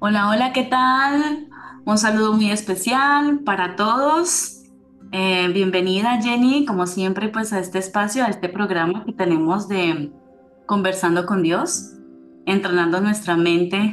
Hola, 0.00 0.30
hola, 0.30 0.52
¿qué 0.52 0.62
tal? 0.62 1.48
Un 1.84 1.98
saludo 1.98 2.32
muy 2.32 2.52
especial 2.52 3.40
para 3.40 3.74
todos. 3.74 4.62
Eh, 5.10 5.48
bienvenida 5.52 6.22
Jenny, 6.22 6.64
como 6.64 6.86
siempre, 6.86 7.30
pues 7.30 7.52
a 7.52 7.58
este 7.58 7.80
espacio, 7.80 8.22
a 8.22 8.28
este 8.28 8.48
programa 8.48 9.04
que 9.04 9.12
tenemos 9.12 9.66
de 9.66 10.12
Conversando 10.66 11.26
con 11.26 11.42
Dios, 11.42 11.94
entrenando 12.46 13.00
nuestra 13.00 13.36
mente 13.36 13.92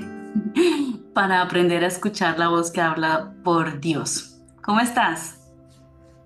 para 1.16 1.42
aprender 1.42 1.84
a 1.84 1.88
escuchar 1.88 2.38
la 2.38 2.50
voz 2.50 2.70
que 2.70 2.82
habla 2.82 3.34
por 3.44 3.80
Dios. 3.80 4.44
¿Cómo 4.64 4.82
estás? 4.82 5.40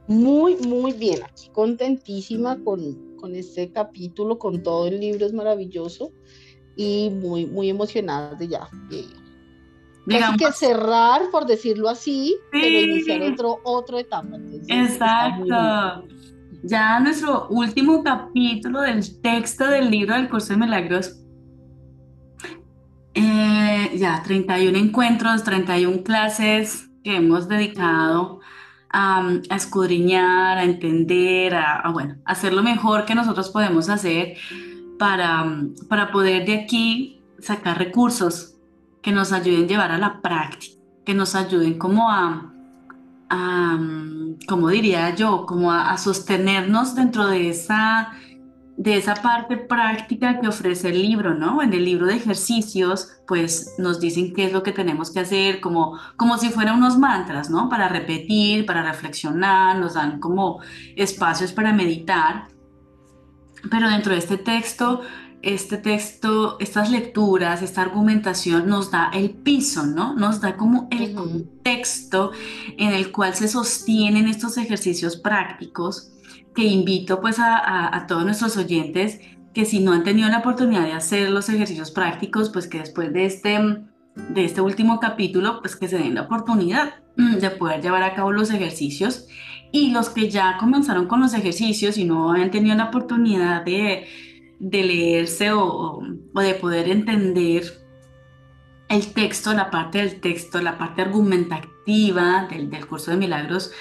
Muy, 0.10 0.58
muy 0.58 0.92
bien, 0.92 1.24
aquí 1.24 1.48
contentísima 1.54 2.62
con, 2.66 3.16
con 3.16 3.34
este 3.34 3.72
capítulo, 3.72 4.40
con 4.40 4.62
todo 4.62 4.88
el 4.88 5.00
libro, 5.00 5.26
es 5.26 5.32
maravilloso 5.32 6.12
y 6.76 7.12
muy, 7.12 7.46
muy 7.46 7.70
emocionada 7.70 8.36
de 8.36 8.50
ya. 8.50 8.70
Casi 10.10 10.38
que 10.38 10.52
cerrar, 10.52 11.30
por 11.32 11.46
decirlo 11.46 11.90
así, 11.90 12.36
pero 12.52 12.66
iniciar 12.66 13.22
otro, 13.22 13.60
otro 13.64 14.00
etapa. 14.00 14.38
Exacto. 14.68 16.08
Ya 16.64 17.00
nuestro 17.00 17.48
último 17.50 18.04
capítulo 18.04 18.82
del 18.82 19.22
texto 19.22 19.68
del 19.68 19.90
libro 19.90 20.16
del 20.16 20.30
curso 20.30 20.54
de 20.54 20.58
milagros. 20.58 21.16
Eh, 23.14 23.92
ya, 23.96 24.22
31 24.24 24.78
encuentros, 24.78 25.44
31 25.44 26.04
clases 26.04 26.90
que 27.04 27.18
hemos 27.18 27.48
dedicado 27.48 28.40
a, 28.92 29.40
escudriñar, 29.56 30.58
a 30.58 30.64
entender, 30.64 31.56
a, 31.56 31.90
bueno, 31.92 32.16
hacer 32.26 32.54
lo 32.54 32.64
mejor 32.64 33.06
que 33.06 33.16
nosotros 33.16 33.50
podemos 33.50 33.90
hacer 33.90 34.36
para, 34.98 35.46
para 35.88 36.12
poder 36.12 36.46
de 36.46 36.56
aquí 36.56 37.22
sacar 37.40 37.78
recursos 37.78 38.59
que 39.02 39.12
nos 39.12 39.32
ayuden 39.32 39.66
a 39.66 39.68
llevar 39.68 39.92
a 39.92 39.98
la 39.98 40.22
práctica, 40.22 40.82
que 41.06 41.14
nos 41.14 41.36
ayuden 41.36 41.78
como 41.78 42.10
a, 42.10 42.54
como 44.48 44.70
diría 44.70 45.16
yo, 45.16 45.46
como 45.46 45.72
a, 45.72 45.98
sostenernos 45.98 46.96
dentro 46.96 47.28
de 47.28 47.50
esa, 47.50 48.14
de 48.78 48.98
esa 48.98 49.16
parte 49.16 49.58
práctica 49.58 50.40
que 50.40 50.48
ofrece 50.48 50.90
el 50.90 51.02
libro, 51.02 51.36
¿no? 51.36 51.62
En 51.62 51.74
el 51.74 51.86
libro 51.86 52.08
de 52.08 52.16
ejercicios, 52.16 53.10
pues 53.28 53.76
nos 53.78 54.00
dicen 54.00 54.34
qué 54.34 54.46
es 54.46 54.54
lo 54.54 54.64
que 54.64 54.72
tenemos 54.72 55.12
que 55.12 55.20
hacer, 55.20 55.62
como, 55.62 55.98
como 56.18 56.38
si 56.38 56.50
fueran 56.50 56.78
unos 56.78 56.98
mantras, 56.98 57.50
¿no? 57.50 57.70
Para 57.70 57.88
repetir, 57.88 58.66
para 58.66 58.84
reflexionar, 58.84 59.78
nos 59.78 59.94
dan 59.94 60.20
como 60.20 60.60
espacios 60.96 61.52
para 61.52 61.74
meditar. 61.74 62.48
Pero 63.70 63.90
dentro 63.90 64.14
de 64.14 64.20
este 64.20 64.38
texto 64.38 65.02
este 65.42 65.78
texto, 65.78 66.58
estas 66.60 66.92
lecturas, 66.92 67.62
esta 67.62 67.82
argumentación 67.82 68.68
nos 68.68 68.92
da 68.92 69.10
el 69.14 69.30
piso, 69.32 69.86
¿no? 69.86 70.14
Nos 70.14 70.42
da 70.42 70.58
como 70.58 70.88
el 70.92 71.14
contexto 71.14 72.32
en 72.78 72.94
el 72.94 73.12
cual 73.12 73.36
se 73.36 73.48
sostienen 73.48 74.28
estos 74.28 74.58
ejercicios 74.58 75.16
prácticos 75.16 76.12
que 76.54 76.64
invito 76.66 77.22
pues 77.22 77.38
a, 77.40 78.06
todos 78.08 78.26
nuestros 78.26 78.58
oyentes 78.58 79.22
que 79.54 79.66
si 79.66 79.80
no 79.80 79.94
han 79.94 80.04
tenido 80.04 80.30
la 80.30 80.40
oportunidad 80.40 80.84
de 80.84 80.94
hacer 80.94 81.30
los 81.30 81.48
ejercicios 81.50 81.92
prácticos, 81.92 82.50
pues 82.50 82.68
que 82.68 82.80
después 82.80 83.14
de 83.14 83.26
este, 83.26 83.58
de 84.16 84.46
este 84.46 84.62
último 84.62 85.00
capítulo, 85.00 85.62
pues 85.62 85.76
que 85.76 85.88
se 85.88 85.98
den 85.98 86.16
la 86.16 86.24
oportunidad 86.24 86.96
de 87.16 87.50
poder 87.50 87.82
llevar 87.82 88.04
a 88.04 88.14
cabo 88.14 88.32
los 88.32 88.52
ejercicios. 88.52 89.28
Y 89.72 89.92
los 89.92 90.10
que 90.10 90.30
ya 90.30 90.58
comenzaron 90.60 91.08
con 91.08 91.22
los 91.22 91.34
ejercicios 91.34 91.98
y 91.98 92.04
no 92.04 92.32
han 92.32 92.50
tenido 92.50 92.76
la 92.76 92.86
oportunidad 92.86 93.64
de 93.64 94.08
de 94.60 94.84
leerse 94.84 95.52
o, 95.54 96.02
de 96.36 96.54
poder 96.56 96.90
entender 96.90 97.64
el 98.90 99.14
texto, 99.14 99.54
la 99.54 99.72
parte 99.72 100.00
del 100.00 100.20
texto, 100.20 100.62
la 100.62 100.78
parte 100.78 101.02
argumentativa 101.02 102.48
del, 102.50 102.88
curso 102.88 103.12
de 103.12 103.18
milagros, 103.18 103.72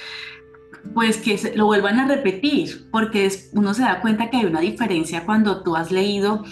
pues 0.95 1.19
que 1.19 1.53
lo 1.57 1.67
vuelvan 1.67 1.99
a 1.99 2.07
repetir, 2.07 2.89
porque 2.91 3.31
uno 3.53 3.75
se 3.75 3.83
da 3.83 4.01
cuenta 4.01 4.31
que 4.31 4.39
hay 4.39 4.45
una 4.45 4.61
diferencia 4.61 5.27
cuando 5.27 5.63
tú 5.63 5.77
has 5.77 5.91
leído 5.91 6.45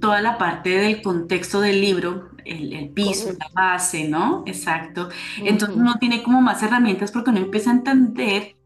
toda 0.00 0.20
la 0.20 0.38
parte 0.38 0.70
del 0.70 1.02
contexto 1.02 1.60
del 1.60 1.80
libro, 1.80 2.30
el, 2.44 2.90
piso, 2.90 3.30
la 3.38 3.48
base, 3.54 4.08
¿no? 4.08 4.42
Exacto. 4.46 5.08
Entonces 5.38 5.76
uno 5.76 5.94
tiene 6.00 6.22
como 6.22 6.40
más 6.40 6.62
herramientas 6.62 7.12
porque 7.12 7.30
uno 7.30 7.40
empieza 7.40 7.70
a 7.70 7.74
entender 7.74 8.56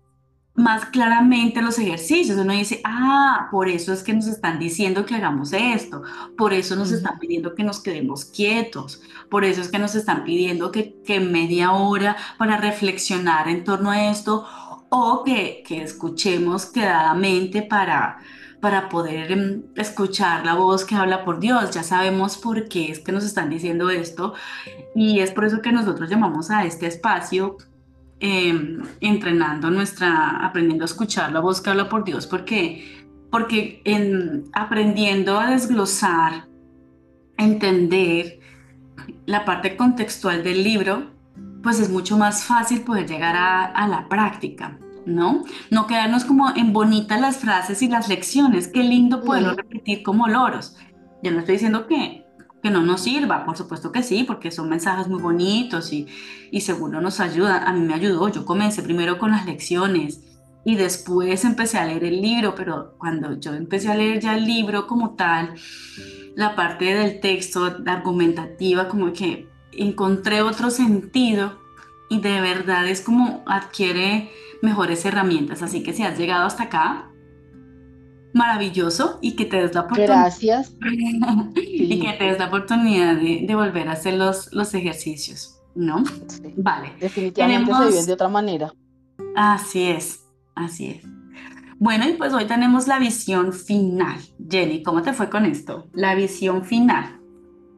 más 0.56 0.86
claramente 0.86 1.62
los 1.62 1.78
ejercicios. 1.78 2.38
Uno 2.38 2.52
dice, 2.52 2.80
ah, 2.84 3.48
por 3.50 3.68
eso 3.68 3.92
es 3.92 4.02
que 4.02 4.14
nos 4.14 4.26
están 4.26 4.58
diciendo 4.58 5.04
que 5.06 5.14
hagamos 5.14 5.52
esto, 5.52 6.02
por 6.36 6.52
eso 6.52 6.76
nos 6.76 6.90
están 6.90 7.18
pidiendo 7.18 7.54
que 7.54 7.62
nos 7.62 7.80
quedemos 7.80 8.24
quietos, 8.24 9.02
por 9.30 9.44
eso 9.44 9.60
es 9.60 9.68
que 9.68 9.78
nos 9.78 9.94
están 9.94 10.24
pidiendo 10.24 10.72
que, 10.72 10.96
que 11.04 11.20
media 11.20 11.72
hora 11.72 12.16
para 12.38 12.56
reflexionar 12.56 13.48
en 13.48 13.64
torno 13.64 13.90
a 13.90 14.10
esto 14.10 14.46
o 14.88 15.24
que, 15.24 15.62
que 15.66 15.82
escuchemos 15.82 16.66
quedadamente 16.66 17.62
para, 17.62 18.18
para 18.60 18.88
poder 18.88 19.32
em, 19.32 19.62
escuchar 19.74 20.44
la 20.46 20.54
voz 20.54 20.84
que 20.84 20.94
habla 20.94 21.24
por 21.24 21.40
Dios. 21.40 21.70
Ya 21.72 21.82
sabemos 21.82 22.36
por 22.38 22.68
qué 22.68 22.90
es 22.90 23.00
que 23.00 23.12
nos 23.12 23.24
están 23.24 23.50
diciendo 23.50 23.90
esto 23.90 24.34
y 24.94 25.20
es 25.20 25.32
por 25.32 25.44
eso 25.44 25.60
que 25.60 25.72
nosotros 25.72 26.08
llamamos 26.08 26.50
a 26.50 26.64
este 26.64 26.86
espacio 26.86 27.58
Em, 28.18 28.82
entrenando 29.02 29.70
nuestra, 29.70 30.46
aprendiendo 30.46 30.84
a 30.84 30.86
escuchar 30.86 31.32
la 31.32 31.40
voz 31.40 31.60
que 31.60 31.68
habla 31.68 31.90
por 31.90 32.02
Dios, 32.02 32.26
porque 32.26 33.04
porque 33.30 33.82
en 33.84 34.44
aprendiendo 34.54 35.38
a 35.38 35.50
desglosar, 35.50 36.48
entender 37.36 38.40
la 39.26 39.44
parte 39.44 39.76
contextual 39.76 40.42
del 40.42 40.64
libro, 40.64 41.10
pues 41.62 41.78
es 41.78 41.90
mucho 41.90 42.16
más 42.16 42.44
fácil 42.44 42.80
poder 42.80 43.06
llegar 43.06 43.36
a, 43.36 43.66
a 43.66 43.86
la 43.86 44.08
práctica, 44.08 44.78
¿no? 45.04 45.44
No 45.70 45.86
quedarnos 45.86 46.24
como 46.24 46.48
en 46.56 46.72
bonitas 46.72 47.20
las 47.20 47.36
frases 47.36 47.82
y 47.82 47.88
las 47.88 48.08
lecciones, 48.08 48.68
qué 48.68 48.82
lindo 48.82 49.22
poderlo 49.22 49.52
repetir 49.52 50.02
como 50.02 50.26
loros. 50.26 50.74
Yo 51.22 51.32
no 51.32 51.40
estoy 51.40 51.56
diciendo 51.56 51.86
que 51.86 52.25
no 52.70 52.82
nos 52.82 53.02
sirva, 53.02 53.44
por 53.44 53.56
supuesto 53.56 53.92
que 53.92 54.02
sí, 54.02 54.24
porque 54.24 54.50
son 54.50 54.68
mensajes 54.68 55.08
muy 55.08 55.20
bonitos 55.20 55.92
y, 55.92 56.06
y 56.50 56.60
seguro 56.60 57.00
nos 57.00 57.20
ayudan. 57.20 57.66
A 57.66 57.72
mí 57.72 57.80
me 57.80 57.94
ayudó, 57.94 58.28
yo 58.28 58.44
comencé 58.44 58.82
primero 58.82 59.18
con 59.18 59.30
las 59.30 59.46
lecciones 59.46 60.20
y 60.64 60.74
después 60.74 61.44
empecé 61.44 61.78
a 61.78 61.86
leer 61.86 62.02
el 62.04 62.20
libro, 62.20 62.54
pero 62.56 62.94
cuando 62.98 63.38
yo 63.38 63.54
empecé 63.54 63.88
a 63.90 63.94
leer 63.94 64.20
ya 64.20 64.36
el 64.36 64.44
libro 64.44 64.86
como 64.88 65.14
tal, 65.14 65.54
la 66.34 66.56
parte 66.56 66.86
del 66.86 67.20
texto, 67.20 67.64
argumentativa, 67.86 68.88
como 68.88 69.12
que 69.12 69.48
encontré 69.72 70.42
otro 70.42 70.70
sentido 70.70 71.58
y 72.08 72.20
de 72.20 72.40
verdad 72.40 72.86
es 72.88 73.00
como 73.00 73.44
adquiere 73.46 74.32
mejores 74.60 75.04
herramientas. 75.04 75.62
Así 75.62 75.82
que 75.82 75.92
si 75.92 76.02
has 76.02 76.18
llegado 76.18 76.46
hasta 76.46 76.64
acá, 76.64 77.10
maravilloso 78.36 79.18
y 79.22 79.34
que 79.34 79.46
te 79.46 79.56
des 79.56 79.74
la 79.74 79.80
oportunidad. 79.82 80.14
Gracias. 80.14 80.72
y 81.56 81.98
que 81.98 82.12
te 82.12 82.24
des 82.24 82.38
la 82.38 82.46
oportunidad 82.46 83.16
de, 83.16 83.54
volver 83.54 83.88
a 83.88 83.92
hacer 83.92 84.14
los, 84.14 84.52
los 84.52 84.74
ejercicios, 84.74 85.58
¿no? 85.74 86.04
Vale. 86.56 86.92
Definitivamente 87.00 87.72
se 87.72 87.88
viven 87.88 88.06
de 88.06 88.12
otra 88.12 88.28
manera. 88.28 88.72
Así 89.34 89.84
es, 89.84 90.24
así 90.54 90.86
es. 90.90 91.04
Bueno, 91.78 92.08
y 92.08 92.12
pues 92.14 92.32
hoy 92.32 92.44
tenemos 92.46 92.86
la 92.86 92.98
visión 92.98 93.52
final. 93.52 94.18
Jenny, 94.48 94.82
¿cómo 94.82 95.02
te 95.02 95.12
fue 95.12 95.28
con 95.28 95.44
esto? 95.44 95.88
La 95.92 96.14
visión 96.14 96.64
final. 96.64 97.20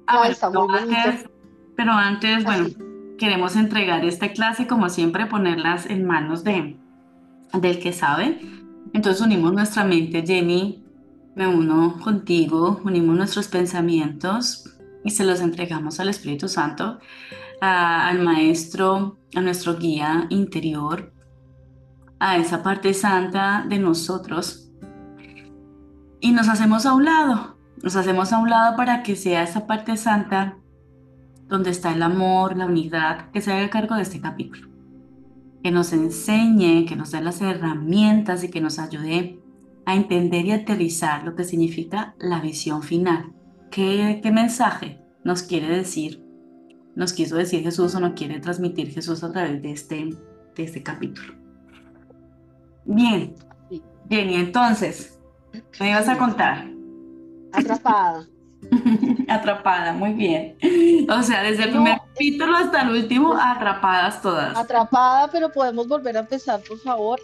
Ah, 0.06 0.28
está 0.28 0.50
muy 0.50 0.68
antes, 0.76 1.28
pero 1.76 1.92
antes, 1.92 2.44
bueno, 2.44 2.68
queremos 3.18 3.56
entregar 3.56 4.04
esta 4.04 4.32
clase, 4.32 4.66
como 4.66 4.88
siempre, 4.88 5.26
ponerlas 5.26 5.86
en 5.86 6.04
manos 6.04 6.44
de, 6.44 6.76
del 7.52 7.78
que 7.80 7.92
sabe 7.92 8.40
entonces 8.92 9.20
unimos 9.20 9.52
nuestra 9.52 9.84
mente, 9.84 10.24
Jenny, 10.26 10.84
me 11.34 11.46
uno 11.46 11.98
contigo, 12.02 12.80
unimos 12.84 13.16
nuestros 13.16 13.48
pensamientos 13.48 14.76
y 15.04 15.10
se 15.10 15.24
los 15.24 15.40
entregamos 15.40 16.00
al 16.00 16.08
Espíritu 16.08 16.48
Santo, 16.48 16.98
al 17.60 18.20
Maestro, 18.22 19.18
a 19.34 19.40
nuestro 19.40 19.76
guía 19.76 20.26
interior, 20.30 21.12
a 22.18 22.36
esa 22.38 22.62
parte 22.62 22.94
santa 22.94 23.64
de 23.68 23.78
nosotros. 23.78 24.70
Y 26.20 26.32
nos 26.32 26.48
hacemos 26.48 26.86
a 26.86 26.94
un 26.94 27.04
lado, 27.04 27.58
nos 27.82 27.94
hacemos 27.94 28.32
a 28.32 28.38
un 28.38 28.50
lado 28.50 28.76
para 28.76 29.02
que 29.02 29.14
sea 29.14 29.44
esa 29.44 29.66
parte 29.66 29.96
santa 29.96 30.58
donde 31.46 31.70
está 31.70 31.92
el 31.92 32.02
amor, 32.02 32.56
la 32.56 32.66
unidad, 32.66 33.30
que 33.30 33.40
se 33.40 33.52
haga 33.52 33.70
cargo 33.70 33.94
de 33.94 34.02
este 34.02 34.20
capítulo 34.20 34.67
que 35.62 35.70
nos 35.70 35.92
enseñe, 35.92 36.86
que 36.86 36.96
nos 36.96 37.10
dé 37.10 37.20
las 37.20 37.40
herramientas 37.40 38.44
y 38.44 38.50
que 38.50 38.60
nos 38.60 38.78
ayude 38.78 39.40
a 39.86 39.94
entender 39.94 40.44
y 40.46 40.52
aterrizar 40.52 41.24
lo 41.24 41.34
que 41.34 41.44
significa 41.44 42.14
la 42.18 42.40
visión 42.40 42.82
final. 42.82 43.32
¿Qué, 43.70 44.20
qué 44.22 44.30
mensaje 44.30 45.00
nos 45.24 45.42
quiere 45.42 45.68
decir? 45.68 46.24
Nos 46.94 47.12
quiso 47.12 47.36
decir 47.36 47.62
Jesús 47.62 47.94
o 47.94 48.00
nos 48.00 48.14
quiere 48.14 48.40
transmitir 48.40 48.90
Jesús 48.90 49.22
a 49.24 49.32
través 49.32 49.62
de 49.62 49.72
este, 49.72 50.16
de 50.56 50.62
este 50.62 50.82
capítulo. 50.82 51.34
Bien, 52.84 53.34
Jenny, 54.08 54.34
entonces, 54.36 55.18
¿me 55.80 55.90
ibas 55.90 56.08
a 56.08 56.18
contar? 56.18 56.70
Atrapada. 57.52 58.26
Atrapada, 59.28 59.92
muy 59.92 60.12
bien. 60.12 60.56
O 61.10 61.22
sea, 61.22 61.42
desde 61.42 61.64
el 61.64 61.70
primer 61.70 61.98
capítulo 61.98 62.56
hasta 62.56 62.82
el 62.82 62.90
último, 62.90 63.34
atrapadas 63.34 64.22
todas. 64.22 64.56
Atrapada, 64.56 65.28
pero 65.30 65.50
podemos 65.50 65.88
volver 65.88 66.16
a 66.16 66.20
empezar, 66.20 66.60
por 66.66 66.78
favor. 66.78 67.20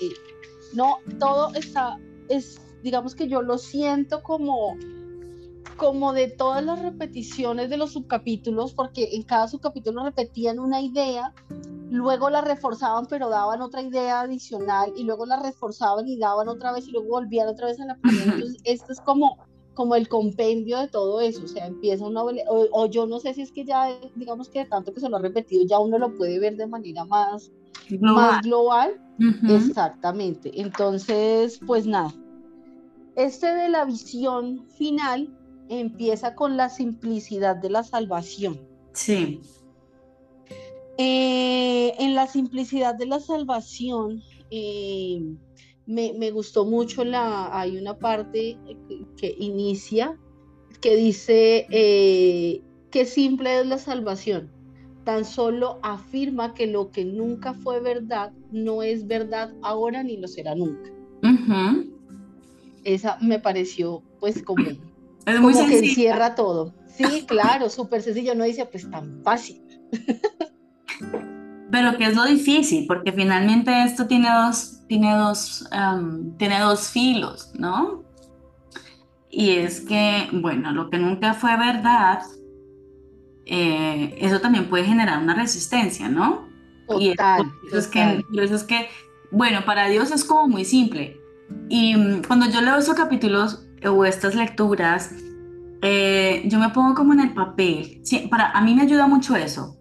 No, 0.74 0.98
todo 1.18 1.54
está, 1.54 1.98
es, 2.28 2.60
digamos 2.82 3.14
que 3.14 3.28
yo 3.28 3.42
lo 3.42 3.58
siento 3.58 4.22
como 4.22 4.76
como 5.76 6.12
de 6.12 6.28
todas 6.28 6.64
las 6.64 6.80
repeticiones 6.80 7.70
de 7.70 7.76
los 7.76 7.92
subcapítulos, 7.92 8.72
porque 8.74 9.10
en 9.12 9.22
cada 9.22 9.48
subcapítulo 9.48 10.04
repetían 10.04 10.58
una 10.58 10.80
idea, 10.80 11.32
luego 11.90 12.30
la 12.30 12.40
reforzaban, 12.40 13.06
pero 13.06 13.28
daban 13.28 13.60
otra 13.60 13.82
idea 13.82 14.20
adicional, 14.20 14.92
y 14.96 15.04
luego 15.04 15.26
la 15.26 15.40
reforzaban 15.40 16.06
y 16.08 16.16
daban 16.16 16.48
otra 16.48 16.72
vez, 16.72 16.86
y 16.86 16.92
luego 16.92 17.08
volvían 17.08 17.48
otra 17.48 17.66
vez 17.66 17.80
a 17.80 17.86
la 17.86 17.96
primera. 17.96 18.24
Entonces, 18.34 18.60
esto 18.64 18.92
es 18.92 19.00
como, 19.00 19.38
como 19.74 19.94
el 19.96 20.08
compendio 20.08 20.78
de 20.78 20.88
todo 20.88 21.20
eso, 21.20 21.44
o 21.44 21.48
sea, 21.48 21.66
empieza 21.66 22.06
una, 22.06 22.22
o, 22.22 22.32
o 22.72 22.86
yo 22.86 23.06
no 23.06 23.20
sé 23.20 23.34
si 23.34 23.42
es 23.42 23.52
que 23.52 23.64
ya, 23.64 23.98
digamos 24.14 24.48
que 24.48 24.60
de 24.60 24.66
tanto 24.66 24.94
que 24.94 25.00
se 25.00 25.08
lo 25.08 25.16
ha 25.16 25.20
repetido, 25.20 25.64
ya 25.66 25.78
uno 25.78 25.98
lo 25.98 26.14
puede 26.14 26.38
ver 26.38 26.56
de 26.56 26.66
manera 26.66 27.04
más 27.04 27.50
global. 27.88 28.14
Más 28.14 28.42
global. 28.42 29.00
Exactamente. 29.48 30.50
Entonces, 30.60 31.60
pues 31.66 31.86
nada. 31.86 32.12
Este 33.16 33.46
de 33.46 33.68
la 33.68 33.84
visión 33.84 34.66
final 34.76 35.28
empieza 35.68 36.34
con 36.34 36.56
la 36.56 36.68
simplicidad 36.68 37.56
de 37.56 37.70
la 37.70 37.84
salvación. 37.84 38.60
Sí. 38.92 39.40
Eh, 40.98 41.94
en 41.98 42.14
la 42.14 42.26
simplicidad 42.26 42.94
de 42.94 43.06
la 43.06 43.20
salvación, 43.20 44.22
eh, 44.50 45.20
me, 45.86 46.30
gustó 46.30 46.64
mucho 46.64 47.04
la, 47.04 47.58
hay 47.58 47.76
una 47.76 47.98
parte 47.98 48.58
que, 49.16 49.34
inicia 49.38 50.18
que 50.80 50.96
dice 50.96 51.66
eh, 51.70 52.62
qué 52.90 53.06
simple 53.06 53.60
es 53.60 53.66
la 53.66 53.78
salvación. 53.78 54.50
Tan 55.04 55.24
solo 55.24 55.78
afirma 55.82 56.54
que 56.54 56.66
lo 56.66 56.90
que 56.90 57.04
nunca 57.04 57.52
fue 57.52 57.80
verdad 57.80 58.32
no 58.50 58.82
es 58.82 59.06
verdad 59.06 59.52
ahora 59.62 60.02
ni 60.02 60.16
lo 60.16 60.28
será 60.28 60.54
nunca. 60.54 60.90
Esa 62.84 63.18
me 63.20 63.38
pareció 63.38 64.02
pues 64.20 64.42
como 64.42 64.64
es 65.26 65.40
muy 65.40 65.52
como 65.52 65.68
que 65.68 65.78
encierra 65.78 66.34
todo. 66.34 66.74
Sí, 66.86 67.24
claro, 67.26 67.68
súper 67.68 68.02
sencillo. 68.02 68.34
No 68.34 68.44
dice, 68.44 68.66
pues 68.66 68.88
tan 68.90 69.22
fácil. 69.22 69.62
Pero 71.74 71.98
que 71.98 72.04
es 72.04 72.14
lo 72.14 72.24
difícil, 72.24 72.86
porque 72.86 73.10
finalmente 73.10 73.82
esto 73.82 74.06
tiene 74.06 74.28
dos, 74.30 74.78
tiene 74.86 75.12
dos, 75.16 75.68
tiene 76.38 76.60
dos 76.60 76.88
filos, 76.88 77.50
¿no? 77.58 78.04
Y 79.28 79.50
es 79.50 79.80
que, 79.80 80.28
bueno, 80.34 80.70
lo 80.70 80.88
que 80.88 80.98
nunca 80.98 81.34
fue 81.34 81.56
verdad, 81.56 82.22
eh, 83.44 84.16
eso 84.20 84.40
también 84.40 84.66
puede 84.66 84.84
generar 84.84 85.20
una 85.20 85.34
resistencia, 85.34 86.08
¿no? 86.08 86.46
y 87.00 87.08
eso, 87.08 87.48
Es 87.72 87.88
que, 87.88 88.24
eso 88.40 88.54
es 88.54 88.62
que, 88.62 88.88
bueno, 89.32 89.64
para 89.64 89.88
Dios 89.88 90.12
es 90.12 90.22
como 90.22 90.46
muy 90.46 90.64
simple. 90.64 91.20
Y 91.68 91.96
mm, 91.96 92.22
cuando 92.28 92.46
yo 92.46 92.60
leo 92.60 92.76
esos 92.76 92.94
capítulos, 92.94 93.66
o 93.84 94.04
estas 94.04 94.36
lecturas, 94.36 95.10
eh, 95.82 96.44
yo 96.46 96.60
me 96.60 96.68
pongo 96.68 96.94
como 96.94 97.14
en 97.14 97.18
el 97.18 97.34
papel. 97.34 98.00
para, 98.30 98.52
a 98.52 98.60
mí 98.60 98.76
me 98.76 98.82
ayuda 98.82 99.08
mucho 99.08 99.34
eso. 99.34 99.76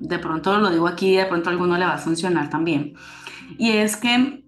De 0.00 0.18
pronto 0.18 0.58
lo 0.58 0.70
digo 0.70 0.86
aquí, 0.86 1.16
de 1.16 1.26
pronto 1.26 1.48
a 1.48 1.52
alguno 1.52 1.76
le 1.76 1.84
va 1.84 1.94
a 1.94 1.98
funcionar 1.98 2.50
también. 2.50 2.94
Y 3.58 3.70
es 3.70 3.96
que 3.96 4.44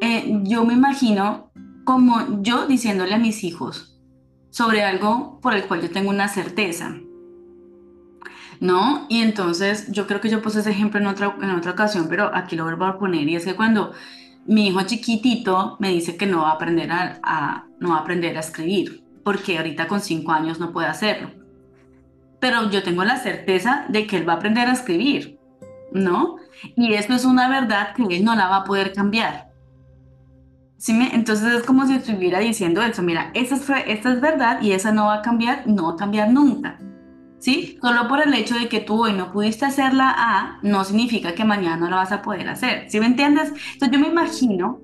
eh, 0.00 0.40
yo 0.44 0.64
me 0.64 0.74
imagino 0.74 1.50
como 1.84 2.42
yo 2.42 2.66
diciéndole 2.66 3.14
a 3.14 3.18
mis 3.18 3.42
hijos 3.44 4.00
sobre 4.50 4.84
algo 4.84 5.40
por 5.40 5.54
el 5.54 5.64
cual 5.64 5.82
yo 5.82 5.90
tengo 5.90 6.10
una 6.10 6.28
certeza. 6.28 6.96
¿No? 8.60 9.06
Y 9.08 9.22
entonces 9.22 9.90
yo 9.90 10.06
creo 10.06 10.20
que 10.20 10.28
yo 10.28 10.40
puse 10.40 10.60
ese 10.60 10.70
ejemplo 10.70 11.00
en 11.00 11.08
otra, 11.08 11.36
en 11.42 11.50
otra 11.50 11.72
ocasión, 11.72 12.06
pero 12.08 12.30
aquí 12.32 12.54
lo 12.54 12.62
vuelvo 12.62 12.84
a 12.84 12.96
poner. 12.96 13.28
Y 13.28 13.34
es 13.34 13.44
que 13.44 13.56
cuando 13.56 13.92
mi 14.46 14.68
hijo 14.68 14.82
chiquitito 14.82 15.76
me 15.80 15.88
dice 15.88 16.16
que 16.16 16.26
no 16.26 16.42
va 16.42 16.50
a 16.50 16.54
aprender 16.54 16.88
a, 16.92 17.66
no 17.80 17.90
va 17.90 17.96
a 17.96 18.00
aprender 18.00 18.36
a 18.36 18.40
escribir, 18.40 19.04
porque 19.24 19.58
ahorita 19.58 19.88
con 19.88 20.00
cinco 20.00 20.30
años 20.30 20.60
no 20.60 20.72
puede 20.72 20.86
hacerlo. 20.86 21.41
Pero 22.42 22.68
yo 22.70 22.82
tengo 22.82 23.04
la 23.04 23.18
certeza 23.18 23.86
de 23.88 24.04
que 24.08 24.16
él 24.16 24.28
va 24.28 24.32
a 24.32 24.36
aprender 24.36 24.68
a 24.68 24.72
escribir, 24.72 25.38
¿no? 25.92 26.38
Y 26.74 26.94
esto 26.94 27.14
es 27.14 27.24
una 27.24 27.48
verdad 27.48 27.94
que 27.94 28.16
él 28.16 28.24
no 28.24 28.34
la 28.34 28.48
va 28.48 28.56
a 28.56 28.64
poder 28.64 28.92
cambiar. 28.92 29.52
¿Sí 30.76 30.92
me? 30.92 31.14
Entonces 31.14 31.54
es 31.54 31.62
como 31.62 31.86
si 31.86 31.94
estuviera 31.94 32.40
diciendo 32.40 32.82
eso, 32.82 33.00
mira, 33.02 33.30
esta 33.34 33.54
es, 33.54 33.70
esta 33.86 34.12
es 34.12 34.20
verdad 34.20 34.60
y 34.60 34.72
esa 34.72 34.90
no 34.90 35.06
va 35.06 35.14
a 35.14 35.22
cambiar, 35.22 35.68
no 35.68 35.86
va 35.86 35.92
a 35.92 35.96
cambiar 35.96 36.32
nunca. 36.32 36.80
¿sí? 37.38 37.78
Solo 37.80 38.08
por 38.08 38.20
el 38.20 38.34
hecho 38.34 38.56
de 38.56 38.68
que 38.68 38.80
tú 38.80 39.04
hoy 39.04 39.12
no 39.12 39.30
pudiste 39.30 39.64
hacer 39.64 39.94
la 39.94 40.12
A, 40.16 40.58
no 40.62 40.82
significa 40.82 41.36
que 41.36 41.44
mañana 41.44 41.76
no 41.76 41.90
la 41.90 41.96
vas 41.96 42.10
a 42.10 42.22
poder 42.22 42.48
hacer, 42.48 42.90
¿sí 42.90 42.98
me 42.98 43.06
entiendes? 43.06 43.52
Entonces 43.74 43.90
yo 43.92 44.00
me 44.00 44.08
imagino 44.08 44.80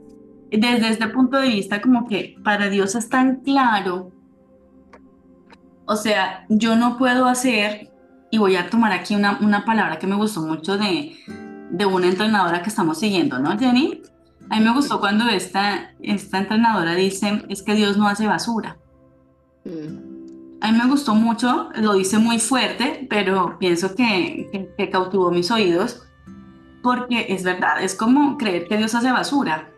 desde 0.51 0.91
este 0.91 1.09
punto 1.09 1.39
de 1.39 1.49
vista 1.49 1.81
como 1.81 2.07
que 2.07 2.37
para 2.45 2.69
Dios 2.69 2.95
es 2.95 3.09
tan 3.09 3.41
claro, 3.43 4.13
o 5.89 5.97
sea, 5.97 6.45
yo 6.51 6.77
no 6.77 6.99
puedo 6.99 7.27
hacer, 7.27 7.91
y 8.31 8.37
voy 8.37 8.57
a 8.57 8.69
tomar 8.69 8.93
aquí 8.93 9.15
una, 9.15 9.39
una 9.41 9.65
palabra 9.65 9.99
que 9.99 10.07
me 10.07 10.17
gustó 10.17 10.43
mucho 10.43 10.77
de, 10.77 11.17
de 11.71 11.87
una 11.87 12.09
entrenadora 12.09 12.63
que 12.63 12.69
estamos 12.69 12.99
siguiendo, 12.99 13.39
¿no, 13.39 13.59
Jenny? 13.59 14.03
A 14.51 14.59
mí 14.59 14.65
me 14.65 14.75
gustó 14.75 15.01
cuando 15.01 15.27
esta, 15.29 15.95
esta 16.01 16.39
entrenadora 16.39 16.95
dice, 16.95 17.43
es 17.49 17.63
que 17.63 17.75
Dios 17.75 17.97
no 17.97 18.07
hace 18.07 18.27
basura. 18.27 18.77
Mm. 19.65 20.61
A 20.61 20.73
mí 20.73 20.79
me 20.79 20.89
gustó 20.89 21.15
mucho, 21.15 21.71
lo 21.77 21.95
dice 21.95 22.19
muy 22.19 22.39
fuerte, 22.39 23.07
pero 23.09 23.59
pienso 23.59 23.95
que, 23.95 24.71
que, 24.77 24.91
cautivó 24.91 25.31
mis 25.31 25.51
oídos, 25.51 26.03
porque 26.83 27.27
es 27.31 27.45
verdad, 27.45 27.83
es 27.83 27.95
como 27.95 28.37
creer 28.37 28.69
que 28.69 28.77
Dios 28.77 28.95
hace 28.95 29.11
basura. 29.11 29.71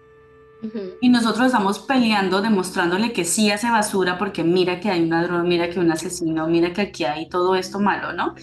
Y 1.00 1.08
nosotros 1.08 1.46
estamos 1.46 1.78
peleando, 1.78 2.42
demostrándole 2.42 3.12
que 3.12 3.24
sí 3.24 3.50
hace 3.50 3.70
basura, 3.70 4.18
porque 4.18 4.44
mira 4.44 4.80
que 4.80 4.90
hay 4.90 5.02
un 5.02 5.10
ladrón, 5.10 5.48
mira 5.48 5.70
que 5.70 5.80
un 5.80 5.90
asesino, 5.90 6.46
mira 6.48 6.72
que 6.72 6.82
aquí 6.82 7.04
hay 7.04 7.28
todo 7.28 7.54
esto 7.54 7.80
malo, 7.80 8.12
¿no? 8.12 8.34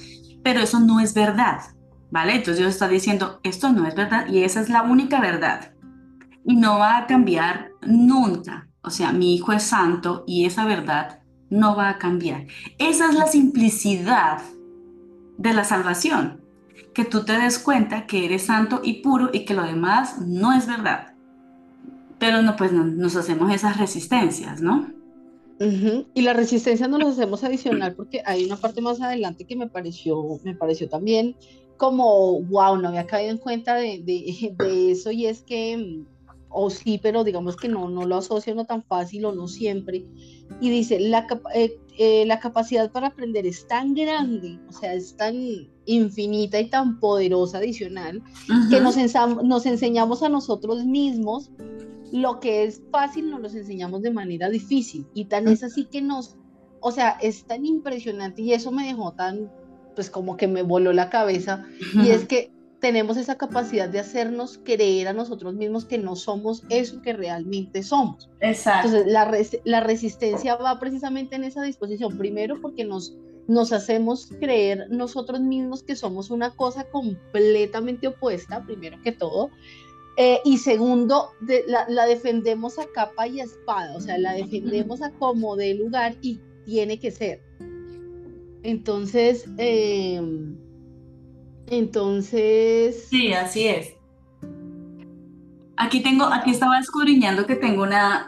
Pero 0.44 0.62
eso 0.62 0.80
no 0.80 1.00
es 1.00 1.14
verdad, 1.14 1.60
¿vale? 2.10 2.34
Entonces 2.34 2.58
Dios 2.58 2.69
está 2.74 2.88
diciendo, 2.88 3.40
esto 3.44 3.72
no 3.72 3.88
es 3.88 3.96
verdad 3.96 4.28
y 4.28 4.44
esa 4.44 4.62
es 4.62 4.69
la 4.69 4.81
única 4.81 5.22
verdad. 5.22 5.74
Y 6.46 6.56
no 6.56 6.80
va 6.80 6.98
a 6.98 7.08
cambiar 7.08 7.72
nunca. 7.81 8.68
O 8.81 8.90
sea, 8.90 9.12
mi 9.12 9.36
hijo 9.36 9.52
es 9.52 9.64
santo 9.64 10.24
y 10.26 10.45
esa 10.45 10.66
verdad 10.66 11.19
no 11.50 11.76
va 11.76 11.90
a 11.90 11.97
cambiar. 11.97 12.47
Esa 12.78 13.09
es 13.09 13.16
la 13.16 13.28
simplicidad 13.28 14.40
de 15.38 15.54
la 15.54 15.64
salvación, 15.64 16.42
que 16.94 17.06
tú 17.06 17.24
te 17.26 17.38
des 17.38 17.59
cuenta 17.59 18.07
que 18.07 18.26
eres 18.26 18.45
santo 18.45 18.81
y 18.83 19.02
puro 19.02 19.30
y 19.31 19.45
que 19.45 19.54
lo 19.54 19.64
demás 19.64 20.19
no 20.19 20.54
es 20.54 20.66
verdad. 20.68 21.17
Pero 22.19 22.42
no, 22.42 22.56
pues 22.56 22.71
nos 22.71 23.16
hacemos 23.16 23.54
esas 23.54 23.78
resistencias, 23.78 24.62
¿no? 24.62 24.92
Y 25.59 26.21
la 26.21 26.33
resistencia 26.33 26.88
nos 26.88 27.00
la 27.00 27.09
hacemos 27.09 27.44
adicional 27.44 27.95
porque 27.95 28.21
hay 28.26 28.45
una 28.45 28.57
parte 28.57 28.80
más 28.80 29.02
adelante 29.02 29.45
que 29.45 29.56
me 29.56 29.68
pareció, 29.68 30.40
me 30.44 30.56
pareció 30.56 30.88
también 30.88 31.36
como, 31.78 32.42
wow, 32.44 32.78
no 32.78 32.90
había 32.90 33.07
caído 33.07 33.31
en 33.31 33.38
cuenta 33.38 33.76
de, 33.76 34.02
de 34.04 34.92
eso 34.92 35.12
y 35.12 35.26
es 35.26 35.42
que 35.42 36.04
o 36.50 36.69
sí, 36.69 37.00
pero 37.02 37.24
digamos 37.24 37.56
que 37.56 37.68
no, 37.68 37.90
no 37.90 38.06
lo 38.06 38.16
asocio 38.16 38.56
no 38.56 38.66
tan 38.66 38.83
fácil 38.83 39.26
o 39.26 39.31
no 39.31 39.47
siempre. 39.47 40.06
Y 40.62 40.69
dice, 40.69 41.00
la, 41.00 41.28
eh, 41.54 41.78
eh, 41.97 42.26
la 42.26 42.40
capacidad 42.40 42.92
para 42.92 43.07
aprender 43.07 43.45
es 43.45 43.68
tan 43.68 43.94
grande, 43.94 44.57
o 44.69 44.74
sea, 44.74 44.94
es 44.94 45.16
tan 45.16 45.36
infinita 45.86 46.59
y 46.59 46.69
tan 46.69 47.00
poderosa 47.00 47.57
adicional, 47.59 48.21
que 48.69 48.80
nos, 48.80 48.95
nos 49.44 49.66
enseñamos 49.66 50.24
a 50.24 50.30
nosotros 50.30 50.86
mismos 50.86 51.52
lo 52.11 52.40
que 52.40 52.64
es 52.64 52.81
fácil, 52.92 53.30
nos 53.30 53.42
lo 53.42 53.47
enseñamos 53.47 54.02
de 54.02 54.11
manera 54.11 54.49
difícil. 54.49 55.07
Y 55.14 55.26
tan 55.26 55.47
es 55.47 55.64
así 55.64 55.85
que 55.85 56.02
nos, 56.02 56.37
o 56.80 56.92
sea, 56.92 57.18
es 57.21 57.45
tan 57.45 57.66
impresionante 57.66 58.42
y 58.42 58.54
eso 58.54 58.71
me 58.71 58.85
dejó 58.85 59.14
tan, 59.14 59.52
pues 59.95 60.09
como 60.09 60.37
que 60.37 60.47
me 60.47 60.64
voló 60.64 60.94
la 60.94 61.09
cabeza. 61.09 61.66
Y 61.94 62.09
es 62.09 62.26
que 62.26 62.52
tenemos 62.80 63.18
esa 63.18 63.37
capacidad 63.37 63.90
de 63.90 63.99
hacernos 63.99 64.59
creer 64.64 65.07
a 65.07 65.14
nosotros 65.14 65.56
mismos 65.56 65.85
que 65.85 65.97
no 65.97 66.16
somos 66.16 66.64
eso 66.69 67.02
que 67.02 67.14
realmente 67.14 67.83
somos. 67.83 68.30
Exacto. 68.40 68.90
Entonces, 68.90 69.11
la, 69.11 69.31
la 69.66 69.80
resistencia 69.81 70.56
va 70.56 70.80
precisamente 70.80 71.35
en 71.35 71.44
esa 71.44 71.64
disposición. 71.64 72.18
Primero, 72.18 72.61
porque 72.61 72.85
nos, 72.85 73.18
nos 73.47 73.71
hacemos 73.71 74.28
creer 74.40 74.87
nosotros 74.90 75.40
mismos 75.40 75.83
que 75.83 75.95
somos 75.95 76.30
una 76.30 76.52
cosa 76.56 76.85
completamente 76.85 78.07
opuesta, 78.07 78.64
primero 78.64 79.02
que 79.02 79.11
todo. 79.11 79.49
Eh, 80.19 80.42
y 80.44 80.57
segundo, 80.57 81.30
la, 81.68 82.06
defendemos 82.07 82.80
a 82.80 82.88
capa 82.88 83.28
y 83.28 83.40
espada, 83.40 83.95
o 83.95 84.02
sea, 84.02 84.18
la 84.18 84.33
defendemos 84.33 85.04
a 85.04 85.12
como 85.12 85.56
de 85.56 85.76
lugar 85.76 86.16
y 86.21 86.42
tiene 86.66 87.00
que 87.00 87.12
ser. 87.12 87.44
Entonces, 88.64 89.45
eh, 89.59 90.19
entonces. 91.68 93.07
Sí, 93.09 93.31
así 93.31 93.68
es. 93.68 93.94
Aquí 95.78 96.02
tengo, 96.02 96.26
aquí 96.26 96.50
estaba 96.50 96.80
escudriñando 96.80 97.45
que 97.45 97.56
tengo 97.56 97.83
una, 97.83 98.28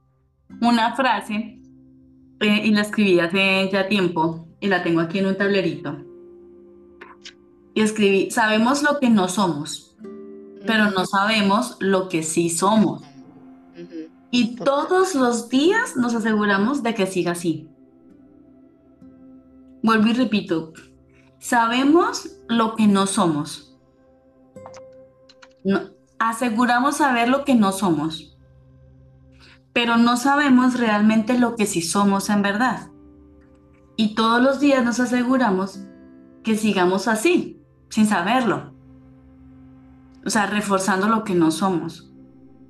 una 0.60 0.96
frase 0.96 1.60
eh, 2.40 2.62
y 2.64 2.72
la 2.72 2.80
escribí 2.80 3.20
hace 3.20 3.70
ya 3.72 3.86
tiempo 3.86 4.48
y 4.58 4.66
la 4.66 4.82
tengo 4.82 5.00
aquí 5.00 5.20
en 5.20 5.26
un 5.26 5.36
tablerito. 5.36 5.96
y 7.72 7.82
escribí, 7.82 8.32
sabemos 8.32 8.82
lo 8.82 8.98
que 8.98 9.08
no 9.08 9.28
somos, 9.28 9.89
pero 10.66 10.90
no 10.90 11.06
sabemos 11.06 11.76
lo 11.80 12.08
que 12.08 12.22
sí 12.22 12.50
somos. 12.50 13.02
Y 14.30 14.56
todos 14.56 15.14
los 15.14 15.48
días 15.48 15.96
nos 15.96 16.14
aseguramos 16.14 16.82
de 16.82 16.94
que 16.94 17.06
siga 17.06 17.32
así. 17.32 17.68
Vuelvo 19.82 20.08
y 20.08 20.12
repito, 20.12 20.72
sabemos 21.38 22.30
lo 22.48 22.76
que 22.76 22.86
no 22.86 23.06
somos. 23.06 23.66
aseguramos 26.18 26.98
saber 26.98 27.28
lo 27.28 27.44
que 27.44 27.54
no 27.54 27.72
somos, 27.72 28.36
pero 29.72 29.96
no 29.96 30.16
sabemos 30.16 30.78
realmente 30.78 31.38
lo 31.38 31.56
que 31.56 31.66
sí 31.66 31.80
somos 31.82 32.28
en 32.28 32.42
verdad. 32.42 32.90
Y 33.96 34.14
todos 34.14 34.42
los 34.42 34.60
días 34.60 34.84
nos 34.84 35.00
aseguramos 35.00 35.80
que 36.42 36.56
sigamos 36.56 37.08
así, 37.08 37.60
sin 37.88 38.06
saberlo. 38.06 38.69
O 40.24 40.30
sea, 40.30 40.46
reforzando 40.46 41.08
lo 41.08 41.24
que 41.24 41.34
no 41.34 41.50
somos. 41.50 42.12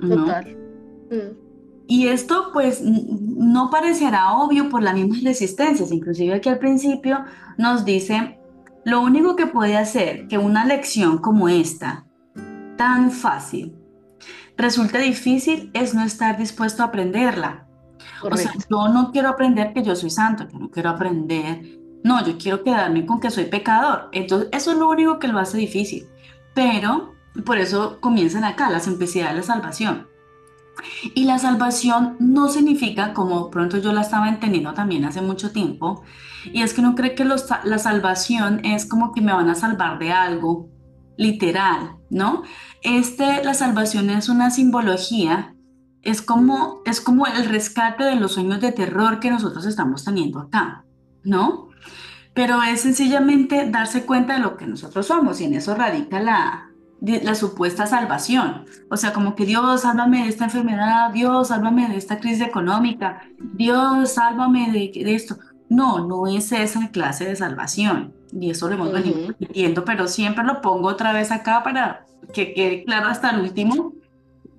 Total. 0.00 0.56
Mm. 1.10 1.36
Y 1.88 2.06
esto 2.06 2.50
pues 2.52 2.80
no 2.82 3.68
parecerá 3.70 4.34
obvio 4.34 4.68
por 4.68 4.82
las 4.82 4.94
mismas 4.94 5.24
resistencias. 5.24 5.90
Inclusive 5.90 6.34
aquí 6.34 6.48
al 6.48 6.58
principio 6.58 7.24
nos 7.58 7.84
dice, 7.84 8.38
lo 8.84 9.00
único 9.00 9.34
que 9.34 9.46
puede 9.46 9.76
hacer 9.76 10.28
que 10.28 10.38
una 10.38 10.64
lección 10.64 11.18
como 11.18 11.48
esta, 11.48 12.06
tan 12.76 13.10
fácil, 13.10 13.76
resulte 14.56 14.98
difícil 14.98 15.70
es 15.74 15.94
no 15.94 16.04
estar 16.04 16.38
dispuesto 16.38 16.82
a 16.82 16.86
aprenderla. 16.86 17.66
O 18.22 18.36
sea, 18.36 18.52
yo 18.70 18.88
no 18.88 19.10
quiero 19.10 19.28
aprender 19.28 19.72
que 19.72 19.82
yo 19.82 19.96
soy 19.96 20.10
santo, 20.10 20.46
yo 20.48 20.58
no 20.58 20.70
quiero 20.70 20.90
aprender 20.90 21.80
no, 22.02 22.24
yo 22.24 22.38
quiero 22.38 22.62
quedarme 22.62 23.04
con 23.04 23.20
que 23.20 23.30
soy 23.30 23.44
pecador. 23.44 24.08
Entonces, 24.12 24.48
eso 24.52 24.72
es 24.72 24.78
lo 24.78 24.88
único 24.88 25.18
que 25.18 25.28
lo 25.28 25.38
hace 25.38 25.58
difícil. 25.58 26.06
Pero 26.54 27.14
por 27.44 27.58
eso 27.58 27.98
comienzan 28.00 28.44
acá 28.44 28.70
la 28.70 28.80
simplicidad 28.80 29.30
de 29.30 29.36
la 29.36 29.42
salvación. 29.42 30.08
Y 31.14 31.24
la 31.24 31.38
salvación 31.38 32.16
no 32.18 32.48
significa, 32.48 33.12
como 33.12 33.50
pronto 33.50 33.78
yo 33.78 33.92
la 33.92 34.00
estaba 34.00 34.28
entendiendo 34.28 34.72
también 34.72 35.04
hace 35.04 35.20
mucho 35.20 35.52
tiempo, 35.52 36.02
y 36.52 36.62
es 36.62 36.72
que 36.72 36.82
no 36.82 36.94
cree 36.94 37.14
que 37.14 37.24
la 37.24 37.78
salvación 37.78 38.64
es 38.64 38.86
como 38.86 39.12
que 39.12 39.20
me 39.20 39.32
van 39.32 39.50
a 39.50 39.54
salvar 39.54 39.98
de 39.98 40.12
algo 40.12 40.70
literal, 41.18 41.96
¿no? 42.08 42.44
Este, 42.82 43.44
la 43.44 43.52
salvación 43.52 44.08
es 44.08 44.30
una 44.30 44.50
simbología, 44.50 45.54
es 46.00 46.22
como, 46.22 46.80
es 46.86 47.02
como 47.02 47.26
el 47.26 47.44
rescate 47.44 48.04
de 48.04 48.16
los 48.16 48.32
sueños 48.32 48.62
de 48.62 48.72
terror 48.72 49.20
que 49.20 49.30
nosotros 49.30 49.66
estamos 49.66 50.02
teniendo 50.04 50.40
acá, 50.40 50.86
¿no? 51.24 51.68
pero 52.34 52.62
es 52.62 52.80
sencillamente 52.80 53.68
darse 53.70 54.06
cuenta 54.06 54.34
de 54.34 54.40
lo 54.40 54.56
que 54.56 54.66
nosotros 54.66 55.06
somos 55.06 55.40
y 55.40 55.44
en 55.44 55.54
eso 55.54 55.74
radica 55.74 56.20
la, 56.20 56.69
la 57.00 57.34
supuesta 57.34 57.86
salvación. 57.86 58.64
O 58.90 58.96
sea, 58.96 59.12
como 59.12 59.34
que 59.34 59.46
Dios, 59.46 59.82
sálvame 59.82 60.22
de 60.22 60.28
esta 60.28 60.44
enfermedad, 60.44 61.12
Dios, 61.12 61.48
sálvame 61.48 61.88
de 61.88 61.96
esta 61.96 62.18
crisis 62.20 62.42
económica, 62.42 63.22
Dios, 63.38 64.12
sálvame 64.12 64.70
de, 64.72 65.04
de 65.04 65.14
esto. 65.14 65.38
No, 65.68 66.06
no 66.06 66.26
es 66.26 66.52
esa 66.52 66.90
clase 66.90 67.24
de 67.24 67.36
salvación. 67.36 68.12
Y 68.32 68.50
eso 68.50 68.68
lo 68.68 68.74
hemos 68.74 68.92
venido 68.92 69.28
repitiendo, 69.28 69.84
pero 69.84 70.08
siempre 70.08 70.44
lo 70.44 70.60
pongo 70.60 70.88
otra 70.88 71.12
vez 71.12 71.30
acá 71.30 71.62
para 71.62 72.06
que 72.32 72.54
quede 72.54 72.84
claro 72.84 73.08
hasta 73.08 73.30
el 73.30 73.40
último. 73.40 73.94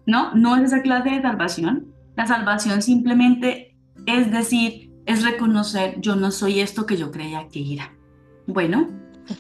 No, 0.06 0.34
no 0.34 0.56
es 0.56 0.64
esa 0.64 0.82
clase 0.82 1.10
de 1.10 1.22
salvación. 1.22 1.88
La 2.16 2.28
salvación 2.28 2.82
simplemente 2.82 3.72
es 4.06 4.32
decir, 4.32 4.92
es 5.06 5.24
reconocer, 5.24 6.00
yo 6.00 6.16
no 6.16 6.32
soy 6.32 6.60
esto 6.60 6.86
que 6.86 6.98
yo 6.98 7.12
creía 7.12 7.48
que 7.50 7.74
era. 7.74 7.94
Bueno, 8.48 8.90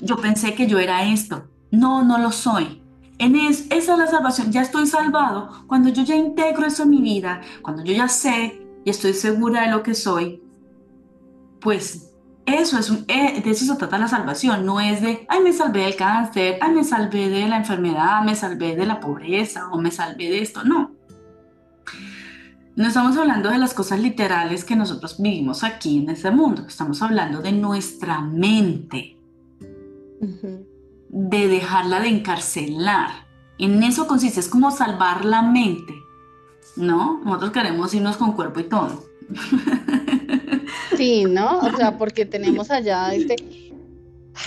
yo 0.02 0.18
pensé 0.18 0.54
que 0.54 0.68
yo 0.68 0.80
era 0.80 1.06
esto. 1.06 1.50
No, 1.72 2.04
no 2.04 2.18
lo 2.18 2.32
soy. 2.32 2.82
En 3.22 3.36
es, 3.36 3.68
esa 3.70 3.94
es 3.94 4.00
la 4.00 4.08
salvación. 4.08 4.52
Ya 4.52 4.64
estoy 4.64 4.88
salvado. 4.88 5.66
Cuando 5.68 5.90
yo 5.90 6.04
ya 6.04 6.16
integro 6.16 6.66
eso 6.66 6.84
en 6.84 6.90
mi 6.90 7.02
vida, 7.04 7.42
cuando 7.62 7.84
yo 7.84 7.94
ya 7.94 8.08
sé 8.08 8.60
y 8.84 8.90
estoy 8.90 9.14
segura 9.14 9.62
de 9.62 9.70
lo 9.70 9.84
que 9.84 9.94
soy, 9.94 10.42
pues 11.60 12.12
eso 12.48 12.80
es 12.80 12.90
un, 12.90 13.06
eh, 13.08 13.40
de 13.44 13.52
eso 13.52 13.64
se 13.66 13.76
trata 13.76 14.00
la 14.00 14.08
salvación. 14.08 14.66
No 14.66 14.82
es 14.82 15.04
de, 15.04 15.28
ay, 15.30 15.40
me 15.44 15.54
salvé 15.54 15.82
del 15.84 15.96
cáncer, 15.96 16.58
ay, 16.62 16.72
me 16.74 16.84
salvé 16.84 17.30
de 17.30 17.48
la 17.48 17.58
enfermedad, 17.58 18.24
me 18.24 18.34
salvé 18.34 18.76
de 18.76 18.88
la 18.88 19.00
pobreza 19.00 19.70
o 19.72 19.80
me 19.80 19.92
salvé 19.92 20.32
de 20.32 20.42
esto. 20.42 20.64
No. 20.64 20.90
No 22.76 22.88
estamos 22.88 23.16
hablando 23.18 23.52
de 23.52 23.60
las 23.60 23.76
cosas 23.76 24.00
literales 24.00 24.66
que 24.66 24.76
nosotros 24.76 25.22
vivimos 25.22 25.64
aquí 25.64 26.00
en 26.00 26.10
este 26.10 26.32
mundo, 26.32 26.66
estamos 26.68 27.04
hablando 27.04 27.40
de 27.40 27.52
nuestra 27.52 28.20
mente, 28.22 29.16
de 31.12 31.48
dejarla 31.50 32.00
de 32.00 32.08
encarcelar. 32.08 33.28
En 33.58 33.84
eso 33.84 34.08
consiste, 34.08 34.40
es 34.40 34.48
como 34.48 34.72
salvar 34.72 35.26
la 35.26 35.42
mente, 35.42 35.94
¿no? 36.78 37.22
Nosotros 37.26 37.52
queremos 37.52 37.94
irnos 37.94 38.18
con 38.18 38.32
cuerpo 38.32 38.62
y 38.62 38.64
todo. 38.64 39.04
Sí, 40.96 41.26
¿no? 41.26 41.60
O 41.60 41.76
sea, 41.76 41.98
porque 41.98 42.26
tenemos 42.26 42.72
allá 42.72 43.14
este, 43.14 43.36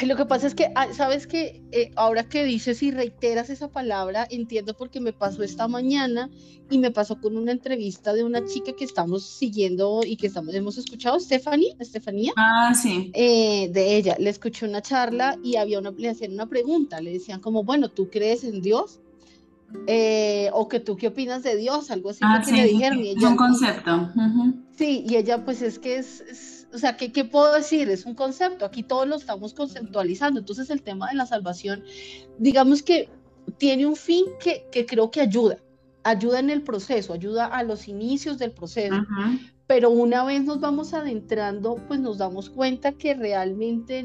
lo 0.03 0.17
que 0.17 0.27
pasa 0.27 0.47
es 0.47 0.55
que, 0.55 0.71
ah, 0.75 0.89
sabes 0.93 1.27
que 1.27 1.63
eh, 1.73 1.91
ahora 1.97 2.29
que 2.29 2.45
dices 2.45 2.83
y 2.83 2.91
reiteras 2.91 3.51
esa 3.51 3.69
palabra, 3.69 4.27
entiendo 4.31 4.75
porque 4.75 5.01
me 5.01 5.13
pasó 5.13 5.43
esta 5.43 5.69
mañana 5.69 6.31
y 6.71 6.79
me 6.79 6.91
pasó 6.91 7.21
con 7.21 7.37
una 7.37 7.53
entrevista 7.53 8.13
de 8.13 8.25
una 8.25 8.45
chica 8.45 8.73
que 8.73 8.85
estamos 8.85 9.25
siguiendo 9.25 10.01
y 10.05 10.17
que 10.17 10.27
estamos, 10.27 10.55
hemos 10.55 10.79
escuchado, 10.79 11.21
Stephanie, 11.21 11.77
Estefanía. 11.79 12.33
Ah, 12.37 12.75
sí. 12.75 13.11
Eh, 13.15 13.69
de 13.73 13.97
ella, 13.97 14.17
le 14.19 14.31
escuché 14.31 14.67
una 14.67 14.83
charla 14.83 15.39
y 15.43 15.57
había 15.57 15.79
una, 15.79 15.91
le 15.91 16.11
hacían 16.11 16.33
una 16.33 16.47
pregunta, 16.47 17.01
le 17.01 17.13
decían 17.13 17.41
como, 17.41 17.63
bueno, 17.65 17.89
¿tú 17.89 18.11
crees 18.11 18.45
en 18.45 18.61
Dios? 18.61 19.01
Eh, 19.87 20.51
o 20.53 20.69
que 20.69 20.79
tú 20.79 20.97
qué 20.97 21.09
opinas 21.09 21.43
de 21.43 21.57
Dios, 21.57 21.91
algo 21.91 22.11
así 22.11 22.21
ah, 22.23 22.43
que 22.45 22.53
le 22.53 22.67
dijeron. 22.67 23.01
Y 23.01 23.11
ella, 23.11 23.29
un 23.29 23.37
concepto. 23.37 24.11
Sí, 24.77 25.05
y 25.09 25.17
ella 25.17 25.45
pues 25.45 25.63
es 25.63 25.79
que 25.79 25.99
es 25.99 26.54
o 26.75 26.79
sea, 26.79 26.97
¿qué, 26.97 27.13
¿qué, 27.13 27.25
puedo 27.25 27.55
decir? 27.55 27.89
Es 27.89 28.05
un 28.05 28.15
concepto, 28.15 28.65
aquí 28.65 28.83
todos 28.83 29.07
lo 29.07 29.17
estamos 29.17 29.55
conceptualizando, 29.55 30.41
entonces 30.41 30.71
el 30.71 30.83
tema 30.83 31.09
de 31.09 31.15
la 31.15 31.25
salvación, 31.25 31.85
digamos 32.39 32.83
que 32.83 33.09
tiene 33.59 33.87
un 33.87 33.95
fin 33.95 34.25
que, 34.41 34.67
que 34.73 34.85
creo 34.85 35.11
que 35.11 35.21
ayuda, 35.21 35.59
ayuda 36.03 36.41
en 36.41 36.51
el 36.51 36.63
proceso, 36.63 37.13
ayuda 37.13 37.47
a 37.47 37.63
los 37.63 37.87
inicios 37.87 38.39
del 38.39 38.51
proceso, 38.51 38.97
pero 39.69 39.91
una 39.91 40.25
vez 40.25 40.43
nos 40.43 40.61
vamos 40.61 40.93
adentrando, 40.95 41.77
pues 41.87 42.01
nos 42.01 42.19
damos 42.19 42.51
cuenta 42.51 42.93
que 42.93 43.15
realmente 43.15 44.05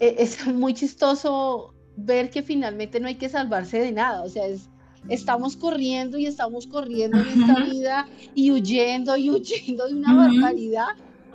e, 0.00 0.16
es 0.18 0.44
muy 0.46 0.74
chistoso 0.74 1.72
ver 1.96 2.30
que 2.30 2.42
finalmente 2.42 2.98
no 2.98 3.06
hay 3.06 3.16
que 3.16 3.28
salvarse 3.28 3.78
de 3.78 3.92
nada, 3.92 4.22
o 4.22 4.28
sea, 4.28 4.46
es 4.46 4.68
estamos 5.08 5.56
corriendo 5.56 6.18
y 6.18 6.26
estamos 6.26 6.66
corriendo 6.66 7.18
en 7.18 7.42
esta 7.42 7.64
vida 7.64 8.08
y 8.34 8.50
huyendo 8.50 9.16
y 9.16 9.30
huyendo 9.30 9.86
de 9.86 9.94
una 9.94 10.14
barbaridad. 10.14 10.88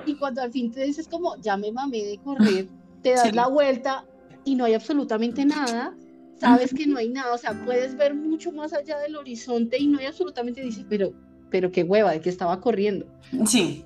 Y 0.05 0.15
cuando 0.15 0.41
al 0.41 0.51
fin 0.51 0.71
te 0.71 0.83
dices 0.83 1.07
como, 1.07 1.35
ya 1.37 1.57
me 1.57 1.71
mamé 1.71 2.03
de 2.03 2.17
correr, 2.19 2.67
te 3.01 3.11
das 3.11 3.33
la 3.35 3.47
vuelta 3.47 4.05
y 4.45 4.55
no 4.55 4.65
hay 4.65 4.73
absolutamente 4.73 5.43
nada, 5.45 5.95
sabes 6.39 6.73
que 6.73 6.87
no 6.87 6.97
hay 6.97 7.09
nada, 7.09 7.33
o 7.33 7.37
sea, 7.37 7.53
puedes 7.65 7.97
ver 7.97 8.13
mucho 8.15 8.51
más 8.51 8.73
allá 8.73 8.97
del 8.99 9.15
horizonte 9.15 9.77
y 9.77 9.87
no 9.87 9.99
hay 9.99 10.05
absolutamente, 10.05 10.61
dices, 10.61 10.85
pero, 10.87 11.13
pero 11.49 11.71
qué 11.71 11.83
hueva, 11.83 12.11
de 12.11 12.21
que 12.21 12.29
estaba 12.29 12.61
corriendo. 12.61 13.05
Sí. 13.45 13.83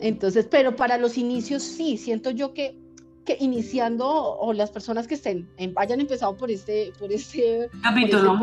Entonces, 0.00 0.46
pero 0.50 0.76
para 0.76 0.98
los 0.98 1.16
inicios 1.16 1.62
sí, 1.62 1.96
siento 1.96 2.30
yo 2.30 2.52
que 2.52 2.81
que 3.24 3.36
iniciando 3.40 4.06
o 4.08 4.52
las 4.52 4.70
personas 4.70 5.06
que 5.06 5.14
estén 5.14 5.48
hayan 5.76 6.00
empezado 6.00 6.36
por 6.36 6.50
este 6.50 6.92
por 6.98 7.12
este 7.12 7.68
capítulo. 7.82 8.38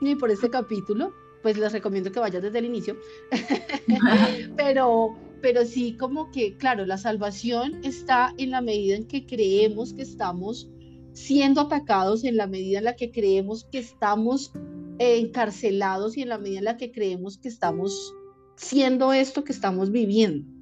y 0.00 0.14
por 0.14 0.30
este 0.30 0.50
capítulo 0.50 1.12
pues 1.42 1.56
les 1.56 1.72
recomiendo 1.72 2.12
que 2.12 2.20
vayan 2.20 2.42
desde 2.42 2.58
el 2.58 2.66
inicio. 2.66 2.96
Pero 4.56 5.16
pero 5.42 5.64
sí 5.64 5.96
como 5.96 6.30
que 6.32 6.54
claro 6.58 6.84
la 6.84 6.98
salvación 6.98 7.80
está 7.82 8.34
en 8.36 8.50
la 8.50 8.60
medida 8.60 8.94
en 8.94 9.06
que 9.06 9.24
creemos 9.24 9.94
que 9.94 10.02
estamos 10.02 10.68
siendo 11.14 11.62
atacados 11.62 12.24
en 12.24 12.36
la 12.36 12.46
medida 12.46 12.78
en 12.78 12.84
la 12.84 12.94
que 12.94 13.10
creemos 13.10 13.64
que 13.64 13.78
estamos 13.78 14.52
encarcelados 14.98 16.18
y 16.18 16.22
en 16.22 16.28
la 16.28 16.36
medida 16.36 16.58
en 16.58 16.64
la 16.66 16.76
que 16.76 16.92
creemos 16.92 17.38
que 17.38 17.48
estamos 17.48 18.14
siendo 18.56 19.14
esto 19.14 19.44
que 19.44 19.52
estamos 19.52 19.90
viviendo 19.90 20.59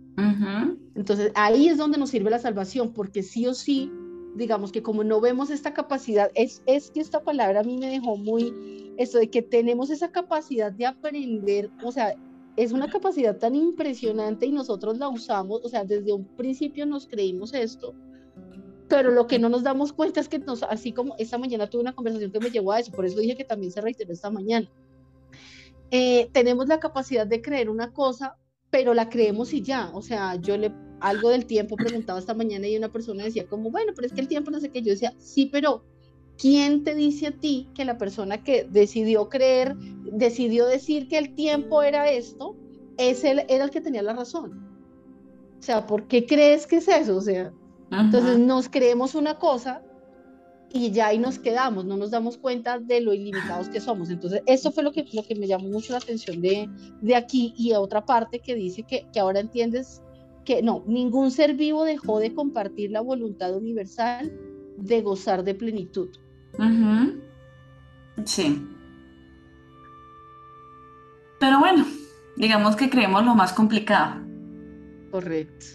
entonces 0.94 1.30
ahí 1.34 1.68
es 1.68 1.78
donde 1.78 1.98
nos 1.98 2.10
sirve 2.10 2.30
la 2.30 2.38
salvación, 2.38 2.92
porque 2.92 3.22
sí 3.22 3.46
o 3.46 3.54
sí, 3.54 3.90
digamos 4.34 4.72
que 4.72 4.82
como 4.82 5.04
no 5.04 5.20
vemos 5.20 5.50
esta 5.50 5.72
capacidad, 5.72 6.30
es, 6.34 6.62
es 6.66 6.90
que 6.90 7.00
esta 7.00 7.22
palabra 7.22 7.60
a 7.60 7.64
mí 7.64 7.78
me 7.78 7.88
dejó 7.88 8.16
muy, 8.16 8.94
esto 8.96 9.18
de 9.18 9.30
que 9.30 9.42
tenemos 9.42 9.90
esa 9.90 10.10
capacidad 10.10 10.72
de 10.72 10.86
aprender, 10.86 11.70
o 11.84 11.92
sea, 11.92 12.14
es 12.56 12.72
una 12.72 12.90
capacidad 12.90 13.36
tan 13.36 13.54
impresionante 13.54 14.46
y 14.46 14.52
nosotros 14.52 14.98
la 14.98 15.08
usamos, 15.08 15.64
o 15.64 15.68
sea, 15.68 15.84
desde 15.84 16.12
un 16.12 16.24
principio 16.24 16.84
nos 16.84 17.06
creímos 17.06 17.54
esto, 17.54 17.94
pero 18.88 19.12
lo 19.12 19.28
que 19.28 19.38
no 19.38 19.48
nos 19.48 19.62
damos 19.62 19.92
cuenta 19.92 20.18
es 20.18 20.28
que 20.28 20.40
nos, 20.40 20.64
así 20.64 20.92
como 20.92 21.14
esta 21.18 21.38
mañana 21.38 21.68
tuve 21.68 21.82
una 21.82 21.94
conversación 21.94 22.32
que 22.32 22.40
me 22.40 22.50
llevó 22.50 22.72
a 22.72 22.80
eso, 22.80 22.90
por 22.90 23.04
eso 23.04 23.20
dije 23.20 23.36
que 23.36 23.44
también 23.44 23.70
se 23.70 23.80
reiteró 23.80 24.12
esta 24.12 24.30
mañana. 24.30 24.68
Eh, 25.90 26.28
tenemos 26.32 26.68
la 26.68 26.80
capacidad 26.80 27.26
de 27.26 27.40
creer 27.40 27.70
una 27.70 27.92
cosa 27.92 28.36
pero 28.70 28.94
la 28.94 29.08
creemos 29.08 29.52
y 29.52 29.62
ya, 29.62 29.90
o 29.94 30.02
sea, 30.02 30.36
yo 30.36 30.56
le 30.56 30.72
algo 31.00 31.30
del 31.30 31.46
tiempo 31.46 31.76
preguntaba 31.76 32.18
esta 32.18 32.34
mañana 32.34 32.66
y 32.66 32.76
una 32.76 32.90
persona 32.90 33.24
decía 33.24 33.46
como, 33.46 33.70
bueno, 33.70 33.92
pero 33.94 34.06
es 34.06 34.12
que 34.12 34.20
el 34.20 34.28
tiempo 34.28 34.50
no 34.50 34.60
sé 34.60 34.70
qué. 34.70 34.82
Yo 34.82 34.92
decía, 34.92 35.14
sí, 35.18 35.46
pero 35.46 35.84
¿quién 36.36 36.84
te 36.84 36.94
dice 36.94 37.28
a 37.28 37.30
ti 37.32 37.68
que 37.74 37.84
la 37.84 37.98
persona 37.98 38.42
que 38.42 38.64
decidió 38.64 39.28
creer, 39.28 39.76
decidió 40.12 40.66
decir 40.66 41.08
que 41.08 41.18
el 41.18 41.34
tiempo 41.34 41.82
era 41.82 42.10
esto, 42.10 42.56
es 42.96 43.24
el, 43.24 43.44
era 43.48 43.64
el 43.64 43.70
que 43.70 43.80
tenía 43.80 44.02
la 44.02 44.14
razón? 44.14 44.66
O 45.58 45.62
sea, 45.62 45.86
¿por 45.86 46.06
qué 46.06 46.26
crees 46.26 46.66
que 46.66 46.76
es 46.76 46.88
eso? 46.88 47.16
O 47.16 47.20
sea, 47.20 47.52
entonces 47.90 48.38
nos 48.38 48.68
creemos 48.68 49.14
una 49.14 49.38
cosa 49.38 49.82
y 50.72 50.90
ya 50.90 51.08
ahí 51.08 51.18
nos 51.18 51.38
quedamos, 51.38 51.84
no 51.84 51.96
nos 51.96 52.10
damos 52.10 52.36
cuenta 52.36 52.78
de 52.78 53.00
lo 53.00 53.14
ilimitados 53.14 53.68
que 53.68 53.80
somos. 53.80 54.10
Entonces, 54.10 54.42
eso 54.46 54.70
fue 54.70 54.82
lo 54.82 54.92
que, 54.92 55.06
lo 55.12 55.22
que 55.22 55.34
me 55.34 55.46
llamó 55.46 55.68
mucho 55.68 55.92
la 55.92 55.98
atención 55.98 56.40
de, 56.40 56.68
de 57.00 57.16
aquí 57.16 57.54
y 57.56 57.72
a 57.72 57.80
otra 57.80 58.04
parte 58.04 58.40
que 58.40 58.54
dice 58.54 58.82
que, 58.82 59.06
que 59.12 59.20
ahora 59.20 59.40
entiendes 59.40 60.02
que 60.44 60.62
no, 60.62 60.82
ningún 60.86 61.30
ser 61.30 61.54
vivo 61.54 61.84
dejó 61.84 62.20
de 62.20 62.34
compartir 62.34 62.90
la 62.90 63.00
voluntad 63.00 63.54
universal 63.54 64.32
de 64.78 65.02
gozar 65.02 65.44
de 65.44 65.54
plenitud. 65.54 66.08
Sí. 68.24 68.66
Pero 71.38 71.58
bueno, 71.58 71.86
digamos 72.36 72.76
que 72.76 72.88
creemos 72.88 73.24
lo 73.24 73.34
más 73.34 73.52
complicado. 73.52 74.22
Correcto. 75.10 75.66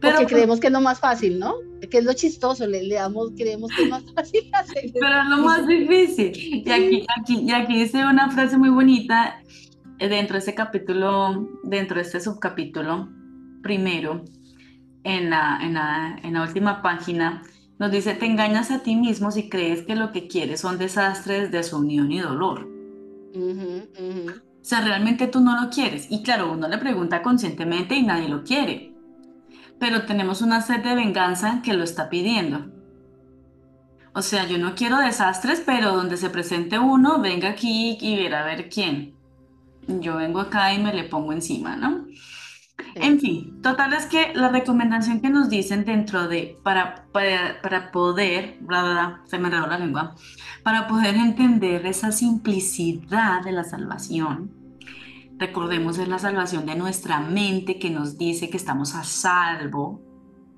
Pero 0.00 0.18
Porque 0.18 0.34
creemos 0.34 0.60
que 0.60 0.68
es 0.68 0.72
lo 0.72 0.80
más 0.80 1.00
fácil, 1.00 1.38
¿no? 1.38 1.54
Que 1.94 1.98
es 1.98 2.04
lo 2.06 2.12
chistoso, 2.12 2.66
le, 2.66 2.82
le 2.82 2.96
damos, 2.96 3.30
creemos 3.36 3.70
que 3.70 3.84
es 3.84 3.88
más 3.88 4.02
fácil 4.16 4.50
hacer. 4.52 4.90
Pero 4.92 5.22
es 5.22 5.28
lo 5.28 5.36
más 5.44 5.64
difícil. 5.64 6.32
Y 6.66 6.68
aquí, 6.68 7.06
aquí, 7.20 7.40
y 7.40 7.52
aquí 7.52 7.78
dice 7.78 8.04
una 8.04 8.32
frase 8.32 8.58
muy 8.58 8.70
bonita 8.70 9.40
eh, 10.00 10.08
dentro 10.08 10.32
de 10.32 10.40
este 10.40 10.56
capítulo, 10.56 11.48
dentro 11.62 11.94
de 11.94 12.02
este 12.02 12.18
subcapítulo, 12.18 13.08
primero, 13.62 14.24
en 15.04 15.30
la, 15.30 15.60
en 15.62 15.74
la, 15.74 16.18
en 16.20 16.34
la 16.34 16.42
última 16.42 16.82
página, 16.82 17.44
nos 17.78 17.92
dice, 17.92 18.14
te 18.14 18.26
engañas 18.26 18.72
a 18.72 18.82
ti 18.82 18.96
mismo 18.96 19.30
si 19.30 19.48
crees 19.48 19.82
que 19.82 19.94
lo 19.94 20.10
que 20.10 20.26
quieres 20.26 20.62
son 20.62 20.78
desastres, 20.78 21.52
desunión 21.52 22.10
y 22.10 22.18
dolor. 22.18 22.68
O 23.36 24.64
sea, 24.64 24.80
realmente 24.80 25.28
tú 25.28 25.38
no 25.38 25.62
lo 25.62 25.70
quieres. 25.70 26.08
Y 26.10 26.24
claro, 26.24 26.50
uno 26.50 26.66
le 26.66 26.78
pregunta 26.78 27.22
conscientemente 27.22 27.94
y 27.94 28.02
nadie 28.02 28.28
lo 28.28 28.42
quiere. 28.42 28.93
Pero 29.84 30.06
tenemos 30.06 30.40
una 30.40 30.62
sed 30.62 30.82
de 30.82 30.94
venganza 30.94 31.60
que 31.62 31.74
lo 31.74 31.84
está 31.84 32.08
pidiendo. 32.08 32.64
O 34.14 34.22
sea, 34.22 34.46
yo 34.46 34.56
no 34.56 34.74
quiero 34.74 34.96
desastres, 34.96 35.60
pero 35.60 35.92
donde 35.92 36.16
se 36.16 36.30
presente 36.30 36.78
uno, 36.78 37.20
venga 37.20 37.50
aquí 37.50 37.98
y 38.00 38.16
verá 38.16 38.40
a 38.40 38.46
ver 38.46 38.70
quién. 38.70 39.14
Yo 39.86 40.16
vengo 40.16 40.40
acá 40.40 40.72
y 40.72 40.82
me 40.82 40.94
le 40.94 41.04
pongo 41.04 41.34
encima, 41.34 41.76
¿no? 41.76 42.06
En 42.94 43.20
fin, 43.20 43.60
total 43.60 43.92
es 43.92 44.06
que 44.06 44.32
la 44.32 44.48
recomendación 44.48 45.20
que 45.20 45.28
nos 45.28 45.50
dicen 45.50 45.84
dentro 45.84 46.28
de, 46.28 46.58
para, 46.62 47.04
para, 47.12 47.92
poder, 47.92 48.56
bla, 48.62 49.20
se 49.26 49.38
me 49.38 49.48
enredó 49.48 49.66
la 49.66 49.78
lengua, 49.78 50.14
para 50.62 50.88
poder 50.88 51.14
entender 51.14 51.84
esa 51.84 52.10
simplicidad 52.10 53.42
de 53.44 53.52
la 53.52 53.64
salvación, 53.64 54.63
recordemos 55.38 55.98
es 55.98 56.08
la 56.08 56.18
salvación 56.18 56.66
de 56.66 56.76
nuestra 56.76 57.20
mente 57.20 57.78
que 57.78 57.90
nos 57.90 58.18
dice 58.18 58.50
que 58.50 58.56
estamos 58.56 58.94
a 58.94 59.04
salvo, 59.04 60.00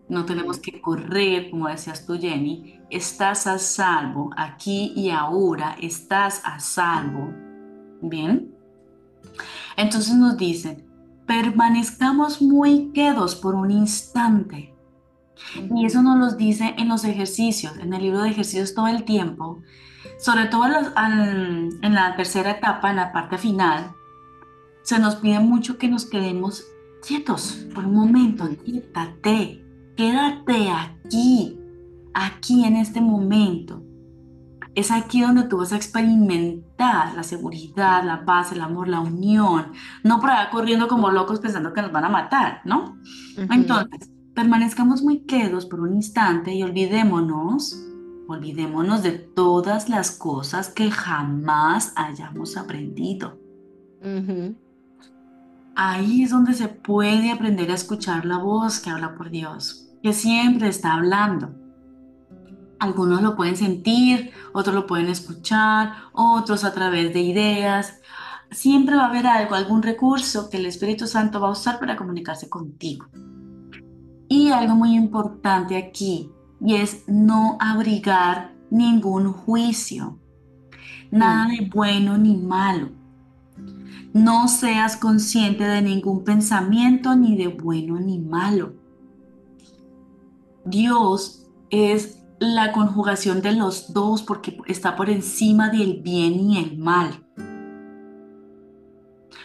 no 0.08 0.24
tenemos 0.24 0.58
que 0.58 0.80
correr, 0.80 1.50
como 1.50 1.68
decías 1.68 2.06
tú 2.06 2.18
Jenny, 2.18 2.80
estás 2.90 3.46
a 3.46 3.58
salvo, 3.58 4.30
aquí 4.36 4.92
y 4.94 5.10
ahora 5.10 5.76
estás 5.80 6.42
a 6.44 6.60
salvo, 6.60 7.32
¿bien? 8.02 8.54
Entonces 9.76 10.14
nos 10.14 10.36
dicen, 10.36 10.86
permanezcamos 11.26 12.40
muy 12.40 12.92
quedos 12.92 13.34
por 13.34 13.54
un 13.54 13.70
instante. 13.70 14.72
Y 15.74 15.84
eso 15.84 16.02
nos 16.02 16.18
lo 16.18 16.36
dice 16.36 16.74
en 16.78 16.88
los 16.88 17.04
ejercicios, 17.04 17.76
en 17.78 17.92
el 17.92 18.02
libro 18.02 18.22
de 18.22 18.30
ejercicios 18.30 18.74
todo 18.74 18.88
el 18.88 19.04
tiempo, 19.04 19.60
sobre 20.18 20.46
todo 20.46 20.66
en 20.66 21.94
la 21.94 22.16
tercera 22.16 22.52
etapa, 22.52 22.90
en 22.90 22.96
la 22.96 23.12
parte 23.12 23.36
final, 23.36 23.95
se 24.86 25.00
nos 25.00 25.16
pide 25.16 25.40
mucho 25.40 25.78
que 25.78 25.88
nos 25.88 26.06
quedemos 26.06 26.64
quietos 27.04 27.66
por 27.74 27.84
un 27.84 27.94
momento, 27.94 28.48
quédate, 28.64 29.64
quédate 29.96 30.70
aquí, 30.70 31.58
aquí 32.14 32.64
en 32.64 32.76
este 32.76 33.00
momento 33.00 33.82
es 34.76 34.92
aquí 34.92 35.22
donde 35.22 35.42
tú 35.48 35.56
vas 35.56 35.72
a 35.72 35.76
experimentar 35.76 37.16
la 37.16 37.24
seguridad, 37.24 38.04
la 38.04 38.24
paz, 38.24 38.52
el 38.52 38.60
amor, 38.60 38.86
la 38.86 39.00
unión, 39.00 39.72
no 40.04 40.20
por 40.20 40.30
allá 40.30 40.50
corriendo 40.50 40.86
como 40.86 41.10
locos 41.10 41.40
pensando 41.40 41.72
que 41.72 41.82
nos 41.82 41.90
van 41.90 42.04
a 42.04 42.08
matar, 42.08 42.60
¿no? 42.64 42.96
Entonces, 43.36 44.08
permanezcamos 44.34 45.02
muy 45.02 45.24
quedos 45.24 45.66
por 45.66 45.80
un 45.80 45.96
instante 45.96 46.54
y 46.54 46.62
olvidémonos, 46.62 47.84
olvidémonos 48.28 49.02
de 49.02 49.12
todas 49.12 49.88
las 49.88 50.12
cosas 50.12 50.68
que 50.68 50.92
jamás 50.92 51.92
hayamos 51.96 52.56
aprendido. 52.56 53.36
Ahí 55.76 56.22
es 56.22 56.30
donde 56.30 56.54
se 56.54 56.68
puede 56.68 57.30
aprender 57.30 57.70
a 57.70 57.74
escuchar 57.74 58.24
la 58.24 58.38
voz 58.38 58.80
que 58.80 58.90
habla 58.90 59.14
por 59.14 59.30
Dios, 59.30 59.88
que 60.02 60.12
siempre 60.12 60.68
está 60.68 60.94
hablando 60.94 61.66
algunos 62.78 63.22
lo 63.22 63.36
pueden 63.36 63.56
sentir, 63.56 64.32
otros 64.52 64.74
lo 64.74 64.86
pueden 64.86 65.08
escuchar, 65.08 65.92
otros 66.12 66.64
a 66.64 66.72
través 66.72 67.12
de 67.12 67.20
ideas. 67.20 68.00
Siempre 68.50 68.96
va 68.96 69.04
a 69.04 69.08
haber 69.08 69.26
algo, 69.26 69.54
algún 69.54 69.82
recurso 69.82 70.50
que 70.50 70.58
el 70.58 70.66
Espíritu 70.66 71.06
Santo 71.06 71.40
va 71.40 71.48
a 71.48 71.52
usar 71.52 71.78
para 71.80 71.96
comunicarse 71.96 72.48
contigo. 72.48 73.06
Y 74.28 74.50
algo 74.50 74.74
muy 74.74 74.94
importante 74.94 75.76
aquí, 75.76 76.30
y 76.60 76.74
es 76.74 77.04
no 77.06 77.56
abrigar 77.60 78.54
ningún 78.70 79.32
juicio, 79.32 80.18
nada 81.10 81.48
de 81.48 81.70
bueno 81.72 82.18
ni 82.18 82.36
malo. 82.36 82.90
No 84.16 84.48
seas 84.48 84.96
consciente 84.96 85.64
de 85.64 85.82
ningún 85.82 86.24
pensamiento 86.24 87.14
ni 87.14 87.36
de 87.36 87.48
bueno 87.48 88.00
ni 88.00 88.18
malo. 88.18 88.72
Dios 90.64 91.46
es 91.68 92.24
la 92.38 92.72
conjugación 92.72 93.42
de 93.42 93.52
los 93.52 93.92
dos 93.92 94.22
porque 94.22 94.56
está 94.68 94.96
por 94.96 95.10
encima 95.10 95.68
del 95.68 96.00
bien 96.00 96.40
y 96.40 96.56
el 96.56 96.78
mal. 96.78 97.26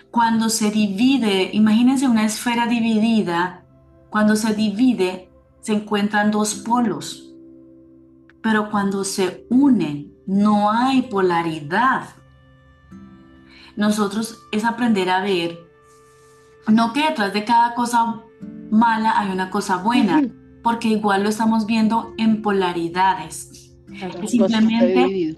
Cuando 0.09 0.47
se 0.47 0.71
divide, 0.71 1.49
imagínense 1.51 2.07
una 2.07 2.23
esfera 2.23 2.65
dividida, 2.65 3.65
cuando 4.09 4.37
se 4.37 4.53
divide 4.55 5.29
se 5.59 5.73
encuentran 5.73 6.31
dos 6.31 6.55
polos, 6.55 7.35
pero 8.41 8.71
cuando 8.71 9.03
se 9.03 9.45
unen 9.49 10.13
no 10.25 10.71
hay 10.71 11.01
polaridad. 11.01 12.20
Nosotros 13.75 14.39
es 14.51 14.65
aprender 14.65 15.09
a 15.09 15.21
ver, 15.21 15.59
no 16.67 16.93
que 16.93 17.07
detrás 17.07 17.33
de 17.33 17.45
cada 17.45 17.73
cosa 17.73 18.21
mala 18.69 19.19
hay 19.19 19.31
una 19.31 19.49
cosa 19.49 19.77
buena 19.77 20.21
porque 20.63 20.89
igual 20.89 21.23
lo 21.23 21.29
estamos 21.29 21.65
viendo 21.65 22.13
en 22.17 22.41
polaridades. 22.41 23.73
simplemente, 24.27 25.35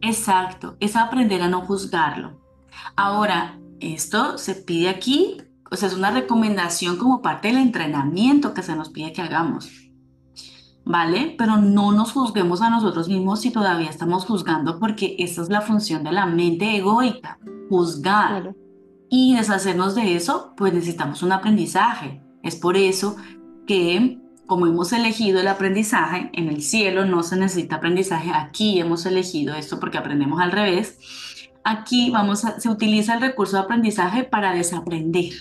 exacto, 0.00 0.76
es 0.80 0.96
aprender 0.96 1.42
a 1.42 1.48
no 1.48 1.62
juzgarlo. 1.62 2.40
Ahora, 2.96 3.58
esto 3.80 4.38
se 4.38 4.54
pide 4.54 4.88
aquí, 4.88 5.38
o 5.70 5.76
sea, 5.76 5.88
es 5.88 5.94
una 5.94 6.10
recomendación 6.10 6.96
como 6.96 7.22
parte 7.22 7.48
del 7.48 7.58
entrenamiento 7.58 8.54
que 8.54 8.62
se 8.62 8.76
nos 8.76 8.90
pide 8.90 9.12
que 9.12 9.22
hagamos. 9.22 9.70
¿Vale? 10.86 11.34
Pero 11.38 11.56
no 11.56 11.92
nos 11.92 12.12
juzguemos 12.12 12.60
a 12.60 12.68
nosotros 12.68 13.08
mismos 13.08 13.40
si 13.40 13.50
todavía 13.50 13.88
estamos 13.88 14.26
juzgando, 14.26 14.78
porque 14.78 15.16
esa 15.18 15.40
es 15.40 15.48
la 15.48 15.62
función 15.62 16.04
de 16.04 16.12
la 16.12 16.26
mente 16.26 16.76
egoica, 16.76 17.38
juzgar. 17.74 18.54
Y 19.10 19.36
deshacernos 19.36 19.94
de 19.94 20.16
eso, 20.16 20.54
pues 20.56 20.72
necesitamos 20.72 21.22
un 21.22 21.32
aprendizaje. 21.32 22.20
Es 22.42 22.56
por 22.56 22.76
eso 22.76 23.16
que 23.66 24.18
como 24.46 24.66
hemos 24.66 24.92
elegido 24.92 25.40
el 25.40 25.48
aprendizaje, 25.48 26.30
en 26.34 26.48
el 26.48 26.62
cielo 26.62 27.04
no 27.06 27.22
se 27.22 27.36
necesita 27.36 27.76
aprendizaje, 27.76 28.30
aquí 28.34 28.78
hemos 28.78 29.06
elegido 29.06 29.54
esto 29.54 29.80
porque 29.80 29.96
aprendemos 29.96 30.40
al 30.40 30.52
revés, 30.52 30.98
aquí 31.64 32.10
vamos 32.10 32.44
a, 32.44 32.60
se 32.60 32.68
utiliza 32.68 33.14
el 33.14 33.22
recurso 33.22 33.56
de 33.56 33.62
aprendizaje 33.62 34.24
para 34.24 34.52
desaprender. 34.52 35.32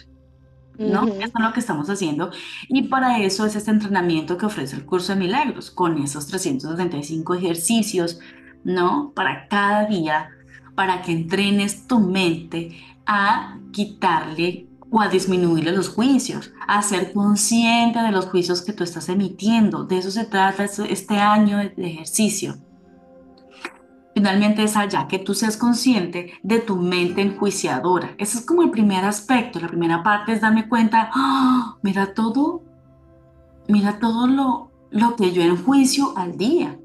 ¿no? 0.78 1.04
Eso 1.04 1.20
es 1.20 1.32
lo 1.40 1.54
que 1.54 1.60
estamos 1.60 1.90
haciendo. 1.90 2.32
Y 2.68 2.84
para 2.84 3.20
eso 3.20 3.46
es 3.46 3.56
este 3.56 3.72
entrenamiento 3.72 4.38
que 4.38 4.46
ofrece 4.46 4.76
el 4.76 4.86
curso 4.86 5.14
de 5.14 5.20
milagros, 5.20 5.70
con 5.70 6.02
esos 6.02 6.26
365 6.28 7.36
ejercicios, 7.36 8.20
¿no? 8.64 9.12
Para 9.14 9.48
cada 9.50 9.86
día, 9.86 10.30
para 10.76 11.02
que 11.02 11.12
entrenes 11.12 11.88
tu 11.88 12.00
mente 12.00 12.78
a 13.06 13.58
quitarle 13.72 14.68
o 14.90 15.02
a 15.02 15.08
disminuirle 15.08 15.72
los 15.72 15.90
juicios, 15.90 16.52
a 16.68 16.82
ser 16.82 17.14
consciente 17.14 18.00
de 18.00 18.12
los 18.12 18.26
juicios 18.26 18.62
que 18.62 18.74
tú 18.74 18.84
estás 18.84 19.10
emitiendo. 19.10 19.86
De 19.86 19.98
eso 19.98 20.12
se 20.12 20.26
trata 20.26 20.66
este 20.66 21.18
año 21.18 21.58
de 21.58 21.88
ejercicio. 21.88 22.56
Finalmente 24.14 24.64
es 24.64 24.78
allá 24.78 25.08
que 25.08 25.18
tú 25.18 25.34
seas 25.34 25.58
consciente 25.58 26.34
de 26.44 26.60
tu 26.60 26.76
mente 26.76 27.22
enjuiciadora. 27.22 28.14
Ese 28.20 28.38
es 28.38 28.46
como 28.46 28.62
el 28.62 28.70
primer 28.70 29.04
aspecto. 29.04 29.60
La 29.60 29.68
primera 29.68 30.04
parte 30.04 30.34
es 30.34 30.42
darme 30.42 30.70
cuenta, 30.70 31.10
¡Ah! 31.14 31.78
mira 31.82 32.14
todo 32.14 32.62
mira 33.68 34.00
todo 34.00 34.28
lo, 34.28 34.72
lo 34.92 35.16
que 35.16 35.32
yo 35.32 35.42
enjuicio 35.42 36.18
al 36.18 36.38
día. 36.38 36.78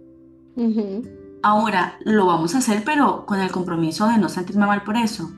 Ahora 1.49 1.99
lo 2.05 2.27
vamos 2.27 2.55
a 2.55 2.59
hacer, 2.59 2.85
pero 2.85 3.25
con 3.25 3.41
el 3.41 3.51
compromiso 3.51 4.07
de 4.07 4.19
no 4.19 4.29
sentirme 4.29 4.67
mal 4.67 4.83
por 4.83 4.99
eso. 4.99 5.33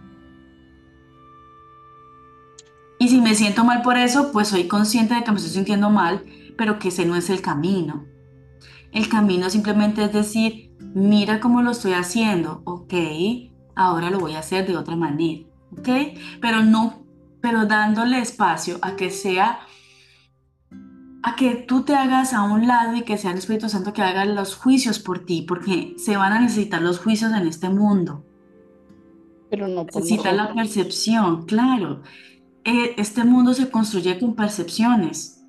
Y 2.99 3.07
si 3.09 3.21
me 3.21 3.37
siento 3.37 3.63
mal 3.63 3.83
por 3.83 3.97
eso, 3.97 4.33
pues 4.33 4.49
soy 4.49 4.67
consciente 4.67 5.15
de 5.15 5.23
que 5.23 5.31
me 5.31 5.37
estoy 5.37 5.53
sintiendo 5.53 5.89
mal, 5.89 6.25
pero 6.59 6.81
que 6.81 6.89
ese 6.89 7.07
no 7.07 7.15
es 7.15 7.31
el 7.31 7.41
camino. 7.41 8.07
El 8.91 9.09
camino 9.09 9.51
simplemente 9.51 10.03
es 10.03 10.13
decir, 10.13 10.77
mira 10.81 11.39
cómo 11.39 11.63
lo 11.63 11.71
estoy 11.71 11.93
haciendo, 11.93 12.63
ok, 12.65 12.93
ahora 13.77 14.11
lo 14.11 14.19
voy 14.19 14.35
a 14.35 14.41
hacer 14.41 14.67
de 14.67 14.77
otra 14.77 14.97
manera, 14.97 15.47
ok, 15.79 16.19
pero 16.41 16.65
no, 16.65 17.05
pero 17.41 17.67
dándole 17.67 18.19
espacio 18.19 18.79
a 18.83 18.97
que 18.97 19.11
sea 19.11 19.61
a 21.23 21.37
que 21.37 21.55
tú 21.55 21.83
te 21.83 21.95
hagas 21.95 22.33
a 22.33 22.43
un 22.43 22.67
lado 22.67 22.97
y 22.97 23.03
que 23.03 23.19
sea 23.19 23.33
el 23.33 23.39
Espíritu 23.39 23.69
Santo 23.69 23.93
que 23.93 24.03
haga 24.03 24.25
los 24.25 24.57
juicios 24.57 24.99
por 24.99 25.25
ti, 25.25 25.43
porque 25.43 25.95
se 25.99 26.17
van 26.17 26.33
a 26.33 26.41
necesitar 26.41 26.81
los 26.81 26.99
juicios 26.99 27.33
en 27.33 27.47
este 27.47 27.69
mundo. 27.69 28.25
Pero 29.51 29.69
no 29.69 29.85
Necesita 29.85 30.33
la 30.33 30.55
percepción, 30.55 31.45
claro. 31.45 32.03
Eh, 32.65 32.95
este 32.97 33.25
mundo 33.25 33.53
se 33.53 33.71
construye 33.71 34.19
con 34.19 34.35
percepciones. 34.35 35.45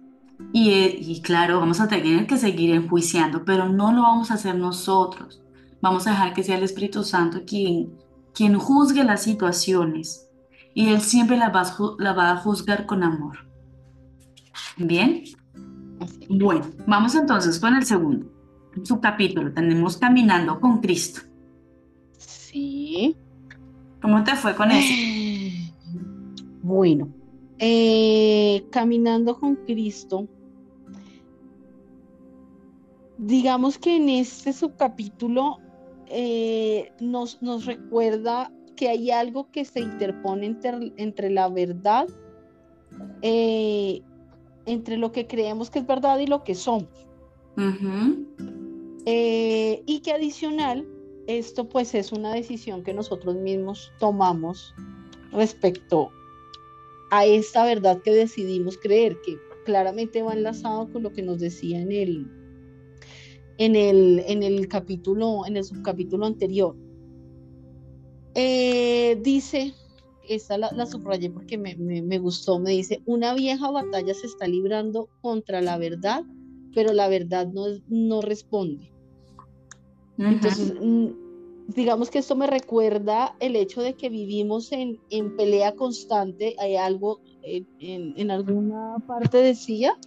Y, 0.53 0.71
eh, 0.71 0.97
y, 0.99 1.21
claro, 1.21 1.59
vamos 1.59 1.79
a 1.79 1.87
tener 1.87 2.25
que 2.25 2.37
seguir 2.37 2.73
enjuiciando, 2.73 3.45
pero 3.45 3.69
no 3.69 3.91
lo 3.91 4.01
vamos 4.01 4.31
a 4.31 4.33
hacer 4.33 4.55
nosotros. 4.55 5.41
Vamos 5.81 6.07
a 6.07 6.11
dejar 6.11 6.33
que 6.33 6.43
sea 6.43 6.57
el 6.57 6.63
Espíritu 6.63 7.03
Santo 7.03 7.43
quien, 7.45 7.93
quien 8.33 8.57
juzgue 8.57 9.03
las 9.03 9.23
situaciones. 9.23 10.27
Y 10.73 10.89
Él 10.89 11.01
siempre 11.01 11.37
la 11.37 11.49
va, 11.49 11.63
la 11.99 12.13
va 12.13 12.31
a 12.31 12.37
juzgar 12.37 12.87
con 12.87 13.03
amor. 13.03 13.47
¿Bien? 14.77 15.23
Bueno, 16.29 16.65
vamos 16.87 17.15
entonces 17.15 17.59
con 17.59 17.75
el 17.75 17.85
segundo 17.85 18.41
subcapítulo. 18.83 19.53
Tenemos 19.53 19.97
Caminando 19.97 20.59
con 20.59 20.79
Cristo. 20.79 21.21
Sí. 22.17 23.15
¿Cómo 24.01 24.23
te 24.23 24.35
fue 24.35 24.55
con 24.55 24.71
eso? 24.71 24.93
Bueno, 26.63 27.09
eh, 27.57 28.67
Caminando 28.69 29.39
con 29.39 29.55
Cristo. 29.55 30.27
Digamos 33.17 33.79
que 33.79 33.95
en 33.95 34.09
este 34.09 34.53
subcapítulo 34.53 35.57
eh, 36.05 36.91
nos, 36.99 37.41
nos, 37.41 37.65
recuerda 37.65 38.51
que 38.75 38.89
hay 38.89 39.09
algo 39.09 39.49
que 39.49 39.65
se 39.65 39.79
interpone 39.79 40.55
entre, 40.97 41.31
la 41.31 41.49
verdad 41.49 42.07
eh, 43.23 44.03
entre 44.65 44.97
lo 44.97 45.11
que 45.11 45.27
creemos 45.27 45.69
que 45.69 45.79
es 45.79 45.87
verdad 45.87 46.19
y 46.19 46.27
lo 46.27 46.43
que 46.43 46.55
somos. 46.55 46.89
Eh, 49.05 49.83
y 49.85 49.99
que 49.99 50.11
adicional, 50.11 50.87
esto 51.27 51.67
pues 51.67 51.93
es 51.95 52.11
una 52.11 52.33
decisión 52.33 52.83
que 52.83 52.93
nosotros 52.93 53.35
mismos 53.35 53.91
tomamos 53.99 54.73
respecto 55.31 56.09
a 57.11 57.25
esta 57.25 57.65
verdad 57.65 58.01
que 58.01 58.11
decidimos 58.11 58.77
creer, 58.77 59.19
que 59.21 59.37
claramente 59.65 60.21
va 60.21 60.33
enlazado 60.33 60.91
con 60.91 61.03
lo 61.03 61.11
que 61.11 61.21
nos 61.21 61.39
decía 61.39 61.79
en 61.79 61.91
el, 61.91 62.27
en 63.57 63.75
el, 63.75 64.23
en 64.27 64.43
el 64.43 64.67
capítulo, 64.67 65.45
en 65.45 65.57
el 65.57 65.63
subcapítulo 65.63 66.25
anterior. 66.25 66.75
Eh, 68.33 69.19
dice 69.21 69.73
esta 70.27 70.57
la, 70.57 70.85
subrayé 70.85 71.29
porque 71.29 71.57
me, 71.57 72.19
gustó, 72.19 72.59
me 72.59 72.71
dice, 72.71 73.01
una 73.05 73.33
vieja 73.33 73.69
batalla 73.71 74.13
se 74.13 74.27
está 74.27 74.47
librando 74.47 75.09
contra 75.21 75.61
la 75.61 75.77
verdad, 75.77 76.23
pero 76.73 76.93
la 76.93 77.07
verdad 77.07 77.47
no, 77.47 77.65
no 77.87 78.21
responde. 78.21 78.91
Entonces, 80.17 80.73
mm, 80.79 81.07
digamos 81.69 82.09
que 82.09 82.19
esto 82.19 82.35
me 82.35 82.47
recuerda 82.47 83.35
el 83.39 83.55
hecho 83.55 83.81
de 83.81 83.93
que 83.93 84.09
vivimos 84.09 84.71
en, 84.71 84.99
pelea 85.35 85.75
constante, 85.75 86.55
hay 86.59 86.75
algo, 86.75 87.21
en, 87.43 88.31
alguna 88.31 88.97
parte 89.07 89.37
decía, 89.37 89.97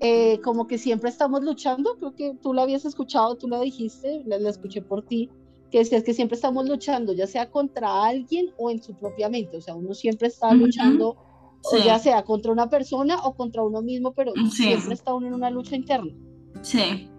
eh, 0.00 0.40
como 0.42 0.66
que 0.66 0.78
siempre 0.78 1.10
estamos 1.10 1.42
luchando, 1.42 1.96
creo 1.98 2.14
que 2.14 2.34
tú 2.42 2.52
la 2.52 2.62
habías 2.62 2.84
escuchado, 2.84 3.36
tú 3.36 3.48
la 3.48 3.60
dijiste, 3.60 4.22
la 4.26 4.36
escuché 4.48 4.82
por 4.82 5.04
ti, 5.06 5.30
que 5.74 5.80
es, 5.80 6.04
que 6.04 6.14
siempre 6.14 6.36
estamos 6.36 6.68
luchando, 6.68 7.12
ya 7.14 7.26
sea 7.26 7.50
contra 7.50 8.04
alguien 8.04 8.52
o 8.58 8.70
en 8.70 8.80
su 8.80 8.94
propia 8.94 9.28
mente, 9.28 9.56
o 9.56 9.60
sea, 9.60 9.74
uno 9.74 9.92
siempre 9.92 10.28
está 10.28 10.54
luchando, 10.54 11.16
ya 11.84 11.98
sea 11.98 12.22
contra 12.22 12.52
una 12.52 12.70
persona 12.70 13.16
o 13.24 13.34
contra 13.34 13.64
uno 13.64 13.82
mismo, 13.82 14.12
pero 14.12 14.32
siempre 14.52 14.94
está 14.94 15.12
uno 15.12 15.26
en 15.26 15.34
una 15.34 15.50
lucha 15.50 15.74
interna. 15.74 16.14
Sí. 16.62 17.10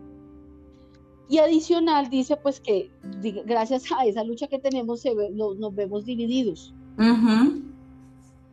Y 1.27 1.39
adicional 1.39 2.09
dice 2.09 2.37
pues 2.37 2.61
que 2.61 2.89
gracias 3.45 3.91
a 3.91 4.05
esa 4.05 4.23
lucha 4.23 4.47
que 4.47 4.59
tenemos 4.59 5.03
nos 5.35 5.75
vemos 5.75 6.05
divididos. 6.05 6.73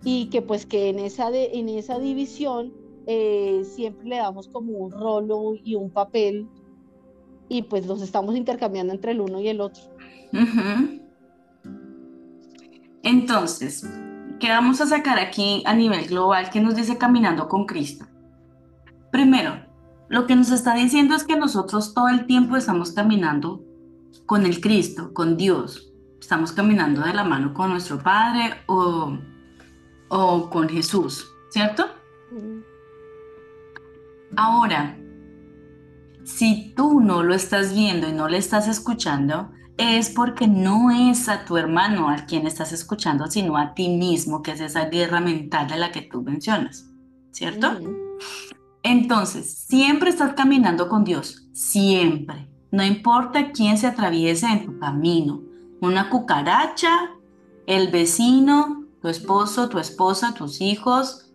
Y 0.02 0.26
que 0.30 0.42
pues 0.42 0.66
que 0.66 0.88
en 0.88 0.98
esa, 0.98 1.30
de, 1.30 1.52
en 1.52 1.68
esa 1.68 2.00
división 2.00 2.72
eh, 3.06 3.62
siempre 3.64 4.08
le 4.08 4.16
damos 4.16 4.48
como 4.48 4.72
un 4.72 4.90
rolo 4.90 5.54
y 5.62 5.76
un 5.76 5.90
papel 5.90 6.48
y 7.52 7.60
pues 7.60 7.86
los 7.86 8.00
estamos 8.00 8.34
intercambiando 8.34 8.94
entre 8.94 9.12
el 9.12 9.20
uno 9.20 9.38
y 9.38 9.48
el 9.48 9.60
otro. 9.60 9.82
Entonces, 13.02 13.88
¿qué 14.40 14.48
vamos 14.48 14.80
a 14.80 14.86
sacar 14.86 15.18
aquí 15.18 15.62
a 15.66 15.74
nivel 15.74 16.06
global 16.06 16.50
que 16.50 16.60
nos 16.60 16.74
dice 16.74 16.98
caminando 16.98 17.48
con 17.48 17.66
Cristo? 17.66 18.06
Primero, 19.10 19.66
lo 20.08 20.26
que 20.26 20.36
nos 20.36 20.50
está 20.50 20.74
diciendo 20.74 21.14
es 21.14 21.24
que 21.24 21.36
nosotros 21.36 21.94
todo 21.94 22.08
el 22.08 22.26
tiempo 22.26 22.56
estamos 22.56 22.92
caminando 22.92 23.64
con 24.26 24.46
el 24.46 24.60
Cristo, 24.60 25.12
con 25.12 25.36
Dios. 25.36 25.92
Estamos 26.20 26.52
caminando 26.52 27.02
de 27.02 27.12
la 27.12 27.24
mano 27.24 27.52
con 27.52 27.70
nuestro 27.70 27.98
Padre 27.98 28.54
o, 28.66 29.18
o 30.08 30.50
con 30.50 30.68
Jesús, 30.68 31.28
¿cierto? 31.50 31.86
Ahora, 34.36 34.96
si 36.24 36.72
tú 36.74 37.00
no 37.00 37.22
lo 37.22 37.34
estás 37.34 37.74
viendo 37.74 38.08
y 38.08 38.12
no 38.12 38.28
le 38.28 38.38
estás 38.38 38.68
escuchando, 38.68 39.50
es 39.76 40.10
porque 40.10 40.46
no 40.46 40.90
es 40.90 41.28
a 41.28 41.44
tu 41.44 41.56
hermano 41.56 42.08
al 42.08 42.26
quien 42.26 42.46
estás 42.46 42.72
escuchando, 42.72 43.26
sino 43.26 43.56
a 43.56 43.74
ti 43.74 43.88
mismo, 43.88 44.42
que 44.42 44.52
es 44.52 44.60
esa 44.60 44.86
guerra 44.86 45.20
mental 45.20 45.68
de 45.68 45.76
la 45.76 45.92
que 45.92 46.02
tú 46.02 46.22
mencionas, 46.22 46.86
¿cierto? 47.30 47.78
Entonces, 48.82 49.64
siempre 49.68 50.10
estás 50.10 50.34
caminando 50.34 50.88
con 50.88 51.04
Dios, 51.04 51.48
siempre. 51.52 52.48
No 52.70 52.84
importa 52.84 53.52
quién 53.52 53.78
se 53.78 53.86
atraviese 53.86 54.46
en 54.46 54.66
tu 54.66 54.78
camino, 54.78 55.42
una 55.80 56.10
cucaracha, 56.10 57.10
el 57.66 57.88
vecino, 57.88 58.86
tu 59.00 59.08
esposo, 59.08 59.68
tu 59.68 59.78
esposa, 59.78 60.34
tus 60.34 60.60
hijos, 60.60 61.32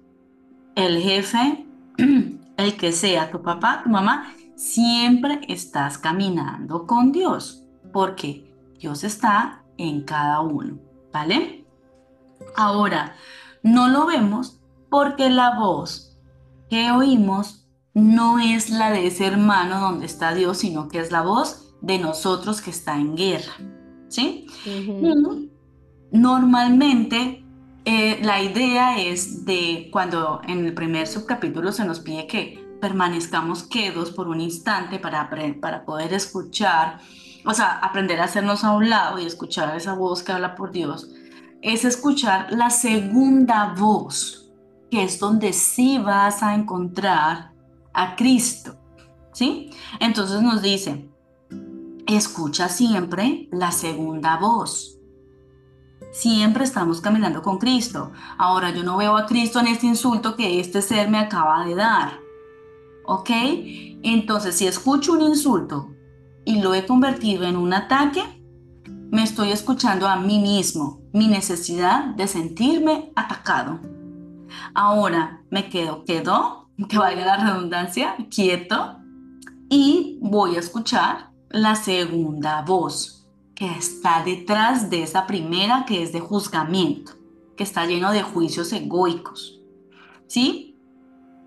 el 0.76 1.02
jefe, 1.02 1.66
el 2.58 2.78
que 2.78 2.92
sea, 2.92 3.32
tu 3.32 3.42
papá, 3.42 3.82
tu 3.84 3.90
mamá, 3.90 4.34
siempre 4.56 5.42
estás 5.48 5.98
caminando 5.98 6.88
con 6.88 7.12
Dios, 7.12 7.67
porque 7.92 8.54
Dios 8.80 9.04
está 9.04 9.64
en 9.78 10.02
cada 10.04 10.42
uno, 10.42 10.80
¿vale? 11.12 11.66
Ahora, 12.56 13.16
no 13.64 13.88
lo 13.88 14.06
vemos 14.06 14.60
porque 14.90 15.30
la 15.30 15.58
voz 15.58 16.18
que 16.70 16.92
oímos 16.92 17.68
no 17.94 18.40
es 18.40 18.70
la 18.70 18.92
de 18.92 19.08
ese 19.08 19.26
hermano 19.26 19.80
donde 19.80 20.06
está 20.06 20.34
Dios, 20.34 20.60
sino 20.60 20.88
que 20.88 21.00
es 21.00 21.12
la 21.12 21.22
voz 21.22 21.74
de 21.82 21.98
nosotros 21.98 22.62
que 22.62 22.70
está 22.70 22.96
en 23.00 23.16
guerra, 23.16 23.54
¿sí? 24.08 24.48
Normalmente 26.12 27.44
eh, 27.86 28.20
la 28.22 28.42
idea 28.42 29.02
es 29.02 29.46
de 29.46 29.90
cuando 29.92 30.42
en 30.48 30.66
el 30.66 30.74
primer 30.74 31.08
subcapítulo 31.08 31.72
se 31.72 31.86
nos 31.86 32.00
pide 32.00 32.28
que 32.28 32.68
permanezcamos 32.80 33.64
quedos 33.64 34.12
por 34.12 34.28
un 34.28 34.42
instante 34.42 35.00
para, 35.00 35.30
para 35.60 35.86
poder 35.86 36.14
escuchar, 36.14 37.00
o 37.48 37.54
sea, 37.54 37.80
aprender 37.80 38.20
a 38.20 38.26
hacernos 38.26 38.66
a 38.66 38.72
un 38.74 38.90
lado 38.90 39.20
y 39.20 39.26
escuchar 39.26 39.76
esa 39.76 39.94
voz 39.94 40.22
que 40.22 40.34
habla 40.34 40.54
por 40.56 40.72
Dios, 40.72 41.10
es 41.62 41.86
escuchar 41.86 42.52
la 42.52 42.70
segunda 42.70 43.74
voz, 43.74 44.52
que 44.92 45.04
es 45.04 45.18
donde 45.18 45.54
sí 45.54 45.98
vas 45.98 46.44
a 46.44 46.54
encontrar 46.54 47.54
a 47.94 48.16
Cristo. 48.18 48.76
¿Sí? 49.32 49.70
Entonces 50.00 50.42
nos 50.42 50.62
dice, 50.62 51.10
escucha 52.06 52.68
siempre 52.68 53.48
la 53.52 53.72
segunda 53.72 54.38
voz. 54.38 55.00
Siempre 56.12 56.66
estamos 56.66 57.00
caminando 57.00 57.42
con 57.44 57.60
Cristo. 57.60 58.12
Ahora 58.38 58.72
yo 58.72 58.84
no 58.84 58.98
veo 58.98 59.16
a 59.16 59.26
Cristo 59.26 59.60
en 59.60 59.68
este 59.68 59.86
insulto 59.86 60.36
que 60.36 60.60
este 60.60 60.82
ser 60.82 61.10
me 61.10 61.20
acaba 61.20 61.66
de 61.66 61.76
dar. 61.76 62.28
¿ok? 63.08 63.30
Entonces, 64.04 64.56
si 64.56 64.68
escucho 64.68 65.14
un 65.14 65.22
insulto 65.22 65.97
y 66.48 66.62
lo 66.62 66.74
he 66.74 66.86
convertido 66.86 67.44
en 67.44 67.58
un 67.58 67.74
ataque, 67.74 68.24
me 69.12 69.22
estoy 69.22 69.52
escuchando 69.52 70.08
a 70.08 70.16
mí 70.16 70.40
mismo, 70.40 71.02
mi 71.12 71.28
necesidad 71.28 72.16
de 72.16 72.26
sentirme 72.26 73.12
atacado. 73.18 73.82
Ahora 74.74 75.42
me 75.50 75.68
quedo, 75.68 76.06
quedó 76.06 76.70
que 76.90 76.98
valga 76.98 77.26
la 77.26 77.36
redundancia, 77.36 78.16
quieto, 78.34 78.98
y 79.70 80.20
voy 80.22 80.56
a 80.56 80.60
escuchar 80.60 81.32
la 81.50 81.76
segunda 81.76 82.62
voz 82.62 83.28
que 83.54 83.70
está 83.70 84.24
detrás 84.24 84.90
de 84.90 85.04
esa 85.04 85.28
primera 85.28 85.84
que 85.86 86.02
es 86.02 86.14
de 86.14 86.22
juzgamiento, 86.22 87.12
que 87.58 87.64
está 87.64 87.86
lleno 87.86 88.14
de 88.14 88.24
juicios 88.24 88.72
egoicos. 88.72 89.60
¿Sí? 90.28 90.80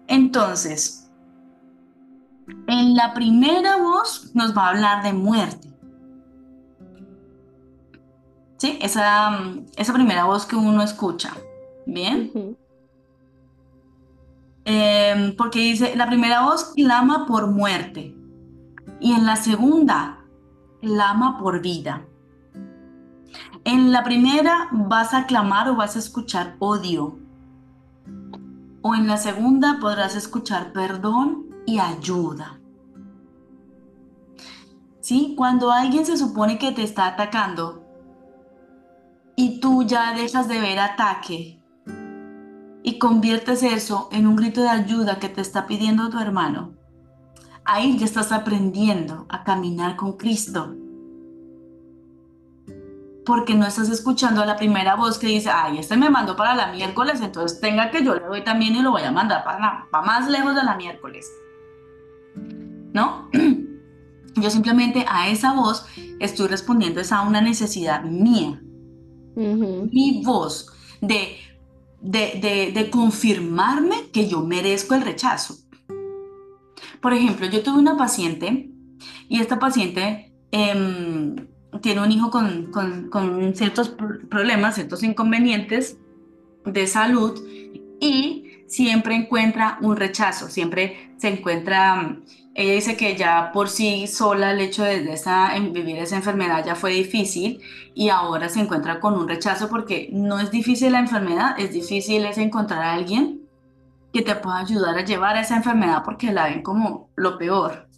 Entonces, 0.08 0.99
en 2.66 2.94
la 2.94 3.14
primera 3.14 3.76
voz 3.76 4.30
nos 4.34 4.56
va 4.56 4.66
a 4.66 4.70
hablar 4.70 5.02
de 5.02 5.12
muerte. 5.12 5.68
¿Sí? 8.58 8.78
Esa, 8.80 9.38
esa 9.76 9.92
primera 9.92 10.24
voz 10.24 10.46
que 10.46 10.56
uno 10.56 10.82
escucha. 10.82 11.32
¿Bien? 11.86 12.56
Em, 14.64 15.34
porque 15.34 15.58
dice, 15.60 15.96
la 15.96 16.06
primera 16.06 16.42
voz 16.42 16.72
clama 16.76 17.26
por 17.26 17.50
muerte 17.50 18.14
y 19.00 19.12
en 19.12 19.26
la 19.26 19.36
segunda 19.36 20.18
clama 20.80 21.38
por 21.38 21.62
vida. 21.62 22.06
En 23.64 23.92
la 23.92 24.04
primera 24.04 24.68
vas 24.72 25.14
a 25.14 25.26
clamar 25.26 25.68
o 25.68 25.76
vas 25.76 25.96
a 25.96 25.98
escuchar 25.98 26.56
odio. 26.58 27.18
O 28.82 28.94
en 28.94 29.06
la 29.06 29.16
segunda 29.16 29.78
podrás 29.80 30.14
escuchar 30.16 30.72
perdón 30.72 31.49
y 31.66 31.78
ayuda. 31.78 32.60
¿Sí? 35.00 35.34
Cuando 35.36 35.70
alguien 35.70 36.04
se 36.06 36.16
supone 36.16 36.58
que 36.58 36.72
te 36.72 36.82
está 36.82 37.06
atacando 37.06 37.84
y 39.36 39.58
tú 39.60 39.82
ya 39.82 40.12
dejas 40.14 40.48
de 40.48 40.60
ver 40.60 40.78
ataque 40.78 41.60
y 42.82 42.98
conviertes 42.98 43.62
eso 43.62 44.08
en 44.12 44.26
un 44.26 44.36
grito 44.36 44.60
de 44.60 44.68
ayuda 44.68 45.18
que 45.18 45.28
te 45.28 45.40
está 45.40 45.66
pidiendo 45.66 46.10
tu 46.10 46.18
hermano, 46.18 46.74
ahí 47.64 47.96
ya 47.98 48.04
estás 48.04 48.32
aprendiendo 48.32 49.26
a 49.28 49.44
caminar 49.44 49.96
con 49.96 50.16
Cristo. 50.16 50.74
Porque 53.24 53.54
no 53.54 53.66
estás 53.66 53.88
escuchando 53.90 54.42
a 54.42 54.46
la 54.46 54.56
primera 54.56 54.96
voz 54.96 55.18
que 55.18 55.28
dice, 55.28 55.50
ay, 55.50 55.78
este 55.78 55.96
me 55.96 56.10
mandó 56.10 56.36
para 56.36 56.54
la 56.54 56.72
miércoles, 56.72 57.20
entonces 57.20 57.60
tenga 57.60 57.90
que 57.90 58.04
yo 58.04 58.14
le 58.14 58.26
doy 58.26 58.44
también 58.44 58.74
y 58.74 58.82
lo 58.82 58.90
voy 58.90 59.02
a 59.02 59.12
mandar 59.12 59.44
para, 59.44 59.86
para 59.90 60.06
más 60.06 60.28
lejos 60.28 60.54
de 60.54 60.64
la 60.64 60.74
miércoles. 60.74 61.30
¿No? 62.92 63.28
Yo 64.36 64.50
simplemente 64.50 65.04
a 65.08 65.28
esa 65.28 65.54
voz 65.54 65.86
estoy 66.20 66.48
respondiendo 66.48 67.00
es 67.00 67.12
a 67.12 67.22
una 67.22 67.40
necesidad 67.40 68.04
mía. 68.04 68.62
Mi 69.36 70.22
voz 70.24 70.72
de 71.00 71.36
de, 72.00 72.88
confirmarme 72.90 74.10
que 74.12 74.28
yo 74.28 74.42
merezco 74.42 74.94
el 74.94 75.02
rechazo. 75.02 75.56
Por 77.00 77.12
ejemplo, 77.12 77.46
yo 77.46 77.62
tuve 77.62 77.78
una 77.78 77.96
paciente 77.96 78.70
y 79.28 79.40
esta 79.40 79.58
paciente 79.58 80.32
em, 80.50 81.36
tiene 81.80 82.02
un 82.02 82.12
hijo 82.12 82.30
con, 82.30 82.70
con, 82.70 83.54
ciertos 83.54 83.90
problemas, 84.28 84.74
ciertos 84.74 85.02
inconvenientes 85.02 85.96
de 86.64 86.86
salud 86.86 87.40
y 88.00 88.64
siempre 88.66 89.14
encuentra 89.14 89.78
un 89.80 89.96
rechazo, 89.96 90.48
siempre 90.48 91.14
se 91.16 91.28
encuentra 91.28 92.18
ella 92.54 92.74
dice 92.74 92.96
que 92.96 93.16
ya 93.16 93.52
por 93.52 93.68
sí 93.68 94.06
sola 94.06 94.50
el 94.50 94.60
hecho 94.60 94.82
de 94.82 95.12
esa, 95.12 95.56
vivir 95.58 95.98
esa 95.98 96.16
enfermedad 96.16 96.64
ya 96.64 96.74
fue 96.74 96.90
difícil 96.90 97.60
y 97.94 98.08
ahora 98.08 98.48
se 98.48 98.60
encuentra 98.60 98.98
con 98.98 99.14
un 99.14 99.28
rechazo 99.28 99.68
porque 99.68 100.08
no 100.12 100.40
es 100.40 100.50
difícil 100.50 100.92
la 100.92 100.98
enfermedad, 100.98 101.58
es 101.58 101.72
difícil 101.72 102.24
es 102.24 102.38
encontrar 102.38 102.82
a 102.82 102.94
alguien 102.94 103.42
que 104.12 104.22
te 104.22 104.34
pueda 104.34 104.58
ayudar 104.58 104.98
a 104.98 105.04
llevar 105.04 105.36
esa 105.36 105.56
enfermedad 105.56 106.02
porque 106.04 106.32
la 106.32 106.44
ven 106.44 106.62
como 106.62 107.08
lo 107.14 107.38
peor, 107.38 107.88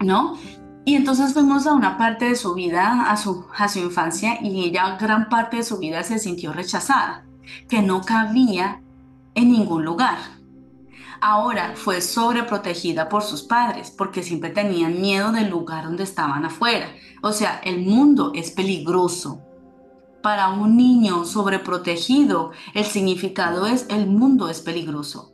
¿no? 0.00 0.38
Y 0.84 0.96
entonces 0.96 1.32
fuimos 1.32 1.66
a 1.66 1.72
una 1.72 1.96
parte 1.96 2.26
de 2.26 2.36
su 2.36 2.54
vida, 2.54 3.10
a 3.10 3.16
su, 3.16 3.46
a 3.56 3.68
su 3.68 3.78
infancia, 3.78 4.38
y 4.42 4.64
ella 4.64 4.98
gran 5.00 5.30
parte 5.30 5.56
de 5.56 5.62
su 5.62 5.78
vida 5.78 6.02
se 6.02 6.18
sintió 6.18 6.52
rechazada, 6.52 7.24
que 7.70 7.80
no 7.80 8.02
cabía 8.02 8.82
en 9.34 9.50
ningún 9.50 9.84
lugar. 9.84 10.18
Ahora 11.26 11.72
fue 11.74 12.02
sobreprotegida 12.02 13.08
por 13.08 13.22
sus 13.22 13.44
padres 13.44 13.90
porque 13.90 14.22
siempre 14.22 14.50
tenían 14.50 15.00
miedo 15.00 15.32
del 15.32 15.48
lugar 15.48 15.84
donde 15.84 16.04
estaban 16.04 16.44
afuera. 16.44 16.86
O 17.22 17.32
sea, 17.32 17.62
el 17.64 17.80
mundo 17.80 18.32
es 18.34 18.50
peligroso. 18.50 19.40
Para 20.22 20.50
un 20.50 20.76
niño 20.76 21.24
sobreprotegido, 21.24 22.50
el 22.74 22.84
significado 22.84 23.64
es 23.64 23.86
el 23.88 24.06
mundo 24.06 24.50
es 24.50 24.60
peligroso. 24.60 25.32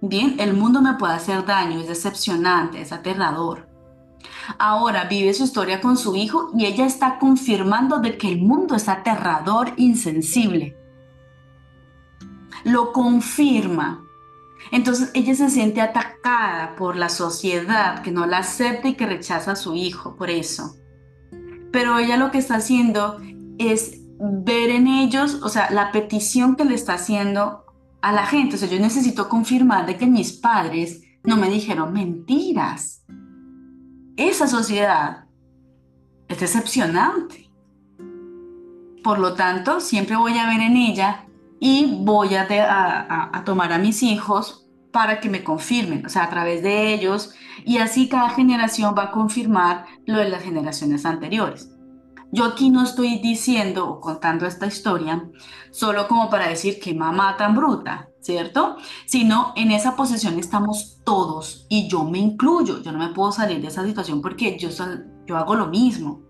Bien, 0.00 0.36
el 0.38 0.54
mundo 0.54 0.80
me 0.80 0.94
puede 0.94 1.14
hacer 1.14 1.44
daño, 1.44 1.80
es 1.80 1.88
decepcionante, 1.88 2.80
es 2.80 2.92
aterrador. 2.92 3.68
Ahora 4.56 5.06
vive 5.06 5.34
su 5.34 5.42
historia 5.42 5.80
con 5.80 5.96
su 5.96 6.14
hijo 6.14 6.52
y 6.56 6.66
ella 6.66 6.86
está 6.86 7.18
confirmando 7.18 7.98
de 7.98 8.16
que 8.16 8.28
el 8.28 8.40
mundo 8.40 8.76
es 8.76 8.88
aterrador, 8.88 9.72
insensible. 9.78 10.76
Lo 12.62 12.92
confirma 12.92 14.04
entonces 14.72 15.10
ella 15.12 15.34
se 15.34 15.50
siente 15.50 15.82
atacada 15.82 16.74
por 16.76 16.96
la 16.96 17.10
sociedad 17.10 18.02
que 18.02 18.10
no 18.10 18.24
la 18.24 18.38
acepta 18.38 18.88
y 18.88 18.94
que 18.94 19.04
rechaza 19.04 19.52
a 19.52 19.56
su 19.56 19.74
hijo 19.74 20.16
por 20.16 20.30
eso. 20.30 20.76
Pero 21.70 21.98
ella 21.98 22.16
lo 22.16 22.30
que 22.30 22.38
está 22.38 22.56
haciendo 22.56 23.20
es 23.58 24.00
ver 24.18 24.70
en 24.70 24.86
ellos, 24.86 25.40
o 25.42 25.50
sea, 25.50 25.70
la 25.70 25.92
petición 25.92 26.56
que 26.56 26.64
le 26.64 26.74
está 26.74 26.94
haciendo 26.94 27.66
a 28.00 28.12
la 28.12 28.24
gente. 28.24 28.56
O 28.56 28.58
sea, 28.58 28.68
yo 28.68 28.80
necesito 28.80 29.28
confirmar 29.28 29.84
de 29.84 29.98
que 29.98 30.06
mis 30.06 30.32
padres 30.32 31.02
no 31.22 31.36
me 31.36 31.50
dijeron 31.50 31.92
mentiras. 31.92 33.04
Esa 34.16 34.48
sociedad 34.48 35.26
es 36.28 36.40
decepcionante. 36.40 37.50
Por 39.04 39.18
lo 39.18 39.34
tanto, 39.34 39.80
siempre 39.80 40.16
voy 40.16 40.38
a 40.38 40.46
ver 40.46 40.62
en 40.62 40.78
ella 40.78 41.26
y 41.64 41.86
voy 42.00 42.34
a, 42.34 43.42
tomar 43.44 43.72
a 43.72 43.78
mis 43.78 44.02
hijos 44.02 44.66
para 44.90 45.20
que 45.20 45.28
me 45.28 45.44
confirmen, 45.44 46.04
o 46.04 46.08
sea, 46.08 46.24
a 46.24 46.28
través 46.28 46.60
de 46.60 46.92
ellos, 46.92 47.34
y 47.64 47.78
así 47.78 48.08
cada 48.08 48.30
generación 48.30 48.96
va 48.98 49.04
a 49.04 49.10
confirmar 49.12 49.86
lo 50.04 50.18
de 50.18 50.28
las 50.28 50.42
generaciones 50.42 51.06
anteriores. 51.06 51.70
Yo 52.32 52.46
aquí 52.46 52.68
no 52.68 52.82
estoy 52.82 53.20
diciendo 53.20 53.88
o 53.88 54.00
contando 54.00 54.44
esta 54.44 54.66
historia 54.66 55.30
solo 55.70 56.08
como 56.08 56.28
para 56.30 56.48
decir 56.48 56.80
que 56.80 56.94
mamá 56.94 57.36
tan 57.36 57.54
bruta, 57.54 58.08
¿cierto? 58.20 58.76
Sino 59.06 59.52
en 59.54 59.70
esa 59.70 59.94
posición 59.94 60.40
estamos 60.40 61.00
todos 61.04 61.66
y 61.68 61.86
yo 61.88 62.02
me 62.02 62.18
incluyo. 62.18 62.82
Yo 62.82 62.90
no 62.90 62.98
me 62.98 63.14
puedo 63.14 63.30
salir 63.30 63.60
de 63.60 63.68
esa 63.68 63.86
situación 63.86 64.20
porque 64.20 64.58
yo, 64.58 64.70
yo 65.26 65.36
hago 65.36 65.54
lo 65.54 65.68
mismo. 65.68 66.22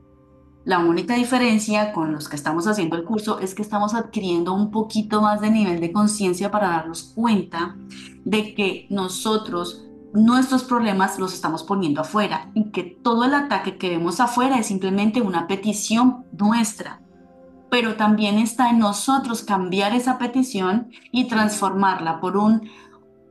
La 0.64 0.78
única 0.78 1.14
diferencia 1.14 1.92
con 1.92 2.12
los 2.12 2.28
que 2.28 2.36
estamos 2.36 2.68
haciendo 2.68 2.96
el 2.96 3.04
curso 3.04 3.40
es 3.40 3.54
que 3.54 3.62
estamos 3.62 3.94
adquiriendo 3.94 4.54
un 4.54 4.70
poquito 4.70 5.20
más 5.20 5.40
de 5.40 5.50
nivel 5.50 5.80
de 5.80 5.90
conciencia 5.90 6.52
para 6.52 6.68
darnos 6.68 7.12
cuenta 7.14 7.76
de 8.24 8.54
que 8.54 8.86
nosotros 8.88 9.84
nuestros 10.12 10.62
problemas 10.62 11.18
los 11.18 11.34
estamos 11.34 11.64
poniendo 11.64 12.02
afuera 12.02 12.50
y 12.54 12.70
que 12.70 12.84
todo 12.84 13.24
el 13.24 13.34
ataque 13.34 13.76
que 13.76 13.88
vemos 13.88 14.20
afuera 14.20 14.58
es 14.58 14.66
simplemente 14.66 15.20
una 15.20 15.48
petición 15.48 16.26
nuestra. 16.38 17.00
Pero 17.68 17.96
también 17.96 18.38
está 18.38 18.70
en 18.70 18.78
nosotros 18.78 19.42
cambiar 19.42 19.94
esa 19.94 20.18
petición 20.18 20.90
y 21.10 21.24
transformarla 21.24 22.20
por 22.20 22.36
un, 22.36 22.68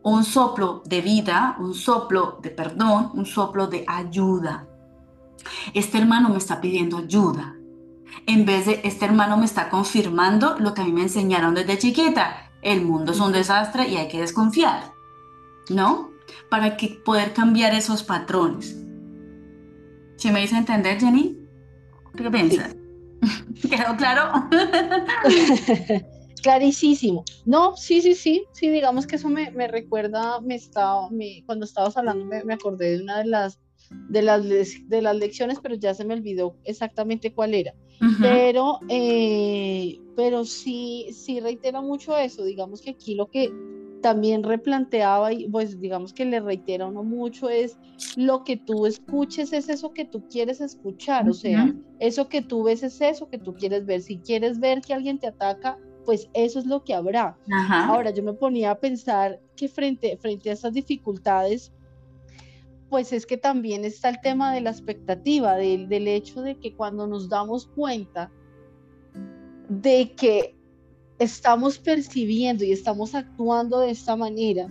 un 0.03 0.23
soplo 0.25 0.81
de 0.85 1.01
vida, 1.01 1.55
un 1.59 1.75
soplo 1.75 2.39
de 2.41 2.49
perdón, 2.49 3.11
un 3.13 3.25
soplo 3.25 3.67
de 3.67 3.85
ayuda. 3.87 4.67
Este 5.73 5.97
hermano 5.97 6.29
me 6.29 6.37
está 6.37 6.61
pidiendo 6.61 6.97
ayuda. 6.97 7.55
En 8.27 8.45
vez 8.45 8.65
de 8.65 8.81
este 8.83 9.05
hermano 9.05 9.37
me 9.37 9.45
está 9.45 9.69
confirmando 9.69 10.57
lo 10.59 10.73
que 10.73 10.81
a 10.81 10.85
mí 10.85 10.91
me 10.91 11.01
enseñaron 11.01 11.55
desde 11.55 11.77
chiquita. 11.77 12.51
El 12.61 12.83
mundo 12.83 13.11
es 13.11 13.19
un 13.19 13.31
desastre 13.31 13.87
y 13.87 13.97
hay 13.97 14.07
que 14.07 14.21
desconfiar. 14.21 14.93
¿No? 15.69 16.11
Para 16.49 16.77
que 16.77 17.01
poder 17.03 17.33
cambiar 17.33 17.73
esos 17.73 18.03
patrones. 18.03 18.77
¿Sí 20.17 20.31
me 20.31 20.41
dice 20.41 20.57
entender, 20.57 20.99
Jenny? 20.99 21.37
¿Qué 22.15 22.29
piensas? 22.29 22.75
¿Quedó 23.61 23.95
claro? 23.97 24.47
Clarísimo. 26.41 27.23
No, 27.45 27.77
sí, 27.77 28.01
sí, 28.01 28.15
sí, 28.15 28.45
sí, 28.51 28.69
digamos 28.69 29.05
que 29.05 29.15
eso 29.15 29.29
me, 29.29 29.49
recuerda, 29.67 30.41
me 30.41 30.55
estaba, 30.55 31.07
cuando 31.45 31.65
estabas 31.65 31.97
hablando 31.97 32.25
me, 32.25 32.43
me, 32.43 32.55
acordé 32.55 32.97
de 32.97 33.03
una 33.03 33.19
de 33.19 33.25
las 33.25 33.59
de 34.09 34.21
las, 34.21 34.43
de 34.43 35.01
las 35.01 35.15
lecciones, 35.15 35.59
pero 35.61 35.75
ya 35.75 35.93
se 35.93 36.05
me 36.05 36.13
olvidó 36.13 36.57
exactamente 36.63 37.33
cuál 37.33 37.53
era. 37.53 37.73
Pero, 38.19 38.79
eh, 38.89 39.99
pero 40.15 40.43
sí, 40.43 41.07
sí 41.13 41.39
reitera 41.39 41.81
mucho 41.81 42.17
eso. 42.17 42.43
Digamos 42.43 42.81
que 42.81 42.91
aquí 42.91 43.13
lo 43.13 43.29
que 43.29 43.51
también 44.01 44.43
replanteaba 44.43 45.31
y 45.31 45.47
pues 45.47 45.79
digamos 45.79 46.11
que 46.11 46.25
le 46.25 46.39
reitera 46.39 46.87
uno 46.87 47.03
mucho 47.03 47.49
es 47.49 47.77
lo 48.15 48.43
que 48.43 48.57
tú 48.57 48.87
escuches 48.87 49.53
es 49.53 49.69
eso 49.69 49.93
que 49.93 50.05
tú 50.05 50.27
quieres 50.27 50.59
escuchar, 50.59 51.29
o 51.29 51.33
sea, 51.33 51.73
eso 51.99 52.27
que 52.27 52.41
tú 52.41 52.63
ves 52.63 52.83
es 52.83 52.99
eso 52.99 53.29
que 53.29 53.37
tú 53.37 53.53
quieres 53.53 53.85
ver. 53.85 54.01
Si 54.01 54.17
quieres 54.17 54.59
ver 54.59 54.81
que 54.81 54.93
alguien 54.93 55.19
te 55.19 55.27
ataca, 55.27 55.77
pues 56.03 56.29
eso 56.33 56.59
es 56.59 56.65
lo 56.65 56.83
que 56.83 56.93
habrá. 56.93 57.37
Ahora 57.69 58.09
yo 58.11 58.23
me 58.23 58.33
ponía 58.33 58.71
a 58.71 58.79
pensar 58.79 59.39
que 59.55 59.69
frente, 59.69 60.17
frente 60.17 60.49
a 60.49 60.53
estas 60.53 60.73
dificultades, 60.73 61.71
pues 62.91 63.13
es 63.13 63.25
que 63.25 63.37
también 63.37 63.85
está 63.85 64.09
el 64.09 64.19
tema 64.19 64.53
de 64.53 64.59
la 64.59 64.69
expectativa, 64.69 65.55
del, 65.55 65.87
del 65.87 66.09
hecho 66.09 66.41
de 66.41 66.57
que 66.57 66.75
cuando 66.75 67.07
nos 67.07 67.29
damos 67.29 67.67
cuenta 67.67 68.29
de 69.69 70.11
que 70.11 70.57
estamos 71.17 71.79
percibiendo 71.79 72.65
y 72.65 72.73
estamos 72.73 73.15
actuando 73.15 73.79
de 73.79 73.91
esta 73.91 74.17
manera, 74.17 74.67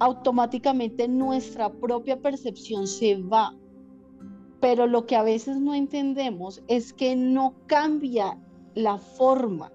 automáticamente 0.00 1.08
nuestra 1.08 1.72
propia 1.72 2.20
percepción 2.20 2.86
se 2.86 3.16
va. 3.22 3.56
Pero 4.60 4.86
lo 4.86 5.06
que 5.06 5.16
a 5.16 5.22
veces 5.22 5.56
no 5.56 5.74
entendemos 5.74 6.62
es 6.68 6.92
que 6.92 7.16
no 7.16 7.54
cambia 7.66 8.38
la 8.74 8.98
forma. 8.98 9.72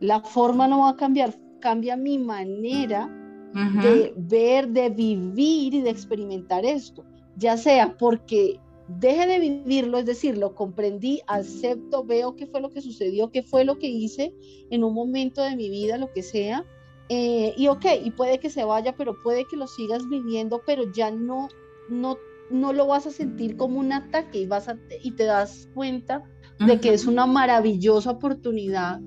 La 0.00 0.20
forma 0.20 0.68
no 0.68 0.80
va 0.80 0.90
a 0.90 0.96
cambiar, 0.96 1.34
cambia 1.60 1.96
mi 1.96 2.18
manera 2.18 3.10
de 3.54 4.12
ver, 4.16 4.68
de 4.68 4.90
vivir 4.90 5.74
y 5.74 5.80
de 5.80 5.90
experimentar 5.90 6.64
esto. 6.64 7.04
Ya 7.36 7.56
sea 7.56 7.96
porque 7.96 8.60
deje 8.88 9.26
de 9.26 9.40
vivirlo, 9.40 9.98
es 9.98 10.06
decir, 10.06 10.38
lo 10.38 10.54
comprendí, 10.54 11.20
acepto, 11.26 12.04
veo 12.04 12.36
qué 12.36 12.46
fue 12.46 12.60
lo 12.60 12.70
que 12.70 12.80
sucedió, 12.80 13.30
qué 13.30 13.42
fue 13.42 13.64
lo 13.64 13.78
que 13.78 13.88
hice 13.88 14.32
en 14.70 14.84
un 14.84 14.94
momento 14.94 15.42
de 15.42 15.56
mi 15.56 15.68
vida, 15.70 15.98
lo 15.98 16.12
que 16.12 16.22
sea, 16.22 16.64
eh, 17.08 17.54
y 17.56 17.68
ok, 17.68 17.84
y 18.04 18.10
puede 18.10 18.38
que 18.38 18.50
se 18.50 18.64
vaya, 18.64 18.96
pero 18.96 19.20
puede 19.22 19.44
que 19.44 19.56
lo 19.56 19.66
sigas 19.66 20.08
viviendo, 20.08 20.62
pero 20.66 20.90
ya 20.92 21.10
no, 21.10 21.48
no, 21.88 22.18
no 22.50 22.72
lo 22.72 22.86
vas 22.86 23.06
a 23.06 23.10
sentir 23.10 23.56
como 23.56 23.78
un 23.78 23.92
ataque 23.92 24.40
y, 24.40 24.46
vas 24.46 24.68
a, 24.68 24.78
y 25.02 25.12
te 25.12 25.24
das 25.24 25.68
cuenta 25.74 26.24
de 26.58 26.80
que 26.80 26.94
es 26.94 27.06
una 27.06 27.26
maravillosa 27.26 28.10
oportunidad 28.10 29.00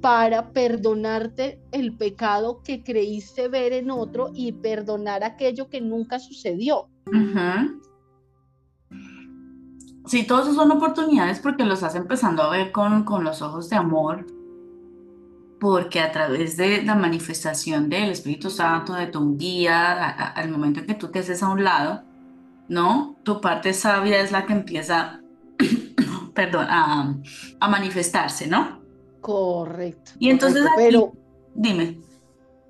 para 0.00 0.52
perdonarte 0.52 1.60
el 1.72 1.96
pecado 1.96 2.62
que 2.62 2.82
creíste 2.82 3.48
ver 3.48 3.72
en 3.72 3.90
otro 3.90 4.30
y 4.34 4.52
perdonar 4.52 5.24
aquello 5.24 5.68
que 5.68 5.80
nunca 5.80 6.18
sucedió. 6.18 6.88
Sí, 10.06 10.26
todos 10.26 10.44
esos 10.44 10.56
son 10.56 10.70
oportunidades 10.70 11.38
porque 11.40 11.64
los 11.64 11.78
estás 11.80 11.94
empezando 11.94 12.42
a 12.42 12.50
ver 12.50 12.72
con, 12.72 13.04
con 13.04 13.24
los 13.24 13.42
ojos 13.42 13.68
de 13.68 13.76
amor, 13.76 14.26
porque 15.60 16.00
a 16.00 16.12
través 16.12 16.56
de 16.56 16.82
la 16.82 16.94
manifestación 16.94 17.88
del 17.88 18.10
Espíritu 18.10 18.48
Santo, 18.48 18.94
de 18.94 19.08
tu 19.08 19.36
guía, 19.36 20.08
al 20.10 20.50
momento 20.50 20.80
en 20.80 20.86
que 20.86 20.94
tú 20.94 21.08
te 21.08 21.18
haces 21.18 21.42
a 21.42 21.48
un 21.48 21.62
lado, 21.62 22.04
¿no? 22.68 23.16
Tu 23.22 23.40
parte 23.40 23.72
sabia 23.72 24.20
es 24.20 24.30
la 24.30 24.46
que 24.46 24.52
empieza, 24.52 25.20
perdón, 26.34 26.66
a, 26.70 27.68
manifestarse, 27.68 28.46
¿no? 28.46 28.77
Correcto. 29.20 30.12
Y 30.18 30.30
entonces, 30.30 30.64
pero 30.76 31.12
dime. 31.54 31.98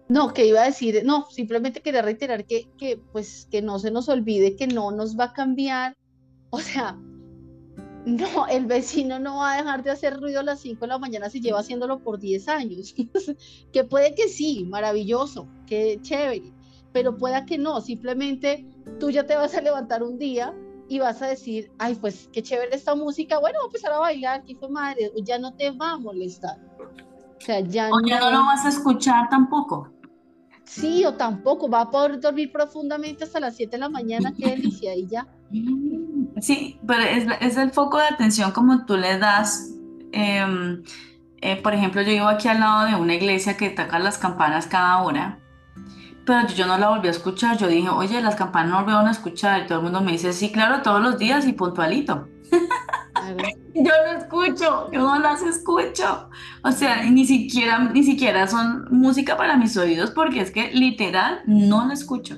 No, 0.09 0.33
que 0.33 0.47
iba 0.47 0.63
a 0.63 0.67
decir, 0.67 1.03
no, 1.05 1.27
simplemente 1.31 1.83
quería 1.83 2.01
reiterar 2.01 2.47
que, 2.47 2.71
que, 2.79 2.99
pues, 3.13 3.47
que 3.51 3.61
no 3.61 3.79
se 3.79 3.91
nos 3.91 4.09
olvide 4.09 4.57
que 4.57 4.67
no 4.67 4.91
nos 4.91 5.19
va 5.19 5.25
a 5.25 5.33
cambiar, 5.35 5.95
o 6.49 6.61
sea, 6.61 6.99
no, 8.07 8.47
el 8.47 8.65
vecino 8.65 9.19
no 9.19 9.37
va 9.37 9.53
a 9.53 9.57
dejar 9.59 9.83
de 9.83 9.91
hacer 9.91 10.19
ruido 10.19 10.41
a 10.41 10.43
las 10.43 10.61
5 10.61 10.81
de 10.81 10.87
la 10.87 10.99
mañana 10.99 11.29
si 11.29 11.43
lleva 11.43 11.61
haciéndolo 11.61 11.99
por 11.99 12.19
10 12.19 12.49
años. 12.49 12.95
que 13.73 13.85
puede 13.85 14.15
que 14.15 14.29
sí, 14.29 14.65
maravilloso, 14.65 15.47
que 15.67 15.99
chévere, 16.01 16.55
pero 16.93 17.19
pueda 17.19 17.45
que 17.45 17.59
no, 17.59 17.83
simplemente 17.83 18.67
tú 18.99 19.11
ya 19.11 19.27
te 19.27 19.37
vas 19.37 19.55
a 19.55 19.61
levantar 19.61 20.03
un 20.03 20.19
día 20.19 20.55
y 20.89 20.99
vas 20.99 21.21
a 21.23 21.27
decir, 21.27 21.71
ay, 21.79 21.95
pues 21.97 22.29
qué 22.33 22.43
chévere 22.43 22.75
esta 22.75 22.95
música, 22.95 23.39
bueno, 23.39 23.59
voy 23.59 23.67
a 23.67 23.69
empezar 23.69 23.93
a 23.93 23.99
bailar, 23.99 24.43
qué 24.45 24.55
fue 24.57 24.69
madre, 24.69 25.13
ya 25.23 25.39
no 25.39 25.55
te 25.55 25.71
va 25.71 25.93
a 25.93 25.99
molestar. 25.99 26.59
O 26.79 27.41
sea, 27.41 27.61
ya, 27.61 27.91
o 27.91 28.01
ya 28.07 28.19
no 28.21 28.31
lo 28.31 28.39
vas 28.39 28.65
a 28.65 28.71
escuchar 28.71 29.29
tampoco. 29.29 29.93
Sí, 30.65 31.05
o 31.05 31.15
tampoco, 31.15 31.69
va 31.69 31.83
a 31.83 31.91
poder 31.91 32.21
dormir 32.21 32.53
profundamente 32.53 33.25
hasta 33.25 33.41
las 33.41 33.57
7 33.57 33.73
de 33.73 33.79
la 33.79 33.89
mañana, 33.89 34.35
qué 34.37 34.51
delicia, 34.51 34.95
y 34.95 35.07
ya. 35.07 35.27
Sí, 36.41 36.79
pero 36.87 37.03
es, 37.41 37.57
el 37.57 37.71
foco 37.71 37.99
de 37.99 38.05
atención 38.05 38.53
como 38.53 38.85
tú 38.85 38.97
le 38.97 39.19
das. 39.19 39.73
Em, 40.13 40.83
eh, 41.41 41.57
por 41.63 41.73
ejemplo, 41.73 42.03
yo 42.03 42.11
vivo 42.11 42.29
aquí 42.29 42.49
al 42.49 42.61
lado 42.61 42.87
de 42.87 42.97
una 42.97 43.15
iglesia 43.15 43.57
que 43.57 43.71
toca 43.71 43.99
las 43.99 44.19
campanas 44.19 44.67
cada 44.67 45.03
hora, 45.03 45.39
pero 46.29 46.47
yo 46.49 46.67
no 46.67 46.77
la 46.77 46.91
volví 46.91 47.09
a 47.09 47.13
escuchar. 47.13 47.57
Yo 47.57 47.69
dije, 47.69 47.89
oye, 47.89 48.21
las 48.21 48.37
campanas 48.37 48.71
no 48.71 48.77
volvieron 48.81 49.09
a 49.09 49.13
escuchar. 49.13 49.63
Y 49.63 49.67
todo 49.67 49.79
el 49.79 49.85
mundo 49.85 50.03
me 50.03 50.13
dice, 50.13 50.35
sí, 50.35 50.53
claro, 50.53 50.83
todos 50.83 51.01
los 51.01 51.19
días 51.19 51.47
y 51.47 51.55
puntualito. 51.55 52.29
yo 53.75 53.93
no 54.07 54.19
escucho, 54.19 54.91
yo 54.93 55.01
no 55.01 55.19
las 55.21 55.41
escucho. 55.41 56.29
O 56.63 56.71
sea, 56.71 57.03
ni 57.05 57.25
siquiera, 57.25 57.79
ni 57.79 58.03
siquiera 58.03 58.47
son 58.47 58.89
música 58.91 59.39
para 59.39 59.57
mis 59.57 59.75
oídos 59.79 60.11
porque 60.11 60.43
es 60.43 60.51
que 60.51 60.71
literal 60.73 61.41
no 61.47 61.87
la 61.87 61.95
escucho. 61.95 62.37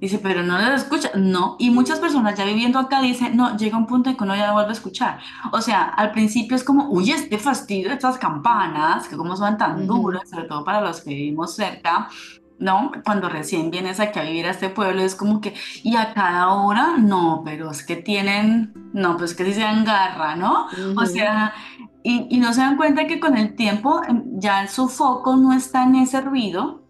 Dice, 0.00 0.18
pero 0.18 0.42
no 0.42 0.58
lo 0.58 0.74
escucha. 0.74 1.12
No. 1.14 1.54
Y 1.60 1.70
muchas 1.70 2.00
personas 2.00 2.36
ya 2.36 2.44
viviendo 2.44 2.80
acá 2.80 3.00
dicen, 3.00 3.36
no, 3.36 3.56
llega 3.56 3.78
un 3.78 3.86
punto 3.86 4.10
en 4.10 4.16
que 4.16 4.24
uno 4.24 4.34
ya 4.34 4.50
vuelve 4.50 4.70
a 4.70 4.72
escuchar. 4.72 5.20
O 5.52 5.60
sea, 5.60 5.84
al 5.84 6.10
principio 6.10 6.56
es 6.56 6.64
como, 6.64 6.88
uy, 6.88 7.12
este 7.12 7.38
fastidio 7.38 7.90
de 7.90 7.94
estas 7.94 8.18
campanas, 8.18 9.06
que 9.06 9.16
como 9.16 9.36
son 9.36 9.56
tan 9.56 9.86
duras, 9.86 10.28
sobre 10.28 10.48
todo 10.48 10.64
para 10.64 10.80
los 10.80 11.02
que 11.02 11.10
vivimos 11.10 11.54
cerca, 11.54 12.08
¿no? 12.62 12.92
Cuando 13.04 13.28
recién 13.28 13.70
vienes 13.70 13.98
aquí 13.98 14.20
a 14.20 14.22
vivir 14.22 14.46
a 14.46 14.50
este 14.50 14.68
pueblo, 14.68 15.02
es 15.02 15.16
como 15.16 15.40
que, 15.40 15.52
y 15.82 15.96
a 15.96 16.14
cada 16.14 16.48
hora, 16.48 16.96
no, 16.96 17.42
pero 17.44 17.70
es 17.72 17.84
que 17.84 17.96
tienen, 17.96 18.72
no, 18.92 19.16
pues 19.16 19.34
que 19.34 19.44
si 19.44 19.54
se 19.54 19.64
agarra, 19.64 20.36
¿no? 20.36 20.68
O 20.96 21.04
sea, 21.04 21.52
y, 22.04 22.28
y 22.30 22.38
no 22.38 22.52
se 22.52 22.60
dan 22.60 22.76
cuenta 22.76 23.06
que 23.06 23.18
con 23.18 23.36
el 23.36 23.56
tiempo 23.56 24.00
em, 24.06 24.22
ya 24.38 24.68
su 24.68 24.88
foco 24.88 25.36
no 25.36 25.52
está 25.52 25.82
en 25.82 25.96
ese 25.96 26.20
ruido, 26.20 26.82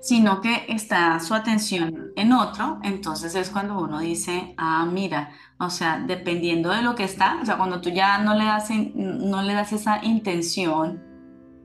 sino 0.00 0.40
que 0.40 0.64
está 0.68 1.20
su 1.20 1.34
atención 1.34 2.12
en 2.16 2.32
otro, 2.32 2.78
entonces 2.82 3.34
es 3.34 3.50
cuando 3.50 3.78
uno 3.78 4.00
dice, 4.00 4.54
ah, 4.56 4.86
mira, 4.90 5.30
o 5.58 5.68
sea, 5.68 6.02
dependiendo 6.06 6.70
de 6.70 6.82
lo 6.82 6.94
que 6.94 7.04
está, 7.04 7.38
o 7.42 7.44
sea, 7.44 7.58
cuando 7.58 7.82
tú 7.82 7.90
ya 7.90 8.16
no 8.18 8.34
le 8.34 8.44
das, 8.44 8.70
no 8.94 9.42
le 9.42 9.52
das 9.52 9.72
esa 9.72 10.02
intención, 10.02 11.13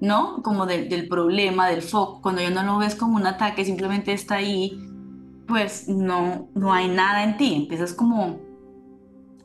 ¿no? 0.02 0.42
Como 0.44 0.66
del 0.66 1.08
problema, 1.08 1.68
del 1.68 1.82
foco, 1.82 2.22
cuando 2.22 2.42
ya 2.42 2.50
no 2.50 2.64
lo 2.64 2.78
ves 2.78 2.96
como 2.96 3.16
un 3.16 3.28
ataque, 3.28 3.66
simplemente 3.66 4.14
está 4.14 4.36
ahí, 4.36 4.80
pues 5.48 5.88
no, 5.88 6.50
no 6.56 6.74
hay 6.74 6.88
nada 6.88 7.24
en 7.24 7.38
ti, 7.38 7.54
empiezas 7.56 7.94
como 7.94 8.40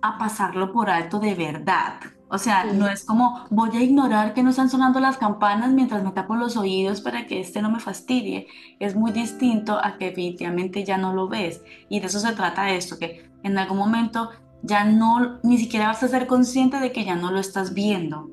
a 0.02 0.18
pasarlo 0.18 0.72
por 0.72 0.90
alto 0.90 1.18
de 1.18 1.34
verdad, 1.34 1.94
o 2.34 2.38
sea, 2.38 2.64
no 2.64 2.88
es 2.88 3.04
como 3.04 3.46
voy 3.50 3.70
a 3.76 3.80
ignorar 3.80 4.34
que 4.34 4.42
no 4.42 4.50
están 4.50 4.68
sonando 4.68 4.98
las 4.98 5.18
campanas 5.18 5.70
mientras 5.70 6.02
me 6.02 6.10
tapo 6.10 6.34
los 6.34 6.56
oídos 6.56 7.00
para 7.00 7.28
que 7.28 7.38
este 7.38 7.62
no 7.62 7.70
me 7.70 7.78
fastidie. 7.78 8.48
Es 8.80 8.96
muy 8.96 9.12
distinto 9.12 9.78
a 9.80 9.98
que 9.98 10.06
definitivamente 10.06 10.82
ya 10.82 10.98
no 10.98 11.12
lo 11.12 11.28
ves. 11.28 11.62
Y 11.88 12.00
de 12.00 12.06
eso 12.06 12.18
se 12.18 12.32
trata 12.32 12.72
esto, 12.72 12.98
que 12.98 13.30
en 13.44 13.56
algún 13.56 13.78
momento 13.78 14.30
ya 14.62 14.84
no, 14.84 15.38
ni 15.44 15.58
siquiera 15.58 15.86
vas 15.86 16.02
a 16.02 16.08
ser 16.08 16.26
consciente 16.26 16.80
de 16.80 16.90
que 16.90 17.04
ya 17.04 17.14
no 17.14 17.30
lo 17.30 17.38
estás 17.38 17.72
viendo. 17.72 18.28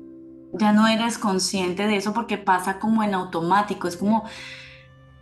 Ya 0.52 0.72
no 0.72 0.86
eres 0.86 1.18
consciente 1.18 1.86
de 1.86 1.96
eso 1.96 2.12
porque 2.12 2.38
pasa 2.38 2.78
como 2.78 3.02
en 3.02 3.14
automático. 3.14 3.88
Es 3.88 3.96
como 3.96 4.24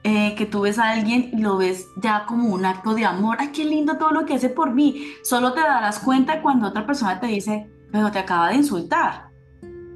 eh, 0.02 0.34
que 0.34 0.46
tú 0.46 0.62
ves 0.62 0.78
a 0.78 0.90
alguien 0.90 1.30
y 1.32 1.40
lo 1.40 1.58
ves 1.58 1.86
ya 1.96 2.24
como 2.26 2.48
un 2.48 2.64
acto 2.64 2.94
de 2.94 3.04
amor. 3.04 3.36
Ay, 3.38 3.48
qué 3.48 3.64
lindo 3.64 3.98
todo 3.98 4.12
lo 4.12 4.24
que 4.24 4.34
hace 4.34 4.48
por 4.48 4.72
mí. 4.72 5.12
Solo 5.22 5.52
te 5.52 5.60
darás 5.60 5.98
cuenta 5.98 6.40
cuando 6.42 6.68
otra 6.68 6.86
persona 6.86 7.20
te 7.20 7.26
dice, 7.26 7.70
pero 7.92 8.10
te 8.10 8.18
acaba 8.18 8.48
de 8.48 8.56
insultar. 8.56 9.30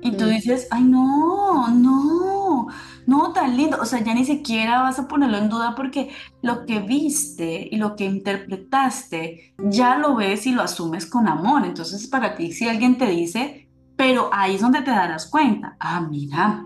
Y 0.02 0.12
tú 0.12 0.26
dices, 0.26 0.68
ay, 0.70 0.84
no, 0.84 1.68
no, 1.68 2.66
no, 3.06 3.32
tan 3.32 3.56
lindo. 3.56 3.78
O 3.80 3.86
sea, 3.86 4.00
ya 4.04 4.14
ni 4.14 4.26
siquiera 4.26 4.82
vas 4.82 4.98
a 4.98 5.08
ponerlo 5.08 5.38
en 5.38 5.48
duda 5.48 5.74
porque 5.74 6.10
lo 6.42 6.66
que 6.66 6.80
viste 6.80 7.66
y 7.72 7.76
lo 7.78 7.96
que 7.96 8.04
interpretaste, 8.04 9.54
ya 9.56 9.96
lo 9.96 10.14
ves 10.14 10.46
y 10.46 10.52
lo 10.52 10.60
asumes 10.60 11.06
con 11.06 11.26
amor. 11.26 11.64
Entonces, 11.64 12.06
para 12.06 12.36
ti, 12.36 12.52
si 12.52 12.68
alguien 12.68 12.98
te 12.98 13.06
dice, 13.06 13.63
pero 13.96 14.30
ahí 14.32 14.56
es 14.56 14.60
donde 14.60 14.82
te 14.82 14.90
darás 14.90 15.26
cuenta, 15.26 15.76
ah, 15.78 16.00
mira, 16.00 16.64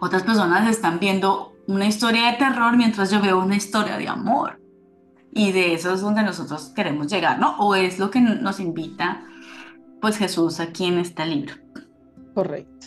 otras 0.00 0.22
personas 0.22 0.68
están 0.68 0.98
viendo 0.98 1.52
una 1.66 1.86
historia 1.86 2.30
de 2.30 2.38
terror 2.38 2.76
mientras 2.76 3.10
yo 3.10 3.20
veo 3.20 3.42
una 3.42 3.56
historia 3.56 3.98
de 3.98 4.08
amor. 4.08 4.60
Y 5.32 5.52
de 5.52 5.74
eso 5.74 5.92
es 5.92 6.00
donde 6.00 6.22
nosotros 6.22 6.72
queremos 6.74 7.08
llegar, 7.08 7.38
¿no? 7.38 7.56
O 7.58 7.74
es 7.74 7.98
lo 7.98 8.10
que 8.10 8.20
nos 8.20 8.58
invita 8.58 9.22
pues 10.00 10.16
Jesús 10.16 10.60
aquí 10.60 10.86
en 10.86 10.98
este 10.98 11.26
libro. 11.26 11.54
Correcto. 12.34 12.86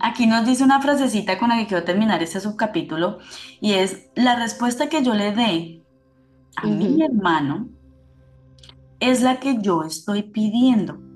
Aquí 0.00 0.26
nos 0.26 0.46
dice 0.46 0.62
una 0.62 0.80
frasecita 0.80 1.38
con 1.38 1.48
la 1.48 1.56
que 1.56 1.66
quiero 1.66 1.82
terminar 1.82 2.22
este 2.22 2.40
subcapítulo 2.40 3.18
y 3.60 3.72
es 3.72 4.10
la 4.14 4.36
respuesta 4.36 4.88
que 4.88 5.02
yo 5.02 5.14
le 5.14 5.32
dé 5.32 5.82
a 6.56 6.66
mi 6.66 7.02
hermano 7.02 7.68
es 9.00 9.22
la 9.22 9.40
que 9.40 9.58
yo 9.60 9.82
estoy 9.82 10.22
pidiendo. 10.22 11.07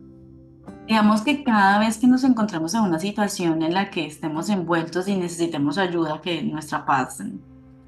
Digamos 0.93 1.22
que 1.22 1.43
cada 1.43 1.78
vez 1.78 1.97
que 1.97 2.07
nos 2.07 2.22
encontramos 2.22 2.74
en 2.74 2.82
una 2.82 2.99
situación 2.99 3.62
en 3.62 3.72
la 3.72 3.88
que 3.88 4.05
estemos 4.05 4.51
envueltos 4.51 5.09
y 5.09 5.16
necesitemos 5.16 5.78
ayuda, 5.78 6.20
que 6.20 6.43
nuestra 6.43 6.84
paz, 6.84 7.22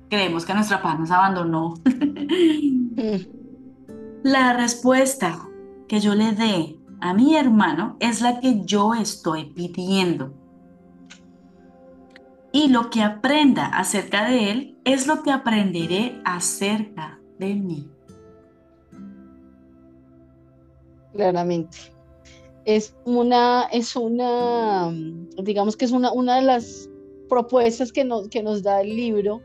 creemos 0.08 0.46
que 0.46 0.54
nuestra 0.54 0.80
paz 0.80 0.98
nos 0.98 1.10
abandonó, 1.10 1.74
la 4.22 4.54
respuesta 4.54 5.38
que 5.86 6.00
yo 6.00 6.14
le 6.14 6.32
dé 6.32 6.78
a 7.02 7.12
mi 7.12 7.36
hermano 7.36 7.98
es 8.00 8.22
la 8.22 8.40
que 8.40 8.64
yo 8.64 8.94
estoy 8.94 9.52
pidiendo. 9.52 10.32
y 12.52 12.68
lo 12.68 12.88
que 12.88 13.02
aprenda 13.02 13.66
acerca 13.66 14.24
de 14.24 14.50
él 14.50 14.78
es 14.86 15.06
lo 15.06 15.22
que 15.22 15.30
aprenderé 15.30 16.22
acerca 16.24 17.18
de 17.38 17.54
mí. 17.54 17.86
Claramente. 21.12 21.93
Es 22.64 22.94
una, 23.04 23.64
es 23.72 23.94
una, 23.94 24.90
digamos 25.42 25.76
que 25.76 25.84
es 25.84 25.92
una, 25.92 26.12
una 26.12 26.36
de 26.36 26.42
las 26.42 26.88
propuestas 27.28 27.92
que 27.92 28.04
nos, 28.04 28.28
que 28.28 28.42
nos 28.42 28.62
da 28.62 28.80
el 28.80 28.94
libro, 28.96 29.42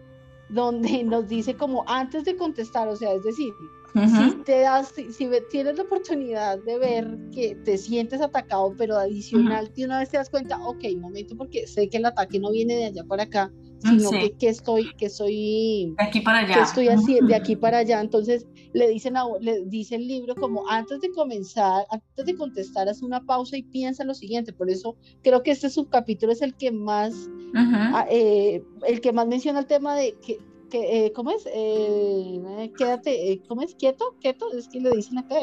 donde 0.50 1.04
nos 1.04 1.28
dice 1.28 1.56
como 1.56 1.84
antes 1.88 2.26
de 2.26 2.36
contestar, 2.36 2.88
o 2.88 2.96
sea, 2.96 3.14
es 3.14 3.24
decir, 3.24 3.54
si 3.94 4.36
te 4.44 4.60
das, 4.62 4.94
si, 4.96 5.30
tienes 5.50 5.78
la 5.78 5.84
oportunidad 5.84 6.60
de 6.60 6.78
ver 6.78 7.18
que 7.34 7.56
te 7.66 7.78
sientes 7.78 8.22
atacado, 8.22 8.76
pero 8.78 8.96
adicional, 8.96 9.72
de 9.74 9.86
una 9.86 10.00
vez 10.00 10.10
te 10.10 10.18
das 10.18 10.30
cuenta, 10.30 10.60
ok, 10.64 10.84
momento, 10.98 11.36
porque 11.36 11.66
sé 11.66 11.90
que 11.90 11.98
el 11.98 12.06
ataque 12.06 12.40
no 12.40 12.52
viene 12.52 12.76
de 12.76 12.86
allá 12.86 13.04
para 13.06 13.24
acá, 13.24 13.52
sino 13.80 14.10
que, 14.12 14.50
estoy, 14.50 14.94
que 14.96 15.10
soy, 15.10 15.94
de 15.98 16.04
aquí 16.04 16.22
para 16.22 16.40
allá. 16.40 16.54
Que 16.54 16.62
estoy 16.62 16.88
haciendo 16.88 17.28
de 17.28 17.36
aquí 17.36 17.56
para 17.56 17.80
allá. 17.80 18.02
Entonces 18.02 18.46
le 18.74 18.88
dicen, 18.90 19.16
le 19.42 19.66
dice 19.66 19.96
el 19.96 20.08
libro 20.08 20.36
como 20.36 20.70
antes 20.70 21.02
de 21.02 21.10
comenzar, 21.12 21.86
antes 21.90 22.26
de 22.26 22.36
contestar, 22.36 22.90
haz 22.90 23.02
una 23.02 23.22
pausa 23.22 23.58
y 23.58 23.64
piensa 23.64 24.04
lo 24.04 24.14
siguiente. 24.14 24.54
Por 24.54 24.70
eso 24.70 24.96
creo 25.24 25.44
que 25.44 25.52
este 25.52 25.70
subcapítulo 25.70 26.32
es 26.32 26.42
el 26.42 26.56
que 26.56 26.72
más, 26.72 27.14
ah, 27.56 28.06
eh, 28.10 28.62
el 28.88 29.02
que 29.02 29.14
más 29.14 29.28
menciona 29.28 29.60
el 29.60 29.66
tema 29.66 29.96
de 29.96 30.16
que 30.26 30.38
que, 30.70 31.06
eh, 31.06 31.14
¿cómo 31.14 31.32
es? 31.32 31.48
Eh, 31.52 32.72
quédate, 32.78 33.32
eh, 33.32 33.42
¿cómo 33.48 33.62
es? 33.62 33.76
¿Quieto? 33.76 34.16
¿Quieto? 34.22 34.52
Es 34.54 34.68
que 34.70 34.80
le 34.80 34.92
dicen 34.92 35.18
acá. 35.18 35.36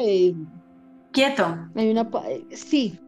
Quieto. 1.11 1.69
Hay 1.75 1.89
una, 1.89 2.09
sí, 2.51 2.99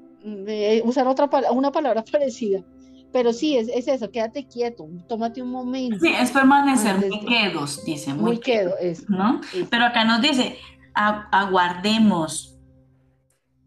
usar 0.83 1.07
otra 1.07 1.29
una 1.51 1.71
palabra 1.71 2.03
parecida. 2.11 2.63
Pero 3.11 3.33
sí, 3.33 3.57
es, 3.57 3.67
es, 3.69 3.87
eso, 3.87 4.11
quédate 4.11 4.47
quieto, 4.47 4.87
tómate 5.07 5.41
un 5.41 5.49
momento. 5.51 5.97
Sí, 5.99 6.09
es 6.09 6.31
permanecer 6.31 6.97
muy 6.97 7.25
quedos, 7.25 7.83
dice. 7.83 8.13
Muy, 8.13 8.39
quedo, 8.39 8.77
es, 8.79 9.09
¿no? 9.09 9.41
Pero 9.69 9.85
acá 9.85 10.05
nos 10.05 10.21
dice, 10.21 10.57
aguardemos. 10.93 12.55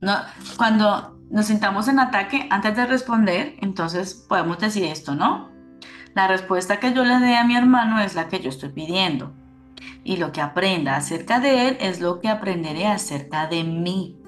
¿no? 0.01 0.17
Cuando 0.57 1.19
nos 1.31 1.47
sentamos 1.47 1.89
en 1.89 1.99
ataque, 1.99 2.47
antes 2.51 2.77
de 2.77 2.87
responder, 2.87 3.57
entonces 3.61 4.15
podemos 4.29 4.59
decir 4.59 4.85
esto, 4.85 5.15
¿no? 5.15 5.51
La 6.15 6.29
respuesta 6.29 6.79
que 6.79 6.93
yo 6.93 7.05
le 7.05 7.19
dé 7.21 7.37
a 7.37 7.45
mi 7.45 7.57
hermano 7.57 8.01
es 8.01 8.15
la 8.15 8.29
que 8.29 8.41
yo 8.41 8.51
estoy 8.51 8.69
pidiendo. 8.69 9.33
Y 10.05 10.17
lo 10.17 10.31
que 10.33 10.41
aprenda 10.41 10.97
acerca 10.97 11.41
de 11.41 11.69
él 11.69 11.77
es 11.81 12.01
lo 12.01 12.21
que 12.21 12.29
aprenderé 12.29 12.87
acerca 12.87 13.47
de 13.47 13.65
mí. 13.65 14.19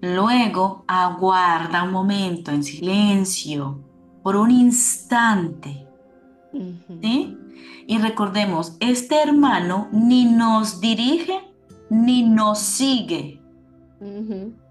Luego 0.00 0.84
aguarda 0.88 1.84
un 1.84 1.92
momento 1.92 2.50
en 2.50 2.64
silencio, 2.64 3.80
por 4.22 4.36
un 4.36 4.50
instante. 4.50 5.86
¿Sí? 7.00 7.36
Y 7.86 7.98
recordemos, 7.98 8.76
este 8.80 9.22
hermano 9.22 9.88
ni 9.92 10.24
nos 10.24 10.80
dirige 10.80 11.40
ni 11.90 12.22
nos 12.22 12.58
sigue. 12.58 13.40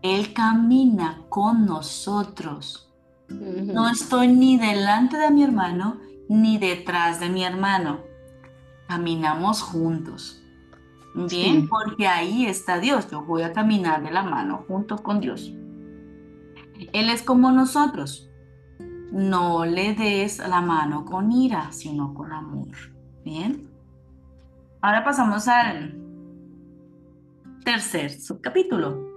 Él 0.02 0.34
camina 0.34 1.22
con 1.30 1.66
nosotros. 1.66 2.92
No 3.30 3.90
estoy 3.90 4.28
ni 4.28 4.58
delante 4.58 5.18
de 5.18 5.32
mi 5.32 5.44
hermano 5.44 5.98
ni 6.28 6.58
detrás 6.58 7.20
de 7.20 7.30
mi 7.30 7.44
hermano. 7.44 8.00
Caminamos 8.88 9.62
juntos. 9.62 10.42
Bien, 11.14 11.68
porque 11.68 12.08
ahí 12.08 12.46
está 12.46 12.80
Dios. 12.80 13.10
Yo 13.12 13.24
voy 13.24 13.44
a 13.44 13.54
caminar 13.54 14.04
de 14.04 14.12
la 14.12 14.24
mano 14.24 14.66
junto 14.68 14.98
con 14.98 15.20
Dios. 15.20 15.54
Él 16.94 17.10
es 17.10 17.22
como 17.22 17.52
nosotros. 17.52 18.31
No 19.12 19.66
le 19.66 19.94
des 19.94 20.40
la 20.40 20.62
mano 20.62 21.04
con 21.06 21.32
ira, 21.32 21.72
sino 21.72 22.14
con 22.14 22.32
amor. 22.32 22.70
Bien. 23.24 23.70
Ahora 24.82 25.04
pasamos 25.04 25.48
al 25.48 25.96
tercer 27.64 28.12
subcapítulo. 28.12 29.12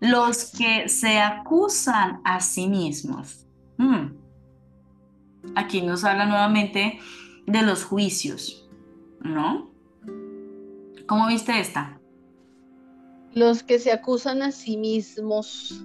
Los 0.00 0.52
que 0.52 0.88
se 0.88 1.18
acusan 1.18 2.20
a 2.24 2.40
sí 2.40 2.68
mismos. 2.68 3.46
Hmm. 3.78 4.14
Aquí 5.56 5.82
nos 5.82 6.04
habla 6.04 6.26
nuevamente 6.26 7.00
de 7.46 7.62
los 7.62 7.84
juicios, 7.84 8.68
¿no? 9.20 9.70
¿Cómo 11.06 11.26
viste 11.26 11.58
esta? 11.58 11.98
Los 13.32 13.62
que 13.62 13.78
se 13.78 13.92
acusan 13.92 14.42
a 14.42 14.52
sí 14.52 14.76
mismos 14.76 15.84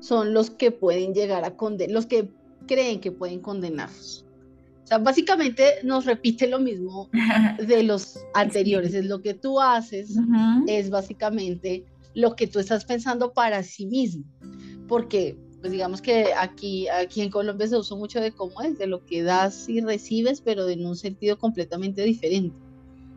son 0.00 0.32
los 0.32 0.50
que 0.50 0.70
pueden 0.70 1.14
llegar 1.14 1.44
a 1.44 1.56
condenar, 1.56 1.94
los 1.94 2.06
que 2.06 2.30
creen 2.66 3.00
que 3.00 3.12
pueden 3.12 3.40
condenarlos. 3.40 4.24
O 4.84 4.86
sea, 4.86 4.98
básicamente 4.98 5.64
nos 5.82 6.04
repite 6.04 6.46
lo 6.46 6.60
mismo 6.60 7.08
de 7.66 7.82
los 7.82 8.18
anteriores. 8.34 8.92
Es 8.94 9.06
lo 9.06 9.22
que 9.22 9.34
tú 9.34 9.60
haces, 9.60 10.16
es 10.66 10.90
básicamente 10.90 11.84
lo 12.14 12.36
que 12.36 12.46
tú 12.46 12.58
estás 12.58 12.84
pensando 12.84 13.32
para 13.32 13.62
sí 13.62 13.86
mismo. 13.86 14.24
Porque 14.86 15.38
pues 15.64 15.72
digamos 15.72 16.02
que 16.02 16.26
aquí, 16.38 16.88
aquí 16.88 17.22
en 17.22 17.30
Colombia 17.30 17.66
se 17.66 17.78
usa 17.78 17.96
mucho 17.96 18.20
de 18.20 18.32
cómo 18.32 18.60
es, 18.60 18.76
de 18.76 18.86
lo 18.86 19.02
que 19.06 19.22
das 19.22 19.66
y 19.66 19.80
recibes, 19.80 20.42
pero 20.42 20.68
en 20.68 20.84
un 20.84 20.94
sentido 20.94 21.38
completamente 21.38 22.02
diferente. 22.02 22.54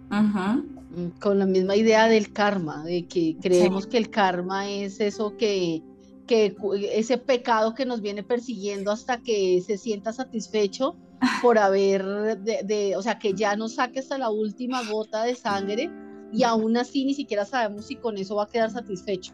Mm, 0.10 1.20
con 1.20 1.40
la 1.40 1.46
misma 1.46 1.76
idea 1.76 2.08
del 2.08 2.32
karma, 2.32 2.86
de 2.86 3.06
que 3.06 3.36
creemos 3.42 3.86
que 3.86 3.98
el 3.98 4.10
karma 4.10 4.70
es 4.70 5.02
eso 5.02 5.36
que, 5.36 5.84
que 6.28 6.56
ese 6.92 7.18
pecado 7.18 7.74
que 7.74 7.86
nos 7.86 8.02
viene 8.02 8.22
persiguiendo 8.22 8.92
hasta 8.92 9.22
que 9.22 9.62
se 9.66 9.78
sienta 9.78 10.14
satisfecho 10.14 10.96
por 11.42 11.58
haber, 11.58 12.04
de, 12.38 12.96
o 12.96 13.02
sea, 13.02 13.18
que 13.18 13.34
ya 13.34 13.56
no 13.56 13.70
saque 13.70 14.00
hasta 14.00 14.18
la 14.18 14.30
última 14.30 14.84
gota 14.84 15.24
de 15.24 15.36
sangre 15.36 15.90
y 16.32 16.44
aún 16.44 16.78
así 16.78 17.06
ni 17.06 17.14
siquiera 17.14 17.46
sabemos 17.46 17.86
si 17.86 17.96
con 17.96 18.18
eso 18.18 18.36
va 18.36 18.44
a 18.44 18.48
quedar 18.48 18.70
satisfecho. 18.70 19.34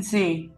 Sí. 0.00 0.50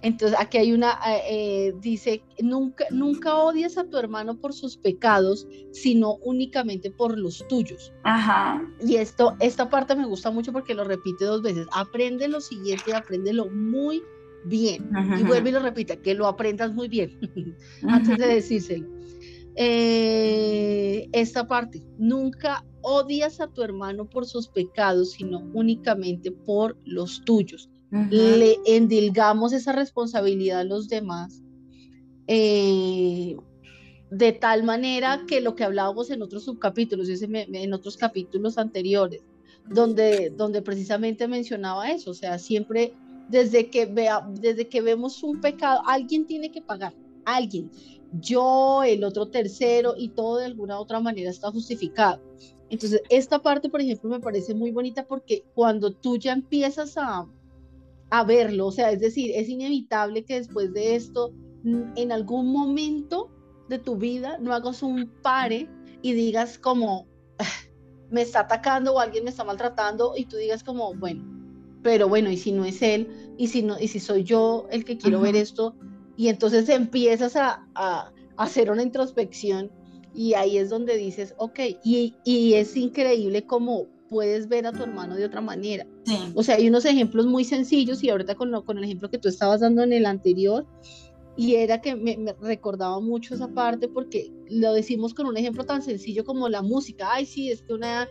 Entonces 0.00 0.38
aquí 0.38 0.58
hay 0.58 0.72
una, 0.72 0.92
eh, 1.08 1.22
eh, 1.28 1.74
dice, 1.80 2.22
nunca, 2.40 2.84
nunca 2.90 3.34
odias 3.36 3.76
a 3.78 3.84
tu 3.88 3.96
hermano 3.96 4.38
por 4.38 4.52
sus 4.52 4.76
pecados, 4.76 5.46
sino 5.72 6.14
únicamente 6.22 6.90
por 6.90 7.18
los 7.18 7.44
tuyos. 7.48 7.92
Ajá. 8.04 8.62
Y 8.80 8.96
esto, 8.96 9.34
esta 9.40 9.68
parte 9.68 9.96
me 9.96 10.06
gusta 10.06 10.30
mucho 10.30 10.52
porque 10.52 10.74
lo 10.74 10.84
repite 10.84 11.24
dos 11.24 11.42
veces. 11.42 11.66
Aprende 11.72 12.28
lo 12.28 12.40
siguiente, 12.40 12.94
apréndelo 12.94 13.50
muy 13.50 14.02
bien. 14.44 14.90
Y 15.18 15.22
vuelve 15.24 15.50
y 15.50 15.52
lo 15.52 15.60
repite, 15.60 16.00
que 16.00 16.14
lo 16.14 16.26
aprendas 16.26 16.72
muy 16.72 16.88
bien, 16.88 17.18
antes 17.88 18.18
de 18.18 18.26
decírselo. 18.26 18.86
Eh, 19.56 21.08
esta 21.12 21.48
parte, 21.48 21.82
nunca 21.98 22.64
odias 22.80 23.40
a 23.40 23.48
tu 23.48 23.62
hermano 23.62 24.08
por 24.08 24.26
sus 24.26 24.48
pecados, 24.48 25.12
sino 25.12 25.40
únicamente 25.52 26.30
por 26.30 26.78
los 26.84 27.24
tuyos 27.24 27.68
le 27.90 28.58
endilgamos 28.66 29.52
esa 29.52 29.72
responsabilidad 29.72 30.60
a 30.60 30.64
los 30.64 30.88
demás, 30.88 31.42
eh, 32.26 33.36
de 34.10 34.32
tal 34.32 34.62
manera 34.64 35.24
que 35.26 35.40
lo 35.40 35.54
que 35.54 35.64
hablábamos 35.64 36.10
en 36.10 36.22
otros 36.22 36.44
subcapítulos, 36.44 37.08
en 37.08 37.72
otros 37.72 37.96
capítulos 37.96 38.58
anteriores, 38.58 39.22
donde, 39.66 40.30
donde 40.30 40.62
precisamente 40.62 41.28
mencionaba 41.28 41.90
eso, 41.90 42.10
o 42.10 42.14
sea, 42.14 42.38
siempre 42.38 42.94
desde 43.28 43.70
que, 43.70 43.86
vea, 43.86 44.26
desde 44.40 44.68
que 44.68 44.80
vemos 44.80 45.22
un 45.22 45.40
pecado, 45.40 45.82
alguien 45.86 46.26
tiene 46.26 46.50
que 46.50 46.62
pagar, 46.62 46.94
alguien, 47.24 47.70
yo, 48.12 48.82
el 48.82 49.04
otro 49.04 49.28
tercero, 49.28 49.94
y 49.96 50.08
todo 50.08 50.38
de 50.38 50.46
alguna 50.46 50.80
otra 50.80 51.00
manera 51.00 51.30
está 51.30 51.50
justificado. 51.50 52.20
Entonces, 52.70 53.02
esta 53.08 53.40
parte, 53.42 53.68
por 53.68 53.80
ejemplo, 53.80 54.10
me 54.10 54.20
parece 54.20 54.54
muy 54.54 54.70
bonita 54.70 55.06
porque 55.06 55.44
cuando 55.54 55.92
tú 55.92 56.16
ya 56.16 56.32
empiezas 56.32 56.96
a, 56.96 57.26
a 58.10 58.24
verlo, 58.24 58.66
o 58.66 58.72
sea, 58.72 58.90
es 58.90 59.00
decir, 59.00 59.30
es 59.34 59.48
inevitable 59.48 60.24
que 60.24 60.34
después 60.36 60.72
de 60.72 60.94
esto, 60.94 61.32
en 61.64 62.12
algún 62.12 62.52
momento 62.52 63.30
de 63.68 63.78
tu 63.78 63.96
vida, 63.96 64.38
no 64.38 64.52
hagas 64.52 64.82
un 64.82 65.10
pare 65.22 65.68
y 66.02 66.12
digas 66.12 66.58
como, 66.58 67.06
ah, 67.38 67.44
me 68.10 68.22
está 68.22 68.40
atacando 68.40 68.94
o 68.94 69.00
alguien 69.00 69.24
me 69.24 69.30
está 69.30 69.44
maltratando 69.44 70.14
y 70.16 70.26
tú 70.26 70.36
digas 70.36 70.62
como, 70.62 70.94
bueno, 70.94 71.37
pero 71.82 72.08
bueno, 72.08 72.30
y 72.30 72.36
si 72.36 72.52
no 72.52 72.64
es 72.64 72.82
él, 72.82 73.08
y 73.36 73.48
si 73.48 73.62
no, 73.62 73.78
y 73.78 73.88
si 73.88 74.00
soy 74.00 74.24
yo 74.24 74.66
el 74.70 74.84
que 74.84 74.98
quiero 74.98 75.20
ver 75.20 75.36
esto, 75.36 75.74
y 76.16 76.28
entonces 76.28 76.68
empiezas 76.68 77.36
a, 77.36 78.12
hacer 78.36 78.70
una 78.70 78.84
introspección 78.84 79.68
y 80.14 80.34
ahí 80.34 80.58
es 80.58 80.70
donde 80.70 80.96
dices, 80.96 81.34
ok, 81.38 81.58
y, 81.82 82.14
y 82.24 82.54
es 82.54 82.76
increíble 82.76 83.44
como 83.44 83.88
puedes 84.08 84.48
ver 84.48 84.66
a 84.66 84.72
tu 84.72 84.82
hermano 84.82 85.16
de 85.16 85.24
otra 85.24 85.40
manera. 85.40 85.86
O 86.34 86.42
sea, 86.42 86.56
hay 86.56 86.68
unos 86.68 86.84
ejemplos 86.84 87.26
muy 87.26 87.44
sencillos 87.44 88.02
y 88.02 88.10
ahorita 88.10 88.34
con, 88.34 88.50
con 88.62 88.78
el 88.78 88.84
ejemplo 88.84 89.10
que 89.10 89.18
tú 89.18 89.28
estabas 89.28 89.60
dando 89.60 89.82
en 89.82 89.92
el 89.92 90.06
anterior, 90.06 90.66
y 91.36 91.54
era 91.54 91.80
que 91.80 91.94
me, 91.94 92.34
recordaba 92.40 92.98
mucho 92.98 93.36
esa 93.36 93.46
parte 93.46 93.86
porque 93.86 94.32
lo 94.50 94.72
decimos 94.72 95.14
con 95.14 95.26
un 95.26 95.36
ejemplo 95.36 95.64
tan 95.64 95.82
sencillo 95.82 96.24
como 96.24 96.48
la 96.48 96.62
música. 96.62 97.12
Ay, 97.12 97.26
sí, 97.26 97.52
es 97.52 97.62
que 97.62 97.74
una, 97.74 98.08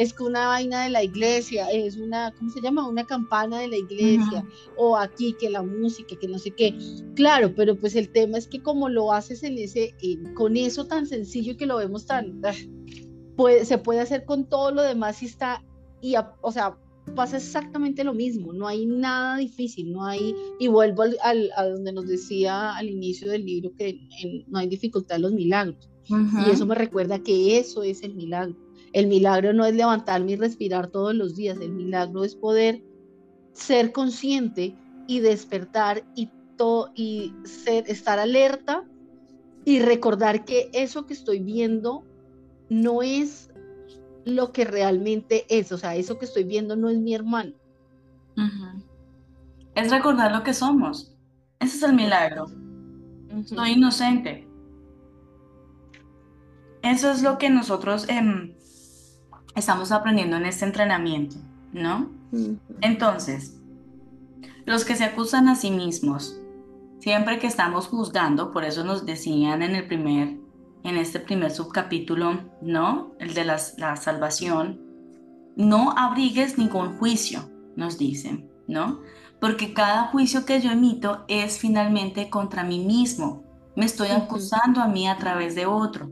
es 0.00 0.14
que 0.14 0.22
una 0.22 0.46
vaina 0.46 0.84
de 0.84 0.88
la 0.88 1.04
iglesia, 1.04 1.70
es 1.70 1.98
una, 1.98 2.32
¿cómo 2.38 2.50
se 2.50 2.62
llama? 2.62 2.88
Una 2.88 3.04
campana 3.04 3.58
de 3.60 3.68
la 3.68 3.76
iglesia, 3.76 4.42
o 4.78 4.96
aquí 4.96 5.34
que 5.38 5.50
la 5.50 5.62
música, 5.62 6.16
que 6.18 6.26
no 6.26 6.38
sé 6.38 6.52
qué. 6.52 6.74
Claro, 7.14 7.54
pero 7.54 7.76
pues 7.78 7.94
el 7.94 8.08
tema 8.08 8.38
es 8.38 8.48
que 8.48 8.62
como 8.62 8.88
lo 8.88 9.12
haces 9.12 9.42
en 9.42 9.58
ese, 9.58 9.94
con 10.32 10.56
eso 10.56 10.86
tan 10.86 11.06
sencillo 11.06 11.54
que 11.58 11.66
lo 11.66 11.76
vemos 11.76 12.06
tan, 12.06 12.40
ah, 12.46 12.54
se 13.62 13.76
puede 13.76 14.00
hacer 14.00 14.24
con 14.24 14.48
todo 14.48 14.70
lo 14.70 14.80
demás 14.80 15.22
y 15.22 15.26
está, 15.26 15.62
y 16.00 16.14
o 16.40 16.50
sea, 16.50 16.78
pasa 17.14 17.36
exactamente 17.36 18.02
lo 18.02 18.14
mismo, 18.14 18.54
no 18.54 18.66
hay 18.66 18.86
nada 18.86 19.36
difícil, 19.36 19.92
no 19.92 20.06
hay, 20.06 20.34
y 20.58 20.68
vuelvo 20.68 21.02
al, 21.02 21.50
a 21.54 21.66
donde 21.66 21.92
nos 21.92 22.06
decía 22.06 22.74
al 22.74 22.88
inicio 22.88 23.30
del 23.30 23.44
libro 23.44 23.70
que 23.76 24.00
no 24.48 24.60
hay 24.60 24.66
dificultad 24.66 25.16
en 25.16 25.22
los 25.22 25.32
milagros. 25.32 25.90
Y 26.08 26.50
eso 26.50 26.66
me 26.66 26.74
recuerda 26.74 27.18
que 27.20 27.58
eso 27.58 27.82
es 27.82 28.02
el 28.02 28.14
milagro. 28.14 28.56
El 28.92 29.06
milagro 29.06 29.52
no 29.52 29.64
es 29.64 29.74
levantarme 29.74 30.32
y 30.32 30.36
respirar 30.36 30.88
todos 30.88 31.14
los 31.14 31.36
días, 31.36 31.58
el 31.60 31.72
milagro 31.72 32.24
es 32.24 32.34
poder 32.34 32.82
ser 33.52 33.92
consciente 33.92 34.76
y 35.06 35.20
despertar 35.20 36.04
y, 36.14 36.30
y 36.94 37.34
ser, 37.44 37.88
estar 37.88 38.18
alerta 38.18 38.84
y 39.64 39.80
recordar 39.80 40.44
que 40.44 40.70
eso 40.72 41.06
que 41.06 41.14
estoy 41.14 41.40
viendo 41.40 42.04
no 42.68 43.02
es 43.02 43.50
lo 44.24 44.52
que 44.52 44.64
realmente 44.64 45.46
es, 45.48 45.72
o 45.72 45.78
sea, 45.78 45.96
eso 45.96 46.18
que 46.18 46.24
estoy 46.24 46.44
viendo 46.44 46.76
no 46.76 46.88
es 46.88 46.98
mi 46.98 47.14
hermano. 47.14 47.52
Es 49.74 49.90
recordar 49.90 50.32
lo 50.32 50.42
que 50.42 50.54
somos. 50.54 51.16
Ese 51.58 51.76
es 51.76 51.82
el 51.82 51.94
milagro. 51.94 52.46
Soy 53.44 53.72
inocente. 53.72 54.48
Eso 56.82 57.10
es 57.10 57.22
lo 57.22 57.38
que 57.38 57.50
nosotros 57.50 58.08
em, 58.08 58.54
estamos 59.54 59.92
aprendiendo 59.92 60.36
en 60.36 60.46
este 60.46 60.64
entrenamiento, 60.64 61.36
¿no? 61.72 62.10
Entonces, 62.80 63.56
los 64.64 64.84
que 64.84 64.96
se 64.96 65.04
acusan 65.04 65.48
a 65.48 65.56
sí 65.56 65.70
mismos, 65.70 66.40
siempre 67.00 67.38
que 67.38 67.46
estamos 67.46 67.88
juzgando, 67.88 68.52
por 68.52 68.64
eso 68.64 68.84
nos 68.84 69.06
decían 69.06 69.62
en 69.62 69.74
el 69.74 69.86
primer 69.86 70.40
en 70.82 70.96
este 70.96 71.20
primer 71.20 71.50
subcapítulo, 71.50 72.40
¿no? 72.62 73.12
El 73.18 73.34
de 73.34 73.44
la, 73.44 73.58
salvación, 73.58 74.80
no 75.56 75.92
abrigues 75.96 76.58
ningún 76.58 76.98
juicio, 76.98 77.50
nos 77.76 77.98
dicen, 77.98 78.50
¿no? 78.66 79.00
Porque 79.40 79.72
cada 79.72 80.08
juicio 80.08 80.44
que 80.44 80.60
yo 80.60 80.70
emito 80.70 81.24
es 81.28 81.58
finalmente 81.58 82.30
contra 82.30 82.64
mí 82.64 82.84
mismo. 82.84 83.44
Me 83.76 83.86
estoy 83.86 84.08
acusando 84.08 84.80
a 84.80 84.88
mí 84.88 85.08
a 85.08 85.16
través 85.16 85.54
de 85.54 85.66
otro. 85.66 86.10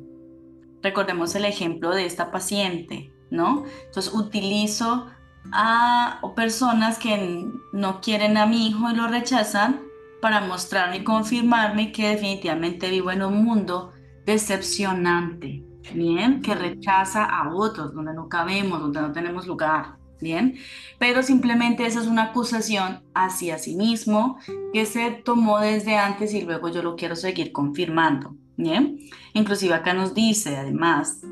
Recordemos 0.83 1.35
el 1.35 1.45
ejemplo 1.45 1.91
de 1.91 2.07
esta 2.07 2.31
paciente, 2.31 3.13
¿no? 3.31 3.65
Entonces 3.87 4.13
utilizo 4.13 5.07
a 5.53 6.21
personas 6.35 6.99
que 6.99 7.47
no 7.73 8.01
quieren 8.01 8.37
a 8.37 8.47
mi 8.47 8.69
hijo 8.69 8.91
y 8.91 8.95
lo 8.95 9.09
rechazan 9.09 9.81
para 10.21 10.41
mostrarme 10.41 10.99
y 10.99 11.05
confirmarme 11.05 11.93
que 11.93 12.09
definitivamente 12.09 12.91
vivo 12.91 13.11
en 13.11 13.23
un 13.23 13.45
mundo 13.45 13.93
decepcionante, 14.27 15.63
¿bien? 15.95 16.43
Que 16.43 16.55
rechaza 16.55 17.25
a 17.25 17.55
otros, 17.55 17.95
donde 17.95 18.15
no 18.15 18.29
cabemos, 18.29 18.81
donde 18.81 19.01
no 19.01 19.13
tenemos 19.13 19.47
lugar, 19.47 19.97
¿bien? 20.21 20.57
Pero 20.99 21.23
simplemente 21.23 21.87
esa 21.87 22.01
es 22.01 22.07
una 22.07 22.25
acusación 22.25 23.03
hacia 23.15 23.59
sí 23.59 23.77
mismo 23.77 24.39
que 24.73 24.87
se 24.87 25.11
tomó 25.11 25.61
desde 25.61 25.97
antes 25.97 26.35
y 26.35 26.43
luego 26.43 26.69
yo 26.69 26.83
lo 26.83 26.97
quiero 26.97 27.17
seguir 27.17 27.53
confirmando, 27.53 28.35
¿bien? 28.57 28.99
Inclusive 29.35 29.75
acá 29.75 29.95
nos 29.95 30.15
dice, 30.15 30.57
además, 30.57 31.23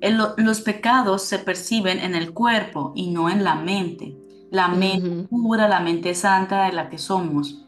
los 0.00 0.60
pecados 0.60 1.22
se 1.22 1.38
perciben 1.38 1.98
en 1.98 2.14
el 2.14 2.32
cuerpo 2.32 2.92
y 2.94 3.10
no 3.10 3.30
en 3.30 3.44
la 3.44 3.54
mente. 3.54 4.16
La 4.50 4.68
mente 4.68 5.28
pura, 5.28 5.68
la 5.68 5.80
mente 5.80 6.14
santa 6.14 6.64
de 6.66 6.72
la 6.72 6.88
que 6.88 6.98
somos. 6.98 7.66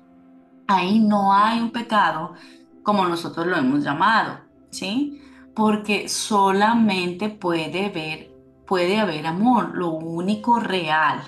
Ahí 0.68 0.99
no 1.01 1.33
hay 1.33 1.61
un 1.61 1.70
pecado 1.70 2.35
como 2.83 3.07
nosotros 3.07 3.47
lo 3.47 3.57
hemos 3.57 3.83
llamado, 3.83 4.39
¿sí? 4.70 5.20
Porque 5.55 6.09
solamente 6.09 7.29
puede 7.29 7.87
haber, 7.87 8.33
puede 8.66 9.01
haber 9.01 9.27
amor, 9.27 9.77
lo 9.77 9.91
único 9.91 10.61
real. 10.61 11.20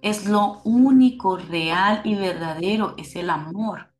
Es 0.00 0.26
lo 0.26 0.60
único 0.64 1.36
real 1.36 2.00
y 2.04 2.14
verdadero, 2.14 2.94
es 2.96 3.14
el 3.16 3.28
amor. 3.28 3.95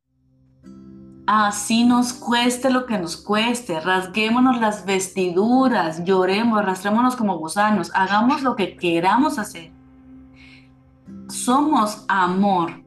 Así 1.27 1.83
nos 1.83 2.13
cueste 2.13 2.69
lo 2.69 2.85
que 2.85 2.97
nos 2.97 3.17
cueste, 3.17 3.81
rasguémonos 3.81 4.61
las 4.61 4.85
vestiduras, 4.85 6.05
lloremos, 6.05 6.57
arrastrémonos 6.57 7.17
como 7.17 7.37
gusanos, 7.37 7.91
hagamos 7.93 8.43
lo 8.43 8.55
que 8.55 8.77
queramos 8.77 9.37
hacer. 9.37 9.73
Somos 11.27 12.05
amor, 12.07 12.81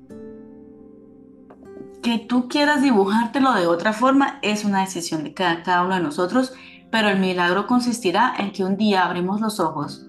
que 2.03 2.19
tú 2.19 2.49
quieras 2.49 2.83
dibujártelo 2.83 3.53
de 3.53 3.67
otra 3.67 3.93
forma 3.93 4.39
es 4.41 4.65
una 4.65 4.81
decisión 4.81 5.23
de 5.23 5.35
cada, 5.35 5.85
uno 5.85 5.97
de 5.97 6.01
nosotros, 6.01 6.55
pero 6.91 7.09
el 7.09 7.19
milagro 7.19 7.67
consistirá 7.67 8.33
en 8.39 8.53
que 8.53 8.65
un 8.65 8.79
día 8.79 9.05
abrimos 9.05 9.43
los 9.43 9.61
ojos 9.61 10.07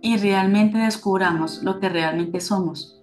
y 0.00 0.16
realmente 0.16 0.78
descubramos 0.78 1.62
lo 1.62 1.78
que 1.78 1.88
realmente 1.88 2.40
somos. 2.40 3.01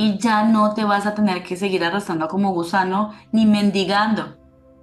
Y 0.00 0.16
ya 0.18 0.44
no 0.44 0.74
te 0.74 0.84
vas 0.84 1.06
a 1.06 1.14
tener 1.16 1.42
que 1.42 1.56
seguir 1.56 1.82
arrastrando 1.82 2.28
como 2.28 2.52
gusano 2.52 3.14
ni 3.32 3.46
mendigando, 3.46 4.36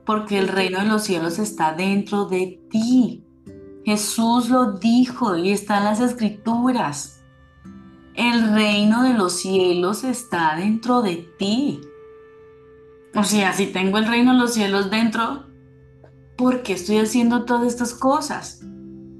porque 0.06 0.38
el 0.38 0.50
reino 0.50 0.80
de 0.80 0.88
los 0.88 1.04
cielos 1.04 1.40
está 1.40 1.72
dentro 1.72 2.26
de 2.26 2.60
ti. 2.70 3.26
Jesús 3.86 4.50
lo 4.50 4.74
dijo 4.74 5.38
y 5.38 5.52
está 5.52 5.78
en 5.78 5.86
las 5.86 6.02
escrituras. 6.02 7.24
El 8.14 8.54
reino 8.54 9.04
de 9.04 9.14
los 9.14 9.40
cielos 9.40 10.04
está 10.04 10.58
dentro 10.58 11.02
de 11.02 11.26
ti. 11.40 11.80
O 13.16 13.24
sea, 13.24 13.54
si 13.54 13.68
tengo 13.68 13.98
el 13.98 14.08
reino 14.08 14.34
de 14.34 14.40
los 14.40 14.54
cielos 14.54 14.92
dentro, 14.92 15.46
¿por 16.36 16.62
qué 16.62 16.74
estoy 16.74 16.98
haciendo 16.98 17.46
todas 17.46 17.68
estas 17.68 17.94
cosas? 17.94 18.60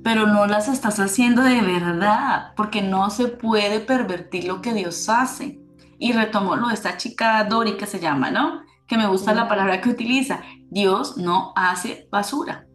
Pero 0.04 0.28
no 0.28 0.46
las 0.46 0.68
estás 0.68 1.00
haciendo 1.00 1.42
de 1.42 1.62
verdad, 1.62 2.52
porque 2.58 2.82
no 2.82 3.10
se 3.12 3.30
puede 3.30 3.80
pervertir 3.80 4.44
lo 4.44 4.62
que 4.62 4.74
Dios 4.74 5.08
hace. 5.08 5.65
Y 6.00 6.14
retomo 6.14 6.56
lo 6.56 6.68
de 6.68 6.74
esta 6.74 6.98
chica 6.98 7.44
Dori 7.44 7.78
que 7.78 7.86
se 7.86 8.00
llama, 8.00 8.32
¿no? 8.32 8.62
Que 8.88 8.98
me 8.98 9.08
gusta 9.08 9.34
la 9.34 9.48
palabra 9.48 9.82
que 9.82 9.90
utiliza. 9.90 10.42
Dios 10.70 11.18
no 11.18 11.54
hace 11.56 12.08
basura. 12.12 12.68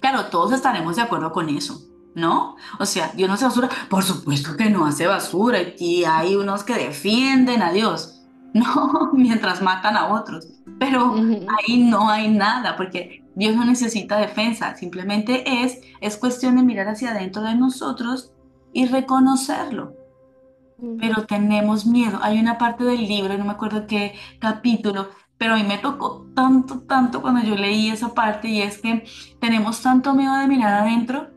Claro, 0.00 0.26
todos 0.26 0.52
estaremos 0.52 0.96
de 0.96 1.02
acuerdo 1.02 1.32
con 1.32 1.48
eso, 1.48 1.80
¿no? 2.14 2.56
O 2.78 2.86
sea, 2.86 3.10
Dios 3.14 3.28
no 3.28 3.34
hace 3.34 3.46
basura. 3.46 3.68
Por 3.88 4.02
supuesto 4.02 4.56
que 4.56 4.70
no 4.70 4.86
hace 4.86 5.06
basura. 5.06 5.58
Y 5.78 6.04
hay 6.04 6.36
unos 6.36 6.64
que 6.64 6.74
defienden 6.74 7.62
a 7.62 7.72
Dios. 7.72 8.22
no 8.54 9.10
mientras 9.12 9.62
matan 9.62 9.96
a 9.96 10.08
otros. 10.08 10.46
Pero 10.78 11.14
ahí 11.14 11.84
no 11.84 12.10
hay 12.10 12.28
nada, 12.30 12.76
porque 12.76 13.24
Dios 13.34 13.56
no 13.56 13.64
necesita 13.64 14.18
defensa, 14.18 14.74
simplemente 14.76 15.64
es, 15.64 15.80
es 16.00 16.16
cuestión 16.16 16.56
de 16.56 16.62
mirar 16.62 16.88
hacia 16.88 17.10
adentro 17.12 17.42
de 17.42 17.54
nosotros 17.54 18.32
y 18.72 18.86
reconocerlo. 18.86 19.94
Pero 20.98 21.26
tenemos 21.26 21.86
miedo. 21.86 22.18
Hay 22.22 22.38
una 22.38 22.58
parte 22.58 22.84
del 22.84 23.06
libro, 23.06 23.36
no 23.38 23.44
me 23.44 23.52
acuerdo 23.52 23.86
qué 23.86 24.14
capítulo, 24.40 25.08
pero 25.38 25.54
a 25.54 25.56
mí 25.56 25.64
me 25.64 25.78
tocó 25.78 26.26
tanto, 26.34 26.80
tanto 26.80 27.22
cuando 27.22 27.42
yo 27.42 27.56
leí 27.56 27.90
esa 27.90 28.14
parte 28.14 28.48
y 28.48 28.62
es 28.62 28.78
que 28.78 29.04
tenemos 29.40 29.82
tanto 29.82 30.14
miedo 30.14 30.34
de 30.36 30.48
mirar 30.48 30.74
adentro 30.82 31.30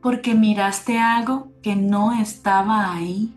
porque 0.00 0.34
miraste 0.34 0.98
algo 0.98 1.52
que 1.62 1.76
no 1.76 2.12
estaba 2.12 2.92
ahí. 2.92 3.32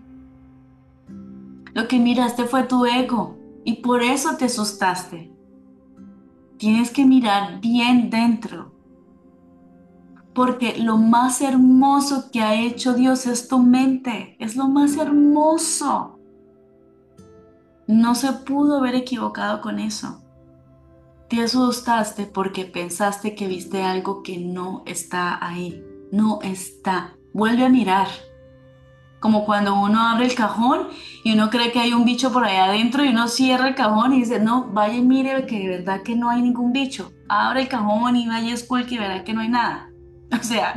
Lo 1.74 1.88
que 1.88 2.00
miraste 2.00 2.46
fue 2.46 2.64
tu 2.64 2.86
ego 2.86 3.38
y 3.64 3.82
por 3.82 4.02
eso 4.02 4.38
te 4.38 4.46
asustaste. 4.46 5.32
Tienes 6.58 6.90
que 6.90 7.06
mirar 7.06 7.60
bien 7.60 8.10
dentro. 8.10 8.75
Porque 10.36 10.78
lo 10.78 10.98
más 10.98 11.42
hermoso 11.42 12.30
que 12.30 12.42
ha 12.42 12.54
hecho 12.54 12.94
Dios 12.94 13.26
es 13.26 13.48
tu 13.48 13.60
mente. 13.60 14.36
Es 14.40 14.58
lo 14.58 14.68
más 14.68 14.98
hermoso. 14.98 16.20
No 17.88 18.16
se 18.16 18.34
pudo 18.34 18.78
haber 18.78 18.96
equivocado 18.96 19.62
con 19.62 19.80
eso. 19.80 20.22
Te 21.30 21.42
asustaste 21.42 22.26
porque 22.26 22.66
pensaste 22.66 23.34
que 23.34 23.48
viste 23.48 23.82
algo 23.82 24.22
que 24.24 24.38
no 24.38 24.84
está 24.86 25.44
ahí. 25.44 25.82
No 26.12 26.40
está. 26.42 27.14
Vuelve 27.34 27.66
a 27.66 27.70
mirar 27.70 28.08
como 29.26 29.44
cuando 29.44 29.74
uno 29.74 30.02
abre 30.02 30.26
el 30.26 30.36
cajón 30.36 30.90
y 31.24 31.34
uno 31.34 31.50
cree 31.50 31.72
que 31.72 31.80
hay 31.80 31.94
un 31.94 32.06
bicho 32.06 32.32
por 32.32 32.44
ahí 32.44 32.58
adentro 32.58 33.04
y 33.04 33.08
uno 33.08 33.28
cierra 33.28 33.70
el 33.70 33.74
cajón 33.74 34.14
y 34.14 34.20
dice, 34.20 34.40
no, 34.40 34.66
vaya 34.66 34.94
y 34.94 35.02
mire 35.02 35.48
que 35.48 35.58
de 35.58 35.68
verdad 35.78 36.04
que 36.04 36.16
no 36.16 36.30
hay 36.30 36.44
ningún 36.44 36.72
bicho. 36.72 37.12
Abre 37.28 37.62
el 37.62 37.68
cajón 37.68 38.18
y 38.18 38.28
vaya 38.28 38.52
a 38.52 38.54
escuelque 38.54 38.96
y 38.96 38.98
verá 39.00 39.24
que 39.24 39.34
no 39.34 39.42
hay 39.42 39.50
nada. 39.50 39.90
O 40.40 40.44
sea, 40.44 40.74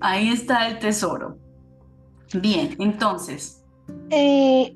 ahí 0.00 0.28
está 0.28 0.68
el 0.68 0.78
tesoro. 0.78 1.38
Bien, 2.34 2.74
entonces. 2.78 3.62
Eh, 4.10 4.74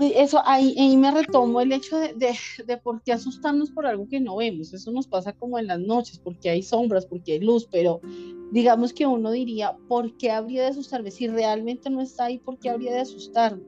eso 0.00 0.40
ahí, 0.44 0.96
me 0.96 1.10
retomo 1.10 1.60
el 1.60 1.72
hecho 1.72 1.98
de, 1.98 2.14
de, 2.14 2.34
de, 2.66 2.76
por 2.76 3.02
qué 3.02 3.12
asustarnos 3.12 3.70
por 3.70 3.86
algo 3.86 4.08
que 4.08 4.20
no 4.20 4.36
vemos. 4.36 4.72
Eso 4.72 4.90
nos 4.90 5.06
pasa 5.06 5.32
como 5.32 5.58
en 5.58 5.68
las 5.68 5.78
noches, 5.78 6.18
porque 6.18 6.50
hay 6.50 6.62
sombras, 6.62 7.06
porque 7.06 7.32
hay 7.32 7.40
luz, 7.40 7.68
pero 7.70 8.00
digamos 8.50 8.92
que 8.92 9.06
uno 9.06 9.30
diría, 9.30 9.76
¿por 9.88 10.16
qué 10.16 10.30
habría 10.30 10.62
de 10.62 10.68
asustarme? 10.68 11.10
Si 11.10 11.28
realmente 11.28 11.88
no 11.90 12.00
está 12.00 12.26
ahí, 12.26 12.38
¿por 12.38 12.58
qué 12.58 12.70
habría 12.70 12.92
de 12.92 13.00
asustarme? 13.00 13.62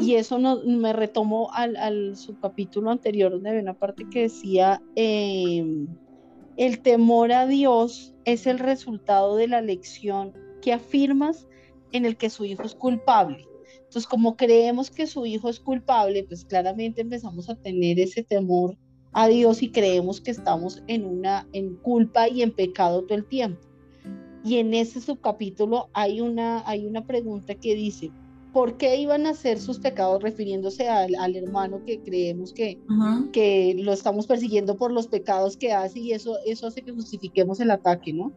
Y 0.00 0.14
eso 0.14 0.38
no, 0.38 0.62
me 0.64 0.92
retomó 0.92 1.52
al, 1.52 1.76
al 1.76 2.16
subcapítulo 2.16 2.90
anterior, 2.90 3.32
donde 3.32 3.50
había 3.50 3.62
una 3.62 3.74
parte 3.74 4.06
que 4.08 4.22
decía, 4.22 4.80
em, 4.94 5.88
el 6.60 6.82
temor 6.82 7.32
a 7.32 7.46
Dios 7.46 8.14
es 8.26 8.46
el 8.46 8.58
resultado 8.58 9.36
de 9.36 9.48
la 9.48 9.62
lección 9.62 10.34
que 10.60 10.74
afirmas 10.74 11.48
en 11.90 12.04
el 12.04 12.18
que 12.18 12.28
su 12.28 12.44
hijo 12.44 12.64
es 12.64 12.74
culpable. 12.74 13.48
Entonces, 13.76 14.06
como 14.06 14.36
creemos 14.36 14.90
que 14.90 15.06
su 15.06 15.24
hijo 15.24 15.48
es 15.48 15.58
culpable, 15.58 16.22
pues 16.24 16.44
claramente 16.44 17.00
empezamos 17.00 17.48
a 17.48 17.54
tener 17.54 17.98
ese 17.98 18.22
temor 18.22 18.76
a 19.12 19.26
Dios 19.28 19.62
y 19.62 19.70
creemos 19.70 20.20
que 20.20 20.32
estamos 20.32 20.82
en 20.86 21.06
una 21.06 21.48
en 21.54 21.76
culpa 21.76 22.28
y 22.28 22.42
en 22.42 22.50
pecado 22.50 23.04
todo 23.04 23.16
el 23.16 23.24
tiempo. 23.24 23.66
Y 24.44 24.58
en 24.58 24.74
ese 24.74 25.00
subcapítulo 25.00 25.88
hay 25.94 26.20
una 26.20 26.62
hay 26.68 26.84
una 26.84 27.06
pregunta 27.06 27.54
que 27.54 27.74
dice, 27.74 28.12
¿por 28.52 28.76
qué 28.76 28.96
iban 28.96 29.26
a 29.26 29.34
ser 29.34 29.60
sus 29.60 29.78
pecados 29.78 30.22
refiriéndose 30.22 30.88
al, 30.88 31.36
hermano 31.36 31.84
que 31.84 32.00
creemos 32.00 32.52
que, 32.52 32.78
que 33.32 33.74
lo 33.78 33.92
estamos 33.92 34.26
persiguiendo 34.26 34.76
por 34.76 34.92
los 34.92 35.06
pecados 35.06 35.56
que 35.56 35.72
hace 35.72 36.00
y 36.00 36.12
eso 36.12 36.36
eso 36.44 36.66
hace 36.66 36.82
que 36.82 36.92
justifiquemos 36.92 37.60
el 37.60 37.70
ataque, 37.70 38.12
¿no? 38.12 38.32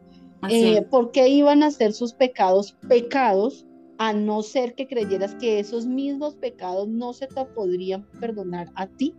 Eh, 0.50 0.82
¿Por 0.82 1.10
qué 1.10 1.28
iban 1.28 1.62
a 1.62 1.70
ser 1.70 1.92
sus 1.92 2.12
pecados 2.12 2.76
pecados 2.88 3.64
a 3.98 4.12
no 4.12 4.42
ser 4.42 4.74
que 4.74 4.86
creyeras 4.86 5.34
que 5.36 5.58
esos 5.58 5.86
mismos 5.86 6.34
pecados 6.34 6.88
no 6.88 7.12
se 7.12 7.26
te 7.26 7.44
podrían 7.46 8.06
perdonar 8.20 8.70
a 8.74 8.86
ti? 8.86 9.14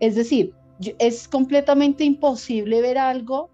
Es 0.00 0.14
decir, 0.14 0.52
es 0.98 1.28
completamente 1.28 2.04
imposible 2.04 2.82
ver 2.82 2.98
algo 2.98 3.50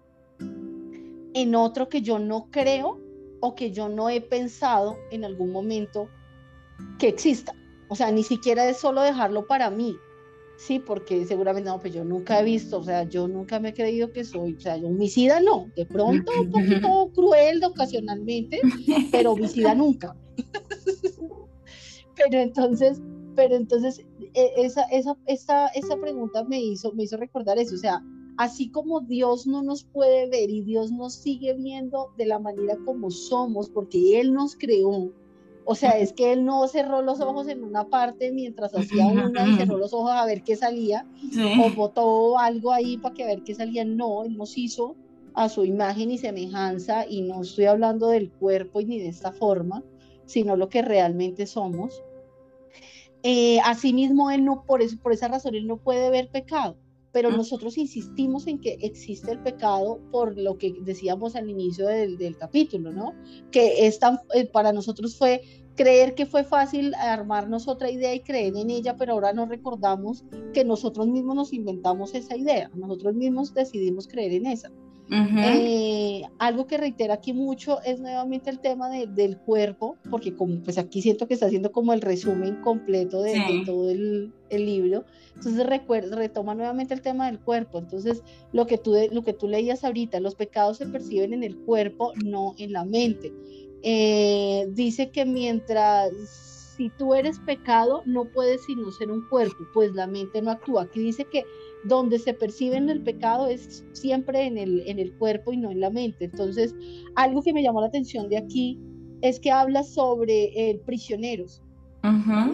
en 1.33 1.55
otro 1.55 1.89
que 1.89 2.01
yo 2.01 2.19
no 2.19 2.47
creo 2.51 2.99
o 3.39 3.55
que 3.55 3.71
yo 3.71 3.89
no 3.89 4.09
he 4.09 4.21
pensado 4.21 4.97
en 5.11 5.23
algún 5.23 5.51
momento 5.51 6.09
que 6.99 7.07
exista. 7.07 7.53
O 7.89 7.95
sea, 7.95 8.11
ni 8.11 8.23
siquiera 8.23 8.67
es 8.69 8.77
solo 8.77 9.01
dejarlo 9.01 9.45
para 9.45 9.69
mí, 9.69 9.97
sí, 10.57 10.79
porque 10.79 11.25
seguramente 11.25 11.69
no, 11.69 11.79
pues 11.79 11.93
yo 11.93 12.03
nunca 12.03 12.39
he 12.39 12.43
visto, 12.43 12.79
o 12.79 12.83
sea, 12.83 13.03
yo 13.03 13.27
nunca 13.27 13.59
me 13.59 13.69
he 13.69 13.73
creído 13.73 14.11
que 14.11 14.23
soy, 14.23 14.53
o 14.53 14.59
sea, 14.59 14.77
yo 14.77 14.87
homicida 14.87 15.39
no, 15.41 15.69
de 15.75 15.85
pronto 15.85 16.31
un 16.39 16.51
poquito 16.51 17.11
cruel 17.13 17.63
ocasionalmente, 17.63 18.61
pero 19.11 19.33
homicida 19.33 19.75
nunca. 19.75 20.15
pero 22.15 22.39
entonces, 22.39 23.01
pero 23.35 23.55
entonces, 23.55 24.05
e, 24.33 24.51
esa, 24.57 24.83
esa, 24.83 25.17
esa, 25.25 25.67
esa 25.67 25.97
pregunta 25.97 26.43
me 26.45 26.61
hizo, 26.61 26.93
me 26.93 27.03
hizo 27.03 27.17
recordar 27.17 27.57
eso, 27.57 27.75
o 27.75 27.79
sea, 27.79 28.01
así 28.37 28.69
como 28.69 29.01
Dios 29.01 29.45
no 29.45 29.63
nos 29.63 29.83
puede 29.83 30.29
ver 30.29 30.49
y 30.49 30.61
Dios 30.61 30.91
nos 30.91 31.13
sigue 31.15 31.53
viendo 31.53 32.13
de 32.17 32.25
la 32.25 32.39
manera 32.39 32.77
como 32.85 33.11
somos, 33.11 33.69
porque 33.69 34.19
Él 34.19 34.33
nos 34.33 34.55
creó, 34.55 35.11
o 35.65 35.75
sea, 35.75 35.97
es 35.97 36.13
que 36.13 36.33
él 36.33 36.45
no 36.45 36.67
cerró 36.67 37.01
los 37.01 37.21
ojos 37.21 37.47
en 37.47 37.63
una 37.63 37.87
parte 37.87 38.31
mientras 38.31 38.75
hacía 38.75 39.05
una 39.05 39.47
y 39.47 39.55
cerró 39.55 39.77
los 39.77 39.93
ojos 39.93 40.11
a 40.11 40.25
ver 40.25 40.43
qué 40.43 40.55
salía, 40.55 41.05
o 41.59 41.69
botó 41.71 42.37
algo 42.37 42.71
ahí 42.71 42.97
para 42.97 43.15
que 43.15 43.23
a 43.23 43.27
ver 43.27 43.43
qué 43.43 43.55
salía. 43.55 43.85
No, 43.85 44.23
él 44.23 44.35
nos 44.35 44.57
hizo 44.57 44.95
a 45.33 45.49
su 45.49 45.65
imagen 45.65 46.11
y 46.11 46.17
semejanza, 46.17 47.05
y 47.07 47.21
no 47.21 47.41
estoy 47.41 47.65
hablando 47.65 48.07
del 48.07 48.29
cuerpo 48.31 48.81
y 48.81 48.85
ni 48.85 48.99
de 48.99 49.07
esta 49.07 49.31
forma, 49.31 49.83
sino 50.25 50.55
lo 50.55 50.69
que 50.69 50.81
realmente 50.81 51.45
somos. 51.45 52.03
Eh, 53.23 53.59
asimismo, 53.63 54.31
él 54.31 54.43
no, 54.43 54.65
por, 54.65 54.81
eso, 54.81 54.97
por 55.01 55.13
esa 55.13 55.29
razón, 55.29 55.55
él 55.55 55.65
no 55.65 55.77
puede 55.77 56.09
ver 56.09 56.29
pecado 56.29 56.75
pero 57.13 57.31
nosotros 57.31 57.77
insistimos 57.77 58.47
en 58.47 58.59
que 58.59 58.77
existe 58.81 59.31
el 59.31 59.39
pecado 59.39 60.01
por 60.11 60.37
lo 60.37 60.57
que 60.57 60.75
decíamos 60.81 61.35
al 61.35 61.49
inicio 61.49 61.87
del, 61.87 62.35
capítulo, 62.37 62.91
¿no? 62.91 63.13
Que 63.51 63.85
es 63.87 63.99
eh, 64.33 64.47
para 64.47 64.73
nosotros 64.73 65.15
fue 65.15 65.41
creer 65.75 66.15
que 66.15 66.25
fue 66.25 66.43
fácil 66.43 66.93
armarnos 66.95 67.67
otra 67.67 67.89
idea 67.89 68.13
y 68.13 68.21
creer 68.21 68.57
en 68.57 68.69
ella, 68.71 68.97
pero 68.97 69.13
ahora 69.13 69.31
no 69.31 69.45
recordamos 69.45 70.25
que 70.53 70.65
nosotros 70.65 71.07
mismos 71.07 71.35
nos 71.35 71.53
inventamos 71.53 72.15
esa 72.15 72.35
idea, 72.35 72.69
nosotros 72.75 73.13
mismos 73.13 73.53
decidimos 73.53 74.07
creer 74.07 74.33
en 74.33 74.47
esa. 74.47 74.71
Eh, 75.11 76.23
algo 76.39 76.65
que 76.65 76.77
reitera 76.77 77.15
aquí 77.15 77.33
mucho 77.33 77.81
es 77.81 77.99
nuevamente 77.99 78.49
el 78.49 78.59
tema 78.59 78.89
del 78.89 79.37
cuerpo, 79.37 79.97
porque 80.09 80.35
como 80.35 80.61
pues 80.63 80.77
aquí 80.77 81.01
siento 81.01 81.27
que 81.27 81.33
está 81.33 81.47
haciendo 81.47 81.71
como 81.71 81.93
el 81.93 82.01
resumen 82.01 82.61
completo 82.61 83.21
de, 83.21 83.63
todo 83.65 83.89
el, 83.89 84.33
libro, 84.49 85.03
entonces 85.35 85.65
recuerda, 85.65 86.15
retoma 86.15 86.53
nuevamente 86.53 86.93
el 86.93 87.01
tema 87.01 87.25
del 87.25 87.39
cuerpo, 87.39 87.79
entonces 87.79 88.23
lo 88.51 88.67
que, 88.67 88.77
tú, 88.77 88.95
lo 89.11 89.23
que 89.23 89.33
tú 89.33 89.47
leías 89.47 89.83
ahorita, 89.83 90.19
los 90.19 90.35
pecados 90.35 90.77
se 90.77 90.85
perciben 90.85 91.33
en 91.33 91.43
el 91.43 91.57
cuerpo, 91.57 92.13
no 92.23 92.53
en 92.57 92.71
la 92.71 92.85
mente. 92.85 93.33
Eh, 93.81 94.67
dice 94.71 95.09
que 95.09 95.25
mientras 95.25 96.52
si 96.83 96.89
tú 96.97 97.13
eres 97.13 97.39
pecado, 97.39 98.03
no 98.05 98.25
puedes 98.25 98.65
sino 98.65 98.91
ser 98.91 99.09
un 99.09 99.25
cuerpo, 99.29 99.65
pues 99.73 99.93
la 99.93 100.05
mente 100.05 100.41
no 100.41 100.51
actúa. 100.51 100.81
Aquí 100.81 100.99
dice 100.99 101.23
que 101.23 101.45
donde 101.85 102.19
se 102.19 102.33
percibe 102.33 102.75
en 102.75 102.89
el 102.89 103.01
pecado 103.01 103.47
es 103.47 103.85
siempre 103.93 104.45
en 104.45 104.57
el, 104.57 104.83
en 104.85 104.99
el 104.99 105.13
cuerpo 105.13 105.53
y 105.53 105.57
no 105.57 105.71
en 105.71 105.79
la 105.79 105.89
mente. 105.89 106.25
Entonces, 106.25 106.75
algo 107.15 107.41
que 107.41 107.53
me 107.53 107.63
llamó 107.63 107.79
la 107.79 107.87
atención 107.87 108.27
de 108.27 108.35
aquí 108.35 108.77
es 109.21 109.39
que 109.39 109.49
habla 109.49 109.83
sobre 109.83 110.71
eh, 110.71 110.81
prisioneros. 110.85 111.61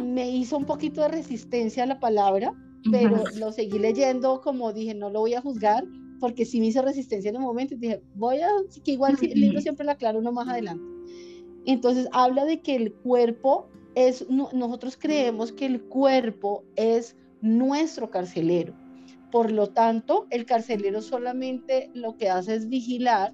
Me 0.05 0.29
hizo 0.29 0.57
un 0.57 0.65
poquito 0.65 1.01
de 1.01 1.07
resistencia 1.07 1.81
a 1.81 1.87
la 1.87 1.99
palabra, 1.99 2.53
pero 2.91 3.23
lo 3.39 3.51
seguí 3.51 3.79
leyendo 3.79 4.41
como 4.41 4.73
dije, 4.73 4.93
no 4.93 5.09
lo 5.09 5.21
voy 5.21 5.33
a 5.33 5.41
juzgar, 5.41 5.85
porque 6.19 6.45
sí 6.45 6.59
me 6.59 6.67
hizo 6.67 6.83
resistencia 6.83 7.29
en 7.29 7.37
un 7.37 7.43
momento 7.45 7.73
y 7.73 7.77
dije, 7.77 8.03
voy 8.13 8.41
a, 8.41 8.49
que 8.83 8.91
igual 8.91 9.17
el 9.19 9.41
libro 9.41 9.59
siempre 9.59 9.87
lo 9.87 9.91
aclaro 9.93 10.19
uno 10.19 10.31
más 10.31 10.47
adelante. 10.47 10.83
Entonces 11.65 12.07
habla 12.11 12.45
de 12.45 12.61
que 12.61 12.75
el 12.75 12.93
cuerpo 12.93 13.67
es, 13.95 14.27
nosotros 14.29 14.97
creemos 14.97 15.51
que 15.51 15.65
el 15.65 15.81
cuerpo 15.81 16.63
es 16.75 17.15
nuestro 17.41 18.09
carcelero 18.09 18.73
por 19.31 19.51
lo 19.51 19.69
tanto, 19.69 20.27
el 20.31 20.45
carcelero 20.45 21.01
solamente 21.01 21.91
lo 21.93 22.17
que 22.17 22.29
hace 22.29 22.55
es 22.55 22.67
vigilar 22.67 23.33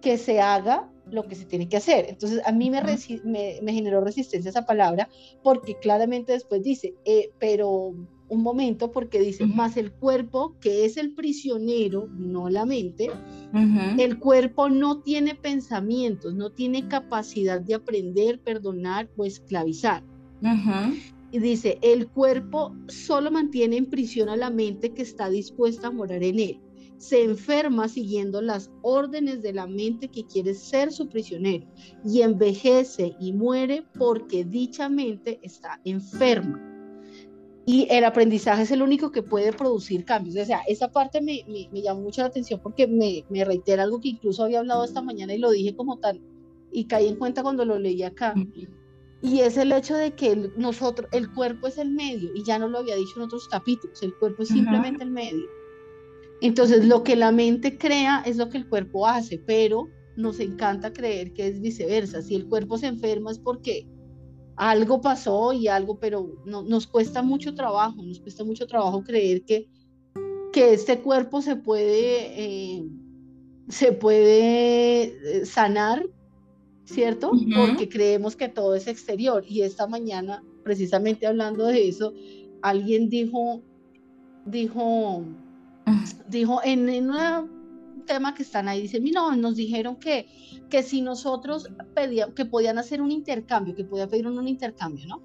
que 0.00 0.18
se 0.18 0.40
haga 0.40 0.90
lo 1.06 1.24
que 1.28 1.34
se 1.34 1.44
tiene 1.44 1.68
que 1.68 1.76
hacer. 1.76 2.06
Entonces, 2.08 2.40
a 2.44 2.52
mí 2.52 2.70
me, 2.70 2.82
me, 3.62 3.72
generó 3.72 4.00
resistencia 4.00 4.48
esa 4.48 4.66
palabra 4.66 5.08
porque 5.42 5.76
claramente 5.78 6.32
después 6.32 6.62
dice, 6.62 6.94
eh, 7.04 7.30
pero 7.38 7.92
un 8.30 8.42
momento, 8.42 8.90
porque 8.90 9.20
dice, 9.20 9.44
más 9.44 9.76
el 9.76 9.92
cuerpo, 9.92 10.56
que 10.60 10.84
es 10.86 10.96
el 10.96 11.12
prisionero, 11.12 12.08
no 12.16 12.48
la 12.48 12.64
mente, 12.64 13.10
el 13.98 14.18
cuerpo 14.18 14.70
no 14.70 15.00
tiene 15.02 15.34
pensamientos, 15.34 16.34
no 16.34 16.50
tiene 16.50 16.88
capacidad 16.88 17.60
de 17.60 17.74
aprender, 17.74 18.40
perdonar 18.40 19.10
o 19.16 19.24
esclavizar 19.24 20.02
y 21.32 21.38
dice, 21.38 21.78
el 21.82 22.08
cuerpo 22.08 22.74
solo 22.88 23.30
mantiene 23.30 23.76
en 23.76 23.86
prisión 23.86 24.28
a 24.28 24.36
la 24.36 24.50
mente 24.50 24.92
que 24.92 25.02
está 25.02 25.30
dispuesta 25.30 25.88
a 25.88 25.92
morar 25.92 26.22
en 26.22 26.40
él. 26.40 26.60
Se 26.98 27.22
enferma 27.22 27.88
siguiendo 27.88 28.42
las 28.42 28.70
órdenes 28.82 29.40
de 29.42 29.54
la 29.54 29.66
mente 29.66 30.08
que 30.08 30.26
quiere 30.26 30.54
ser 30.54 30.92
su 30.92 31.08
prisionero 31.08 31.66
y 32.04 32.22
envejece 32.22 33.16
y 33.18 33.32
muere 33.32 33.84
porque 33.98 34.44
dicha 34.44 34.88
mente 34.88 35.40
está 35.42 35.80
enferma. 35.84 36.69
Y 37.70 37.86
el 37.88 38.04
aprendizaje 38.04 38.62
es 38.62 38.72
el 38.72 38.82
único 38.82 39.12
que 39.12 39.22
puede 39.22 39.52
producir 39.52 40.04
cambios. 40.04 40.34
O 40.34 40.44
sea, 40.44 40.62
esa 40.66 40.90
parte 40.90 41.20
me, 41.20 41.44
me, 41.46 41.80
llamó 41.80 42.00
mucho 42.00 42.20
la 42.20 42.26
atención 42.26 42.58
porque 42.60 42.88
me, 42.88 43.24
me 43.28 43.44
reitera 43.44 43.84
algo 43.84 44.00
que 44.00 44.08
incluso 44.08 44.42
había 44.42 44.58
hablado 44.58 44.82
esta 44.82 45.02
mañana 45.02 45.34
y 45.34 45.38
lo 45.38 45.52
dije 45.52 45.76
como 45.76 45.96
tal 46.00 46.20
y 46.72 46.86
caí 46.86 47.06
en 47.06 47.14
cuenta 47.14 47.44
cuando 47.44 47.64
lo 47.64 47.78
leí 47.78 48.02
acá. 48.02 48.34
Y 49.22 49.38
es 49.38 49.56
el 49.56 49.70
hecho 49.70 49.94
de 49.94 50.16
que 50.16 50.32
el, 50.32 50.52
nosotros, 50.56 51.08
el 51.12 51.32
cuerpo 51.32 51.68
es 51.68 51.78
el 51.78 51.92
medio, 51.92 52.34
y 52.34 52.42
ya 52.42 52.58
no 52.58 52.66
lo 52.66 52.78
había 52.78 52.96
dicho 52.96 53.12
en 53.18 53.22
otros 53.22 53.46
capítulos, 53.46 54.02
el 54.02 54.14
cuerpo 54.16 54.42
es 54.42 54.48
simplemente 54.48 55.04
el 55.04 55.12
medio. 55.12 55.46
Entonces, 56.40 56.84
lo 56.84 57.04
que 57.04 57.14
la 57.14 57.30
mente 57.30 57.78
crea 57.78 58.24
es 58.26 58.36
lo 58.36 58.48
que 58.48 58.58
el 58.58 58.68
cuerpo 58.68 59.06
hace, 59.06 59.38
pero 59.38 59.88
nos 60.16 60.40
encanta 60.40 60.92
creer 60.92 61.32
que 61.34 61.46
es 61.46 61.60
viceversa. 61.60 62.20
Si 62.20 62.34
el 62.34 62.48
cuerpo 62.48 62.78
se 62.78 62.88
enferma 62.88 63.30
es 63.30 63.38
porque 63.38 63.86
algo 64.60 65.00
pasó 65.00 65.52
y 65.52 65.68
algo, 65.68 65.98
pero 65.98 66.42
no, 66.44 66.62
nos 66.62 66.86
cuesta 66.86 67.22
mucho 67.22 67.54
trabajo, 67.54 68.02
nos 68.02 68.20
cuesta 68.20 68.44
mucho 68.44 68.66
trabajo 68.66 69.02
creer 69.02 69.42
que, 69.44 69.68
que 70.52 70.74
este 70.74 71.00
cuerpo 71.00 71.40
se 71.40 71.56
puede, 71.56 72.40
eh, 72.40 72.88
se 73.68 73.92
puede 73.92 75.02
eh, 75.02 75.46
sanar 75.46 76.04
¿cierto? 76.90 77.30
Porque 77.56 77.88
creemos 77.88 78.36
que 78.36 78.48
todo 78.48 78.74
es 78.74 78.86
exterior. 78.86 79.44
Y 79.46 79.62
esta 79.62 79.86
mañana, 79.86 80.42
precisamente 80.64 81.26
hablando 81.26 81.66
de 81.66 81.88
eso, 81.88 82.12
alguien 82.62 83.08
dijo, 83.08 83.62
dijo, 84.44 85.24
dijo 86.28 86.60
en, 86.64 87.10
un 87.10 87.59
tema 88.10 88.34
que 88.34 88.42
están 88.42 88.66
ahí, 88.66 88.82
dice, 88.82 89.00
mira, 89.00 89.36
nos 89.36 89.54
dijeron 89.54 89.94
que, 89.94 90.26
que 90.68 90.82
si 90.82 91.00
nosotros 91.00 91.68
pedíamos, 91.94 92.34
que 92.34 92.44
podían 92.44 92.76
hacer 92.76 93.00
un 93.00 93.12
intercambio, 93.12 93.76
que 93.76 93.84
podía 93.84 94.08
pedir 94.08 94.26
un, 94.26 94.48
intercambio, 94.48 95.06
¿no? 95.06 95.22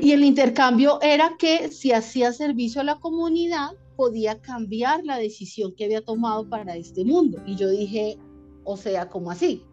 Y 0.00 0.12
el 0.12 0.22
intercambio 0.22 1.00
era 1.02 1.32
que 1.36 1.68
si 1.68 1.90
hacía 1.90 2.32
servicio 2.32 2.80
a 2.80 2.84
la 2.84 3.00
comunidad, 3.00 3.70
podía 3.96 4.40
cambiar 4.40 5.04
la 5.04 5.18
decisión 5.18 5.74
que 5.74 5.84
había 5.86 6.00
tomado 6.00 6.48
para 6.48 6.76
este 6.76 7.04
mundo. 7.04 7.42
Y 7.44 7.56
yo 7.56 7.68
dije, 7.68 8.16
o 8.64 8.76
sea, 8.76 9.08
¿cómo 9.08 9.32
así? 9.32 9.64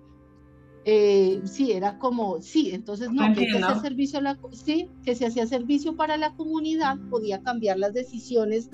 Eh, 0.90 1.42
sí, 1.44 1.74
era 1.74 2.00
como, 2.00 2.42
sí, 2.42 2.72
entonces 2.72 3.12
no, 3.12 3.34
que, 3.34 3.46
hacer 3.58 3.82
servicio 3.82 4.20
a 4.20 4.22
la, 4.22 4.40
sí, 4.54 4.90
que 5.04 5.16
se 5.16 5.26
hacía 5.26 5.46
servicio 5.46 5.98
para 5.98 6.16
la 6.16 6.34
comunidad, 6.36 6.96
podía 7.10 7.42
cambiar 7.42 7.78
las 7.78 7.94
decisiones 7.94 8.70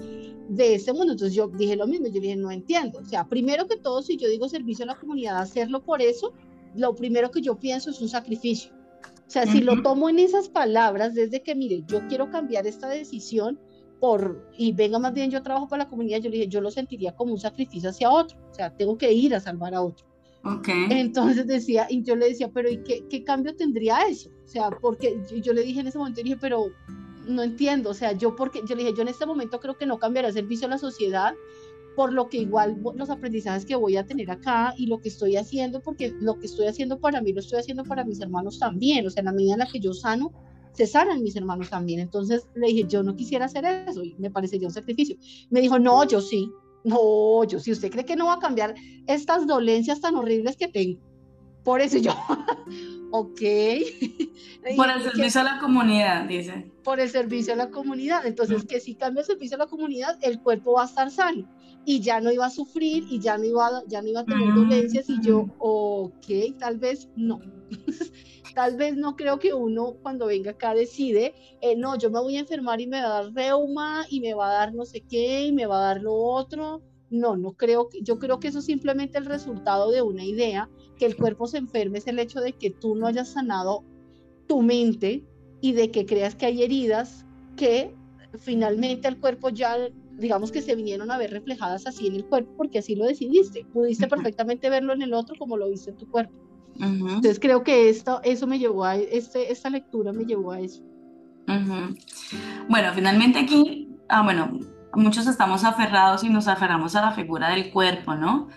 de 0.47 0.75
ese 0.75 0.93
mundo. 0.93 1.13
Entonces 1.13 1.33
yo 1.33 1.47
dije 1.47 1.75
lo 1.75 1.87
mismo, 1.87 2.05
yo 2.05 2.21
dije, 2.21 2.35
no 2.35 2.51
entiendo. 2.51 2.99
O 2.99 3.05
sea, 3.05 3.27
primero 3.27 3.65
que 3.67 3.77
todo, 3.77 4.03
si 4.03 4.17
yo 4.17 4.27
digo 4.27 4.47
servicio 4.47 4.83
a 4.83 4.89
la 4.89 4.95
comunidad, 4.95 5.41
hacerlo 5.41 5.81
por 5.81 6.03
eso, 6.03 6.33
lo 6.75 6.93
primero 6.93 7.31
que 7.31 7.41
yo 7.41 7.57
pienso 7.57 7.89
es 7.89 7.99
un 7.99 8.09
sacrificio. 8.09 8.71
O 9.27 9.31
sea, 9.33 9.47
si 9.47 9.61
lo 9.61 9.81
tomo 9.81 10.07
en 10.07 10.19
esas 10.19 10.49
palabras, 10.49 11.15
desde 11.15 11.41
que, 11.41 11.55
mire, 11.55 11.83
yo 11.87 12.07
quiero 12.09 12.29
cambiar 12.29 12.67
esta 12.67 12.89
decisión 12.89 13.59
por, 13.99 14.51
y 14.55 14.71
venga 14.71 14.99
más 14.99 15.15
bien 15.15 15.31
yo 15.31 15.41
trabajo 15.41 15.67
para 15.67 15.85
la 15.85 15.89
comunidad, 15.89 16.19
yo 16.19 16.29
le 16.29 16.37
dije, 16.37 16.47
yo 16.47 16.61
lo 16.61 16.69
sentiría 16.69 17.15
como 17.15 17.33
un 17.33 17.39
sacrificio 17.39 17.89
hacia 17.89 18.11
otro. 18.11 18.37
O 18.51 18.53
sea, 18.53 18.69
tengo 18.69 18.99
que 18.99 19.11
ir 19.11 19.33
a 19.33 19.39
salvar 19.39 19.73
a 19.73 19.81
otro. 19.81 20.12
Okay. 20.45 20.87
Entonces 20.89 21.47
decía, 21.47 21.87
y 21.89 22.03
yo 22.03 22.15
le 22.15 22.27
decía, 22.29 22.51
pero 22.51 22.69
¿y 22.69 22.77
qué, 22.83 23.05
qué 23.09 23.23
cambio 23.23 23.55
tendría 23.55 24.01
eso? 24.01 24.29
O 24.43 24.47
sea, 24.47 24.69
porque 24.71 25.17
yo, 25.41 25.53
le 25.53 25.63
dije 25.63 25.79
en 25.79 25.87
ese 25.87 25.97
momento, 25.97 26.21
dije, 26.21 26.37
pero 26.39 26.65
no 27.27 27.43
entiendo, 27.43 27.91
o 27.91 27.93
sea, 27.93 28.11
yo 28.11 28.35
porque, 28.35 28.61
yo 28.67 28.75
le 28.75 28.83
dije, 28.83 28.95
yo 28.95 29.03
en 29.03 29.07
este 29.07 29.25
momento 29.25 29.59
creo 29.61 29.77
que 29.77 29.85
no 29.85 29.99
cambiará 29.99 30.27
el 30.27 30.33
servicio 30.33 30.67
a 30.67 30.71
la 30.71 30.77
sociedad, 30.77 31.33
por 31.95 32.11
lo 32.11 32.27
que 32.27 32.37
igual 32.37 32.81
los 32.95 33.09
aprendizajes 33.09 33.65
que 33.65 33.75
voy 33.75 33.95
a 33.95 34.05
tener 34.05 34.31
acá 34.31 34.73
y 34.77 34.87
lo 34.87 34.99
que 34.99 35.09
estoy 35.09 35.37
haciendo, 35.37 35.79
porque 35.81 36.13
lo 36.19 36.37
que 36.39 36.47
estoy 36.47 36.67
haciendo 36.67 36.99
para 36.99 37.21
mí 37.21 37.31
lo 37.31 37.39
estoy 37.39 37.59
haciendo 37.59 37.83
para 37.85 38.03
mis 38.03 38.19
hermanos 38.19 38.59
también, 38.59 39.07
o 39.07 39.09
sea, 39.09 39.21
en 39.21 39.25
la 39.25 39.31
medida 39.31 39.53
en 39.53 39.59
la 39.59 39.67
que 39.67 39.79
yo 39.79 39.93
sano, 39.93 40.33
se 40.73 40.87
sanan 40.87 41.21
mis 41.23 41.35
hermanos 41.35 41.69
también. 41.69 41.99
Entonces 41.99 42.47
le 42.55 42.67
dije, 42.67 42.85
yo 42.87 43.03
no 43.03 43.15
quisiera 43.15 43.45
hacer 43.45 43.63
eso 43.87 44.03
y 44.03 44.15
me 44.17 44.31
parecería 44.31 44.67
un 44.67 44.73
sacrificio. 44.73 45.15
Me 45.49 45.61
dijo, 45.61 45.79
no, 45.79 46.05
yo 46.05 46.19
sí, 46.19 46.51
no, 46.83 47.43
yo, 47.45 47.59
si 47.59 47.71
usted 47.71 47.91
cree 47.91 48.05
que 48.05 48.15
no 48.15 48.27
va 48.27 48.33
a 48.33 48.39
cambiar 48.39 48.75
estas 49.07 49.47
dolencias 49.47 50.01
tan 50.01 50.15
horribles 50.15 50.57
que 50.57 50.67
tengo, 50.67 50.99
por 51.63 51.81
eso 51.81 51.97
yo, 51.97 52.11
ok. 53.11 53.41
Por 54.77 54.89
el 54.89 55.03
servicio 55.03 55.41
a 55.41 55.43
la 55.43 55.59
comunidad, 55.59 56.25
dice. 56.25 56.71
Por 56.83 56.99
el 56.99 57.09
servicio 57.09 57.53
a 57.53 57.57
la 57.57 57.69
comunidad. 57.69 58.25
Entonces, 58.25 58.63
que 58.63 58.79
si 58.79 58.95
cambia 58.95 59.19
el 59.19 59.27
servicio 59.27 59.55
a 59.55 59.59
la 59.59 59.67
comunidad, 59.67 60.17
el 60.21 60.39
cuerpo 60.39 60.73
va 60.73 60.83
a 60.83 60.85
estar 60.85 61.11
sano 61.11 61.45
y 61.85 61.99
ya 61.99 62.21
no 62.21 62.31
iba 62.31 62.45
a 62.45 62.49
sufrir 62.49 63.05
y 63.09 63.19
ya 63.19 63.37
no 63.37 63.43
iba, 63.43 63.83
ya 63.87 64.01
no 64.01 64.07
iba 64.07 64.21
a 64.21 64.25
tener 64.25 64.53
dolencias 64.53 65.09
y 65.09 65.21
yo, 65.21 65.47
ok, 65.59 66.57
tal 66.57 66.77
vez 66.77 67.09
no. 67.15 67.39
tal 68.53 68.77
vez 68.77 68.95
no 68.95 69.15
creo 69.15 69.39
que 69.39 69.53
uno 69.53 69.95
cuando 70.01 70.27
venga 70.27 70.51
acá 70.51 70.73
decide, 70.73 71.33
eh, 71.61 71.75
no, 71.75 71.97
yo 71.97 72.09
me 72.11 72.19
voy 72.19 72.37
a 72.37 72.41
enfermar 72.41 72.81
y 72.81 72.87
me 72.87 73.01
va 73.01 73.05
a 73.05 73.23
dar 73.23 73.33
reuma 73.33 74.05
y 74.09 74.21
me 74.21 74.33
va 74.33 74.49
a 74.49 74.53
dar 74.53 74.73
no 74.73 74.85
sé 74.85 75.01
qué 75.01 75.45
y 75.45 75.51
me 75.51 75.65
va 75.65 75.77
a 75.77 75.87
dar 75.93 76.01
lo 76.01 76.13
otro. 76.13 76.81
No, 77.09 77.35
no 77.35 77.53
creo 77.53 77.89
que, 77.89 78.01
yo 78.01 78.17
creo 78.17 78.39
que 78.39 78.47
eso 78.47 78.59
es 78.59 78.65
simplemente 78.65 79.17
el 79.17 79.25
resultado 79.25 79.91
de 79.91 80.01
una 80.01 80.25
idea, 80.25 80.69
que 80.97 81.05
el 81.05 81.15
cuerpo 81.15 81.47
se 81.47 81.57
enferme 81.57 81.99
es 81.99 82.07
el 82.07 82.19
hecho 82.19 82.39
de 82.39 82.53
que 82.53 82.71
tú 82.71 82.95
no 82.95 83.07
hayas 83.07 83.29
sanado 83.29 83.83
tu 84.47 84.61
mente 84.61 85.23
y 85.61 85.73
de 85.73 85.91
que 85.91 86.05
creas 86.05 86.35
que 86.35 86.47
hay 86.47 86.63
heridas 86.63 87.25
que 87.55 87.95
finalmente 88.39 89.07
el 89.07 89.19
cuerpo 89.19 89.49
ya 89.49 89.77
digamos 90.17 90.51
que 90.51 90.61
se 90.61 90.75
vinieron 90.75 91.11
a 91.11 91.17
ver 91.17 91.31
reflejadas 91.31 91.87
así 91.87 92.07
en 92.07 92.15
el 92.15 92.25
cuerpo 92.25 92.51
porque 92.57 92.79
así 92.79 92.95
lo 92.95 93.05
decidiste. 93.05 93.65
Pudiste 93.73 94.07
perfectamente 94.35 94.69
verlo 94.69 94.93
en 94.93 95.01
el 95.01 95.13
otro 95.13 95.35
como 95.37 95.57
lo 95.57 95.69
viste 95.69 95.91
en 95.91 95.97
tu 95.97 96.09
cuerpo. 96.09 96.33
Entonces 96.79 97.39
creo 97.39 97.63
que 97.63 97.89
esto, 97.89 98.19
eso 98.23 98.47
me 98.47 98.59
llevó 98.59 98.85
a, 98.85 98.95
este, 98.95 99.51
esta 99.51 99.69
lectura 99.69 100.11
me 100.11 100.25
llevó 100.25 100.51
a 100.51 100.59
eso. 100.59 100.81
Bueno, 102.67 102.91
finalmente 102.93 103.39
aquí, 103.39 103.89
ah, 104.09 104.23
bueno, 104.23 104.59
muchos 104.93 105.27
estamos 105.27 105.63
aferrados 105.63 106.23
y 106.23 106.29
nos 106.29 106.47
aferramos 106.47 106.95
a 106.95 107.01
la 107.01 107.11
figura 107.11 107.49
del 107.49 107.71
cuerpo, 107.71 108.15
¿no? 108.15 108.49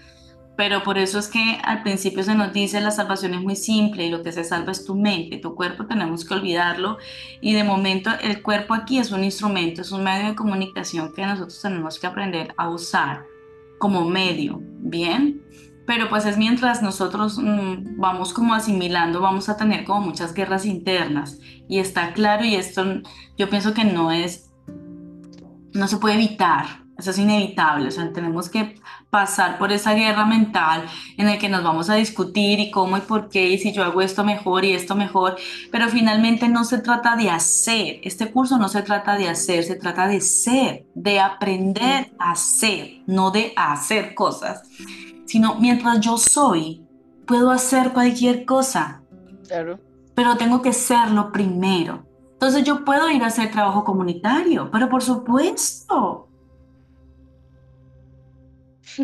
Pero 0.57 0.83
por 0.83 0.97
eso 0.97 1.19
es 1.19 1.29
que 1.29 1.59
al 1.63 1.83
principio 1.83 2.23
se 2.23 2.35
nos 2.35 2.53
dice 2.53 2.81
la 2.81 2.91
salvación 2.91 3.35
es 3.35 3.43
muy 3.43 3.57
simple 3.57 4.07
y 4.07 4.11
lo 4.11 4.23
que 4.23 4.33
se 4.33 4.43
salva 4.43 4.73
es 4.73 4.87
tu 4.87 4.95
mente, 4.95 5.37
tu 5.37 5.55
cuerpo 5.55 5.87
tenemos 5.87 6.25
que 6.25 6.33
olvidarlo 6.33 6.97
y 7.43 7.53
de 7.53 7.63
momento 7.63 8.11
el 8.23 8.43
cuerpo 8.43 8.73
aquí 8.73 8.99
es 8.99 9.13
un 9.13 9.23
instrumento, 9.23 9.83
es 9.83 9.93
un 9.93 10.03
medio 10.03 10.29
de 10.29 10.35
comunicación 10.35 11.13
que 11.13 11.27
nosotros 11.27 11.61
tenemos 11.61 11.99
que 11.99 12.07
aprender 12.07 12.55
a 12.57 12.71
usar 12.71 13.27
como 13.79 14.09
medio, 14.09 14.63
¿bien? 14.79 15.43
Pero 15.87 16.09
pues 16.09 16.27
es 16.27 16.37
mientras 16.37 16.83
nosotros 16.83 17.39
mm, 17.39 17.99
vamos 17.99 18.33
como 18.33 18.55
asimilando, 18.55 19.21
vamos 19.21 19.49
a 19.49 19.57
tener 19.57 19.85
como 19.85 20.01
muchas 20.01 20.35
guerras 20.35 20.67
internas. 20.67 21.39
Y 21.69 21.79
está 21.79 22.13
claro 22.13 22.45
y 22.45 22.57
esto 22.57 22.85
yo 23.39 23.49
pienso 23.49 23.73
que 23.73 23.85
no 23.85 24.11
es, 24.11 24.51
no 25.73 25.87
se 25.87 25.99
puede 25.99 26.17
evitar, 26.17 26.85
eso 26.99 27.11
es 27.11 27.19
inevitable, 27.19 27.89
o 27.89 27.91
sea, 27.91 28.11
tenemos 28.11 28.49
que 28.49 28.81
pasar 29.11 29.59
por 29.59 29.71
esa 29.71 29.93
guerra 29.93 30.25
mental 30.25 30.87
en 31.19 31.27
la 31.27 31.39
que 31.39 31.51
nos 31.51 31.63
vamos 31.63 31.91
a 31.91 31.95
discutir 31.95 32.59
y 32.59 32.71
cómo 32.71 32.97
y 32.97 33.03
por 33.03 33.29
qué 33.29 33.51
y 33.51 33.59
si 33.59 33.73
yo 33.73 33.85
hago 33.85 34.01
esto 34.01 34.25
mejor 34.25 34.65
y 34.65 34.73
esto 34.73 34.95
mejor, 34.95 35.37
pero 35.71 35.89
finalmente 35.89 36.49
no 36.49 36.65
se 36.65 36.79
trata 36.79 37.15
de 37.15 37.31
hacer, 37.31 38.01
este 38.03 38.33
curso 38.33 38.59
no 38.59 38.69
se 38.69 38.83
trata 38.83 39.17
de 39.17 39.29
hacer, 39.29 39.65
se 39.65 39.77
trata 39.77 40.09
de 40.09 40.23
ser, 40.23 40.87
de 40.95 41.21
aprender 41.21 42.13
a 42.19 42.35
ser, 42.35 43.03
no 43.07 43.31
de 43.31 43.53
hacer 43.57 44.15
cosas 44.15 44.63
sino 45.27 45.57
mientras 45.57 46.01
yo 46.01 46.17
soy, 46.17 46.87
puedo 47.27 47.51
hacer 47.51 47.93
cualquier 47.93 48.47
cosa. 48.47 49.03
Claro. 49.47 49.79
Pero 50.15 50.37
tengo 50.37 50.63
que 50.63 50.73
serlo 50.73 51.31
primero. 51.33 52.07
Entonces 52.33 52.65
yo 52.65 52.85
puedo 52.85 53.11
ir 53.11 53.23
a 53.23 53.27
hacer 53.27 53.51
trabajo 53.51 53.85
comunitario, 53.85 54.71
pero 54.71 54.89
por 54.89 55.03
supuesto. 55.03 56.29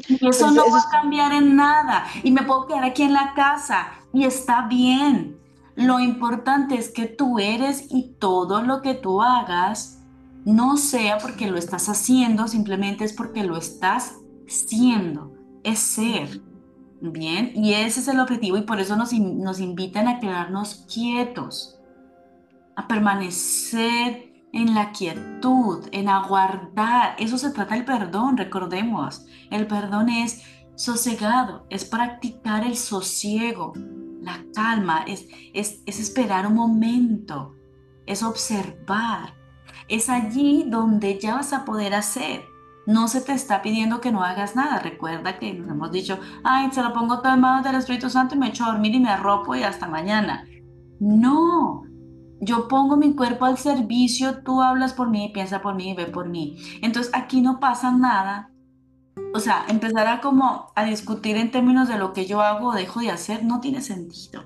Y 0.08 0.26
eso 0.28 0.50
no 0.50 0.70
va 0.70 0.78
a 0.78 0.90
cambiar 0.90 1.32
en 1.32 1.56
nada. 1.56 2.06
Y 2.22 2.30
me 2.30 2.42
puedo 2.42 2.66
quedar 2.66 2.84
aquí 2.84 3.02
en 3.02 3.12
la 3.12 3.34
casa 3.34 3.88
y 4.12 4.24
está 4.24 4.66
bien. 4.66 5.38
Lo 5.74 6.00
importante 6.00 6.76
es 6.76 6.90
que 6.90 7.06
tú 7.06 7.38
eres 7.38 7.86
y 7.90 8.14
todo 8.18 8.62
lo 8.62 8.82
que 8.82 8.94
tú 8.94 9.22
hagas 9.22 9.98
no 10.44 10.76
sea 10.76 11.18
porque 11.18 11.50
lo 11.50 11.56
estás 11.56 11.88
haciendo, 11.88 12.48
simplemente 12.48 13.04
es 13.04 13.12
porque 13.12 13.44
lo 13.44 13.56
estás 13.56 14.16
siendo 14.46 15.31
es 15.64 15.78
ser. 15.78 16.40
Bien, 17.00 17.52
y 17.56 17.74
ese 17.74 17.98
es 17.98 18.06
el 18.06 18.20
objetivo 18.20 18.56
y 18.56 18.62
por 18.62 18.78
eso 18.78 18.96
nos, 18.96 19.12
nos 19.12 19.58
invitan 19.58 20.06
a 20.06 20.20
quedarnos 20.20 20.86
quietos, 20.92 21.80
a 22.76 22.86
permanecer 22.86 24.32
en 24.52 24.74
la 24.74 24.92
quietud, 24.92 25.88
en 25.90 26.08
aguardar. 26.08 27.16
Eso 27.18 27.38
se 27.38 27.50
trata 27.50 27.74
el 27.74 27.84
perdón, 27.84 28.36
recordemos. 28.36 29.26
El 29.50 29.66
perdón 29.66 30.10
es 30.10 30.42
sosegado, 30.76 31.66
es 31.70 31.84
practicar 31.84 32.64
el 32.64 32.76
sosiego, 32.76 33.72
la 34.20 34.44
calma, 34.54 35.02
es, 35.02 35.26
es, 35.54 35.82
es 35.86 35.98
esperar 35.98 36.46
un 36.46 36.54
momento, 36.54 37.56
es 38.06 38.22
observar. 38.22 39.34
Es 39.88 40.08
allí 40.08 40.66
donde 40.68 41.18
ya 41.18 41.34
vas 41.34 41.52
a 41.52 41.64
poder 41.64 41.94
hacer 41.94 42.51
no 42.86 43.08
se 43.08 43.20
te 43.20 43.32
está 43.32 43.62
pidiendo 43.62 44.00
que 44.00 44.12
no 44.12 44.22
hagas 44.22 44.56
nada. 44.56 44.80
Recuerda 44.80 45.38
que 45.38 45.54
nos 45.54 45.68
hemos 45.68 45.92
dicho, 45.92 46.18
ay, 46.42 46.70
se 46.72 46.82
lo 46.82 46.92
pongo 46.92 47.20
todo 47.20 47.34
en 47.34 47.40
manos 47.40 47.64
del 47.64 47.76
Espíritu 47.76 48.10
Santo 48.10 48.34
y 48.34 48.38
me 48.38 48.48
echo 48.48 48.64
a 48.64 48.72
dormir 48.72 48.94
y 48.94 49.00
me 49.00 49.10
arropo 49.10 49.54
y 49.54 49.62
hasta 49.62 49.86
mañana. 49.86 50.44
No, 50.98 51.84
yo 52.40 52.68
pongo 52.68 52.96
mi 52.96 53.14
cuerpo 53.14 53.44
al 53.44 53.58
servicio, 53.58 54.42
tú 54.42 54.62
hablas 54.62 54.92
por 54.94 55.10
mí, 55.10 55.30
piensa 55.32 55.62
por 55.62 55.74
mí 55.74 55.90
y 55.90 55.94
ve 55.94 56.06
por 56.06 56.28
mí. 56.28 56.56
Entonces 56.82 57.12
aquí 57.14 57.40
no 57.40 57.60
pasa 57.60 57.92
nada. 57.92 58.50
O 59.34 59.38
sea, 59.38 59.64
empezar 59.68 60.08
a 60.08 60.20
como 60.20 60.72
a 60.74 60.84
discutir 60.84 61.36
en 61.36 61.50
términos 61.50 61.88
de 61.88 61.98
lo 61.98 62.12
que 62.12 62.26
yo 62.26 62.40
hago 62.40 62.68
o 62.68 62.74
dejo 62.74 63.00
de 63.00 63.10
hacer 63.10 63.44
no 63.44 63.60
tiene 63.60 63.80
sentido. 63.80 64.44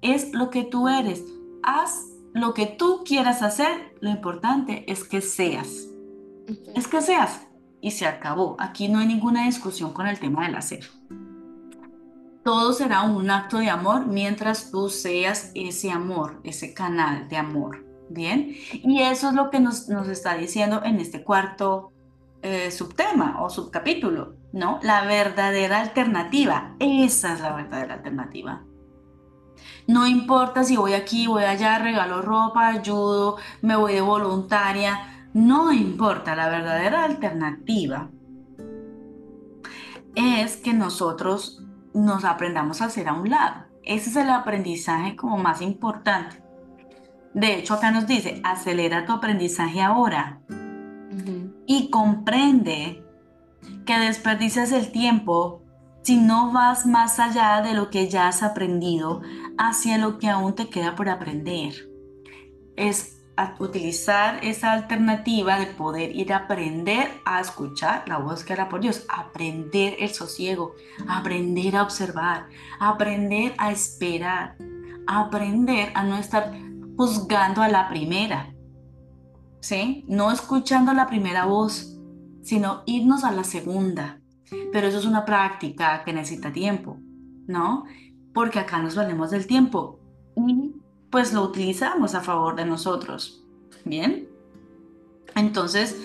Es 0.00 0.32
lo 0.32 0.50
que 0.50 0.64
tú 0.64 0.88
eres. 0.88 1.24
Haz 1.62 2.04
lo 2.32 2.54
que 2.54 2.66
tú 2.66 3.02
quieras 3.04 3.42
hacer. 3.42 3.94
Lo 4.00 4.10
importante 4.10 4.90
es 4.90 5.04
que 5.04 5.20
seas. 5.20 5.88
Es 6.74 6.88
que 6.88 7.00
seas 7.00 7.43
y 7.84 7.90
se 7.90 8.06
acabó. 8.06 8.56
Aquí 8.58 8.88
no 8.88 8.98
hay 8.98 9.06
ninguna 9.06 9.44
discusión 9.44 9.92
con 9.92 10.06
el 10.06 10.18
tema 10.18 10.46
del 10.46 10.54
hacer. 10.54 10.86
Todo 12.42 12.72
será 12.72 13.02
un 13.02 13.30
acto 13.30 13.58
de 13.58 13.68
amor 13.68 14.06
mientras 14.06 14.70
tú 14.70 14.88
seas 14.88 15.52
ese 15.54 15.90
amor, 15.90 16.40
ese 16.44 16.72
canal 16.72 17.28
de 17.28 17.36
amor. 17.36 17.84
Bien, 18.08 18.54
y 18.72 19.02
eso 19.02 19.28
es 19.28 19.34
lo 19.34 19.50
que 19.50 19.60
nos, 19.60 19.88
está 20.08 20.34
diciendo 20.34 20.80
en 20.82 20.98
este 20.98 21.22
cuarto 21.22 21.92
eh, 22.40 22.70
subtema 22.70 23.42
o 23.42 23.50
subcapítulo, 23.50 24.36
¿no? 24.54 24.78
La 24.82 25.04
verdadera 25.04 25.80
alternativa. 25.80 26.76
Esa 26.78 27.34
es 27.34 27.40
la 27.40 27.54
verdadera 27.54 27.94
alternativa. 27.94 28.62
No 29.86 30.06
importa 30.06 30.64
si 30.64 30.76
voy 30.76 30.94
aquí, 30.94 31.26
voy 31.26 31.44
allá, 31.44 31.78
regalo 31.78 32.22
ropa, 32.22 32.68
ayudo, 32.68 33.36
me 33.60 33.76
voy 33.76 33.92
de 33.92 34.00
voluntaria 34.00 35.13
no 35.34 35.72
importa, 35.72 36.36
la 36.36 36.48
verdadera 36.48 37.04
alternativa 37.04 38.08
es 40.14 40.56
que 40.56 40.72
nosotros 40.72 41.62
nos 41.92 42.24
aprendamos 42.24 42.80
a 42.80 42.86
hacer 42.86 43.08
a 43.08 43.14
un 43.14 43.28
lado. 43.30 43.64
Ese 43.82 44.10
es 44.10 44.16
el 44.16 44.30
aprendizaje 44.30 45.16
como 45.16 45.36
más 45.36 45.60
importante. 45.60 46.42
De 47.34 47.56
hecho, 47.56 47.74
acá 47.74 47.90
nos 47.90 48.06
dice, 48.06 48.40
acelera 48.44 49.04
tu 49.06 49.12
aprendizaje 49.12 49.82
ahora 49.82 50.40
y 51.66 51.90
comprende 51.90 53.04
que 53.84 53.98
desperdicias 53.98 54.70
el 54.70 54.92
tiempo 54.92 55.62
si 56.02 56.16
no 56.16 56.52
vas 56.52 56.86
más 56.86 57.18
allá 57.18 57.60
de 57.60 57.74
lo 57.74 57.90
que 57.90 58.08
ya 58.08 58.28
has 58.28 58.42
aprendido 58.42 59.22
hacia 59.58 59.98
lo 59.98 60.18
que 60.18 60.28
aún 60.28 60.54
te 60.54 60.68
queda 60.68 60.94
por 60.94 61.08
aprender. 61.08 61.74
Es 62.76 63.23
utilizar 63.58 64.44
esa 64.44 64.72
alternativa 64.72 65.58
de 65.58 65.66
poder 65.66 66.14
ir 66.14 66.32
a 66.32 66.38
aprender 66.38 67.10
a 67.24 67.40
escuchar 67.40 68.08
la 68.08 68.18
voz 68.18 68.44
que 68.44 68.52
era 68.52 68.68
por 68.68 68.80
Dios, 68.80 69.04
aprender 69.08 69.96
el 69.98 70.10
sosiego, 70.10 70.74
aprender 71.08 71.76
a 71.76 71.82
observar, 71.82 72.46
aprender 72.78 73.54
a 73.58 73.72
esperar, 73.72 74.56
aprender 75.06 75.90
a 75.94 76.04
no 76.04 76.16
estar 76.16 76.52
juzgando 76.96 77.62
a 77.62 77.68
la 77.68 77.88
primera, 77.88 78.54
¿sí? 79.60 80.04
No 80.06 80.30
escuchando 80.30 80.92
la 80.94 81.06
primera 81.06 81.46
voz, 81.46 81.98
sino 82.42 82.82
irnos 82.86 83.24
a 83.24 83.32
la 83.32 83.44
segunda. 83.44 84.20
Pero 84.72 84.86
eso 84.86 84.98
es 84.98 85.06
una 85.06 85.24
práctica 85.24 86.04
que 86.04 86.12
necesita 86.12 86.52
tiempo, 86.52 86.98
¿no? 87.46 87.84
Porque 88.32 88.60
acá 88.60 88.80
nos 88.80 88.94
valemos 88.94 89.30
del 89.30 89.46
tiempo 89.46 89.98
pues 91.14 91.32
lo 91.32 91.42
utilizamos 91.42 92.16
a 92.16 92.22
favor 92.22 92.56
de 92.56 92.64
nosotros. 92.64 93.44
Bien. 93.84 94.28
Entonces 95.36 95.96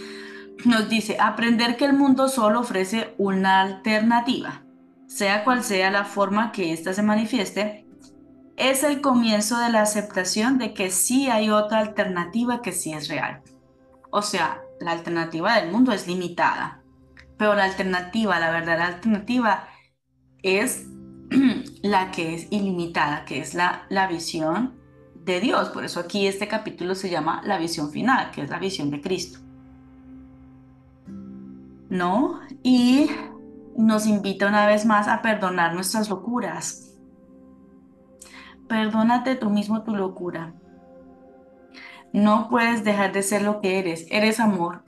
nos 0.66 0.88
dice, 0.88 1.18
aprender 1.20 1.78
que 1.78 1.86
el 1.86 1.94
mundo 1.94 2.28
solo 2.28 2.60
ofrece 2.60 3.16
una 3.18 3.62
alternativa, 3.62 4.62
sea 5.08 5.44
cual 5.44 5.64
sea 5.64 5.90
la 5.90 6.06
forma 6.06 6.52
que 6.52 6.74
ésta 6.74 6.94
se 6.94 7.02
manifieste, 7.02 7.88
es 8.56 8.84
el 8.84 9.02
comienzo 9.02 9.58
de 9.58 9.72
la 9.72 9.82
aceptación 9.82 10.60
de 10.60 10.76
que 10.76 10.92
sí 10.92 11.28
hay 11.28 11.50
otra 11.50 11.80
alternativa 11.80 12.62
que 12.62 12.72
sí 12.72 12.94
es 12.94 13.08
real. 13.08 13.42
O 14.12 14.22
sea, 14.22 14.62
la 14.80 14.92
alternativa 14.92 15.60
del 15.60 15.72
mundo 15.72 15.92
es 15.92 16.06
limitada, 16.06 16.84
pero 17.36 17.56
la 17.56 17.64
alternativa, 17.64 18.40
la 18.40 18.52
verdadera 18.52 18.86
alternativa 18.86 19.70
es 20.44 20.86
la 21.82 22.12
que 22.12 22.36
es 22.36 22.46
ilimitada, 22.52 23.26
que 23.26 23.40
es 23.40 23.56
la, 23.56 23.88
la 23.90 24.06
visión 24.06 24.78
de 25.34 25.40
Dios. 25.40 25.70
Por 25.70 25.86
eso 25.86 26.00
aquí 26.00 26.28
este 26.28 26.48
capítulo 26.48 26.96
se 26.96 27.10
llama 27.10 27.42
la 27.46 27.58
visión 27.58 27.92
final, 27.92 28.32
que 28.32 28.42
es 28.42 28.50
la 28.50 28.60
visión 28.60 28.90
de 28.92 29.02
Cristo. 29.02 29.40
¿No? 31.90 32.40
Y 32.62 33.10
nos 33.76 34.06
invita 34.06 34.48
una 34.48 34.68
vez 34.68 34.86
más 34.86 35.08
a 35.08 35.22
perdonar 35.22 35.74
nuestras 35.74 36.10
locuras, 36.10 36.90
Perdónate 38.70 39.36
tú 39.36 39.50
mismo 39.50 39.82
tu 39.82 39.96
locura. 39.96 40.54
No 42.14 42.50
puedes 42.50 42.84
dejar 42.84 43.12
de 43.12 43.24
ser 43.24 43.42
lo 43.42 43.62
que 43.62 43.80
eres. 43.80 44.06
Eres 44.12 44.40
amor. 44.40 44.84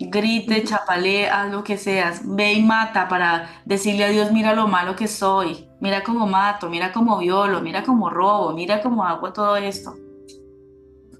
Grite, 0.00 0.64
chapale, 0.64 1.30
haz 1.30 1.52
lo 1.52 1.62
que 1.62 1.76
seas. 1.76 2.22
Ve 2.24 2.54
y 2.54 2.64
mata 2.64 3.06
para 3.06 3.48
decirle 3.64 4.04
a 4.04 4.08
Dios, 4.08 4.32
mira 4.32 4.54
lo 4.54 4.66
malo 4.66 4.96
que 4.96 5.06
soy. 5.06 5.68
Mira 5.84 6.02
cómo 6.02 6.26
mato, 6.26 6.68
mira 6.68 6.92
cómo 6.92 7.18
violo, 7.18 7.60
mira 7.60 7.84
cómo 7.84 8.10
robo, 8.10 8.52
mira 8.52 8.82
cómo 8.82 9.04
hago 9.04 9.32
todo 9.32 9.56
esto. 9.56 9.94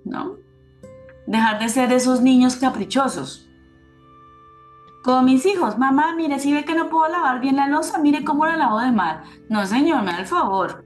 ¿No? 0.04 0.38
Dejar 1.28 1.60
de 1.60 1.68
ser 1.68 1.92
esos 1.92 2.20
niños 2.20 2.56
caprichosos. 2.56 3.48
Con 5.04 5.26
mis 5.26 5.46
hijos, 5.46 5.78
mamá, 5.78 6.16
mire, 6.16 6.40
si 6.40 6.52
ve 6.52 6.64
que 6.64 6.74
no 6.74 6.88
puedo 6.88 7.12
lavar 7.12 7.40
bien 7.40 7.56
la 7.56 7.68
losa, 7.68 7.98
mire 7.98 8.24
cómo 8.24 8.46
la 8.46 8.56
lavo 8.56 8.80
de 8.80 8.90
mal. 8.90 9.22
No, 9.48 9.64
señor, 9.66 10.02
me 10.02 10.12
da 10.12 10.18
el 10.20 10.26
favor 10.26 10.84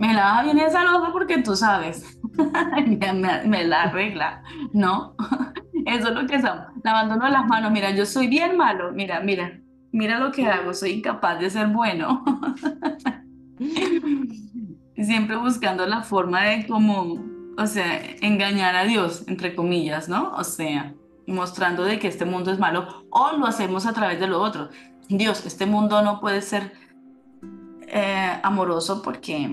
me 0.00 0.14
lava 0.14 0.42
bien 0.42 0.58
esa 0.58 0.82
losa 0.82 1.12
porque 1.12 1.42
tú 1.42 1.54
sabes, 1.54 2.18
me, 3.44 3.64
la 3.64 3.82
arregla, 3.82 4.42
¿no? 4.72 5.14
Eso 5.86 6.08
es 6.08 6.14
lo 6.14 6.26
que 6.26 6.40
son, 6.40 6.58
lavándonos 6.82 7.30
las 7.30 7.46
manos, 7.46 7.70
mira, 7.70 7.90
yo 7.90 8.06
soy 8.06 8.26
bien 8.26 8.56
malo, 8.56 8.92
mira, 8.92 9.20
mira, 9.20 9.60
mira 9.92 10.18
lo 10.18 10.32
que 10.32 10.46
hago, 10.46 10.72
soy 10.72 10.92
incapaz 10.92 11.38
de 11.38 11.50
ser 11.50 11.66
bueno. 11.68 12.24
Siempre 15.02 15.36
buscando 15.36 15.86
la 15.86 16.02
forma 16.02 16.42
de 16.44 16.66
como, 16.66 17.18
o 17.56 17.66
sea, 17.66 18.00
engañar 18.20 18.76
a 18.76 18.84
Dios, 18.84 19.24
entre 19.28 19.54
comillas, 19.54 20.08
¿no? 20.08 20.32
O 20.32 20.44
sea, 20.44 20.94
mostrando 21.26 21.84
de 21.84 21.98
que 21.98 22.08
este 22.08 22.24
mundo 22.24 22.50
es 22.50 22.58
malo 22.58 23.06
o 23.10 23.32
lo 23.36 23.46
hacemos 23.46 23.86
a 23.86 23.92
través 23.92 24.20
de 24.20 24.26
lo 24.26 24.40
otro. 24.40 24.68
Dios, 25.08 25.44
este 25.46 25.66
mundo 25.66 26.02
no 26.02 26.20
puede 26.20 26.42
ser 26.42 26.72
eh, 27.88 28.38
amoroso 28.42 29.02
porque 29.02 29.48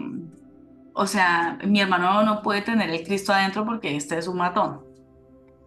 o 1.00 1.06
sea, 1.06 1.60
mi 1.64 1.80
hermano 1.80 2.24
no 2.24 2.42
puede 2.42 2.64
tener 2.64 2.90
el 2.90 3.04
Cristo 3.04 3.32
adentro 3.32 3.64
porque 3.64 3.96
este 3.96 4.18
es 4.18 4.28
un 4.28 4.38
matón. 4.38 4.82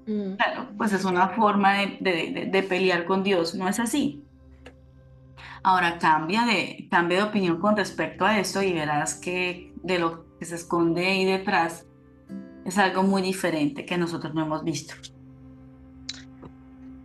Mm. 0.05 0.35
Claro, 0.35 0.67
pues 0.77 0.93
es 0.93 1.05
una 1.05 1.29
forma 1.29 1.75
de, 2.01 2.67
pelear 2.69 3.05
con 3.05 3.23
Dios, 3.23 3.55
no 3.55 3.69
es 3.69 3.79
así. 3.79 4.25
Ahora 5.63 5.99
cambia 5.99 6.45
de, 6.47 6.89
cambia 6.91 7.19
de 7.19 7.25
opinión 7.25 7.61
con 7.61 7.77
respecto 7.77 8.25
a 8.25 8.41
esto 8.41 8.61
y 8.61 8.73
verás 8.73 9.15
que 9.15 9.70
de 9.83 9.99
lo 9.99 10.27
que 10.39 10.45
se 10.45 10.57
esconde 10.57 11.07
ahí 11.07 11.25
detrás 11.25 11.87
es 12.65 12.79
algo 12.79 13.03
muy 13.03 13.23
diferente 13.23 13.85
que 13.85 13.97
nosotros 13.97 14.35
no 14.35 14.45
hemos 14.45 14.65
visto. 14.65 14.95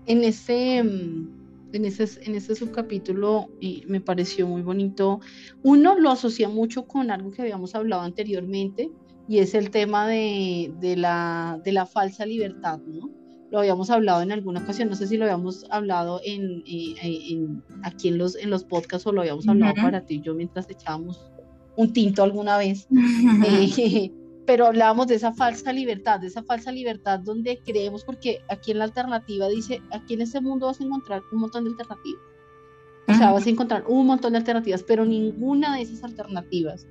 En 0.05 0.23
ese, 0.23 0.78
en 0.78 1.86
ese, 1.86 2.07
en 2.23 2.36
ese 2.36 2.55
subcapítulo 2.55 3.49
y 3.59 3.84
me 3.88 4.01
pareció 4.01 4.47
muy 4.47 4.61
bonito. 4.61 5.19
Uno 5.63 5.97
lo 5.97 6.11
asocia 6.11 6.49
mucho 6.49 6.88
con 6.88 7.09
algo 7.09 7.32
que 7.32 7.41
habíamos 7.41 7.73
hablado 7.73 8.03
anteriormente 8.03 8.91
y 9.28 9.39
es 9.39 9.55
el 9.55 9.71
tema 9.71 10.07
de, 10.07 10.71
de, 10.80 10.95
la, 10.95 11.59
de 11.63 11.71
la 11.71 11.86
falsa 11.86 12.26
libertad, 12.26 12.80
¿no? 12.86 13.09
Lo 13.51 13.59
habíamos 13.59 13.89
hablado 13.89 14.21
en 14.21 14.32
alguna 14.32 14.61
ocasión, 14.61 14.89
no 14.89 14.95
sé 14.95 15.07
si 15.07 15.17
lo 15.17 15.23
habíamos 15.23 15.65
hablado 15.69 16.19
en, 16.26 16.63
en, 16.67 17.63
aquí 17.84 18.09
en 18.09 18.17
los, 18.17 18.36
en 18.36 18.49
los 18.49 18.63
podcasts 18.63 19.07
o 19.07 19.11
lo 19.11 19.21
habíamos 19.21 19.47
hablado 19.47 19.73
para 19.76 20.05
ti 20.05 20.15
y 20.15 20.21
yo 20.21 20.34
mientras 20.34 20.69
echábamos 20.69 21.32
un 21.78 21.93
tinto 21.93 22.23
alguna 22.23 22.57
vez. 22.57 22.88
eh, 23.47 24.11
pero 24.45 24.67
hablábamos 24.67 25.07
de 25.07 25.15
esa 25.15 25.34
falsa 25.34 25.73
libertad, 25.73 26.19
de 26.19 26.28
esa 26.28 26.43
falsa 26.43 26.71
libertad 26.71 27.19
donde 27.19 27.59
creemos, 27.65 28.03
porque 28.03 28.41
aquí 28.47 28.71
en 28.71 28.80
la 28.80 28.86
alternativa 28.86 29.47
dice, 29.47 29.82
aquí 29.91 30.13
en 30.13 30.21
este 30.21 30.39
mundo 30.39 30.67
vas 30.67 30.80
a 30.80 30.84
encontrar 30.84 31.21
un 31.32 31.39
montón 31.39 31.63
de 31.63 31.71
alternativas. 31.71 32.21
O 33.07 33.13
sea, 33.13 33.32
vas 33.32 33.45
a 33.45 33.49
encontrar 33.49 33.86
un 33.88 34.07
montón 34.07 34.34
de 34.34 34.39
alternativas, 34.39 34.84
pero 34.84 35.05
ninguna 35.05 35.76
de 35.76 35.84
esas 35.84 36.03
alternativas 36.03 36.88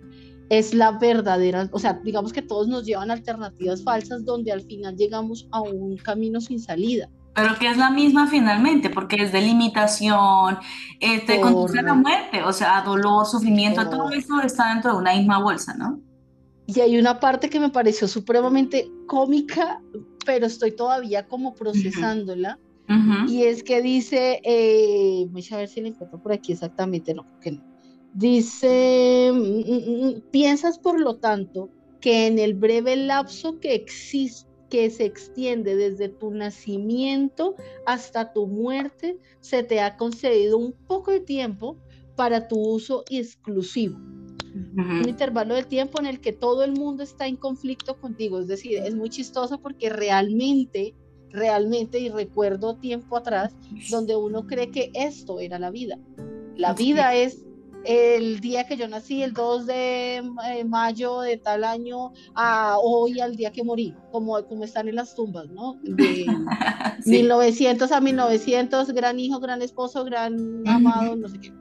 es 0.48 0.74
la 0.74 0.92
verdadera, 0.92 1.68
o 1.72 1.78
sea, 1.78 2.00
digamos 2.04 2.32
que 2.32 2.42
todos 2.42 2.68
nos 2.68 2.84
llevan 2.84 3.10
alternativas 3.10 3.82
falsas 3.82 4.24
donde 4.24 4.52
al 4.52 4.62
final 4.62 4.96
llegamos 4.96 5.48
a 5.50 5.62
un 5.62 5.96
camino 5.96 6.40
sin 6.40 6.60
salida. 6.60 7.08
Pero 7.34 7.58
que 7.58 7.68
es 7.68 7.76
la 7.76 7.90
misma 7.90 8.28
finalmente, 8.28 8.90
porque 8.90 9.16
es 9.16 9.32
de 9.32 9.40
limitación, 9.40 10.58
te 11.00 11.40
conduce 11.40 11.80
a 11.80 11.82
la 11.82 11.94
muerte, 11.94 12.42
o 12.44 12.52
sea, 12.52 12.82
dolor, 12.82 13.26
sufrimiento, 13.26 13.88
todo 13.88 14.10
eso 14.10 14.40
está 14.40 14.72
dentro 14.72 14.92
de 14.92 14.98
una 14.98 15.14
misma 15.14 15.42
bolsa, 15.42 15.74
¿no? 15.74 16.00
Y 16.66 16.80
hay 16.80 16.96
una 16.96 17.20
parte 17.20 17.50
que 17.50 17.60
me 17.60 17.68
pareció 17.68 18.08
supremamente 18.08 18.90
cómica, 19.06 19.82
pero 20.24 20.46
estoy 20.46 20.72
todavía 20.72 21.26
como 21.26 21.54
procesándola. 21.54 22.58
Y 23.28 23.44
es 23.44 23.62
que 23.62 23.80
dice, 23.80 24.40
eh, 24.44 25.26
voy 25.30 25.46
a 25.50 25.56
ver 25.56 25.68
si 25.68 25.80
la 25.80 25.88
encuentro 25.88 26.22
por 26.22 26.32
aquí 26.32 26.52
exactamente, 26.52 27.14
no, 27.14 27.26
que 27.40 27.52
no. 27.52 27.62
Dice, 28.12 29.30
mm, 29.32 29.38
mm, 29.38 30.06
mm, 30.06 30.20
piensas 30.30 30.78
por 30.78 31.00
lo 31.00 31.16
tanto 31.16 31.70
que 32.00 32.26
en 32.26 32.38
el 32.38 32.54
breve 32.54 32.94
lapso 32.96 33.58
que 33.58 33.74
existe, 33.74 34.48
que 34.74 34.90
se 34.90 35.04
extiende 35.04 35.76
desde 35.76 36.08
tu 36.08 36.32
nacimiento 36.32 37.54
hasta 37.86 38.32
tu 38.32 38.48
muerte, 38.48 39.20
se 39.38 39.62
te 39.62 39.80
ha 39.80 39.96
concedido 39.96 40.58
un 40.58 40.72
poco 40.72 41.12
de 41.12 41.20
tiempo 41.20 41.78
para 42.16 42.48
tu 42.48 42.58
uso 42.58 43.04
exclusivo 43.08 43.96
un 44.54 45.08
intervalo 45.08 45.54
de 45.54 45.62
tiempo 45.62 46.00
en 46.00 46.06
el 46.06 46.20
que 46.20 46.32
todo 46.32 46.64
el 46.64 46.72
mundo 46.72 47.04
está 47.04 47.28
en 47.28 47.36
conflicto 47.36 48.00
contigo. 48.00 48.40
Es 48.40 48.48
decir, 48.48 48.78
es 48.78 48.94
muy 48.94 49.10
chistoso 49.10 49.60
porque 49.60 49.90
realmente, 49.90 50.94
realmente, 51.30 52.00
y 52.00 52.08
recuerdo 52.08 52.76
tiempo 52.76 53.16
atrás, 53.16 53.54
donde 53.90 54.16
uno 54.16 54.46
cree 54.46 54.70
que 54.70 54.90
esto 54.94 55.38
era 55.38 55.58
la 55.58 55.70
vida. 55.70 55.98
La 56.56 56.72
vida 56.72 57.14
es 57.14 57.44
el 57.84 58.40
día 58.40 58.66
que 58.66 58.76
yo 58.76 58.88
nací, 58.88 59.22
el 59.22 59.32
2 59.32 59.66
de 59.66 60.16
eh, 60.16 60.64
mayo 60.64 61.20
de 61.20 61.36
tal 61.36 61.64
año, 61.64 62.12
a 62.34 62.76
hoy, 62.80 63.20
al 63.20 63.36
día 63.36 63.52
que 63.52 63.62
morí, 63.62 63.94
como, 64.10 64.42
como 64.46 64.64
están 64.64 64.88
en 64.88 64.96
las 64.96 65.14
tumbas, 65.14 65.48
¿no? 65.50 65.78
De 65.82 66.26
1900 67.04 67.92
a 67.92 68.00
1900, 68.00 68.90
gran 68.92 69.18
hijo, 69.18 69.40
gran 69.40 69.62
esposo, 69.62 70.04
gran 70.04 70.66
amado, 70.66 71.16
no 71.16 71.28
sé 71.28 71.40
qué. 71.40 71.52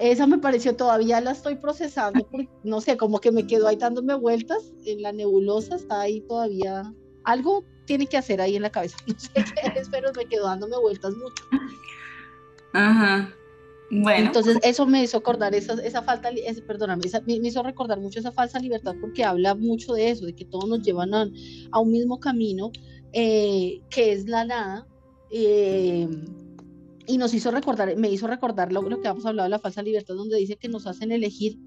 esa 0.00 0.26
me 0.26 0.38
pareció, 0.38 0.76
todavía 0.76 1.20
la 1.20 1.32
estoy 1.32 1.56
procesando, 1.56 2.26
porque, 2.30 2.48
no 2.62 2.80
sé, 2.80 2.96
como 2.96 3.20
que 3.20 3.32
me 3.32 3.46
quedo 3.46 3.68
ahí 3.68 3.76
dándome 3.76 4.14
vueltas 4.14 4.72
en 4.84 5.02
la 5.02 5.12
nebulosa, 5.12 5.76
está 5.76 6.02
ahí 6.02 6.20
todavía. 6.22 6.92
Algo 7.24 7.64
tiene 7.86 8.06
que 8.06 8.16
hacer 8.16 8.40
ahí 8.40 8.56
en 8.56 8.62
la 8.62 8.70
cabeza. 8.70 8.96
No 9.06 9.18
sé 9.18 9.30
qué 9.34 9.80
es, 9.80 9.88
pero 9.88 10.12
me 10.16 10.26
quedo 10.26 10.46
dándome 10.46 10.78
vueltas 10.78 11.14
mucho. 11.14 11.44
Ajá. 12.72 13.32
Bueno. 14.02 14.26
Entonces 14.26 14.58
eso 14.62 14.86
me 14.86 15.02
hizo 15.02 15.18
acordar 15.18 15.54
esa, 15.54 15.74
esa 15.74 16.02
falta, 16.02 16.30
perdóname, 16.66 17.02
me, 17.26 17.48
hizo 17.48 17.62
recordar 17.62 18.00
mucho 18.00 18.18
esa 18.18 18.32
falsa 18.32 18.58
libertad 18.58 18.94
porque 19.00 19.24
habla 19.24 19.54
mucho 19.54 19.92
de 19.92 20.10
eso, 20.10 20.26
de 20.26 20.34
que 20.34 20.44
todos 20.44 20.68
nos 20.68 20.82
llevan 20.82 21.14
a, 21.14 21.30
un 21.78 21.92
mismo 21.92 22.18
camino, 22.18 22.72
eh, 23.12 23.80
que 23.90 24.12
es 24.12 24.28
la 24.28 24.44
nada. 24.44 24.86
Eh, 25.30 26.08
y 27.06 27.18
nos 27.18 27.34
hizo 27.34 27.50
recordar, 27.50 27.96
me 27.96 28.10
hizo 28.10 28.26
recordar 28.26 28.72
lo, 28.72 28.82
lo 28.82 29.00
que 29.00 29.08
hemos 29.08 29.26
hablado 29.26 29.46
de 29.46 29.50
la 29.50 29.58
falsa 29.58 29.82
libertad, 29.82 30.14
donde 30.14 30.38
dice 30.38 30.56
que 30.56 30.68
nos 30.68 30.86
hacen 30.86 31.12
elegir 31.12 31.58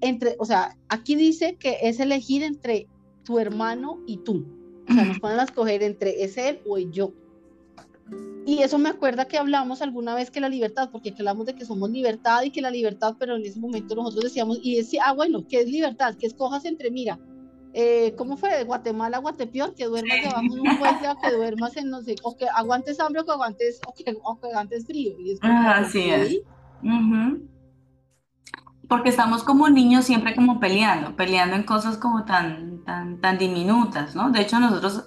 entre, 0.00 0.36
o 0.38 0.44
sea, 0.44 0.76
aquí 0.88 1.14
dice 1.14 1.56
que 1.56 1.78
es 1.82 2.00
elegir 2.00 2.42
entre 2.42 2.88
tu 3.24 3.38
hermano 3.38 4.02
y 4.06 4.18
tú. 4.18 4.46
O 4.88 4.92
sea, 4.92 5.04
nos 5.04 5.18
ponen 5.20 5.40
a 5.40 5.44
escoger 5.44 5.82
entre 5.82 6.24
es 6.24 6.36
él 6.36 6.60
o 6.66 6.78
el 6.78 6.90
yo. 6.90 7.12
Y 8.46 8.62
eso 8.62 8.78
me 8.78 8.90
acuerda 8.90 9.26
que 9.26 9.38
hablamos 9.38 9.82
alguna 9.82 10.14
vez 10.14 10.30
que 10.30 10.40
la 10.40 10.48
libertad, 10.48 10.88
porque 10.92 11.12
hablamos 11.18 11.46
de 11.46 11.54
que 11.56 11.64
somos 11.64 11.90
libertad 11.90 12.42
y 12.44 12.50
que 12.50 12.62
la 12.62 12.70
libertad, 12.70 13.16
pero 13.18 13.34
en 13.34 13.44
ese 13.44 13.58
momento 13.58 13.96
nosotros 13.96 14.24
decíamos, 14.24 14.60
y 14.62 14.76
decía, 14.76 15.02
ah, 15.06 15.12
bueno, 15.14 15.44
¿qué 15.48 15.62
es 15.62 15.68
libertad? 15.68 16.14
Que 16.14 16.26
escojas 16.26 16.64
entre, 16.64 16.92
mira, 16.92 17.18
eh, 17.72 18.14
¿cómo 18.16 18.36
fue? 18.36 18.56
De 18.56 18.64
Guatemala 18.64 19.18
Guatepeor, 19.18 19.74
que 19.74 19.86
duermas 19.86 20.18
debajo 20.22 20.54
de 20.54 20.60
un 20.60 20.78
puente, 20.78 21.08
o 21.08 21.20
que 21.20 21.32
duermas 21.32 21.76
en 21.76 21.90
no 21.90 22.00
sé, 22.02 22.14
o 22.22 22.36
que 22.36 22.46
aguantes 22.48 23.00
hambre 23.00 23.22
o 23.22 23.24
que 23.24 23.32
aguantes, 23.32 23.80
o 23.86 23.92
que, 23.92 24.04
aguantes 24.08 24.86
frío. 24.86 25.18
Y 25.18 25.32
es 25.32 25.40
así 25.42 26.08
es. 26.08 26.40
Porque 28.88 29.08
estamos 29.08 29.42
como 29.42 29.68
niños 29.68 30.04
siempre 30.04 30.36
como 30.36 30.60
peleando, 30.60 31.16
peleando 31.16 31.56
en 31.56 31.64
cosas 31.64 31.98
como 31.98 32.24
tan, 32.24 32.84
tan, 32.84 33.20
tan 33.20 33.36
diminutas, 33.36 34.14
¿no? 34.14 34.30
De 34.30 34.40
hecho, 34.40 34.56
a 34.56 34.60
nosotros 34.60 35.04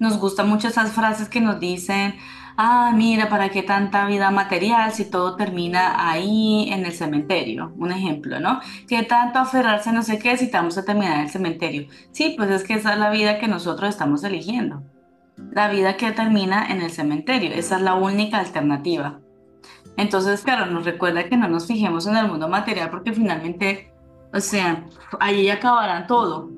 nos 0.00 0.18
gustan 0.18 0.48
mucho 0.48 0.68
esas 0.68 0.92
frases 0.92 1.28
que 1.28 1.40
nos 1.40 1.60
dicen, 1.60 2.14
ah, 2.58 2.92
mira, 2.94 3.28
¿para 3.28 3.50
qué 3.50 3.62
tanta 3.62 4.04
vida 4.06 4.30
material 4.32 4.92
si 4.92 5.04
todo 5.04 5.36
termina 5.36 6.10
ahí 6.10 6.68
en 6.70 6.84
el 6.84 6.92
cementerio? 6.92 7.72
Un 7.78 7.92
ejemplo, 7.92 8.40
¿no? 8.40 8.60
¿Qué 8.88 9.04
tanto 9.04 9.38
aferrarse 9.38 9.92
no 9.92 10.02
sé 10.02 10.18
qué 10.18 10.36
si 10.36 10.50
vamos 10.50 10.76
a 10.76 10.84
terminar 10.84 11.18
en 11.18 11.20
el 11.22 11.30
cementerio? 11.30 11.86
Sí, 12.10 12.34
pues 12.36 12.50
es 12.50 12.64
que 12.64 12.74
esa 12.74 12.94
es 12.94 12.98
la 12.98 13.10
vida 13.10 13.38
que 13.38 13.46
nosotros 13.46 13.88
estamos 13.88 14.24
eligiendo. 14.24 14.82
La 15.52 15.70
vida 15.70 15.96
que 15.96 16.10
termina 16.10 16.66
en 16.66 16.82
el 16.82 16.90
cementerio, 16.90 17.52
esa 17.52 17.76
es 17.76 17.82
la 17.82 17.94
única 17.94 18.40
alternativa. 18.40 19.20
Entonces, 19.96 20.42
claro, 20.42 20.66
nos 20.66 20.84
recuerda 20.84 21.28
que 21.28 21.36
no 21.36 21.48
nos 21.48 21.66
fijemos 21.68 22.08
en 22.08 22.16
el 22.16 22.26
mundo 22.26 22.48
material 22.48 22.90
porque 22.90 23.12
finalmente, 23.12 23.92
o 24.34 24.40
sea, 24.40 24.84
allí 25.20 25.48
acabará 25.48 26.08
todo. 26.08 26.50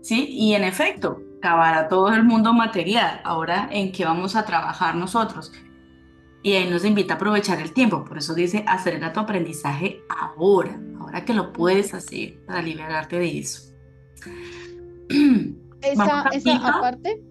¿Sí? 0.00 0.28
Y 0.30 0.54
en 0.54 0.62
efecto, 0.62 1.20
acabará 1.38 1.88
todo 1.88 2.12
el 2.12 2.24
mundo 2.24 2.52
material. 2.52 3.20
Ahora, 3.24 3.68
¿en 3.70 3.92
qué 3.92 4.04
vamos 4.04 4.36
a 4.36 4.44
trabajar 4.44 4.94
nosotros? 4.94 5.52
Y 6.42 6.52
ahí 6.52 6.68
nos 6.68 6.84
invita 6.84 7.14
a 7.14 7.16
aprovechar 7.16 7.60
el 7.60 7.72
tiempo. 7.72 8.04
Por 8.04 8.18
eso 8.18 8.34
dice, 8.34 8.64
acelera 8.66 9.12
tu 9.12 9.20
aprendizaje 9.20 10.02
ahora, 10.08 10.80
ahora 11.00 11.24
que 11.24 11.34
lo 11.34 11.52
puedes 11.52 11.94
hacer 11.94 12.44
para 12.46 12.62
liberarte 12.62 13.18
de 13.18 13.38
eso. 13.38 13.72
Esa, 15.80 16.24
esa 16.32 16.56
aparte, 16.56 17.22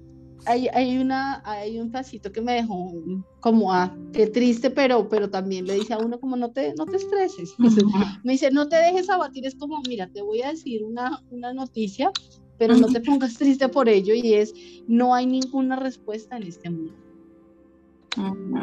hay, 0.45 0.69
hay, 0.69 0.97
una, 0.99 1.41
hay 1.43 1.81
un 1.81 1.91
pasito 1.91 2.31
que 2.31 2.39
me 2.39 2.53
dejó 2.53 2.93
como, 3.41 3.73
ah, 3.73 3.93
qué 4.13 4.27
triste, 4.27 4.69
pero, 4.69 5.09
pero 5.09 5.29
también 5.29 5.65
le 5.67 5.73
dice 5.73 5.93
a 5.93 5.97
uno 5.97 6.17
como 6.17 6.37
no 6.37 6.51
te, 6.51 6.73
no 6.75 6.85
te 6.85 6.95
estreses. 6.95 7.55
me 8.23 8.31
dice, 8.31 8.51
no 8.51 8.69
te 8.69 8.77
dejes 8.77 9.09
abatir, 9.09 9.45
es 9.45 9.55
como, 9.55 9.81
mira, 9.85 10.07
te 10.07 10.21
voy 10.21 10.43
a 10.43 10.51
decir 10.51 10.85
una, 10.85 11.21
una 11.29 11.53
noticia 11.53 12.09
pero 12.57 12.75
no 12.75 12.87
te 12.87 13.01
pongas 13.01 13.35
triste 13.35 13.69
por 13.69 13.87
ello 13.89 14.13
y 14.13 14.33
es, 14.33 14.53
no 14.87 15.13
hay 15.13 15.25
ninguna 15.25 15.75
respuesta 15.75 16.37
en 16.37 16.43
este 16.43 16.69
mundo. 16.69 16.93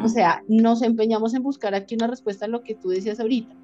O 0.03 0.09
sea, 0.09 0.43
nos 0.49 0.83
empeñamos 0.83 1.33
en 1.35 1.43
buscar 1.43 1.75
aquí 1.75 1.95
una 1.95 2.09
respuesta 2.09 2.47
a 2.47 2.49
lo 2.49 2.63
que 2.63 2.75
tú 2.75 2.89
decías 2.89 3.21
ahorita. 3.21 3.55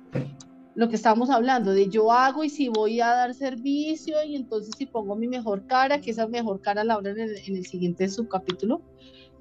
Lo 0.77 0.89
que 0.89 0.95
estábamos 0.95 1.31
hablando 1.31 1.73
de 1.73 1.89
yo 1.89 2.13
hago 2.13 2.45
y 2.45 2.49
si 2.49 2.69
voy 2.69 3.01
a 3.01 3.09
dar 3.09 3.35
servicio 3.35 4.23
y 4.25 4.37
entonces 4.37 4.73
si 4.79 4.87
pongo 4.87 5.17
mi 5.17 5.27
mejor 5.27 5.67
cara, 5.67 6.01
que 6.01 6.13
esa 6.13 6.29
mejor 6.29 6.61
cara 6.61 6.85
la 6.85 6.95
hablan 6.95 7.19
en, 7.19 7.31
en 7.31 7.57
el 7.57 7.67
siguiente 7.67 8.09
subcapítulo, 8.09 8.81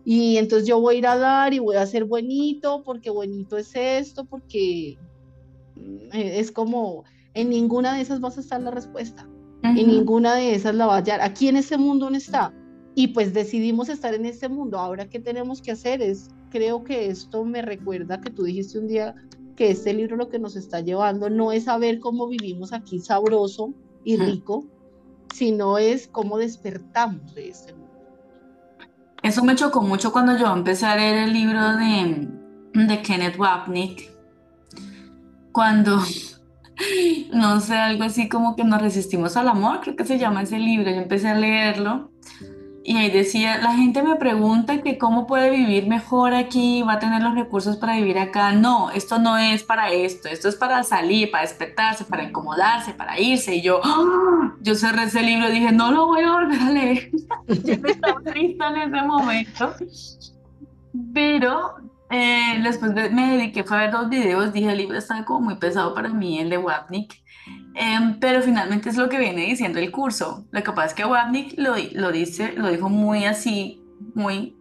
y 0.04 0.38
entonces 0.38 0.68
yo 0.68 0.82
voy 0.82 0.96
a 0.96 0.98
ir 0.98 1.08
a 1.08 1.18
dar 1.18 1.54
y 1.54 1.60
voy 1.60 1.76
a 1.76 1.86
ser 1.86 2.06
buenito 2.06 2.84
porque 2.84 3.12
buenito 3.12 3.58
es 3.58 3.76
esto, 3.76 4.26
porque 4.26 4.98
mm, 5.76 6.10
es 6.14 6.52
como 6.52 7.04
en 7.36 7.50
ninguna 7.50 7.94
de 7.94 8.02
esas 8.02 8.20
vas 8.20 8.38
a 8.38 8.42
estar 8.42 8.60
la 8.62 8.72
respuesta 8.72 9.30
y 9.64 9.84
ninguna 9.84 10.36
de 10.36 10.55
esas 10.55 10.76
la 10.76 10.86
va 10.86 10.95
a 10.95 10.97
hallar. 10.97 11.22
Aquí 11.22 11.47
en 11.47 11.57
ese 11.57 11.78
mundo 11.78 12.10
no 12.10 12.18
está. 12.18 12.53
Y 12.95 13.10
pues 13.10 13.34
decidimos 13.34 13.89
estar 13.89 14.14
en 14.14 14.26
este 14.26 14.49
mundo. 14.49 14.78
Ahora, 14.80 15.07
¿qué 15.07 15.20
tenemos 15.20 15.62
que 15.62 15.72
hacer? 15.72 16.01
Es, 16.01 16.30
creo 16.49 16.84
que 16.84 17.07
esto 17.07 17.43
me 17.45 17.62
recuerda 17.62 18.20
que 18.22 18.30
tú 18.30 18.43
dijiste 18.43 18.80
un 18.80 18.88
día 18.88 19.16
que 19.55 19.72
este 19.72 19.93
libro 19.93 20.16
lo 20.16 20.30
que 20.30 20.39
nos 20.39 20.55
está 20.55 20.80
llevando 20.80 21.30
no 21.30 21.51
es 21.51 21.66
saber 21.66 21.99
cómo 21.99 22.28
vivimos 22.28 22.72
aquí 22.72 22.99
sabroso 22.99 23.74
y 24.05 24.16
rico, 24.16 24.66
sino 25.34 25.78
es 25.78 26.07
cómo 26.07 26.38
despertamos 26.38 27.36
de 27.36 27.49
este 27.49 27.74
mundo. 27.74 27.89
Eso 29.22 29.43
me 29.43 29.55
chocó 29.55 29.82
mucho 29.82 30.14
cuando 30.14 30.38
yo 30.38 30.51
empecé 30.53 30.86
a 30.86 30.95
leer 30.95 31.28
el 31.28 31.34
libro 31.34 31.76
de, 31.76 32.30
de 32.74 33.01
Kenneth 33.01 33.38
Wapnick, 33.38 34.10
cuando 35.51 35.99
no 37.34 37.59
sé, 37.59 37.75
algo 37.75 38.03
así 38.03 38.30
como 38.30 38.55
que 38.55 38.63
nos 38.63 38.82
resistimos 38.82 39.38
al 39.38 39.47
amor, 39.47 39.82
creo 39.82 39.95
que 39.95 40.05
se 40.05 40.17
llama 40.17 40.43
ese 40.43 40.59
libro. 40.59 40.89
Yo 40.91 40.97
empecé 40.97 41.30
a 41.30 41.36
leerlo 41.36 42.11
y 42.89 42.97
ahí 42.97 43.11
decía, 43.11 43.59
la 43.59 43.73
gente 43.73 44.01
me 44.01 44.15
pregunta 44.15 44.82
que 44.82 44.97
cómo 44.97 45.27
puede 45.27 45.51
vivir 45.51 45.88
mejor 45.88 46.34
aquí, 46.34 46.82
va 46.82 46.93
a 46.93 46.99
tener 46.99 47.21
los 47.21 47.36
recursos 47.36 47.77
para 47.77 47.95
vivir 47.95 48.17
acá. 48.17 48.53
No, 48.53 48.89
esto 48.89 49.19
no 49.19 49.38
es 49.38 49.61
para 49.63 49.91
esto, 49.91 50.27
esto 50.27 50.49
es 50.49 50.55
para 50.55 50.84
salir, 50.84 51.30
para 51.30 51.43
despertarse, 51.43 52.05
para 52.05 52.23
incomodarse, 52.23 52.93
para 52.93 53.19
irse. 53.19 53.57
Y 53.57 53.61
yo, 53.61 53.80
¡ah! 53.84 54.55
yo 54.61 54.73
cerré 54.73 55.03
ese 55.03 55.21
libro 55.21 55.49
y 55.49 55.51
dije, 55.51 55.71
no 55.71 55.91
lo 55.91 56.07
voy 56.07 56.23
a 56.23 56.32
volver 56.32 56.59
a 56.59 56.71
leer. 56.71 57.11
yo 57.47 57.73
estaba 57.73 58.21
triste 58.21 58.65
en 58.65 58.77
ese 58.77 59.01
momento. 59.05 59.73
Pero 61.13 61.75
eh, 62.10 62.60
después 62.64 62.93
me 62.93 63.38
dediqué 63.38 63.64
fue 63.64 63.78
a 63.78 63.82
ver 63.82 63.91
dos 63.91 64.10
videos, 64.10 64.51
dije 64.51 64.72
el 64.72 64.78
libro 64.78 64.97
estaba 64.97 65.26
como 65.26 65.41
muy 65.41 65.55
pesado 65.55 65.93
para 65.93 66.10
mí, 66.10 66.39
el 66.39 66.49
de 66.49 66.57
Wapnick, 66.57 67.22
em, 67.76 68.20
pero 68.20 68.41
finalmente 68.41 68.89
es 68.89 68.97
lo 68.97 69.10
que 69.10 69.20
viene 69.20 69.45
diciendo 69.45 69.80
el 69.80 69.91
curso. 69.91 70.45
Lo 70.51 70.64
que 70.64 70.72
pasa 70.72 70.88
es 70.88 70.93
que 70.95 71.05
Wapnick 71.05 71.53
lo, 71.57 71.76
lo, 71.93 72.12
dice, 72.12 72.53
lo 72.53 72.70
dijo 72.70 72.89
muy 72.89 73.26
así, 73.26 73.84
muy 74.16 74.55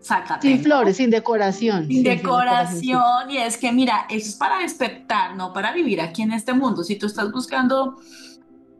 sácate. 0.00 0.48
Sin 0.48 0.62
flores, 0.62 0.96
sin 0.98 1.08
decoración. 1.08 1.86
Sin, 1.86 2.02
decoración, 2.02 3.30
y 3.30 3.38
es 3.38 3.56
que 3.56 3.72
mira, 3.72 4.06
eso 4.10 4.28
es 4.28 4.34
para 4.34 4.58
despertar, 4.58 5.36
no 5.36 5.54
para 5.54 5.72
vivir 5.72 6.00
aquí 6.02 6.20
en 6.22 6.32
este 6.32 6.52
mundo. 6.52 6.84
Si 6.84 6.96
tú 6.96 7.06
estás 7.06 7.32
buscando 7.32 7.96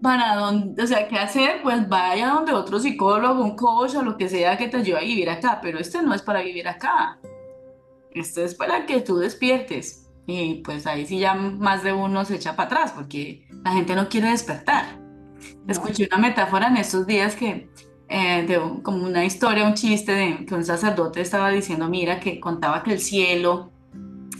para 0.02 0.34
dónde, 0.34 0.82
o 0.82 0.86
sea, 0.86 1.08
qué 1.08 1.18
hacer, 1.18 1.62
pues 1.62 1.88
vaya 1.88 2.28
donde 2.28 2.52
otro 2.52 2.78
psicólogo, 2.78 3.42
un 3.42 3.56
coach 3.56 3.94
o 3.94 4.02
lo 4.02 4.18
que 4.18 4.28
sea 4.28 4.58
que 4.58 4.68
te 4.68 4.78
ayude 4.78 4.98
a 4.98 5.00
vivir 5.00 5.30
acá, 5.30 5.60
pero 5.62 5.78
este 5.78 6.02
no 6.02 6.12
es 6.14 6.20
para 6.20 6.42
vivir 6.42 6.68
acá. 6.68 7.18
Esto 8.12 8.42
es 8.42 8.54
para 8.54 8.86
que 8.86 9.00
tú 9.00 9.18
despiertes. 9.18 10.08
Y 10.26 10.56
pues 10.62 10.86
ahí 10.86 11.06
sí 11.06 11.18
ya 11.18 11.34
más 11.34 11.82
de 11.82 11.92
uno 11.92 12.24
se 12.24 12.36
echa 12.36 12.54
para 12.54 12.66
atrás 12.66 12.92
porque 12.92 13.46
la 13.64 13.72
gente 13.72 13.94
no 13.94 14.08
quiere 14.08 14.30
despertar. 14.30 14.98
Escuché 15.66 16.08
una 16.10 16.18
metáfora 16.18 16.68
en 16.68 16.76
estos 16.76 17.06
días 17.06 17.34
que, 17.34 17.68
eh, 18.08 18.44
de 18.46 18.82
como 18.82 19.04
una 19.06 19.24
historia, 19.24 19.66
un 19.66 19.74
chiste 19.74 20.12
de 20.12 20.44
que 20.46 20.54
un 20.54 20.64
sacerdote 20.64 21.20
estaba 21.20 21.50
diciendo, 21.50 21.88
mira, 21.88 22.20
que 22.20 22.38
contaba 22.38 22.82
que 22.82 22.92
el 22.92 23.00
cielo 23.00 23.72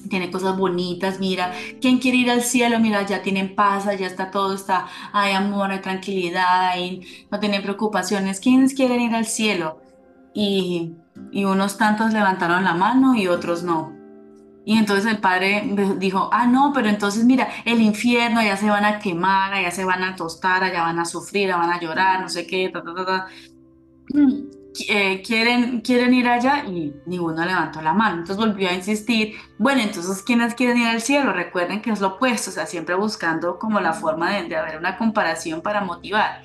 tiene 0.08 0.30
cosas 0.30 0.56
bonitas, 0.56 1.20
mira, 1.20 1.52
¿quién 1.80 1.98
quiere 1.98 2.18
ir 2.18 2.30
al 2.30 2.42
cielo? 2.42 2.78
Mira, 2.80 3.06
ya 3.06 3.22
tienen 3.22 3.54
paz, 3.54 3.84
ya 3.84 4.06
está 4.06 4.30
todo, 4.30 4.54
está, 4.54 4.88
hay 5.12 5.32
amor, 5.32 5.70
hay 5.70 5.80
tranquilidad, 5.80 6.68
hay, 6.68 7.26
no 7.30 7.38
tienen 7.40 7.62
preocupaciones. 7.62 8.40
¿Quiénes 8.40 8.74
quieren 8.74 9.00
ir 9.00 9.14
al 9.14 9.26
cielo? 9.26 9.80
Y 10.32 10.96
unos 11.32 11.76
tantos 11.76 12.12
levantaron 12.12 12.64
la 12.64 12.74
mano 12.74 13.14
y 13.14 13.26
otros 13.26 13.62
no. 13.62 14.00
Y 14.64 14.76
entonces 14.76 15.06
el 15.06 15.18
padre 15.18 15.64
dijo, 15.98 16.28
ah, 16.32 16.46
no, 16.46 16.72
pero 16.74 16.88
entonces 16.88 17.24
mira, 17.24 17.48
el 17.64 17.80
infierno, 17.80 18.40
allá 18.40 18.56
se 18.56 18.68
van 18.68 18.84
a 18.84 18.98
quemar, 18.98 19.52
allá 19.54 19.70
se 19.70 19.84
van 19.84 20.04
a 20.04 20.14
tostar, 20.14 20.62
allá 20.62 20.82
van 20.82 20.98
a 20.98 21.04
sufrir, 21.04 21.50
van 21.50 21.70
a 21.70 21.80
llorar, 21.80 22.20
no 22.20 22.28
sé 22.28 22.46
qué, 22.46 22.68
ta, 22.68 22.82
ta, 22.82 22.94
ta, 22.94 23.26
eh, 24.88 25.22
quieren, 25.26 25.80
quieren 25.80 26.14
ir 26.14 26.28
allá 26.28 26.64
y 26.66 26.94
ninguno 27.06 27.44
levantó 27.44 27.80
la 27.80 27.94
mano. 27.94 28.18
Entonces 28.18 28.36
volvió 28.36 28.68
a 28.68 28.74
insistir, 28.74 29.34
bueno, 29.58 29.80
entonces 29.80 30.22
¿quiénes 30.22 30.54
quieren 30.54 30.76
ir 30.78 30.86
al 30.86 31.00
cielo? 31.00 31.32
Recuerden 31.32 31.80
que 31.80 31.90
es 31.90 32.00
lo 32.00 32.08
opuesto, 32.08 32.50
o 32.50 32.52
sea, 32.52 32.66
siempre 32.66 32.94
buscando 32.94 33.58
como 33.58 33.80
la 33.80 33.94
forma 33.94 34.30
de, 34.30 34.44
de 34.44 34.56
haber 34.56 34.78
una 34.78 34.98
comparación 34.98 35.62
para 35.62 35.80
motivar. 35.80 36.42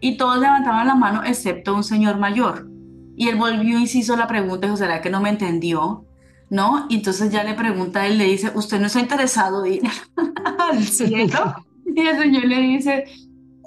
Y 0.00 0.16
todos 0.16 0.38
levantaban 0.38 0.86
la 0.88 0.96
mano 0.96 1.22
excepto 1.24 1.74
un 1.76 1.84
señor 1.84 2.18
mayor. 2.18 2.71
Y 3.16 3.28
él 3.28 3.36
volvió 3.36 3.78
y 3.78 3.86
se 3.86 3.98
hizo 3.98 4.16
la 4.16 4.26
pregunta, 4.26 4.66
dijo, 4.66 4.76
¿será 4.76 5.00
que 5.00 5.10
no 5.10 5.20
me 5.20 5.28
entendió? 5.28 6.06
¿No? 6.50 6.86
Y 6.88 6.96
entonces 6.96 7.30
ya 7.30 7.44
le 7.44 7.54
pregunta, 7.54 8.06
él 8.06 8.18
le 8.18 8.24
dice, 8.24 8.52
¿usted 8.54 8.80
no 8.80 8.86
está 8.86 9.00
interesado 9.00 9.64
en 9.64 9.74
ir 9.74 9.82
al 10.58 10.82
cielo? 10.84 11.56
y 11.94 12.00
el 12.00 12.18
señor 12.18 12.44
le 12.44 12.60
dice, 12.60 13.04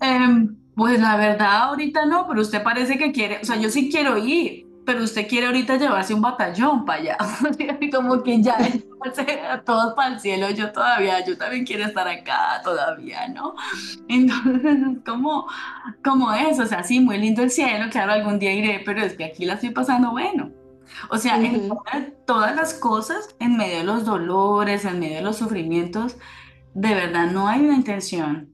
em, 0.01 0.55
pues 0.75 0.99
la 0.99 1.15
verdad 1.15 1.69
ahorita 1.69 2.05
no, 2.05 2.27
pero 2.27 2.41
usted 2.41 2.63
parece 2.63 2.97
que 2.97 3.11
quiere, 3.11 3.39
o 3.41 3.45
sea, 3.45 3.55
yo 3.57 3.69
sí 3.69 3.89
quiero 3.89 4.17
ir, 4.17 4.64
pero 4.86 5.03
usted 5.03 5.27
quiere 5.27 5.47
ahorita 5.47 5.77
llevarse 5.77 6.13
un 6.13 6.21
batallón 6.21 6.86
para 6.86 7.01
allá. 7.01 7.17
Como 7.91 8.21
que 8.23 8.41
ya 8.41 8.57
todos 9.65 9.93
para 9.93 10.13
el 10.13 10.19
cielo, 10.19 10.49
yo 10.51 10.71
todavía, 10.71 11.23
yo 11.25 11.38
también 11.38 11.65
quiero 11.65 11.86
estar 11.86 12.07
acá 12.07 12.61
todavía, 12.63 13.27
¿no? 13.27 13.55
Entonces, 14.07 14.77
como, 15.05 15.47
como 16.03 16.33
eso, 16.33 16.63
o 16.63 16.65
sea, 16.65 16.83
sí, 16.83 16.99
muy 16.99 17.17
lindo 17.17 17.43
el 17.43 17.51
cielo, 17.51 17.86
claro, 17.91 18.13
algún 18.13 18.39
día 18.39 18.53
iré, 18.53 18.81
pero 18.86 19.01
es 19.01 19.15
que 19.15 19.25
aquí 19.25 19.45
la 19.45 19.55
estoy 19.55 19.71
pasando 19.71 20.11
bueno. 20.11 20.51
O 21.09 21.17
sea, 21.17 21.38
en 21.38 21.69
todas 22.25 22.55
las 22.55 22.73
cosas, 22.73 23.36
en 23.39 23.57
medio 23.57 23.79
de 23.79 23.83
los 23.83 24.05
dolores, 24.05 24.86
en 24.86 24.99
medio 24.99 25.17
de 25.17 25.21
los 25.21 25.38
sufrimientos, 25.38 26.17
de 26.73 26.93
verdad 26.93 27.31
no 27.31 27.47
hay 27.47 27.61
una 27.61 27.75
intención. 27.75 28.49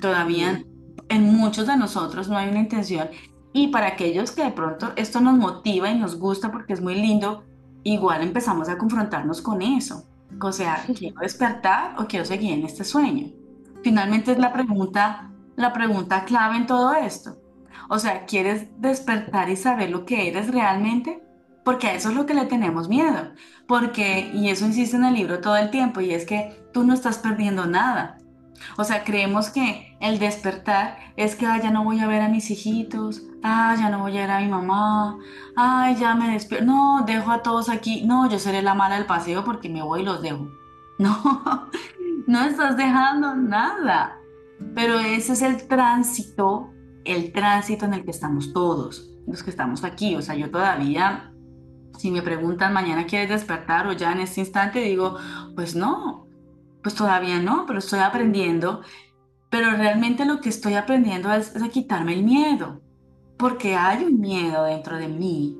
Todavía 0.00 0.64
en 1.08 1.22
muchos 1.24 1.66
de 1.66 1.76
nosotros 1.76 2.28
no 2.28 2.36
hay 2.36 2.48
una 2.48 2.60
intención. 2.60 3.08
Y 3.56 3.68
para 3.68 3.86
aquellos 3.86 4.32
que 4.32 4.42
de 4.42 4.50
pronto 4.50 4.92
esto 4.96 5.20
nos 5.20 5.38
motiva 5.38 5.88
y 5.88 5.96
nos 5.96 6.18
gusta 6.18 6.50
porque 6.50 6.72
es 6.72 6.80
muy 6.80 6.96
lindo, 6.96 7.44
igual 7.84 8.22
empezamos 8.22 8.68
a 8.68 8.76
confrontarnos 8.76 9.40
con 9.40 9.62
eso. 9.62 10.08
O 10.42 10.50
sea, 10.50 10.84
¿quiero 10.98 11.20
despertar 11.20 11.94
o 11.98 12.06
quiero 12.06 12.24
seguir 12.24 12.52
en 12.52 12.64
este 12.64 12.82
sueño? 12.82 13.28
Finalmente 13.84 14.32
es 14.32 14.38
la 14.38 14.52
pregunta, 14.52 15.30
la 15.54 15.72
pregunta 15.72 16.24
clave 16.24 16.56
en 16.56 16.66
todo 16.66 16.94
esto. 16.94 17.38
O 17.88 18.00
sea, 18.00 18.26
¿quieres 18.26 18.66
despertar 18.80 19.48
y 19.48 19.56
saber 19.56 19.90
lo 19.90 20.04
que 20.04 20.28
eres 20.28 20.50
realmente? 20.50 21.22
Porque 21.64 21.86
a 21.86 21.94
eso 21.94 22.08
es 22.08 22.16
lo 22.16 22.26
que 22.26 22.34
le 22.34 22.46
tenemos 22.46 22.88
miedo. 22.88 23.30
Porque, 23.68 24.32
y 24.34 24.48
eso 24.48 24.66
insiste 24.66 24.96
en 24.96 25.04
el 25.04 25.14
libro 25.14 25.40
todo 25.40 25.56
el 25.56 25.70
tiempo, 25.70 26.00
y 26.00 26.10
es 26.10 26.26
que 26.26 26.60
tú 26.72 26.82
no 26.82 26.92
estás 26.92 27.18
perdiendo 27.18 27.66
nada. 27.66 28.18
O 28.76 28.84
sea, 28.84 29.04
creemos 29.04 29.50
que 29.50 29.96
el 30.00 30.18
despertar 30.18 30.98
es 31.16 31.36
que, 31.36 31.44
ya 31.44 31.70
no 31.70 31.84
voy 31.84 32.00
a 32.00 32.06
ver 32.06 32.22
a 32.22 32.28
mis 32.28 32.50
hijitos, 32.50 33.22
ah, 33.42 33.76
ya 33.78 33.90
no 33.90 34.00
voy 34.00 34.16
a 34.16 34.22
ver 34.22 34.30
a 34.30 34.40
mi 34.40 34.48
mamá, 34.48 35.18
ay, 35.56 35.96
ya 35.96 36.14
me 36.14 36.32
despierto, 36.32 36.66
no, 36.66 37.04
dejo 37.06 37.30
a 37.30 37.42
todos 37.42 37.68
aquí, 37.68 38.02
no, 38.04 38.28
yo 38.28 38.38
seré 38.38 38.62
la 38.62 38.74
mala 38.74 38.96
del 38.96 39.06
paseo 39.06 39.44
porque 39.44 39.68
me 39.68 39.82
voy 39.82 40.02
y 40.02 40.04
los 40.04 40.22
dejo. 40.22 40.48
No, 40.96 41.68
no 42.28 42.44
estás 42.44 42.76
dejando 42.76 43.34
nada. 43.34 44.20
Pero 44.74 44.98
ese 45.00 45.32
es 45.32 45.42
el 45.42 45.66
tránsito, 45.66 46.70
el 47.04 47.32
tránsito 47.32 47.84
en 47.84 47.94
el 47.94 48.04
que 48.04 48.12
estamos 48.12 48.52
todos, 48.52 49.10
los 49.26 49.42
que 49.42 49.50
estamos 49.50 49.84
aquí. 49.84 50.14
O 50.14 50.22
sea, 50.22 50.34
yo 50.36 50.50
todavía, 50.50 51.32
si 51.98 52.10
me 52.10 52.22
preguntan 52.22 52.72
mañana 52.72 53.06
quieres 53.06 53.28
despertar 53.28 53.86
o 53.86 53.92
ya 53.92 54.12
en 54.12 54.20
este 54.20 54.40
instante, 54.40 54.80
digo, 54.80 55.16
pues 55.54 55.74
no, 55.74 56.23
pues 56.84 56.94
todavía 56.94 57.40
no, 57.40 57.64
pero 57.66 57.80
estoy 57.80 57.98
aprendiendo. 57.98 58.82
Pero 59.50 59.70
realmente 59.72 60.24
lo 60.24 60.40
que 60.40 60.50
estoy 60.50 60.74
aprendiendo 60.74 61.32
es, 61.32 61.56
es 61.56 61.62
a 61.62 61.68
quitarme 61.68 62.12
el 62.12 62.22
miedo, 62.22 62.80
porque 63.36 63.74
hay 63.74 64.04
un 64.04 64.20
miedo 64.20 64.64
dentro 64.64 64.98
de 64.98 65.08
mí 65.08 65.58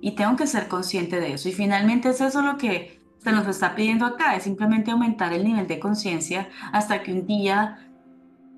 y 0.00 0.12
tengo 0.12 0.36
que 0.36 0.46
ser 0.46 0.68
consciente 0.68 1.18
de 1.18 1.32
eso. 1.34 1.48
Y 1.48 1.52
finalmente 1.52 2.10
es 2.10 2.20
eso 2.20 2.42
lo 2.42 2.56
que 2.56 3.00
se 3.18 3.32
nos 3.32 3.46
está 3.46 3.74
pidiendo 3.74 4.06
acá, 4.06 4.36
es 4.36 4.44
simplemente 4.44 4.90
aumentar 4.90 5.32
el 5.32 5.44
nivel 5.44 5.66
de 5.66 5.78
conciencia 5.78 6.48
hasta 6.72 7.02
que 7.02 7.12
un 7.12 7.26
día 7.26 7.90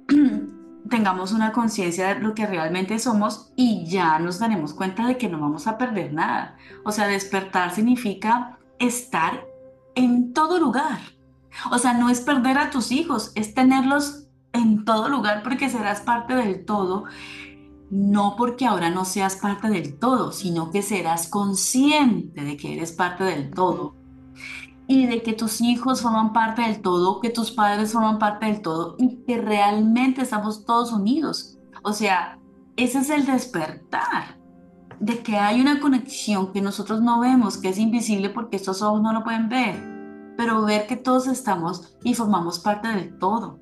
tengamos 0.91 1.33
una 1.33 1.53
conciencia 1.53 2.15
de 2.15 2.21
lo 2.21 2.35
que 2.35 2.47
realmente 2.47 2.99
somos 2.99 3.53
y 3.57 3.87
ya 3.87 4.19
nos 4.19 4.39
daremos 4.39 4.75
cuenta 4.75 5.07
de 5.07 5.19
que 5.19 5.29
no 5.29 5.41
vamos 5.41 5.67
a 5.67 5.79
perder 5.79 6.13
nada. 6.13 6.57
O 6.85 6.93
sea, 6.93 7.09
despertar 7.09 7.75
significa 7.75 8.59
estar 8.79 9.45
en 9.95 10.33
todo 10.33 10.59
lugar. 10.59 10.99
O 11.71 11.79
sea, 11.79 11.95
no 11.95 12.09
es 12.11 12.21
perder 12.21 12.59
a 12.59 12.71
tus 12.71 12.93
hijos, 12.93 13.33
es 13.35 13.55
tenerlos 13.55 14.27
en 14.53 14.85
todo 14.85 15.09
lugar 15.09 15.43
porque 15.43 15.69
serás 15.69 16.01
parte 16.01 16.35
del 16.35 16.65
todo. 16.65 17.05
No 17.91 18.37
porque 18.37 18.67
ahora 18.67 18.89
no 18.89 19.05
seas 19.05 19.37
parte 19.37 19.69
del 19.69 19.99
todo, 19.99 20.33
sino 20.33 20.71
que 20.71 20.81
serás 20.81 21.29
consciente 21.29 22.43
de 22.43 22.57
que 22.57 22.75
eres 22.75 22.93
parte 22.93 23.25
del 23.25 23.51
todo 23.51 23.95
y 24.87 25.07
de 25.07 25.23
que 25.23 25.35
tus 25.35 25.61
hijos 25.61 26.01
forman 26.01 26.33
parte 26.33 26.63
del 26.63 26.81
todo, 26.81 27.21
que 27.21 27.29
tus 27.29 27.51
padres 27.51 27.93
forman 27.93 28.19
parte 28.19 28.47
del 28.47 28.63
todo 28.63 28.97
y 28.99 29.17
que 29.27 29.39
realmente 29.39 30.23
estamos 30.23 30.65
todos 30.65 30.91
unidos. 30.93 31.59
O 31.83 31.93
sea, 31.93 32.39
ese 32.77 33.01
es 33.01 33.11
el 33.11 33.27
despertar, 33.27 34.39
de 34.99 35.23
que 35.23 35.37
hay 35.37 35.61
una 35.61 35.79
conexión 35.79 36.53
que 36.53 36.63
nosotros 36.63 37.03
no 37.03 37.21
vemos, 37.21 37.59
que 37.59 37.69
es 37.69 37.79
invisible 37.79 38.31
porque 38.31 38.57
estos 38.57 38.81
ojos 38.81 39.03
no 39.03 39.13
lo 39.13 39.23
pueden 39.23 39.49
ver 39.49 39.92
pero 40.37 40.65
ver 40.65 40.87
que 40.87 40.97
todos 40.97 41.27
estamos 41.27 41.97
y 42.03 42.15
formamos 42.15 42.59
parte 42.59 42.89
del 42.89 43.19
todo. 43.19 43.59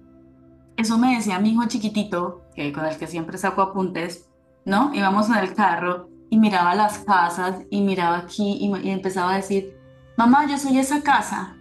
Eso 0.76 0.98
me 0.98 1.16
decía 1.16 1.38
mi 1.38 1.50
hijo 1.50 1.66
chiquitito, 1.66 2.42
que 2.54 2.72
con 2.72 2.86
el 2.86 2.96
que 2.96 3.06
siempre 3.06 3.38
saco 3.38 3.62
apuntes, 3.62 4.28
¿no? 4.64 4.94
Íbamos 4.94 5.28
en 5.28 5.36
el 5.36 5.54
carro 5.54 6.08
y 6.30 6.38
miraba 6.38 6.74
las 6.74 7.00
casas 7.00 7.62
y 7.70 7.82
miraba 7.82 8.18
aquí 8.18 8.58
y, 8.60 8.90
empezaba 8.90 9.32
a 9.32 9.36
decir, 9.36 9.76
mamá, 10.16 10.46
yo 10.46 10.56
soy 10.56 10.78
esa 10.78 11.02
casa. 11.02 11.56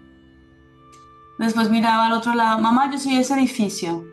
Después 1.38 1.70
miraba 1.70 2.06
al 2.06 2.14
otro 2.14 2.34
lado, 2.34 2.60
mamá, 2.60 2.92
yo 2.92 2.98
soy 2.98 3.16
ese 3.16 3.34
edificio. 3.34 4.06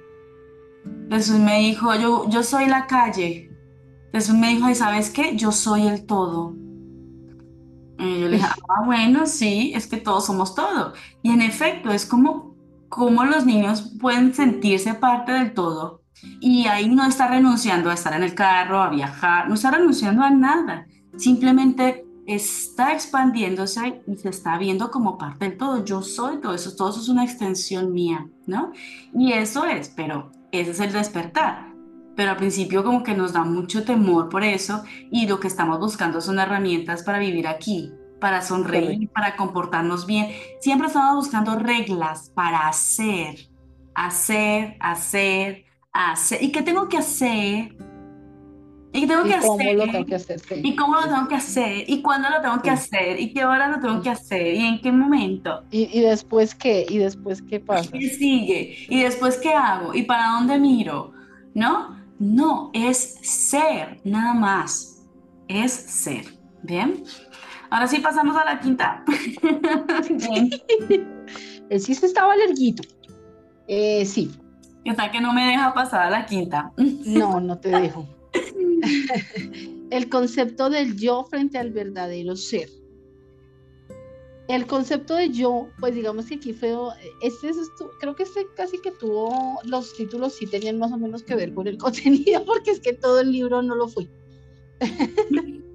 Después 1.08 1.38
me 1.38 1.58
dijo, 1.58 1.94
yo, 1.94 2.28
yo 2.28 2.42
soy 2.42 2.66
la 2.66 2.86
calle. 2.86 3.50
Después 4.12 4.38
me 4.38 4.48
dijo, 4.48 4.68
¿y 4.70 4.74
sabes 4.74 5.10
qué? 5.10 5.36
Yo 5.36 5.52
soy 5.52 5.86
el 5.86 6.06
todo. 6.06 6.54
Y 7.98 8.20
yo 8.20 8.28
le 8.28 8.36
dije, 8.36 8.48
ah, 8.68 8.82
bueno, 8.84 9.26
sí, 9.26 9.72
es 9.74 9.86
que 9.86 9.96
todos 9.96 10.26
somos 10.26 10.54
todo. 10.54 10.92
Y 11.22 11.30
en 11.30 11.42
efecto, 11.42 11.90
es 11.90 12.06
como, 12.06 12.54
como 12.88 13.24
los 13.24 13.46
niños 13.46 13.92
pueden 14.00 14.34
sentirse 14.34 14.94
parte 14.94 15.32
del 15.32 15.54
todo. 15.54 16.02
Y 16.40 16.66
ahí 16.66 16.88
no 16.88 17.06
está 17.06 17.28
renunciando 17.28 17.90
a 17.90 17.94
estar 17.94 18.14
en 18.14 18.22
el 18.22 18.34
carro, 18.34 18.82
a 18.82 18.90
viajar, 18.90 19.48
no 19.48 19.54
está 19.54 19.70
renunciando 19.70 20.22
a 20.22 20.30
nada. 20.30 20.86
Simplemente 21.16 22.06
está 22.26 22.92
expandiéndose 22.92 24.02
y 24.06 24.16
se 24.16 24.28
está 24.28 24.58
viendo 24.58 24.90
como 24.90 25.16
parte 25.16 25.48
del 25.48 25.58
todo. 25.58 25.84
Yo 25.84 26.02
soy 26.02 26.40
todo 26.40 26.54
eso, 26.54 26.74
todo 26.74 26.90
eso 26.90 27.00
es 27.00 27.08
una 27.08 27.24
extensión 27.24 27.92
mía, 27.92 28.26
¿no? 28.46 28.72
Y 29.14 29.32
eso 29.32 29.64
es, 29.64 29.88
pero 29.94 30.32
ese 30.52 30.72
es 30.72 30.80
el 30.80 30.92
despertar 30.92 31.75
pero 32.16 32.30
al 32.30 32.36
principio 32.38 32.82
como 32.82 33.02
que 33.02 33.14
nos 33.14 33.32
da 33.34 33.44
mucho 33.44 33.84
temor 33.84 34.28
por 34.28 34.42
eso 34.42 34.82
y 35.10 35.28
lo 35.28 35.38
que 35.38 35.48
estamos 35.48 35.78
buscando 35.78 36.20
son 36.20 36.38
herramientas 36.38 37.02
para 37.02 37.18
vivir 37.18 37.46
aquí, 37.46 37.92
para 38.18 38.40
sonreír, 38.40 39.08
para 39.10 39.36
comportarnos 39.36 40.06
bien. 40.06 40.30
Siempre 40.60 40.88
estamos 40.88 41.14
buscando 41.14 41.56
reglas 41.58 42.30
para 42.34 42.66
hacer, 42.66 43.48
hacer, 43.94 44.76
hacer, 44.80 45.66
hacer. 45.92 46.42
¿Y 46.42 46.50
qué 46.50 46.62
tengo 46.62 46.88
que 46.88 46.96
hacer? 46.96 47.76
¿Y 48.92 49.06
tengo 49.06 49.24
que 49.24 49.36
cómo 49.38 49.54
hacer? 49.54 49.76
Lo 49.76 49.84
tengo 49.84 50.06
que 50.06 50.14
hacer 50.14 50.40
¿Y 50.62 50.74
cómo 50.74 50.94
lo 50.96 51.02
tengo 51.02 51.28
que 51.28 51.34
hacer? 51.34 51.90
¿Y 51.90 52.00
cuándo 52.00 52.30
lo 52.30 52.40
tengo 52.40 52.62
que 52.62 52.70
hacer? 52.70 53.20
¿Y 53.20 53.34
qué 53.34 53.44
hora 53.44 53.68
lo 53.68 53.78
tengo 53.78 54.00
que 54.00 54.08
hacer? 54.08 54.54
¿Y 54.54 54.64
en 54.64 54.80
qué 54.80 54.90
momento? 54.90 55.64
¿Y, 55.70 56.00
después 56.00 56.54
qué? 56.54 56.86
¿Y 56.88 56.96
después 56.96 57.42
qué 57.42 57.60
pasa? 57.60 57.90
¿Y 57.94 57.98
qué 57.98 58.08
sigue? 58.08 58.76
¿Y 58.88 59.02
después 59.02 59.36
qué 59.36 59.52
hago? 59.52 59.94
¿Y 59.94 60.04
para 60.04 60.28
dónde 60.28 60.58
miro? 60.58 61.12
¿No? 61.52 62.05
No, 62.18 62.70
es 62.72 63.18
ser, 63.22 64.00
nada 64.04 64.34
más. 64.34 65.04
Es 65.48 65.72
ser. 65.72 66.24
¿Bien? 66.62 67.04
Ahora 67.70 67.86
sí 67.86 67.98
pasamos 67.98 68.36
a 68.36 68.44
la 68.44 68.60
quinta. 68.60 69.04
El 71.68 71.80
sí 71.80 71.92
estaba 71.92 72.36
larguito. 72.36 72.82
Eh, 73.68 74.04
sí. 74.06 74.30
Está 74.84 75.10
que 75.10 75.20
no 75.20 75.32
me 75.32 75.46
deja 75.46 75.74
pasar 75.74 76.02
a 76.02 76.10
la 76.10 76.26
quinta. 76.26 76.72
No, 76.76 77.40
no 77.40 77.58
te 77.58 77.70
dejo. 77.70 78.06
El 79.90 80.08
concepto 80.08 80.70
del 80.70 80.96
yo 80.96 81.24
frente 81.24 81.58
al 81.58 81.70
verdadero 81.72 82.36
ser 82.36 82.68
el 84.48 84.66
concepto 84.66 85.14
de 85.14 85.30
yo, 85.30 85.68
pues 85.80 85.94
digamos 85.94 86.26
que 86.26 86.36
aquí 86.36 86.52
fue, 86.52 86.72
este 87.22 87.48
es, 87.48 87.56
creo 88.00 88.14
que 88.14 88.22
este 88.22 88.46
casi 88.56 88.78
que 88.78 88.92
tuvo, 88.92 89.58
los 89.64 89.94
títulos 89.94 90.34
sí 90.34 90.46
tenían 90.46 90.78
más 90.78 90.92
o 90.92 90.98
menos 90.98 91.22
que 91.22 91.34
ver 91.34 91.52
con 91.54 91.66
el 91.66 91.78
contenido, 91.78 92.44
porque 92.44 92.70
es 92.70 92.80
que 92.80 92.92
todo 92.92 93.20
el 93.20 93.32
libro 93.32 93.62
no 93.62 93.74
lo 93.74 93.88
fue. 93.88 94.08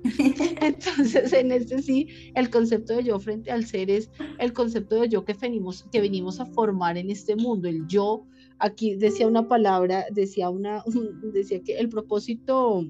Entonces, 0.62 1.34
en 1.34 1.52
este 1.52 1.82
sí, 1.82 2.08
el 2.36 2.50
concepto 2.50 2.96
de 2.96 3.04
yo 3.04 3.20
frente 3.20 3.52
al 3.52 3.66
ser 3.66 3.90
es 3.90 4.10
el 4.40 4.54
concepto 4.54 5.02
de 5.02 5.10
yo 5.10 5.26
que 5.26 5.34
venimos, 5.34 5.86
que 5.92 6.02
venimos 6.02 6.40
a 6.40 6.46
formar 6.46 6.98
en 6.98 7.10
este 7.10 7.36
mundo. 7.36 7.68
El 7.68 7.86
yo, 7.88 8.26
aquí 8.60 8.96
decía 8.96 9.28
una 9.28 9.48
palabra, 9.48 10.06
decía 10.12 10.50
una, 10.50 10.84
decía 11.34 11.62
que 11.62 11.78
el 11.78 11.90
propósito, 11.90 12.86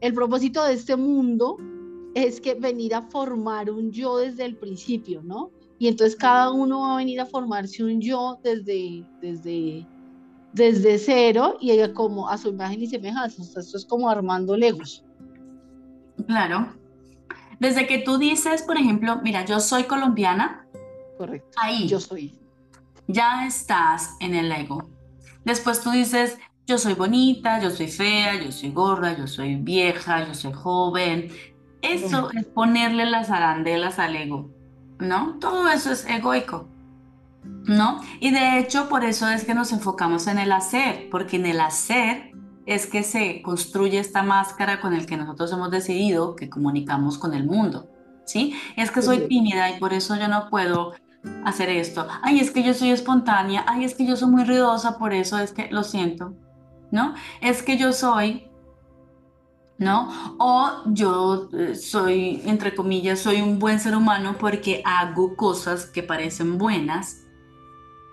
el 0.00 0.14
propósito 0.14 0.64
de 0.64 0.74
este 0.74 0.96
mundo 0.96 1.58
es 2.26 2.40
que 2.40 2.54
venir 2.54 2.94
a 2.94 3.02
formar 3.02 3.70
un 3.70 3.90
yo 3.90 4.18
desde 4.18 4.44
el 4.44 4.56
principio, 4.56 5.22
¿no? 5.22 5.50
Y 5.78 5.88
entonces 5.88 6.16
cada 6.16 6.50
uno 6.50 6.80
va 6.80 6.94
a 6.94 6.96
venir 6.96 7.20
a 7.20 7.26
formarse 7.26 7.84
un 7.84 8.00
yo 8.00 8.38
desde, 8.42 9.04
desde, 9.20 9.86
desde 10.52 10.98
cero 10.98 11.56
y 11.60 11.70
ella 11.70 11.92
como 11.94 12.28
a 12.28 12.36
su 12.36 12.48
imagen 12.48 12.82
y 12.82 12.86
semejanza. 12.88 13.42
esto 13.42 13.76
es 13.76 13.84
como 13.86 14.10
armando 14.10 14.56
legos. 14.56 15.04
Claro. 16.26 16.74
Desde 17.60 17.86
que 17.86 17.98
tú 17.98 18.18
dices, 18.18 18.62
por 18.62 18.76
ejemplo, 18.76 19.20
mira, 19.22 19.44
yo 19.44 19.60
soy 19.60 19.84
colombiana. 19.84 20.66
Correcto. 21.16 21.50
Ahí. 21.60 21.88
Yo 21.88 22.00
soy. 22.00 22.34
Ya 23.06 23.46
estás 23.46 24.16
en 24.20 24.34
el 24.34 24.50
ego. 24.50 24.90
Después 25.44 25.80
tú 25.80 25.90
dices, 25.90 26.38
yo 26.66 26.76
soy 26.76 26.94
bonita, 26.94 27.60
yo 27.60 27.70
soy 27.70 27.88
fea, 27.88 28.42
yo 28.42 28.52
soy 28.52 28.70
gorda, 28.70 29.16
yo 29.16 29.26
soy 29.26 29.56
vieja, 29.56 30.26
yo 30.26 30.34
soy 30.34 30.52
joven, 30.52 31.30
eso 31.82 32.30
es 32.32 32.44
ponerle 32.46 33.06
las 33.06 33.30
arandelas 33.30 33.98
al 33.98 34.16
ego, 34.16 34.50
¿no? 34.98 35.38
Todo 35.38 35.68
eso 35.68 35.90
es 35.92 36.06
egoico, 36.06 36.68
¿no? 37.64 38.00
Y 38.20 38.30
de 38.30 38.58
hecho 38.58 38.88
por 38.88 39.04
eso 39.04 39.28
es 39.28 39.44
que 39.44 39.54
nos 39.54 39.72
enfocamos 39.72 40.26
en 40.26 40.38
el 40.38 40.52
hacer, 40.52 41.08
porque 41.10 41.36
en 41.36 41.46
el 41.46 41.60
hacer 41.60 42.32
es 42.66 42.86
que 42.86 43.02
se 43.02 43.40
construye 43.42 43.98
esta 43.98 44.22
máscara 44.22 44.80
con 44.80 44.92
el 44.92 45.06
que 45.06 45.16
nosotros 45.16 45.52
hemos 45.52 45.70
decidido 45.70 46.36
que 46.36 46.50
comunicamos 46.50 47.16
con 47.16 47.32
el 47.32 47.46
mundo, 47.46 47.88
¿sí? 48.26 48.54
Es 48.76 48.90
que 48.90 49.00
soy 49.00 49.26
tímida 49.28 49.70
y 49.70 49.78
por 49.78 49.94
eso 49.94 50.16
yo 50.16 50.28
no 50.28 50.50
puedo 50.50 50.92
hacer 51.44 51.70
esto. 51.70 52.06
Ay, 52.22 52.40
es 52.40 52.50
que 52.50 52.62
yo 52.62 52.74
soy 52.74 52.90
espontánea. 52.90 53.64
Ay, 53.66 53.84
es 53.84 53.94
que 53.94 54.06
yo 54.06 54.16
soy 54.16 54.30
muy 54.30 54.44
ruidosa, 54.44 54.98
por 54.98 55.12
eso 55.12 55.38
es 55.38 55.52
que 55.52 55.68
lo 55.70 55.82
siento, 55.82 56.34
¿no? 56.90 57.14
Es 57.40 57.62
que 57.62 57.76
yo 57.76 57.92
soy 57.92 58.47
¿no? 59.78 60.36
O 60.38 60.82
yo 60.86 61.48
eh, 61.52 61.74
soy, 61.74 62.42
entre 62.44 62.74
comillas, 62.74 63.20
soy 63.20 63.40
un 63.40 63.58
buen 63.58 63.80
ser 63.80 63.96
humano 63.96 64.36
porque 64.38 64.82
hago 64.84 65.36
cosas 65.36 65.86
que 65.86 66.02
parecen 66.02 66.58
buenas, 66.58 67.24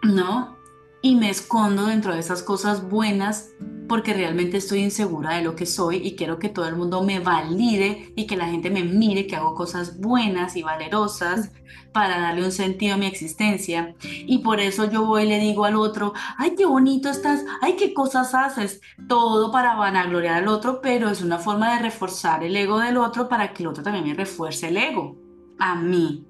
¿no? 0.04 0.58
Y 1.02 1.16
me 1.16 1.30
escondo 1.30 1.88
dentro 1.88 2.14
de 2.14 2.20
esas 2.20 2.44
cosas 2.44 2.88
buenas 2.90 3.52
porque 3.88 4.14
realmente 4.14 4.58
estoy 4.58 4.80
insegura 4.80 5.36
de 5.36 5.44
lo 5.44 5.56
que 5.56 5.66
soy 5.66 5.98
y 5.98 6.16
quiero 6.16 6.40
que 6.40 6.50
todo 6.50 6.68
el 6.68 6.76
mundo 6.76 7.04
me 7.04 7.20
valide 7.20 8.14
y 8.16 8.26
que 8.26 8.38
la 8.38 8.48
gente 8.48 8.70
me 8.70 8.84
mire 8.84 9.28
que 9.28 9.36
hago 9.36 9.56
cosas 9.56 10.00
buenas 10.00 10.56
y 10.56 10.64
valerosas 10.64 11.52
para 11.92 12.20
darle 12.20 12.44
un 12.44 12.52
sentido 12.52 12.96
a 12.96 12.98
mi 12.98 13.06
existencia. 13.06 13.96
Y 14.02 14.40
por 14.40 14.60
eso 14.60 14.90
yo 14.92 15.06
voy 15.06 15.24
y 15.24 15.28
le 15.28 15.40
digo 15.40 15.66
al 15.66 15.76
otro, 15.76 16.14
ay, 16.38 16.56
qué 16.56 16.66
bonito 16.66 17.10
estás, 17.10 17.46
ay, 17.62 17.76
qué 17.78 17.94
cosas 17.94 18.34
haces, 18.36 18.82
todo 19.08 19.52
para 19.52 19.76
vanagloriar 19.76 20.36
al 20.36 20.48
otro, 20.48 20.82
pero 20.82 21.10
es 21.10 21.22
una 21.22 21.38
forma 21.38 21.74
de 21.74 21.84
reforzar 21.84 22.44
el 22.44 22.56
ego 22.56 22.80
del 22.80 22.98
otro 22.98 23.30
para 23.30 23.54
que 23.54 23.64
el 23.64 23.68
otro 23.68 23.84
también 23.84 24.06
me 24.06 24.14
refuerce 24.14 24.68
el 24.68 24.78
ego 24.78 25.16
a 25.58 25.76
mí. 25.76 26.26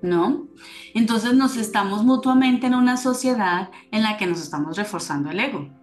¿No? 0.00 0.46
Entonces 0.94 1.34
nos 1.34 1.56
estamos 1.56 2.04
mutuamente 2.04 2.68
en 2.68 2.74
una 2.74 2.96
sociedad 2.96 3.70
en 3.90 4.04
la 4.04 4.16
que 4.16 4.26
nos 4.26 4.40
estamos 4.40 4.76
reforzando 4.76 5.30
el 5.30 5.40
ego. 5.40 5.77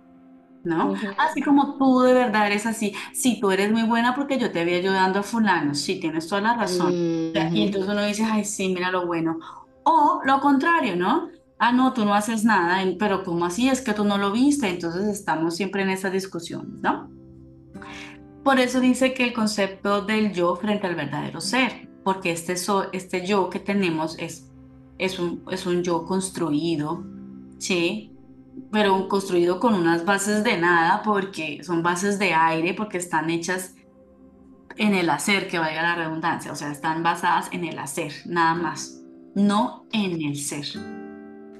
¿No? 0.66 0.94
Así 1.18 1.42
como 1.42 1.78
tú 1.78 2.02
de 2.02 2.14
verdad 2.14 2.48
eres 2.48 2.66
así, 2.66 2.94
sí, 3.14 3.40
tú 3.40 3.52
eres 3.52 3.72
muy 3.72 3.84
buena 3.84 4.16
porque 4.16 4.38
yo 4.38 4.52
te 4.52 4.66
vi 4.66 4.74
ayudando 4.74 5.20
a 5.20 5.24
fulano, 5.24 5.74
sí, 5.74 6.00
tienes 6.00 6.28
toda 6.28 6.42
la 6.42 6.56
razón. 6.56 6.92
Y 6.94 7.64
entonces 7.64 7.90
uno 7.90 8.04
dice, 8.04 8.24
ay, 8.24 8.44
sí, 8.44 8.70
mira 8.70 8.92
lo 8.92 9.06
bueno. 9.06 9.40
O 9.84 10.22
lo 10.26 10.42
contrario, 10.42 10.96
¿no? 10.96 11.30
Ah, 11.58 11.72
no, 11.72 11.94
tú 11.94 12.04
no 12.04 12.14
haces 12.14 12.44
nada, 12.44 12.84
pero 13.00 13.24
¿cómo 13.24 13.46
así? 13.46 13.70
Es 13.70 13.82
que 13.82 13.94
tú 13.94 14.04
no 14.04 14.18
lo 14.18 14.32
viste, 14.32 14.68
entonces 14.68 15.08
estamos 15.08 15.56
siempre 15.56 15.84
en 15.84 15.90
esa 15.90 16.10
discusión, 16.10 16.82
¿no? 16.82 17.10
Por 18.44 18.60
eso 18.60 18.80
dice 18.80 19.14
que 19.14 19.24
el 19.24 19.34
concepto 19.34 20.02
del 20.02 20.34
yo 20.34 20.56
frente 20.56 20.86
al 20.86 20.96
verdadero 20.96 21.40
ser, 21.40 21.90
porque 22.04 22.32
este, 22.32 22.56
este 22.92 23.26
yo 23.26 23.50
que 23.50 23.60
tenemos 23.60 24.18
es, 24.20 24.52
es, 24.98 25.18
un, 25.18 25.44
es 25.50 25.66
un 25.66 25.82
yo 25.82 26.06
construido, 26.06 27.04
¿sí? 27.58 28.15
Pero 28.72 29.08
construido 29.08 29.60
con 29.60 29.74
unas 29.74 30.06
bases 30.06 30.44
de 30.44 30.58
nada, 30.58 31.02
porque 31.04 31.64
son 31.64 31.84
bases 31.84 32.20
de 32.20 32.34
aire, 32.34 32.74
porque 32.74 32.98
están 32.98 33.30
hechas 33.30 33.76
en 34.78 34.94
el 34.94 35.10
hacer, 35.10 35.48
que 35.48 35.60
valga 35.60 35.82
la 35.82 35.96
redundancia, 35.96 36.52
o 36.52 36.56
sea, 36.56 36.72
están 36.72 37.04
basadas 37.04 37.50
en 37.52 37.64
el 37.64 37.80
hacer, 37.80 38.12
nada 38.26 38.56
más, 38.56 39.02
no 39.34 39.86
en 39.92 40.22
el 40.22 40.36
ser. 40.36 40.66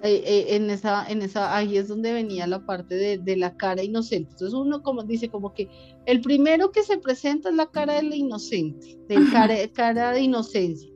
Eh, 0.04 0.22
eh, 0.24 0.56
en 0.56 0.70
esa, 0.70 1.08
en 1.08 1.22
esa, 1.22 1.56
ahí 1.56 1.78
es 1.78 1.88
donde 1.88 2.14
venía 2.14 2.46
la 2.46 2.64
parte 2.64 2.94
de, 2.96 3.18
de, 3.18 3.38
la 3.38 3.58
cara 3.58 3.82
inocente. 3.82 4.32
Entonces 4.34 4.54
uno 4.54 4.84
como 4.84 5.02
dice 5.04 5.30
como 5.30 5.54
que 5.54 5.68
el 6.06 6.22
primero 6.22 6.72
que 6.72 6.84
se 6.84 7.00
presenta 7.00 7.50
es 7.50 7.56
la 7.56 7.66
cara 7.72 7.96
de 7.96 8.04
la 8.04 8.16
inocente, 8.16 9.00
de 9.08 9.16
cara, 9.32 9.56
cara 9.74 10.12
de 10.12 10.22
inocencia. 10.22 10.90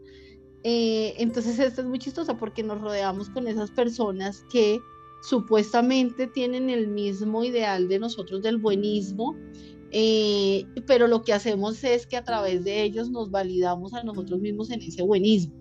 Eh, 0.63 1.15
entonces 1.17 1.57
esto 1.57 1.81
es 1.81 1.87
muy 1.87 1.99
chistoso 1.99 2.37
porque 2.37 2.63
nos 2.63 2.81
rodeamos 2.81 3.29
con 3.29 3.47
esas 3.47 3.71
personas 3.71 4.43
que 4.51 4.79
supuestamente 5.21 6.27
tienen 6.27 6.69
el 6.69 6.87
mismo 6.87 7.43
ideal 7.43 7.87
de 7.87 7.99
nosotros 7.99 8.41
del 8.41 8.57
buenismo, 8.57 9.35
eh, 9.91 10.65
pero 10.85 11.07
lo 11.07 11.23
que 11.23 11.33
hacemos 11.33 11.83
es 11.83 12.05
que 12.05 12.17
a 12.17 12.23
través 12.23 12.63
de 12.63 12.83
ellos 12.83 13.09
nos 13.09 13.31
validamos 13.31 13.93
a 13.93 14.03
nosotros 14.03 14.39
mismos 14.39 14.69
en 14.71 14.81
ese 14.81 15.01
buenismo. 15.01 15.53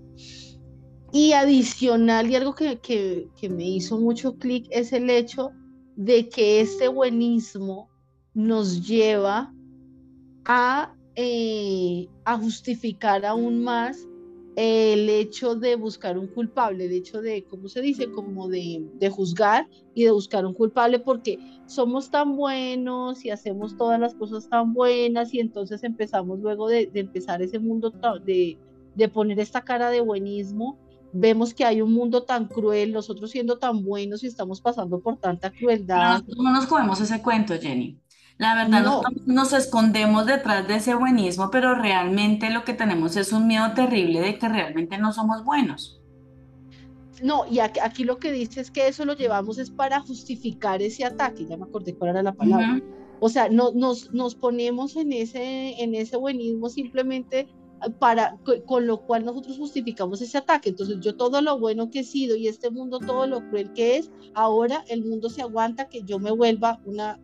Y 1.13 1.33
adicional, 1.33 2.31
y 2.31 2.37
algo 2.37 2.55
que, 2.55 2.79
que, 2.81 3.49
me 3.49 3.67
hizo 3.67 3.99
mucho 3.99 4.37
clic, 4.37 4.67
es 4.71 4.93
el 4.93 5.09
hecho 5.09 5.53
de 5.97 6.29
que 6.29 6.61
este 6.61 6.89
buenismo 6.89 7.89
nos 8.35 8.87
lleva 8.87 9.53
a, 10.45 10.95
eh, 11.15 12.09
a 12.25 12.37
justificar 12.37 13.25
aún 13.25 13.63
más 13.63 14.08
el 14.61 15.09
hecho 15.09 15.55
de 15.55 15.77
buscar 15.77 16.19
un 16.19 16.27
culpable, 16.27 16.87
el 16.87 16.93
hecho 16.93 17.23
de, 17.23 17.45
¿cómo 17.45 17.69
se 17.69 17.81
dice? 17.81 18.11
Como 18.11 18.49
de, 18.49 19.09
juzgar 19.09 19.69
y 19.95 20.03
de 20.03 20.11
buscar 20.11 20.45
un 20.45 20.53
culpable 20.53 20.99
porque 20.99 21.39
somos 21.67 22.11
tan 22.11 22.35
buenos 22.35 23.25
y 23.25 23.31
hacemos 23.31 23.77
todas 23.77 24.01
las 24.01 24.17
cosas 24.17 24.49
tan 24.49 24.75
buenas 24.75 25.33
y 25.33 25.39
entonces 25.39 25.85
empezamos 25.85 26.41
luego 26.41 26.67
de, 26.67 26.91
empezar 26.95 27.41
ese 27.41 27.61
mundo 27.61 27.93
de, 28.25 28.59
poner 29.15 29.39
esta 29.39 29.61
cara 29.61 29.91
de 29.91 30.01
buenismo, 30.01 30.77
vemos 31.13 31.55
que 31.55 31.65
hay 31.65 31.81
un 31.81 31.93
mundo 31.93 32.25
tan 32.25 32.49
cruel, 32.49 32.93
nosotros 32.93 33.31
siendo 33.31 33.59
tan 33.59 33.85
buenos 33.85 34.25
y 34.25 34.27
estamos 34.27 34.61
pasando 34.61 34.99
por 34.99 35.19
tanta 35.19 35.53
crueldad. 35.53 36.25
no 36.37 36.53
nos 36.53 36.67
comemos 36.67 37.01
ese 37.01 37.23
cuento, 37.23 37.55
Jenny. 37.55 37.97
La 38.39 38.55
verdad, 38.55 38.85
no. 38.85 39.03
nos 39.27 39.53
escondemos 39.53 40.25
detrás 40.27 40.67
de 40.69 40.77
ese 40.77 40.95
buenismo, 40.95 41.51
pero 41.51 41.75
realmente 41.75 42.51
lo 42.51 42.65
que 42.65 42.73
tenemos 42.73 43.17
es 43.17 43.33
un 43.33 43.49
miedo 43.49 43.73
terrible 43.75 44.21
de 44.21 44.39
que 44.39 44.49
realmente 44.49 44.97
no 44.97 45.13
somos 45.13 45.45
buenos. 45.45 46.01
No, 47.21 47.45
y 47.51 47.59
aquí, 47.59 48.05
lo 48.05 48.19
que 48.19 48.31
dice 48.31 48.61
es 48.61 48.71
que 48.71 48.87
eso 48.87 49.05
lo 49.05 49.15
llevamos 49.15 49.59
es 49.59 49.71
para 49.71 50.01
justificar 50.01 50.83
ese 50.83 51.05
ataque, 51.05 51.47
ya 51.47 51.57
me 51.57 51.65
acordé 51.65 51.97
cuál 51.97 52.11
era 52.11 52.23
la 52.23 52.33
palabra. 52.33 52.81
O 53.19 53.29
sea, 53.29 53.49
no, 53.49 53.73
nos, 53.73 54.13
nos 54.13 54.37
ponemos 54.37 54.95
en 54.95 55.13
ese, 55.13 55.83
en 55.83 55.97
ese 55.97 56.17
buenismo 56.17 56.69
simplemente 56.69 57.49
para 57.99 58.37
con 58.67 58.87
lo 58.87 59.03
cual 59.03 59.25
nosotros 59.25 59.59
justificamos 59.59 60.21
ese 60.21 60.39
ataque. 60.39 60.69
Entonces, 60.69 60.99
yo 61.01 61.17
todo 61.17 61.41
lo 61.41 61.59
bueno 61.59 61.91
que 61.91 62.01
he 62.01 62.05
sido 62.05 62.37
y 62.37 62.49
este 62.49 62.71
mundo 62.71 62.99
todo 62.99 63.27
lo 63.27 63.49
cruel 63.49 63.73
que 63.73 63.97
es, 63.97 64.11
ahora 64.35 64.85
el 64.89 65.05
mundo 65.05 65.29
se 65.29 65.43
aguanta 65.43 65.89
que 65.89 66.03
yo 66.03 66.19
me 66.19 66.31
vuelva 66.31 66.81
una 66.85 67.19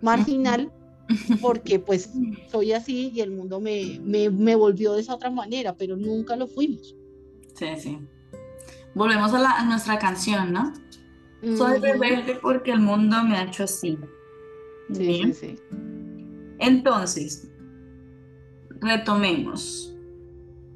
marginal 0.00 0.72
porque 1.42 1.78
pues 1.78 2.10
soy 2.50 2.72
así 2.72 3.10
y 3.14 3.20
el 3.20 3.30
mundo 3.30 3.60
me, 3.60 4.00
me, 4.00 4.54
volvió 4.54 4.94
de 4.94 5.00
esa 5.00 5.14
otra 5.14 5.30
manera, 5.30 5.74
pero 5.74 5.96
nunca 5.96 6.36
lo 6.36 6.46
fuimos. 6.46 6.94
Sí, 7.54 7.66
sí. 7.78 7.98
Volvemos 8.94 9.32
a, 9.34 9.38
la, 9.38 9.64
nuestra 9.64 9.98
canción, 9.98 10.52
¿no? 10.52 10.72
Soy 11.56 11.78
rebelde 11.78 12.38
porque 12.40 12.72
el 12.72 12.80
mundo 12.80 13.22
me 13.22 13.36
ha 13.36 13.44
hecho 13.44 13.64
así. 13.64 13.98
Sí, 14.92 15.22
sí, 15.24 15.34
sí. 15.34 15.56
Entonces, 16.58 17.48
retomemos. 18.80 19.94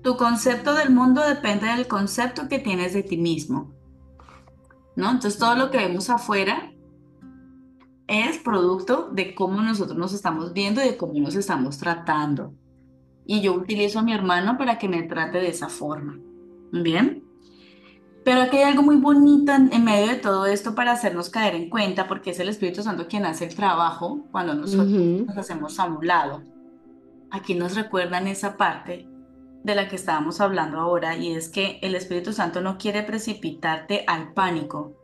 Tu 0.02 0.16
concepto 0.16 0.74
del 0.74 0.90
mundo 0.90 1.26
depende 1.26 1.66
del 1.66 1.86
concepto 1.86 2.48
que 2.48 2.58
tienes 2.58 2.94
de 2.94 3.02
ti 3.02 3.16
mismo. 3.16 3.74
¿No? 4.96 5.10
Entonces, 5.10 5.38
todo 5.38 5.56
lo 5.56 5.70
que 5.70 5.78
vemos 5.78 6.08
afuera 6.08 6.73
es 8.06 8.38
producto 8.38 9.08
de 9.12 9.34
cómo 9.34 9.62
nosotros 9.62 9.96
nos 9.96 10.12
estamos 10.12 10.52
viendo 10.52 10.82
y 10.82 10.86
de 10.86 10.96
cómo 10.96 11.14
nos 11.14 11.34
estamos 11.34 11.78
tratando. 11.78 12.54
Y 13.26 13.40
yo 13.40 13.54
utilizo 13.54 13.98
a 13.98 14.02
mi 14.02 14.12
hermano 14.12 14.58
para 14.58 14.78
que 14.78 14.88
me 14.88 15.02
trate 15.02 15.38
de 15.38 15.48
esa 15.48 15.68
forma. 15.68 16.18
Bien. 16.72 17.24
Pero 18.24 18.40
aquí 18.40 18.56
hay 18.56 18.64
algo 18.64 18.82
muy 18.82 18.96
bonito 18.96 19.52
en, 19.52 19.84
medio 19.84 20.08
de 20.08 20.16
todo 20.16 20.46
esto 20.46 20.74
para 20.74 20.92
hacernos 20.92 21.28
caer 21.28 21.54
en 21.54 21.68
cuenta, 21.68 22.08
porque 22.08 22.30
es 22.30 22.40
el 22.40 22.48
Espíritu 22.48 22.82
Santo 22.82 23.06
quien 23.06 23.26
hace 23.26 23.44
el 23.44 23.54
trabajo 23.54 24.26
cuando 24.32 24.54
nosotros 24.54 24.88
nos 24.88 25.36
hacemos 25.36 25.78
a 25.78 25.84
un 25.84 26.06
lado. 26.06 26.42
Aquí 27.30 27.54
nos 27.54 27.74
recuerdan 27.74 28.26
esa 28.26 28.56
parte 28.56 29.06
de 29.62 29.74
la 29.74 29.88
que 29.88 29.96
estábamos 29.96 30.40
hablando 30.40 30.78
ahora, 30.78 31.16
y 31.16 31.32
es 31.32 31.48
que 31.48 31.78
el 31.82 31.94
Espíritu 31.94 32.32
Santo 32.32 32.62
no 32.62 32.78
quiere 32.78 33.02
precipitarte 33.02 34.04
al 34.06 34.32
pánico, 34.32 34.94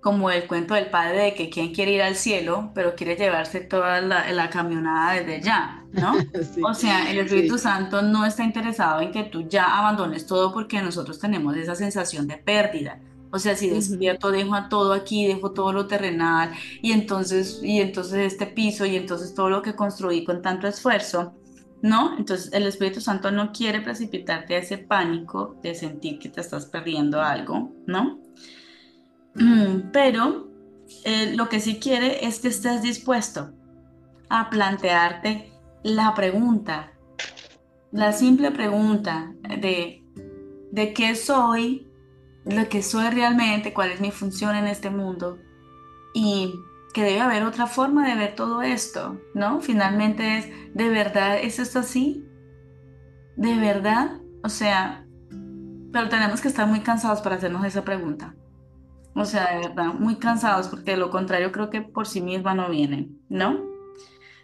como 0.00 0.30
el 0.30 0.46
cuento 0.46 0.74
del 0.74 0.86
padre 0.86 1.24
de 1.24 1.34
que 1.34 1.50
quien 1.50 1.74
quiere 1.74 1.92
ir 1.92 2.02
al 2.02 2.16
cielo, 2.16 2.70
pero 2.74 2.94
quiere 2.94 3.16
llevarse 3.16 3.60
toda 3.60 4.00
la, 4.00 4.50
camionada 4.50 5.14
desde 5.14 5.42
ya, 5.42 5.84
¿no? 5.92 6.14
o 6.68 6.74
sea, 6.74 7.10
el 7.10 7.18
Espíritu 7.18 7.58
Santo 7.58 8.00
no 8.00 8.24
está 8.24 8.42
interesado 8.42 9.00
en 9.00 9.12
que 9.12 9.24
tú 9.24 9.46
ya 9.48 9.78
abandones 9.78 10.26
todo 10.26 10.52
porque 10.52 10.80
nosotros 10.80 11.18
tenemos 11.18 11.56
esa 11.56 11.74
sensación 11.74 12.26
de 12.26 12.38
pérdida. 12.38 12.98
O 13.32 13.38
sea, 13.38 13.54
si 13.54 13.70
despierto, 13.70 14.32
dejo 14.32 14.54
a 14.54 14.68
todo 14.68 14.92
aquí, 14.92 15.26
dejo 15.26 15.52
todo 15.52 15.72
lo 15.72 15.86
terrenal 15.86 16.50
y 16.82 16.92
entonces, 16.92 17.60
y 17.62 17.80
entonces 17.80 18.32
este 18.32 18.46
piso 18.46 18.86
y 18.86 18.96
entonces 18.96 19.34
todo 19.34 19.50
lo 19.50 19.62
que 19.62 19.76
construí 19.76 20.24
con 20.24 20.42
tanto 20.42 20.66
esfuerzo, 20.66 21.34
¿no? 21.80 22.18
Entonces 22.18 22.52
el 22.52 22.64
Espíritu 22.64 23.00
Santo 23.00 23.30
no 23.30 23.52
quiere 23.52 23.82
precipitarte 23.82 24.56
a 24.56 24.58
ese 24.58 24.78
pánico 24.78 25.56
de 25.62 25.76
sentir 25.76 26.18
que 26.18 26.28
te 26.28 26.40
estás 26.40 26.66
perdiendo 26.66 27.20
algo, 27.20 27.70
¿no? 27.86 28.18
Mm, 29.34 29.90
pero 29.92 30.48
eh, 31.04 31.34
lo 31.36 31.48
que 31.48 31.60
sí 31.60 31.78
quiere 31.78 32.26
es 32.26 32.40
que 32.40 32.48
estés 32.48 32.82
dispuesto 32.82 33.52
a 34.28 34.50
plantearte 34.50 35.52
la 35.82 36.14
pregunta, 36.14 36.92
la 37.92 38.12
simple 38.12 38.50
pregunta 38.50 39.34
de, 39.60 40.04
de 40.72 40.92
qué 40.92 41.14
soy, 41.14 41.88
lo 42.44 42.68
que 42.68 42.82
soy 42.82 43.10
realmente, 43.10 43.72
cuál 43.72 43.90
es 43.90 44.00
mi 44.00 44.10
función 44.10 44.54
en 44.56 44.66
este 44.66 44.90
mundo 44.90 45.38
y 46.14 46.54
que 46.92 47.04
debe 47.04 47.20
haber 47.20 47.44
otra 47.44 47.66
forma 47.66 48.08
de 48.08 48.16
ver 48.16 48.34
todo 48.34 48.62
esto, 48.62 49.20
¿no? 49.34 49.60
Finalmente 49.60 50.38
es, 50.38 50.74
¿de 50.74 50.88
verdad 50.88 51.38
es 51.40 51.58
esto 51.58 51.80
así? 51.80 52.24
¿De 53.36 53.56
verdad? 53.56 54.20
O 54.42 54.48
sea, 54.48 55.06
pero 55.92 56.08
tenemos 56.08 56.40
que 56.40 56.48
estar 56.48 56.66
muy 56.66 56.80
cansados 56.80 57.20
para 57.20 57.36
hacernos 57.36 57.64
esa 57.64 57.84
pregunta. 57.84 58.34
O 59.14 59.24
sea, 59.24 59.54
de 59.54 59.68
verdad, 59.68 59.94
muy 59.94 60.16
cansados 60.16 60.68
porque 60.68 60.92
de 60.92 60.96
lo 60.96 61.10
contrario 61.10 61.52
creo 61.52 61.70
que 61.70 61.82
por 61.82 62.06
sí 62.06 62.20
misma 62.20 62.54
no 62.54 62.70
vienen, 62.70 63.20
¿no? 63.28 63.58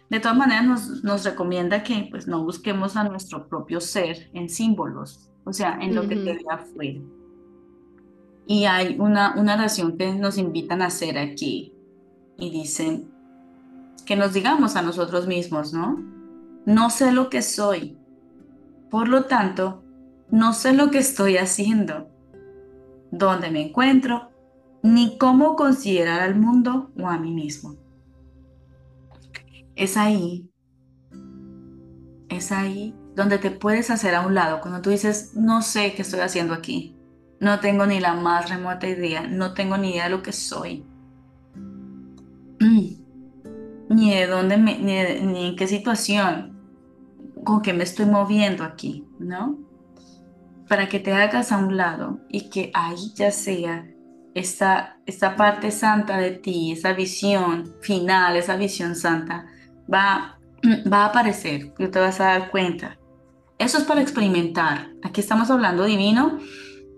De 0.09 0.19
todas 0.19 0.37
maneras 0.37 0.65
nos, 0.65 1.03
nos 1.03 1.25
recomienda 1.25 1.83
que 1.83 2.07
pues 2.09 2.27
no 2.27 2.43
busquemos 2.43 2.95
a 2.95 3.03
nuestro 3.03 3.47
propio 3.47 3.81
ser 3.81 4.29
en 4.33 4.49
símbolos, 4.49 5.29
o 5.43 5.53
sea, 5.53 5.77
en 5.81 5.95
lo 5.95 6.07
que 6.07 6.15
te 6.15 6.33
ve 6.33 6.45
afuera. 6.49 6.99
Y 8.45 8.65
hay 8.65 8.95
una, 8.99 9.35
una 9.37 9.55
oración 9.55 9.97
que 9.97 10.13
nos 10.13 10.37
invitan 10.37 10.81
a 10.81 10.87
hacer 10.87 11.17
aquí 11.17 11.73
y 12.37 12.49
dicen 12.49 13.11
que 14.05 14.15
nos 14.15 14.33
digamos 14.33 14.77
a 14.77 14.81
nosotros 14.81 15.27
mismos, 15.27 15.73
¿no? 15.73 16.01
No 16.65 16.89
sé 16.89 17.11
lo 17.11 17.29
que 17.29 17.41
soy, 17.41 17.97
por 18.89 19.09
lo 19.09 19.25
tanto, 19.25 19.83
no 20.29 20.53
sé 20.53 20.73
lo 20.73 20.91
que 20.91 20.99
estoy 20.99 21.37
haciendo, 21.37 22.09
dónde 23.11 23.51
me 23.51 23.67
encuentro, 23.67 24.29
ni 24.83 25.17
cómo 25.17 25.55
considerar 25.55 26.21
al 26.21 26.35
mundo 26.35 26.91
o 26.99 27.07
a 27.07 27.17
mí 27.17 27.33
mismo. 27.33 27.75
Es 29.75 29.97
ahí, 29.97 30.49
es 32.29 32.51
ahí 32.51 32.95
donde 33.15 33.37
te 33.39 33.51
puedes 33.51 33.89
hacer 33.89 34.13
a 34.15 34.25
un 34.25 34.35
lado, 34.35 34.61
cuando 34.61 34.81
tú 34.81 34.89
dices, 34.91 35.31
no 35.35 35.61
sé 35.61 35.93
qué 35.95 36.03
estoy 36.03 36.19
haciendo 36.19 36.53
aquí, 36.53 36.95
no 37.39 37.59
tengo 37.59 37.85
ni 37.85 37.99
la 37.99 38.13
más 38.13 38.49
remota 38.49 38.87
idea, 38.87 39.27
no 39.27 39.53
tengo 39.53 39.77
ni 39.77 39.91
idea 39.91 40.05
de 40.05 40.09
lo 40.11 40.21
que 40.21 40.31
soy, 40.31 40.85
ni 42.59 44.13
de 44.13 44.27
dónde, 44.27 44.57
me, 44.57 44.77
ni, 44.77 45.47
en 45.47 45.55
qué 45.55 45.67
situación, 45.67 46.59
con 47.43 47.61
qué 47.61 47.73
me 47.73 47.83
estoy 47.83 48.05
moviendo 48.05 48.63
aquí, 48.63 49.07
¿no? 49.19 49.57
Para 50.67 50.89
que 50.89 50.99
te 50.99 51.13
hagas 51.13 51.51
a 51.51 51.57
un 51.57 51.75
lado 51.77 52.19
y 52.29 52.49
que 52.49 52.71
ahí 52.73 53.13
ya 53.15 53.31
sea 53.31 53.87
esta, 54.37 54.99
esta 55.07 55.35
parte 55.35 55.71
santa 55.71 56.17
de 56.17 56.31
ti, 56.31 56.71
esa 56.71 56.93
visión 56.93 57.73
final, 57.81 58.35
esa 58.35 58.55
visión 58.55 58.95
santa, 58.95 59.47
va, 59.91 60.39
va 60.91 61.03
a 61.03 61.05
aparecer 61.07 61.73
y 61.77 61.87
te 61.87 61.99
vas 61.99 62.19
a 62.19 62.25
dar 62.25 62.51
cuenta. 62.51 62.97
Eso 63.57 63.79
es 63.79 63.83
para 63.83 64.01
experimentar. 64.01 64.91
Aquí 65.03 65.21
estamos 65.21 65.49
hablando 65.49 65.85
divino, 65.85 66.37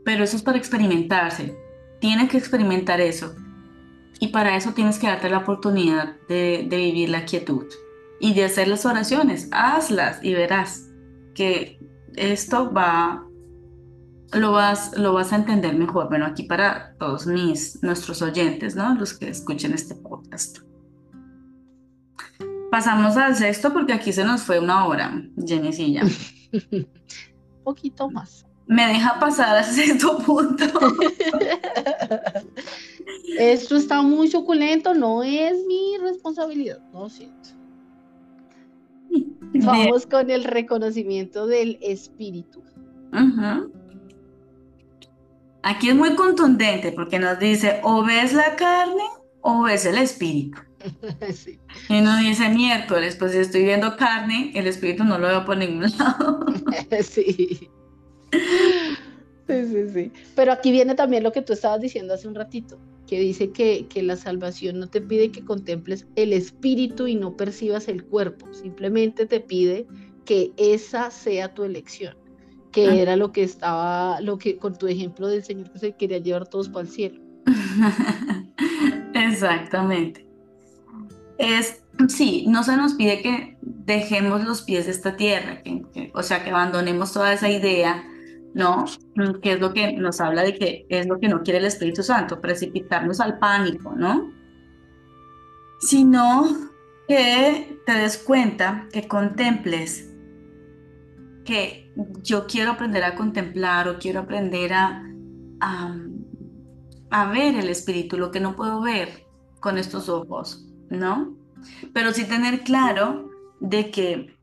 pero 0.04 0.26
eso 0.26 0.36
es 0.36 0.44
para 0.44 0.58
experimentarse. 0.58 1.58
Tienes 2.02 2.30
que 2.30 2.38
experimentar 2.38 3.00
eso. 3.00 3.34
Y 4.20 4.28
para 4.28 4.58
eso 4.58 4.74
tienes 4.74 5.00
que 5.00 5.08
darte 5.08 5.30
la 5.30 5.38
oportunidad 5.38 6.18
de, 6.28 6.68
vivir 6.70 7.10
la 7.10 7.24
quietud 7.24 7.68
y 8.20 8.34
de 8.34 8.44
hacer 8.44 8.68
las 8.68 8.86
oraciones. 8.86 9.48
Hazlas 9.54 10.20
y 10.22 10.34
verás 10.34 10.90
que 11.34 11.80
esto 12.18 12.74
va, 12.74 13.26
lo 14.34 14.52
vas, 14.52 14.98
lo 14.98 15.14
vas 15.14 15.34
a 15.34 15.38
entender 15.38 15.76
mejor. 15.76 16.10
Bueno, 16.10 16.26
aquí 16.26 16.44
para 16.44 16.96
todos 17.00 17.26
mis, 17.26 17.82
nuestros 17.84 18.22
oyentes, 18.22 18.76
¿no? 18.76 18.96
Los 18.96 19.14
que 19.14 19.30
escuchen 19.30 19.74
este 19.74 19.96
podcast. 19.96 20.60
Pasamos 22.72 23.18
al 23.18 23.36
sexto 23.36 23.74
porque 23.74 23.94
aquí 23.94 24.14
se 24.14 24.24
nos 24.24 24.44
fue 24.44 24.60
una 24.60 24.86
hora, 24.86 25.24
Jenicilla. 25.46 26.04
Un 26.72 26.88
poquito 27.64 28.10
más 28.10 28.46
me 28.70 28.86
deja 28.86 29.20
pasar 29.20 29.58
a 29.58 29.64
sexto 29.64 30.20
punto. 30.20 30.66
Esto 33.40 33.78
está 33.78 34.04
muy 34.04 34.28
suculento, 34.28 34.94
no 34.94 35.24
es 35.24 35.66
mi 35.66 35.98
responsabilidad, 36.00 36.80
no 36.94 37.10
siento. 37.10 37.50
Vamos 39.56 40.06
con 40.06 40.30
el 40.30 40.44
reconocimiento 40.44 41.48
del 41.48 41.80
espíritu. 41.82 42.62
Aquí 45.64 45.90
es 45.90 45.96
muy 45.96 46.16
contundente 46.16 46.92
porque 46.92 47.20
nos 47.20 47.38
dice 47.40 47.80
o 47.84 48.04
ves 48.04 48.34
la 48.34 48.56
carne 48.56 49.04
o 49.42 49.64
ves 49.64 49.86
el 49.86 49.98
espíritu. 49.98 50.60
Y 51.90 52.02
nos 52.02 52.20
dice 52.20 52.50
miércoles, 52.50 53.16
pues 53.18 53.32
si 53.34 53.40
estoy 53.40 53.64
viendo 53.64 53.98
carne, 53.98 54.52
el 54.56 54.68
espíritu 54.68 55.04
no 55.04 55.18
lo 55.18 55.28
veo 55.28 55.46
por 55.46 55.58
ningún 55.58 55.92
lado. 55.98 56.46
sí. 57.04 57.70
Sí, 58.32 59.66
sí, 59.66 59.90
sí. 59.94 60.12
Pero 60.36 60.52
aquí 60.52 60.72
viene 60.72 60.94
también 60.94 61.24
lo 61.24 61.32
que 61.32 61.42
tú 61.42 61.54
estabas 61.54 61.82
diciendo 61.82 62.14
hace 62.14 62.28
un 62.28 62.36
ratito, 62.36 62.80
que 63.08 63.20
dice 63.20 63.52
que, 63.52 63.88
que, 63.88 64.04
la 64.04 64.16
salvación 64.16 64.80
no 64.80 64.88
te 64.88 65.02
pide 65.02 65.32
que 65.32 65.44
contemples 65.44 66.06
el 66.16 66.34
espíritu 66.34 67.08
y 67.08 67.16
no 67.16 67.36
percibas 67.36 67.88
el 67.88 68.04
cuerpo, 68.06 68.54
simplemente 68.54 69.26
te 69.26 69.40
pide 69.40 69.88
que 70.26 70.52
esa 70.58 71.10
sea 71.10 71.56
tu 71.56 71.64
elección, 71.64 72.16
que 72.72 72.88
ah. 72.88 72.96
era 72.96 73.16
lo 73.16 73.32
que 73.32 73.44
estaba, 73.44 74.22
lo 74.22 74.38
que 74.38 74.58
con 74.58 74.78
tu 74.78 74.88
ejemplo 74.88 75.28
del 75.28 75.44
Señor 75.44 75.72
que 75.72 75.80
se 75.80 75.92
quería 75.94 76.20
llevar 76.20 76.48
todos 76.48 76.70
para 76.70 76.82
el 76.82 76.90
cielo. 76.90 77.22
Exactamente. 79.14 80.28
Es, 81.38 81.84
sí, 82.08 82.46
no 82.48 82.64
se 82.64 82.76
nos 82.76 82.96
pide 82.96 83.22
que 83.22 83.58
dejemos 83.62 84.44
los 84.44 84.62
pies 84.62 84.86
de 84.86 84.92
esta 84.92 85.16
tierra, 85.16 85.62
o 86.14 86.22
sea, 86.22 86.44
que 86.44 86.50
abandonemos 86.50 87.14
toda 87.14 87.34
esa 87.34 87.50
idea 87.50 88.04
¿no? 88.54 88.86
Que 89.42 89.54
es 89.54 89.60
lo 89.60 89.74
que 89.74 89.94
nos 89.94 90.20
habla 90.22 90.44
de 90.44 90.56
que 90.56 90.86
es 90.90 91.08
lo 91.08 91.20
que 91.20 91.28
no 91.28 91.44
quiere 91.44 91.60
el 91.60 91.66
Espíritu 91.66 92.04
Santo, 92.04 92.42
precipitarnos 92.42 93.20
al 93.20 93.40
pánico, 93.40 93.94
¿no? 93.96 94.32
Sino 95.80 96.48
que 97.08 97.80
te 97.86 97.94
des 97.94 98.18
cuenta, 98.18 98.88
que 98.92 99.08
contemples, 99.08 100.09
que 101.50 101.92
yo 102.22 102.46
quiero 102.46 102.74
aprender 102.74 103.04
a 103.04 103.16
contemplar 103.16 103.88
o 103.88 103.98
quiero 103.98 104.20
aprender 104.20 104.72
a, 104.72 105.04
a, 107.10 107.32
ver 107.32 107.56
el 107.56 107.70
Espíritu, 107.70 108.20
lo 108.20 108.30
que 108.30 108.40
no 108.40 108.56
puedo 108.56 108.82
ver 108.82 109.26
con 109.60 109.80
estos 109.80 110.10
ojos, 110.10 110.68
¿no? 110.92 111.36
Pero 111.92 112.14
sí 112.14 112.26
tener 112.26 112.62
claro 112.62 113.32
de 113.60 113.90
que 113.90 114.38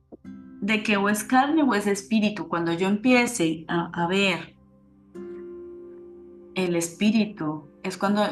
de 0.61 0.83
que 0.83 0.97
o 0.97 1.09
es 1.09 1.23
carne 1.23 1.63
o 1.63 1.75
es 1.75 1.87
espíritu. 1.87 2.49
Cuando 2.49 2.73
yo 2.73 2.89
empiece 2.89 3.65
a, 3.69 4.09
ver 4.09 4.57
el 6.57 6.75
espíritu, 6.75 7.69
es 7.85 7.97
cuando 7.97 8.23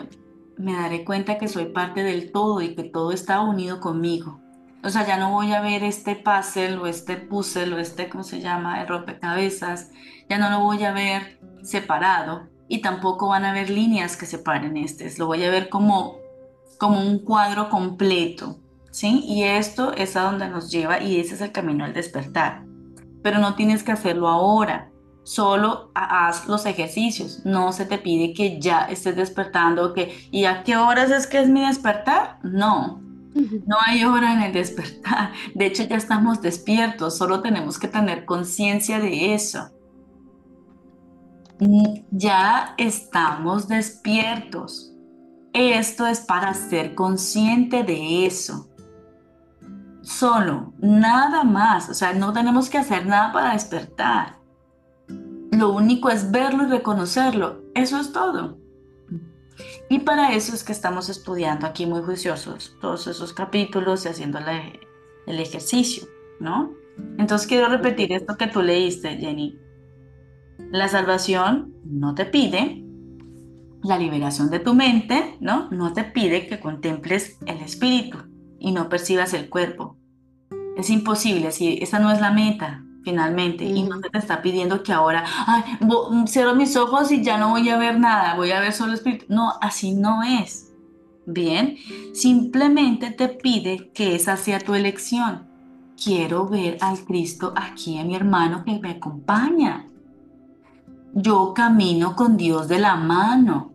me 0.57 0.73
daré 0.73 1.05
cuenta 1.05 1.39
que 1.39 1.47
soy 1.47 1.67
parte 1.67 2.03
del 2.03 2.33
todo 2.33 2.61
y 2.61 2.75
que 2.75 2.83
todo 2.83 3.13
está 3.13 3.41
unido 3.41 3.79
conmigo. 3.79 4.41
O 4.85 4.91
sea, 4.91 5.07
ya 5.07 5.17
no 5.17 5.31
voy 5.31 5.53
a 5.53 5.63
ver 5.63 5.83
este 5.83 6.15
puzzle 6.15 6.77
o 6.77 6.87
este 6.87 7.17
puzzle 7.17 7.75
o 7.75 7.79
este, 7.79 8.09
¿cómo 8.09 8.23
se 8.23 8.41
llama?, 8.41 8.83
el 8.83 8.89
rompecabezas. 8.89 9.91
Ya 10.29 10.39
no 10.39 10.51
lo 10.51 10.61
voy 10.61 10.85
a 10.85 10.93
ver 10.93 11.41
separado 11.63 12.49
y 12.69 12.83
tampoco 12.83 13.29
van 13.29 13.45
a 13.45 13.51
haber 13.51 13.71
líneas 13.71 14.17
que 14.17 14.27
separen 14.27 14.77
este. 14.77 15.11
Lo 15.19 15.27
voy 15.27 15.43
a 15.45 15.51
ver 15.51 15.69
como, 15.69 16.17
como 16.79 17.01
un 17.01 17.19
cuadro 17.19 17.71
completo. 17.71 18.59
¿sí? 18.95 19.25
Y 19.27 19.43
esto 19.43 19.93
es 19.93 20.17
a 20.17 20.23
donde 20.23 20.49
nos 20.49 20.71
lleva 20.71 21.03
y 21.03 21.19
ese 21.19 21.35
es 21.35 21.41
el 21.41 21.51
camino 21.51 21.85
al 21.85 21.93
despertar. 21.93 22.65
Pero 23.23 23.39
no 23.39 23.57
tienes 23.57 23.83
que 23.83 23.91
hacerlo 23.91 24.29
ahora, 24.29 24.91
solo 25.25 25.91
haz 25.95 26.47
los 26.47 26.65
ejercicios. 26.65 27.45
No 27.45 27.73
se 27.73 27.87
te 27.87 27.99
pide 27.99 28.33
que 28.33 28.61
ya 28.61 28.85
estés 28.85 29.17
despertando, 29.17 29.95
que 29.95 30.29
¿y 30.31 30.45
a 30.45 30.63
qué 30.63 30.77
horas 30.77 31.11
es 31.11 31.27
que 31.27 31.41
es 31.41 31.49
mi 31.49 31.67
despertar? 31.67 32.39
No. 32.45 33.04
No 33.35 33.77
hay 33.85 34.05
hora 34.05 34.33
en 34.35 34.43
el 34.43 34.53
despertar. 34.53 35.33
De 35.55 35.67
hecho, 35.67 35.85
ya 35.85 35.97
estamos 35.97 36.41
despiertos, 36.41 37.17
solo 37.19 37.41
tenemos 37.41 37.79
que 37.79 37.89
tener 37.89 38.25
conciencia 38.25 39.01
de 39.01 39.35
eso. 39.35 39.71
Ya 42.11 42.75
estamos 42.79 43.69
despiertos. 43.69 44.93
Esto 45.53 46.07
es 46.07 46.21
para 46.21 46.53
ser 46.55 46.95
consciente 46.95 47.85
de 47.85 48.27
eso 48.27 48.69
solo, 50.05 50.73
nada 50.79 51.45
más. 51.45 51.89
O 51.89 51.95
sea, 51.95 52.13
no 52.13 52.33
tenemos 52.33 52.71
que 52.71 52.79
hacer 52.79 53.07
nada 53.07 53.33
para 53.33 53.53
despertar. 53.53 54.39
Lo 55.51 55.73
único 55.73 56.11
es 56.11 56.31
verlo 56.31 56.65
y 56.65 56.67
reconocerlo. 56.67 57.63
Eso 57.75 57.99
es 57.99 58.13
todo. 58.13 58.59
Y 59.89 60.01
para 60.01 60.35
eso 60.35 60.55
es 60.55 60.65
que 60.65 60.73
estamos 60.73 61.09
estudiando 61.09 61.67
aquí 61.67 61.87
muy 61.87 62.03
juiciosos 62.03 62.77
todos 62.81 63.07
esos 63.07 63.33
capítulos 63.33 64.05
y 64.05 64.09
haciendo 64.09 64.39
el 64.39 65.41
ejercicio, 65.41 66.09
¿no? 66.41 66.73
Entonces 67.19 67.47
quiero 67.47 67.69
repetir 67.69 68.13
esto 68.13 68.37
que 68.37 68.47
tú 68.47 68.63
leíste, 68.63 69.17
Jenny. 69.17 69.59
La 70.71 70.89
salvación 70.89 71.75
no 71.85 72.15
te 72.15 72.25
pide 72.25 72.85
la 73.83 73.99
liberación 73.99 74.51
de 74.51 74.61
tu 74.61 74.75
mente, 74.75 75.37
¿no? 75.41 75.71
No 75.71 75.93
te 75.93 76.05
pide 76.05 76.47
que 76.47 76.61
contemples 76.61 77.39
el 77.47 77.59
espíritu 77.59 78.19
y 78.59 78.73
no 78.73 78.89
percibas 78.89 79.35
el 79.35 79.49
cuerpo. 79.49 79.97
Es 80.77 80.91
imposible, 80.91 81.53
si 81.53 81.79
esa 81.81 81.99
no 81.99 82.11
es 82.11 82.21
la 82.21 82.33
meta 82.33 82.84
finalmente 83.05 83.65
y 83.65 83.83
no 83.83 84.01
te 84.01 84.17
está 84.19 84.43
pidiendo 84.43 84.83
que 84.83 84.93
ahora 84.93 85.25
Ay, 85.47 85.79
cierro 86.27 86.55
mis 86.55 86.77
ojos 86.77 87.13
y 87.13 87.23
ya 87.23 87.39
no 87.39 87.51
voy 87.51 87.69
a 87.69 87.77
ver 87.77 87.99
nada, 88.01 88.35
voy 88.35 88.51
a 88.51 88.61
ver 88.61 88.73
solo 88.73 88.95
espíritu. 88.95 89.27
No, 89.29 89.53
así 89.61 89.95
no 89.95 90.23
es. 90.23 90.73
Bien, 91.27 91.77
simplemente 92.13 93.11
te 93.11 93.29
pide 93.29 93.91
que 93.95 94.15
esa 94.15 94.37
sea 94.37 94.59
tu 94.59 94.75
elección. 94.75 95.47
Quiero 96.03 96.47
ver 96.49 96.77
al 96.81 96.99
Cristo 97.05 97.53
aquí 97.57 97.97
en 97.97 98.09
mi 98.09 98.17
hermano 98.17 98.65
que 98.65 98.79
me 98.79 98.91
acompaña. 98.91 99.87
Yo 101.15 101.55
camino 101.55 102.17
con 102.17 102.37
Dios 102.37 102.69
de 102.69 102.79
la 102.79 102.97
mano. 102.97 103.73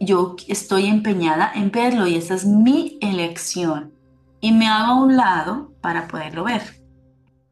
Yo 0.00 0.36
estoy 0.46 0.86
empeñada 0.86 1.50
en 1.54 1.70
verlo 1.70 2.06
y 2.06 2.14
esa 2.14 2.34
es 2.34 2.46
mi 2.46 2.98
elección. 3.00 3.92
Y 4.40 4.52
me 4.52 4.68
hago 4.68 4.92
a 4.92 5.02
un 5.02 5.16
lado 5.16 5.72
para 5.80 6.06
poderlo 6.06 6.44
ver. 6.44 6.62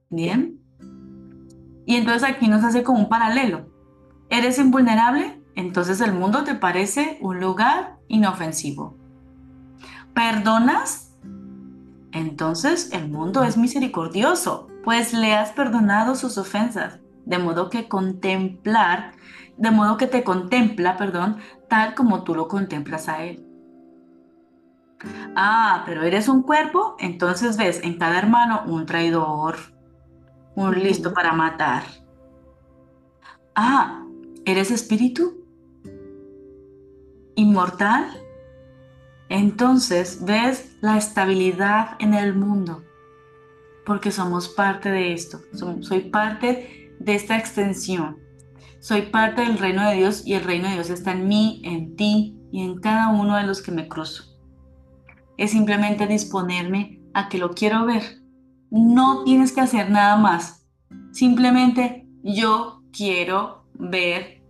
Bien. 0.09 0.56
Y 1.87 1.97
entonces 1.97 2.29
aquí 2.29 2.49
nos 2.49 2.65
hace 2.65 2.83
como 2.83 2.99
un 2.99 3.09
paralelo. 3.09 3.67
¿Eres 4.29 4.59
invulnerable? 4.59 5.41
Entonces 5.55 6.01
el 6.01 6.13
mundo 6.13 6.45
te 6.45 6.55
parece 6.55 7.17
un 7.23 7.41
lugar 7.41 7.97
inofensivo. 8.09 8.97
¿Perdonas? 10.13 11.15
Entonces 12.13 12.91
el 12.93 13.09
mundo 13.09 13.45
es 13.45 13.57
misericordioso, 13.57 14.69
pues 14.85 15.13
le 15.13 15.35
has 15.35 15.53
perdonado 15.53 16.15
sus 16.15 16.39
ofensas, 16.39 16.99
de 17.25 17.39
modo 17.39 17.71
que 17.71 17.89
contemplar, 17.89 19.13
de 19.57 19.71
modo 19.71 19.97
que 19.97 20.07
te 20.07 20.25
contempla, 20.25 20.97
perdón, 20.97 21.39
tal 21.69 21.95
como 21.95 22.25
tú 22.25 22.35
lo 22.35 22.49
contemplas 22.49 23.09
a 23.09 23.25
él. 23.25 23.47
Ah, 25.37 25.83
pero 25.87 26.03
eres 26.03 26.29
un 26.29 26.43
cuerpo, 26.43 26.97
entonces 26.99 27.57
ves 27.57 27.81
en 27.85 27.99
cada 27.99 28.19
hermano 28.19 28.63
un 28.67 28.87
traidor, 28.87 29.57
un 30.57 30.83
listo 30.83 31.13
para 31.13 31.33
matar. 31.33 31.85
Ah, 33.55 34.05
¿eres 34.45 34.71
espíritu? 34.71 35.45
¿Inmortal? 37.37 38.07
Entonces 39.29 40.25
ves 40.25 40.77
la 40.81 40.97
estabilidad 40.97 41.97
en 41.99 42.15
el 42.15 42.35
mundo, 42.35 42.85
porque 43.85 44.11
somos 44.11 44.49
parte 44.49 44.89
de 44.89 45.13
esto, 45.13 45.41
soy 45.53 46.01
parte 46.11 46.95
de 47.01 47.15
esta 47.15 47.37
extensión, 47.37 48.19
soy 48.79 49.03
parte 49.03 49.43
del 49.43 49.59
reino 49.59 49.89
de 49.89 49.97
Dios 49.97 50.23
y 50.25 50.35
el 50.35 50.45
reino 50.45 50.69
de 50.69 50.75
Dios 50.75 50.91
está 50.91 51.13
en 51.13 51.29
mí, 51.29 51.61
en 51.65 51.97
ti 51.97 52.41
y 52.53 52.63
en 52.63 52.81
cada 52.81 53.09
uno 53.09 53.37
de 53.37 53.43
los 53.43 53.63
que 53.63 53.73
me 53.73 53.89
cruzo. 53.89 54.25
Es 55.37 55.51
simplemente 55.51 56.07
disponerme 56.07 57.01
a 57.13 57.29
que 57.29 57.39
lo 57.39 57.51
quiero 57.51 57.85
ver. 57.85 58.26
No 58.71 59.25
tienes 59.25 59.53
que 59.53 59.61
hacer 59.61 59.91
nada 59.91 60.17
más. 60.17 60.67
Simplemente 61.13 62.07
yo 62.23 62.83
quiero 62.93 63.65
ver 63.75 64.43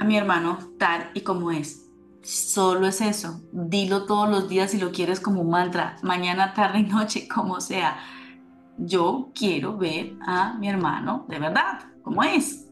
a 0.00 0.04
mi 0.04 0.16
hermano 0.16 0.58
tal 0.78 1.10
y 1.14 1.20
como 1.20 1.50
es. 1.50 1.86
Solo 2.22 2.86
es 2.86 3.00
eso. 3.00 3.40
Dilo 3.52 4.04
todos 4.06 4.28
los 4.28 4.48
días 4.48 4.70
si 4.70 4.78
lo 4.78 4.92
quieres 4.92 5.20
como 5.20 5.40
un 5.40 5.50
mantra, 5.50 5.96
mañana, 6.02 6.54
tarde 6.54 6.80
y 6.80 6.82
noche, 6.84 7.28
como 7.34 7.60
sea. 7.60 7.98
Yo 8.78 9.30
quiero 9.34 9.76
ver 9.76 10.14
a 10.26 10.54
mi 10.54 10.68
hermano 10.68 11.26
de 11.28 11.38
verdad, 11.38 11.80
como 12.02 12.22
es. 12.22 12.66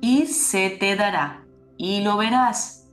Y 0.00 0.26
se 0.26 0.70
te 0.70 0.96
dará. 0.96 1.44
Y 1.76 2.02
lo 2.02 2.16
verás. 2.16 2.88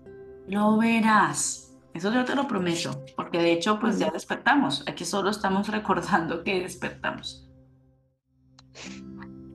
Lo 0.48 0.78
verás. 0.78 1.67
Eso 1.98 2.14
yo 2.14 2.24
te 2.26 2.36
lo 2.36 2.48
prometo, 2.48 3.04
porque 3.16 3.40
de 3.40 3.54
hecho 3.54 3.80
pues 3.80 3.98
ya 3.98 4.12
despertamos. 4.12 4.84
Aquí 4.88 5.04
solo 5.04 5.32
estamos 5.32 5.68
recordando 5.72 6.44
que 6.44 6.62
despertamos. 6.62 7.50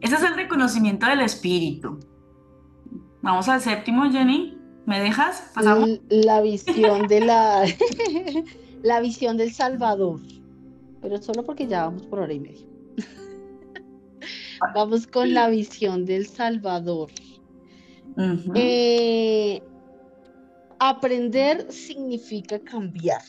Ese 0.00 0.16
es 0.16 0.22
el 0.24 0.34
reconocimiento 0.34 1.06
del 1.06 1.20
espíritu. 1.20 2.00
Vamos 3.22 3.48
al 3.48 3.60
séptimo, 3.60 4.10
Jenny. 4.10 4.58
¿Me 4.86 4.98
dejas? 4.98 5.52
¿Pasamos? 5.54 6.00
La 6.08 6.40
visión 6.40 7.06
de 7.06 7.20
la, 7.20 7.64
la 8.82 9.00
visión 9.00 9.36
del 9.36 9.52
Salvador. 9.52 10.18
Pero 11.00 11.22
solo 11.22 11.44
porque 11.44 11.68
ya 11.68 11.84
vamos 11.84 12.02
por 12.02 12.18
hora 12.18 12.32
y 12.32 12.40
media. 12.40 12.66
vamos 14.74 15.06
con 15.06 15.32
la 15.32 15.48
visión 15.50 16.04
del 16.04 16.26
Salvador. 16.26 17.08
Eh, 18.56 19.62
aprender 20.88 21.70
significa 21.70 22.58
cambiar. 22.58 23.22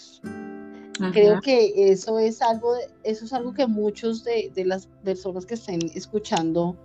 Creo 1.12 1.40
que 1.42 1.92
eso 1.92 2.18
es 2.18 2.42
algo, 2.42 2.76
eso 3.04 3.26
es 3.26 3.34
algo 3.34 3.54
que 3.54 3.68
muchos 3.68 4.24
de, 4.24 4.52
de 4.56 4.66
las 4.66 4.88
personas 5.04 5.46
que 5.46 5.56
estén 5.56 5.80
escuchando 5.94 6.76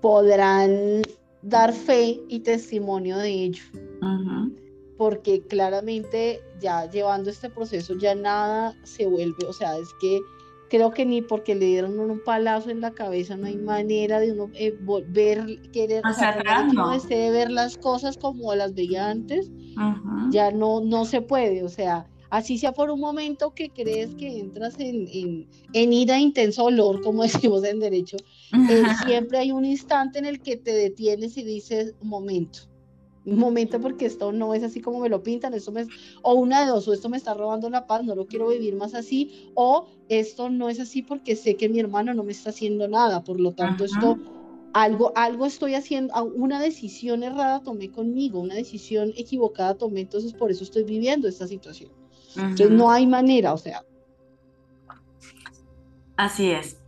podrán 0.00 1.02
dar 1.42 1.72
fe 1.72 2.20
y 2.28 2.40
testimonio 2.40 3.18
de 3.18 3.30
ello. 3.30 3.64
Porque 4.96 5.42
claramente 5.42 6.40
ya 6.60 6.88
llevando 6.88 7.30
este 7.30 7.50
proceso 7.50 7.96
ya 7.98 8.14
nada 8.14 8.76
se 8.84 9.06
vuelve, 9.06 9.46
o 9.48 9.52
sea, 9.52 9.76
es 9.76 9.88
que 10.00 10.20
creo 10.72 10.90
que 10.90 11.04
ni 11.04 11.20
porque 11.20 11.54
le 11.54 11.66
dieron 11.66 12.00
un 12.00 12.24
palazo 12.24 12.70
en 12.70 12.80
la 12.80 12.92
cabeza 12.92 13.36
no 13.36 13.46
hay 13.46 13.56
manera 13.56 14.20
de 14.20 14.32
uno 14.32 14.48
eh, 14.54 14.74
volver, 14.80 15.60
querer, 15.70 16.02
no 16.72 16.92
desee 16.92 17.30
ver 17.30 17.50
las 17.50 17.76
cosas 17.76 18.16
como 18.16 18.54
las 18.54 18.72
veía 18.72 19.10
antes, 19.10 19.50
ya 20.30 20.50
no, 20.50 20.80
no 20.80 21.04
se 21.04 21.20
puede, 21.20 21.62
o 21.62 21.68
sea, 21.68 22.06
así 22.30 22.56
sea 22.56 22.72
por 22.72 22.90
un 22.90 23.00
momento 23.00 23.52
que 23.54 23.68
crees 23.68 24.14
que 24.14 24.38
entras 24.38 24.80
en, 24.80 25.46
en, 25.74 25.92
ira, 25.92 26.18
intenso 26.18 26.62
dolor, 26.62 27.02
como 27.02 27.22
decimos 27.22 27.62
en 27.64 27.78
derecho, 27.78 28.16
eh, 28.70 28.82
siempre 29.06 29.40
hay 29.40 29.52
un 29.52 29.66
instante 29.66 30.20
en 30.20 30.24
el 30.24 30.40
que 30.40 30.56
te 30.56 30.72
detienes 30.72 31.36
y 31.36 31.44
dices, 31.44 31.94
un 32.00 32.08
momento, 32.08 32.60
un 33.24 33.38
momento 33.38 33.80
porque 33.80 34.06
esto 34.06 34.32
no 34.32 34.54
es 34.54 34.62
así 34.62 34.80
como 34.80 35.00
me 35.00 35.08
lo 35.08 35.22
pintan, 35.22 35.54
esto 35.54 35.72
me, 35.72 35.86
o 36.22 36.34
una 36.34 36.62
de 36.62 36.66
dos, 36.66 36.88
o 36.88 36.92
esto 36.92 37.08
me 37.08 37.16
está 37.16 37.34
robando 37.34 37.70
la 37.70 37.86
paz, 37.86 38.04
no 38.04 38.14
lo 38.14 38.26
quiero 38.26 38.48
vivir 38.48 38.74
más 38.74 38.94
así, 38.94 39.50
o 39.54 39.86
esto 40.08 40.50
no 40.50 40.68
es 40.68 40.80
así 40.80 41.02
porque 41.02 41.36
sé 41.36 41.56
que 41.56 41.68
mi 41.68 41.80
hermano 41.80 42.14
no 42.14 42.24
me 42.24 42.32
está 42.32 42.50
haciendo 42.50 42.88
nada, 42.88 43.22
por 43.22 43.40
lo 43.40 43.52
tanto 43.52 43.84
esto 43.84 44.18
algo, 44.72 45.12
algo 45.14 45.46
estoy 45.46 45.74
haciendo, 45.74 46.14
una 46.24 46.60
decisión 46.60 47.22
errada 47.22 47.62
tomé 47.62 47.90
conmigo, 47.90 48.40
una 48.40 48.54
decisión 48.54 49.12
equivocada 49.16 49.74
tomé, 49.74 50.00
entonces 50.00 50.32
por 50.32 50.50
eso 50.50 50.64
estoy 50.64 50.84
viviendo 50.84 51.28
esta 51.28 51.46
situación. 51.46 51.90
Entonces 52.34 52.70
no 52.70 52.90
hay 52.90 53.06
manera, 53.06 53.52
o 53.52 53.58
sea. 53.58 53.84
Así 56.16 56.50
es. 56.50 56.78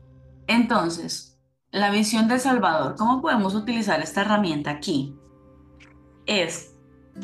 Entonces, 0.46 1.38
la 1.70 1.90
visión 1.90 2.28
del 2.28 2.40
Salvador, 2.40 2.94
¿cómo 2.96 3.20
podemos 3.20 3.54
utilizar 3.54 4.00
esta 4.00 4.22
herramienta 4.22 4.70
aquí? 4.70 5.14
Es 6.26 6.74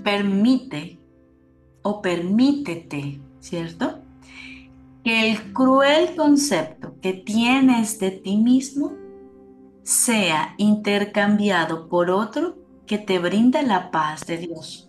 permite 0.03 0.99
o 1.83 2.03
permítete, 2.03 3.21
¿cierto? 3.41 4.01
Que 5.03 5.31
el 5.31 5.53
cruel 5.53 6.15
concepto 6.17 6.95
que 7.01 7.15
tienes 7.15 7.99
de 7.99 8.11
ti 8.11 8.37
mismo 8.37 8.93
sea 9.83 10.55
intercambiado 10.59 11.89
por 11.89 12.11
otro 12.11 12.57
que 12.87 12.99
te 12.99 13.19
brinda 13.19 13.63
la 13.63 13.91
paz 13.91 14.27
de 14.27 14.37
Dios. 14.37 14.89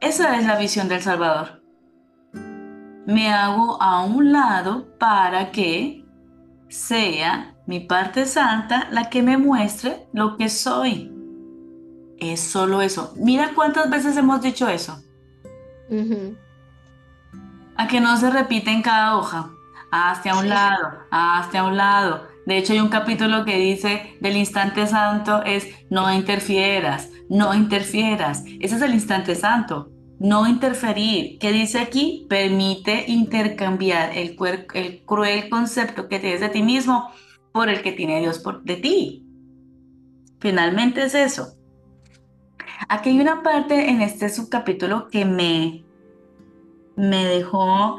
Esa 0.00 0.38
es 0.38 0.46
la 0.46 0.58
visión 0.58 0.88
del 0.88 1.02
Salvador. 1.02 1.62
Me 3.06 3.28
hago 3.32 3.80
a 3.80 4.04
un 4.04 4.32
lado 4.32 4.96
para 4.98 5.50
que 5.52 6.04
sea 6.68 7.54
mi 7.66 7.80
parte 7.80 8.26
santa 8.26 8.88
la 8.90 9.10
que 9.10 9.22
me 9.22 9.36
muestre 9.36 10.06
lo 10.12 10.36
que 10.36 10.48
soy. 10.48 11.19
Es 12.20 12.40
solo 12.40 12.82
eso. 12.82 13.14
Mira 13.16 13.52
cuántas 13.54 13.88
veces 13.90 14.16
hemos 14.16 14.42
dicho 14.42 14.68
eso. 14.68 15.02
A 17.76 17.88
que 17.88 18.00
no 18.00 18.16
se 18.18 18.30
repite 18.30 18.70
en 18.70 18.82
cada 18.82 19.16
hoja. 19.16 19.50
Hazte 19.90 20.28
a 20.28 20.38
un 20.38 20.48
lado, 20.48 20.86
hazte 21.10 21.58
a 21.58 21.64
un 21.64 21.76
lado. 21.76 22.28
De 22.46 22.58
hecho, 22.58 22.74
hay 22.74 22.80
un 22.80 22.88
capítulo 22.88 23.44
que 23.44 23.56
dice 23.56 24.16
del 24.20 24.36
instante 24.36 24.86
santo 24.86 25.42
es 25.42 25.66
no 25.88 26.12
interfieras, 26.12 27.08
no 27.28 27.54
interfieras. 27.54 28.44
Ese 28.60 28.76
es 28.76 28.82
el 28.82 28.94
instante 28.94 29.34
santo. 29.34 29.90
No 30.18 30.46
interferir. 30.46 31.38
¿Qué 31.38 31.50
dice 31.50 31.78
aquí? 31.78 32.26
Permite 32.28 33.06
intercambiar 33.08 34.16
el, 34.16 34.36
el 34.74 35.02
cruel 35.06 35.48
concepto 35.48 36.08
que 36.08 36.18
tienes 36.18 36.40
de 36.40 36.50
ti 36.50 36.62
mismo 36.62 37.10
por 37.52 37.70
el 37.70 37.82
que 37.82 37.92
tiene 37.92 38.20
Dios 38.20 38.38
por, 38.38 38.62
de 38.62 38.76
ti. 38.76 39.26
Finalmente 40.38 41.02
es 41.02 41.14
eso. 41.14 41.54
Aquí 42.88 43.10
hay 43.10 43.20
una 43.20 43.42
parte 43.42 43.90
en 43.90 44.00
este 44.02 44.28
subcapítulo 44.28 45.08
que 45.08 45.24
me, 45.24 45.84
me 46.96 47.24
dejó, 47.26 47.98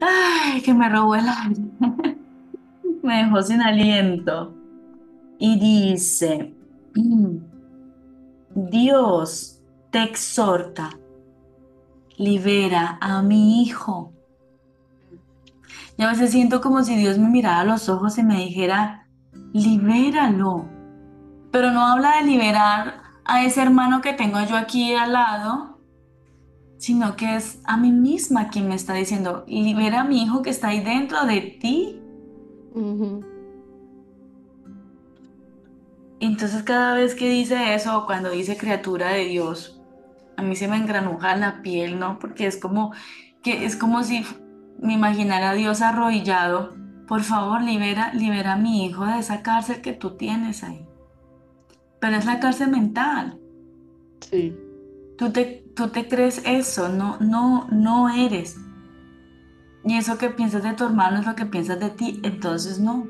ay, 0.00 0.62
que 0.62 0.74
me 0.74 0.88
robó 0.88 1.14
el 1.14 1.26
aire, 1.28 1.62
me 3.02 3.24
dejó 3.24 3.42
sin 3.42 3.60
aliento. 3.60 4.54
Y 5.38 5.58
dice, 5.58 6.54
Dios 8.54 9.62
te 9.90 10.02
exhorta, 10.02 10.90
libera 12.16 12.98
a 13.00 13.22
mi 13.22 13.62
hijo. 13.62 14.12
Y 15.96 16.02
a 16.02 16.08
veces 16.08 16.30
siento 16.30 16.60
como 16.60 16.82
si 16.82 16.96
Dios 16.96 17.18
me 17.18 17.28
mirara 17.28 17.60
a 17.60 17.64
los 17.64 17.88
ojos 17.88 18.18
y 18.18 18.22
me 18.22 18.36
dijera, 18.36 19.06
libéralo. 19.52 20.66
Pero 21.50 21.70
no 21.72 21.86
habla 21.86 22.18
de 22.18 22.24
liberar 22.24 22.99
a 23.24 23.44
ese 23.44 23.62
hermano 23.62 24.00
que 24.00 24.12
tengo 24.12 24.40
yo 24.42 24.56
aquí 24.56 24.94
al 24.94 25.12
lado, 25.12 25.78
sino 26.78 27.16
que 27.16 27.36
es 27.36 27.60
a 27.64 27.76
mí 27.76 27.92
misma 27.92 28.48
quien 28.48 28.68
me 28.68 28.74
está 28.74 28.94
diciendo, 28.94 29.44
libera 29.46 30.00
a 30.00 30.04
mi 30.04 30.22
hijo 30.22 30.42
que 30.42 30.50
está 30.50 30.68
ahí 30.68 30.80
dentro 30.80 31.26
de 31.26 31.40
ti. 31.60 32.00
Entonces 36.20 36.62
cada 36.62 36.94
vez 36.94 37.14
que 37.14 37.28
dice 37.28 37.74
eso, 37.74 37.98
o 37.98 38.06
cuando 38.06 38.30
dice 38.30 38.56
criatura 38.56 39.10
de 39.10 39.24
Dios, 39.26 39.80
a 40.36 40.42
mí 40.42 40.56
se 40.56 40.68
me 40.68 40.76
engranuja 40.76 41.36
la 41.36 41.62
piel, 41.62 41.98
¿no? 41.98 42.18
Porque 42.18 42.46
es 42.46 42.56
como 42.56 42.92
que 43.42 43.64
es 43.64 43.76
como 43.76 44.02
si 44.02 44.24
me 44.80 44.94
imaginara 44.94 45.50
a 45.50 45.54
Dios 45.54 45.82
arrodillado. 45.82 46.74
Por 47.06 47.22
favor, 47.22 47.62
libera, 47.62 48.12
libera 48.14 48.54
a 48.54 48.56
mi 48.56 48.86
hijo 48.86 49.04
de 49.04 49.18
esa 49.18 49.42
cárcel 49.42 49.80
que 49.80 49.92
tú 49.92 50.16
tienes 50.16 50.62
ahí. 50.62 50.86
Pero 52.00 52.16
es 52.16 52.24
la 52.24 52.40
cárcel 52.40 52.70
mental. 52.70 53.38
Sí. 54.20 54.56
Tú 55.18 55.30
te, 55.30 55.64
tú 55.74 55.88
te 55.88 56.08
crees 56.08 56.42
eso, 56.46 56.88
no, 56.88 57.18
no, 57.20 57.68
no 57.70 58.08
eres. 58.08 58.58
Y 59.84 59.96
eso 59.96 60.18
que 60.18 60.30
piensas 60.30 60.62
de 60.62 60.72
tu 60.74 60.84
hermano 60.84 61.20
es 61.20 61.26
lo 61.26 61.34
que 61.34 61.46
piensas 61.46 61.80
de 61.80 61.90
ti, 61.90 62.20
entonces 62.22 62.80
no. 62.80 63.06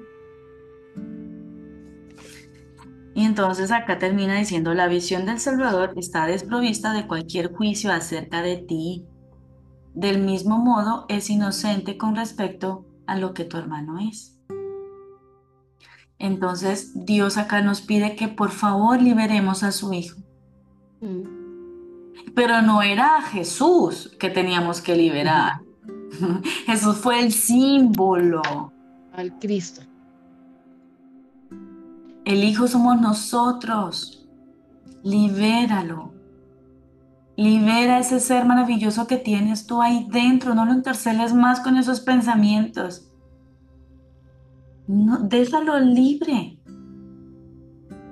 Y 3.15 3.25
entonces 3.25 3.73
acá 3.73 3.99
termina 3.99 4.39
diciendo, 4.39 4.73
la 4.73 4.87
visión 4.87 5.27
del 5.27 5.41
Salvador 5.41 5.93
está 5.97 6.27
desprovista 6.27 6.93
de 6.93 7.07
cualquier 7.07 7.53
juicio 7.53 7.93
acerca 7.93 8.41
de 8.41 8.57
ti. 8.57 9.05
Del 9.95 10.23
mismo 10.23 10.59
modo, 10.59 11.07
es 11.09 11.29
inocente 11.29 11.99
con 11.99 12.15
respecto 12.15 12.87
a 13.07 13.17
lo 13.17 13.35
que 13.35 13.45
tu 13.45 13.57
hermano 13.57 13.99
es. 13.99 14.40
Entonces, 16.21 16.93
Dios 17.07 17.39
acá 17.39 17.63
nos 17.63 17.81
pide 17.81 18.15
que 18.15 18.29
por 18.29 18.51
favor 18.51 19.01
liberemos 19.01 19.63
a 19.63 19.73
su 19.73 19.93
hijo. 19.95 20.21
Mm. 21.01 21.41
Pero 22.35 22.61
no 22.61 22.83
era 22.83 23.23
Jesús 23.23 24.15
que 24.21 24.29
teníamos 24.29 24.83
que 24.83 24.95
liberar. 24.95 25.63
Jesús 26.67 26.99
fue 26.99 27.21
el 27.21 27.33
símbolo. 27.33 28.43
Al 29.15 29.39
Cristo. 29.39 29.81
El 32.27 32.45
Hijo 32.45 32.69
somos 32.69 33.01
nosotros. 33.01 34.29
Libéralo. 35.03 36.13
Libera 37.35 37.99
ese 37.99 38.21
ser 38.21 38.45
maravilloso 38.45 39.07
que 39.07 39.17
tienes 39.17 39.67
tú 39.67 39.81
ahí 39.81 40.07
dentro. 40.11 40.55
No 40.55 40.67
lo 40.67 40.73
encarceles 40.73 41.33
más 41.33 41.61
con 41.61 41.79
esos 41.79 42.01
pensamientos. 42.01 43.10
No, 44.91 45.21
déjalo 45.21 45.79
libre. 45.79 46.59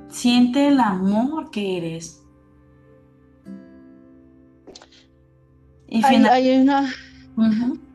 Siente 0.08 0.68
el 0.68 0.78
amor 0.78 1.50
que 1.50 1.76
eres. 1.76 2.24
Y 5.88 6.04
hay, 6.04 6.16
una, 6.60 6.92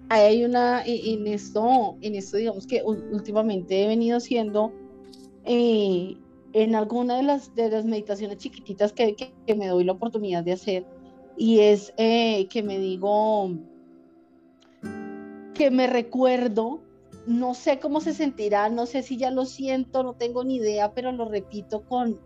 hay 0.10 0.43
una, 0.43 0.84
en 0.84 1.27
esto, 1.27 1.95
en 2.01 2.15
esto 2.15 2.35
digamos 2.35 2.68
que 2.68 2.84
últimamente 2.84 3.84
he 3.84 3.88
venido 3.88 4.19
siendo 4.19 4.73
eh, 5.45 6.18
en 6.51 6.76
alguna 6.76 7.15
de 7.18 7.23
las, 7.23 7.55
de 7.55 7.69
las 7.69 7.85
meditaciones 7.85 8.38
chiquititas 8.38 8.91
que, 8.91 9.15
que, 9.15 9.55
me 9.55 9.68
doy 9.68 9.85
la 9.85 9.93
oportunidad 9.93 10.43
de 10.43 10.53
hacer, 10.53 10.85
y 11.38 11.60
es 11.60 11.93
eh, 11.97 12.47
que 12.49 12.64
me 12.64 12.80
digo, 12.80 13.51
que 15.53 15.72
me 15.72 15.88
recuerdo, 15.88 16.82
no 17.26 17.54
sé 17.54 17.80
cómo 17.80 18.02
se 18.02 18.14
sentirá, 18.14 18.70
no 18.70 18.86
sé 18.86 19.04
si 19.04 19.18
ya 19.18 19.32
lo 19.32 19.45
siento, 19.45 20.04
no 20.04 20.14
tengo 20.14 20.44
ni 20.44 20.56
idea, 20.56 20.94
pero 20.94 21.12
lo 21.12 21.26
repito 21.26 21.84
con, 21.84 22.20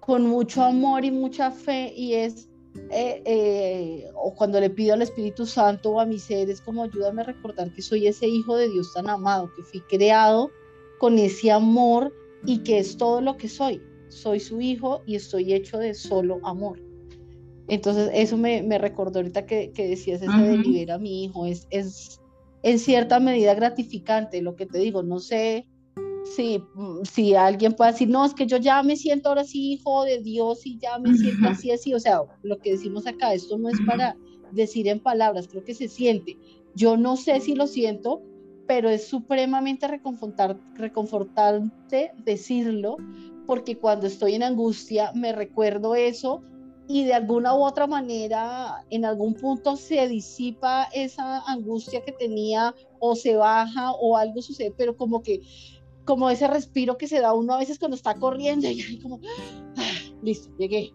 con 0.00 0.26
mucho 0.26 0.62
amor 0.62 1.04
y 1.04 1.10
mucha 1.10 1.50
fe, 1.50 1.92
y 1.94 2.14
es, 2.14 2.48
eh, 2.90 4.10
o 4.14 4.34
cuando 4.34 4.60
le 4.60 4.70
pido 4.70 4.94
al 4.94 5.02
Espíritu 5.02 5.46
Santo 5.46 5.92
o 5.92 6.00
a 6.00 6.06
mis 6.06 6.24
seres, 6.24 6.60
como 6.60 6.84
ayúdame 6.84 7.22
a 7.22 7.26
recordar 7.26 7.72
que 7.72 7.82
soy 7.82 8.06
ese 8.06 8.26
hijo 8.26 8.56
de 8.56 8.68
Dios 8.68 8.92
tan 8.92 9.08
amado, 9.08 9.50
que 9.54 9.62
fui 9.62 9.80
creado 9.82 10.50
con 10.98 11.18
ese 11.18 11.50
amor 11.50 12.12
y 12.44 12.58
que 12.58 12.78
es 12.78 12.96
todo 12.96 13.20
lo 13.20 13.36
que 13.36 13.48
soy. 13.48 13.82
Soy 14.08 14.40
su 14.40 14.60
hijo 14.60 15.02
y 15.06 15.16
estoy 15.16 15.54
hecho 15.54 15.78
de 15.78 15.94
solo 15.94 16.38
amor. 16.44 16.80
Entonces 17.68 18.10
eso 18.12 18.36
me, 18.36 18.62
me 18.62 18.78
recordó 18.78 19.18
ahorita 19.20 19.46
que, 19.46 19.72
que 19.72 19.88
decías 19.88 20.22
ese 20.22 20.36
de 20.36 20.58
libera 20.58 20.94
a 20.94 20.98
mi 20.98 21.24
hijo. 21.24 21.46
Es, 21.46 21.66
es 21.70 22.20
en 22.64 22.78
cierta 22.78 23.20
medida 23.20 23.54
gratificante 23.54 24.42
lo 24.42 24.56
que 24.56 24.66
te 24.66 24.78
digo. 24.78 25.02
No 25.02 25.20
sé 25.20 25.66
si, 26.34 26.64
si 27.12 27.34
alguien 27.34 27.74
puede 27.74 27.92
decir, 27.92 28.08
no, 28.08 28.24
es 28.24 28.32
que 28.32 28.46
yo 28.46 28.56
ya 28.56 28.82
me 28.82 28.96
siento 28.96 29.28
ahora 29.28 29.44
sí 29.44 29.74
hijo 29.74 30.04
de 30.04 30.22
Dios 30.22 30.64
y 30.64 30.78
ya 30.78 30.98
me 30.98 31.14
siento 31.14 31.50
así, 31.50 31.70
así. 31.70 31.92
O 31.92 32.00
sea, 32.00 32.22
lo 32.42 32.58
que 32.58 32.72
decimos 32.72 33.06
acá, 33.06 33.34
esto 33.34 33.58
no 33.58 33.68
es 33.68 33.76
para 33.86 34.16
decir 34.52 34.88
en 34.88 34.98
palabras, 34.98 35.46
creo 35.46 35.62
que 35.62 35.74
se 35.74 35.88
siente. 35.88 36.38
Yo 36.74 36.96
no 36.96 37.16
sé 37.16 37.38
si 37.40 37.54
lo 37.54 37.66
siento, 37.66 38.22
pero 38.66 38.88
es 38.88 39.06
supremamente 39.06 39.86
reconfortante 39.86 42.12
decirlo, 42.24 42.96
porque 43.46 43.76
cuando 43.76 44.06
estoy 44.06 44.36
en 44.36 44.42
angustia 44.42 45.12
me 45.14 45.32
recuerdo 45.32 45.94
eso 45.94 46.40
y 46.86 47.04
de 47.04 47.14
alguna 47.14 47.54
u 47.54 47.64
otra 47.64 47.86
manera 47.86 48.84
en 48.90 49.04
algún 49.04 49.34
punto 49.34 49.76
se 49.76 50.06
disipa 50.08 50.84
esa 50.92 51.40
angustia 51.46 52.02
que 52.04 52.12
tenía 52.12 52.74
o 53.00 53.16
se 53.16 53.36
baja 53.36 53.92
o 53.92 54.16
algo 54.16 54.42
sucede, 54.42 54.72
pero 54.76 54.96
como 54.96 55.22
que 55.22 55.40
como 56.04 56.28
ese 56.28 56.46
respiro 56.46 56.98
que 56.98 57.08
se 57.08 57.20
da 57.20 57.32
uno 57.32 57.54
a 57.54 57.58
veces 57.58 57.78
cuando 57.78 57.96
está 57.96 58.14
corriendo 58.14 58.68
y 58.70 58.98
como 59.00 59.20
ah, 59.76 60.12
listo, 60.22 60.50
llegué. 60.58 60.92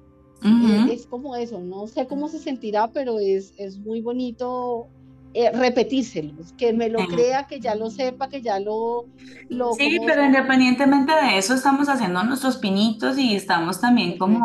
es, 0.91 1.07
como 1.07 1.35
eso, 1.35 1.59
no 1.59 1.87
sé 1.87 2.07
cómo 2.07 2.29
se 2.29 2.39
sentirá, 2.39 2.89
pero 2.91 3.19
es, 3.19 3.53
es 3.57 3.79
muy 3.79 4.01
bonito 4.01 4.87
eh, 5.33 5.51
repetírselos, 5.51 6.53
que 6.53 6.71
me 6.71 6.89
lo 6.89 7.05
crea, 7.07 7.45
que 7.47 7.59
ya 7.59 7.75
lo 7.75 7.89
sepa, 7.89 8.29
que 8.29 8.41
ya 8.41 8.59
lo... 8.59 9.05
lo 9.49 9.73
sí, 9.73 9.99
pero 10.05 10.23
independientemente 10.23 11.11
de 11.13 11.37
eso, 11.37 11.55
estamos 11.55 11.89
haciendo 11.89 12.23
nuestros 12.23 12.57
pinitos 12.57 13.17
y 13.17 13.35
estamos 13.35 13.81
también 13.81 14.17
como 14.17 14.39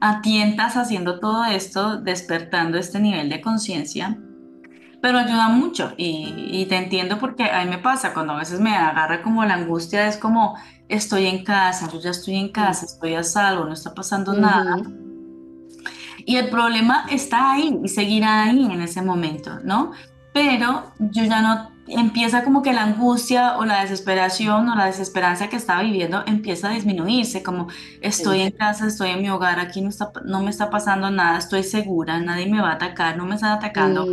atientas 0.00 0.76
haciendo 0.76 1.20
todo 1.20 1.44
esto, 1.44 1.98
despertando 1.98 2.78
este 2.78 3.00
nivel 3.00 3.28
de 3.28 3.40
conciencia. 3.40 4.18
Pero 5.02 5.18
ayuda 5.18 5.48
mucho 5.48 5.94
y, 5.96 6.48
y, 6.50 6.66
te 6.66 6.76
entiendo 6.76 7.18
porque 7.18 7.44
a 7.44 7.64
mí 7.64 7.70
me 7.70 7.78
pasa, 7.78 8.12
cuando 8.12 8.34
a 8.34 8.38
veces 8.38 8.60
me 8.60 8.76
agarra 8.76 9.22
como 9.22 9.44
la 9.44 9.54
angustia, 9.54 10.06
es 10.06 10.18
como 10.18 10.56
estoy 10.88 11.26
en 11.26 11.42
casa, 11.42 11.88
yo 11.90 12.00
ya 12.00 12.10
estoy 12.10 12.36
en 12.36 12.50
casa, 12.50 12.84
estoy 12.84 13.14
a 13.14 13.22
salvo, 13.22 13.64
no 13.64 13.72
está 13.72 13.94
pasando 13.94 14.34
nada 14.34 14.76
y 16.26 16.36
el 16.36 16.48
problema 16.48 17.06
está 17.10 17.52
ahí 17.52 17.78
y 17.82 17.88
seguirá 17.88 18.44
ahí 18.44 18.64
en 18.64 18.80
ese 18.82 19.02
momento, 19.02 19.58
¿no? 19.64 19.92
Pero 20.32 20.92
yo 20.98 21.24
ya 21.24 21.42
no, 21.42 21.70
empieza 21.90 22.44
como 22.44 22.62
que 22.62 22.72
la 22.72 22.84
angustia 22.84 23.58
o 23.58 23.64
la 23.64 23.82
desesperación 23.82 24.68
o 24.68 24.74
la 24.74 24.86
desesperanza 24.86 25.48
que 25.48 25.56
estaba 25.56 25.82
viviendo 25.82 26.22
empieza 26.26 26.68
a 26.68 26.72
disminuirse, 26.72 27.42
como 27.42 27.68
estoy 28.00 28.40
en 28.40 28.52
casa, 28.52 28.86
estoy 28.86 29.10
en 29.10 29.22
mi 29.22 29.30
hogar, 29.30 29.58
aquí 29.58 29.80
no, 29.80 29.88
está, 29.88 30.12
no 30.24 30.42
me 30.42 30.50
está 30.50 30.70
pasando 30.70 31.10
nada, 31.10 31.38
estoy 31.38 31.62
segura, 31.62 32.20
nadie 32.20 32.46
me 32.46 32.60
va 32.60 32.70
a 32.70 32.74
atacar, 32.74 33.16
no 33.16 33.26
me 33.26 33.34
están 33.34 33.52
atacando. 33.52 34.06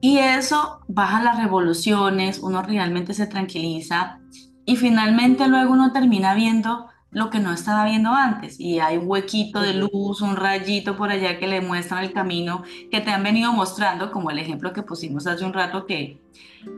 Y 0.00 0.18
eso 0.18 0.80
baja 0.88 1.22
las 1.22 1.38
revoluciones, 1.38 2.40
uno 2.40 2.62
realmente 2.62 3.14
se 3.14 3.26
tranquiliza 3.26 4.18
y 4.64 4.76
finalmente 4.76 5.48
luego 5.48 5.72
uno 5.72 5.92
termina 5.92 6.34
viendo 6.34 6.88
lo 7.12 7.28
que 7.28 7.40
no 7.40 7.52
estaba 7.52 7.84
viendo 7.84 8.10
antes 8.10 8.58
y 8.58 8.80
hay 8.80 8.96
un 8.96 9.04
huequito 9.06 9.60
de 9.60 9.74
luz, 9.74 10.22
un 10.22 10.34
rayito 10.34 10.96
por 10.96 11.10
allá 11.10 11.38
que 11.38 11.46
le 11.46 11.60
muestran 11.60 12.02
el 12.02 12.12
camino 12.12 12.62
que 12.90 13.00
te 13.00 13.10
han 13.10 13.22
venido 13.22 13.52
mostrando, 13.52 14.10
como 14.10 14.30
el 14.30 14.38
ejemplo 14.38 14.72
que 14.72 14.82
pusimos 14.82 15.26
hace 15.26 15.44
un 15.44 15.52
rato 15.52 15.86
que 15.86 16.22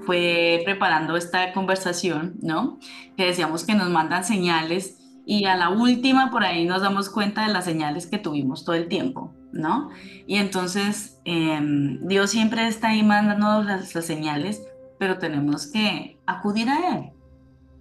fue 0.04 0.60
preparando 0.64 1.16
esta 1.16 1.52
conversación, 1.52 2.34
¿no? 2.42 2.78
Que 3.16 3.26
decíamos 3.26 3.64
que 3.64 3.74
nos 3.74 3.90
mandan 3.90 4.24
señales 4.24 4.98
y 5.24 5.44
a 5.44 5.56
la 5.56 5.70
última 5.70 6.32
por 6.32 6.42
ahí 6.42 6.64
nos 6.64 6.82
damos 6.82 7.10
cuenta 7.10 7.46
de 7.46 7.52
las 7.52 7.64
señales 7.64 8.06
que 8.08 8.18
tuvimos 8.18 8.64
todo 8.64 8.74
el 8.74 8.88
tiempo, 8.88 9.32
¿no? 9.52 9.90
Y 10.26 10.36
entonces 10.36 11.20
em, 11.24 12.00
Dios 12.08 12.30
siempre 12.30 12.66
está 12.66 12.88
ahí 12.88 13.04
mandando 13.04 13.62
las, 13.62 13.94
las 13.94 14.04
señales, 14.04 14.62
pero 14.98 15.18
tenemos 15.18 15.68
que 15.68 16.18
acudir 16.26 16.68
a 16.68 16.96
Él. 16.96 17.13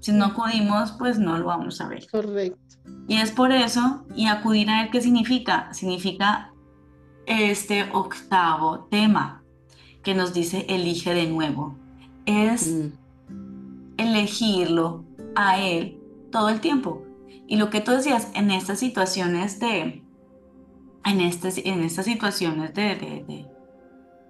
Si 0.03 0.11
no 0.11 0.25
acudimos, 0.25 0.91
pues 0.91 1.17
no 1.17 1.37
lo 1.37 1.45
vamos 1.45 1.79
a 1.79 1.87
ver. 1.87 2.05
Correcto. 2.11 2.59
Y 3.07 3.19
es 3.19 3.31
por 3.31 3.53
eso, 3.53 4.03
y 4.13 4.27
acudir 4.27 4.69
a 4.69 4.83
él, 4.83 4.89
¿qué 4.91 4.99
significa? 4.99 5.73
Significa 5.73 6.51
este 7.25 7.89
octavo 7.93 8.89
tema 8.91 9.43
que 10.03 10.13
nos 10.13 10.33
dice 10.33 10.65
elige 10.67 11.13
de 11.13 11.27
nuevo. 11.27 11.77
Es 12.25 12.67
mm. 12.67 12.91
elegirlo 13.95 15.05
a 15.37 15.61
él 15.61 15.97
todo 16.33 16.49
el 16.49 16.59
tiempo. 16.59 17.05
Y 17.47 17.55
lo 17.55 17.69
que 17.69 17.79
tú 17.79 17.91
decías, 17.91 18.27
en 18.33 18.51
estas 18.51 18.79
situaciones 18.79 19.61
de, 19.61 20.03
en 21.05 21.21
estas, 21.21 21.59
en 21.59 21.81
estas 21.81 22.03
situaciones 22.03 22.73
de, 22.73 23.47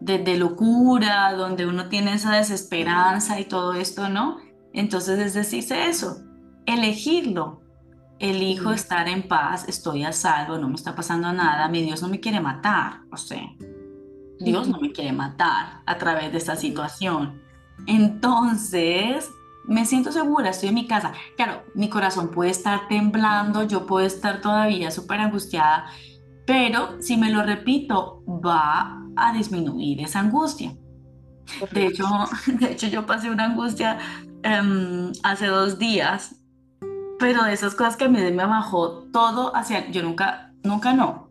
de, 0.02 0.20
de 0.20 0.38
locura, 0.38 1.34
donde 1.34 1.66
uno 1.66 1.90
tiene 1.90 2.14
esa 2.14 2.36
desesperanza 2.36 3.40
y 3.40 3.46
todo 3.46 3.74
esto, 3.74 4.08
¿no? 4.10 4.38
Entonces 4.74 5.20
es 5.20 5.34
decirse 5.34 5.88
eso, 5.88 6.24
elegirlo. 6.66 7.62
Elijo 8.20 8.72
estar 8.72 9.08
en 9.10 9.28
paz, 9.28 9.68
estoy 9.68 10.04
a 10.04 10.14
salvo, 10.14 10.58
no 10.58 10.70
me 10.70 10.76
está 10.76 10.96
pasando 10.96 11.34
nada, 11.34 11.68
mi 11.68 11.82
Dios 11.82 12.02
no 12.02 12.08
me 12.08 12.20
quiere 12.20 12.40
matar, 12.40 13.02
o 13.12 13.18
sea. 13.18 13.44
Dios 14.40 14.68
no 14.68 14.80
me 14.80 14.92
quiere 14.92 15.12
matar 15.12 15.82
a 15.86 15.98
través 15.98 16.32
de 16.32 16.38
esta 16.38 16.56
situación. 16.56 17.42
Entonces, 17.86 19.30
me 19.66 19.86
siento 19.86 20.12
segura, 20.12 20.50
estoy 20.50 20.70
en 20.70 20.76
mi 20.76 20.88
casa. 20.88 21.14
Claro, 21.36 21.64
mi 21.76 21.90
corazón 21.90 22.30
puede 22.32 22.52
estar 22.52 22.88
temblando, 22.88 23.64
yo 23.64 23.86
puedo 23.86 24.06
estar 24.06 24.42
todavía 24.42 24.92
súper 24.92 25.20
angustiada, 25.20 25.88
pero 26.46 27.02
si 27.02 27.18
me 27.18 27.30
lo 27.30 27.44
repito, 27.44 28.24
va 28.28 29.02
a 29.16 29.34
disminuir 29.34 30.02
esa 30.02 30.20
angustia. 30.20 30.76
De 31.72 31.88
hecho, 31.88 32.06
de 32.48 32.72
hecho, 32.72 32.88
yo 32.88 33.06
pasé 33.06 33.30
una 33.30 33.46
angustia 33.46 33.98
em, 34.44 35.12
hace 35.24 35.48
dos 35.48 35.80
días, 35.80 36.36
pero 37.20 37.44
de 37.44 37.54
esas 37.54 37.76
cosas 37.76 37.96
que 37.96 38.06
a 38.06 38.10
mí 38.10 38.20
me 38.20 38.46
bajó 38.46 39.04
todo 39.12 39.56
hacia... 39.56 39.90
Yo 39.92 40.04
nunca, 40.04 40.54
nunca 40.64 40.94
no, 40.94 41.30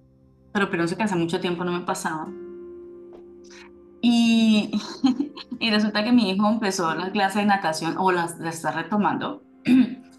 pero 0.52 0.70
pienso 0.70 0.96
que 0.96 1.02
hace 1.02 1.16
mucho 1.16 1.40
tiempo 1.40 1.64
no 1.64 1.72
me 1.72 1.80
pasaba. 1.80 2.28
Y, 4.00 4.72
y 5.60 5.70
resulta 5.70 6.02
que 6.04 6.12
mi 6.12 6.30
hijo 6.30 6.48
empezó 6.48 6.94
la 6.94 7.10
clase 7.12 7.40
de 7.40 7.46
natación 7.46 7.96
o 7.98 8.10
la, 8.10 8.28
la 8.38 8.50
está 8.50 8.72
retomando. 8.72 9.42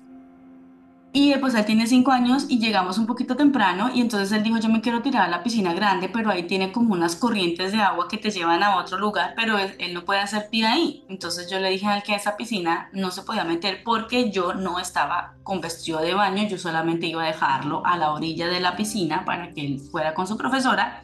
Y 1.15 1.35
pues 1.37 1.53
él 1.53 1.63
tiene 1.63 1.85
cinco 1.85 2.11
años 2.11 2.47
y 2.49 2.57
llegamos 2.57 2.97
un 2.97 3.05
poquito 3.05 3.35
temprano 3.35 3.91
y 3.93 4.01
entonces 4.01 4.31
él 4.31 4.41
dijo, 4.41 4.57
yo 4.57 4.67
me 4.67 4.81
quiero 4.81 5.03
tirar 5.03 5.21
a 5.21 5.27
la 5.27 5.43
piscina 5.43 5.71
grande, 5.71 6.09
pero 6.09 6.31
ahí 6.31 6.47
tiene 6.47 6.71
como 6.71 6.91
unas 6.93 7.15
corrientes 7.15 7.71
de 7.71 7.77
agua 7.77 8.07
que 8.07 8.17
te 8.17 8.31
llevan 8.31 8.63
a 8.63 8.77
otro 8.77 8.97
lugar, 8.97 9.33
pero 9.35 9.59
él, 9.59 9.93
no 9.93 10.05
puede 10.05 10.21
hacer 10.21 10.49
pie 10.49 10.65
ahí. 10.65 11.05
Entonces 11.09 11.51
yo 11.51 11.59
le 11.59 11.69
dije 11.69 11.85
a 11.85 11.97
él 11.97 12.01
que 12.01 12.13
a 12.13 12.17
esa 12.17 12.35
piscina 12.35 12.89
no 12.93 13.11
se 13.11 13.21
podía 13.21 13.43
meter 13.43 13.83
porque 13.83 14.31
yo 14.31 14.55
no 14.55 14.79
estaba 14.79 15.35
con 15.43 15.61
vestido 15.61 16.01
de 16.01 16.15
baño, 16.15 16.47
yo 16.47 16.57
solamente 16.57 17.05
iba 17.05 17.21
a 17.21 17.27
dejarlo 17.27 17.85
a 17.85 17.95
la 17.95 18.11
orilla 18.11 18.47
de 18.47 18.59
la 18.59 18.75
piscina 18.75 19.23
para 19.23 19.53
que 19.53 19.67
él 19.67 19.79
fuera 19.79 20.15
con 20.15 20.25
su 20.25 20.35
profesora 20.35 21.03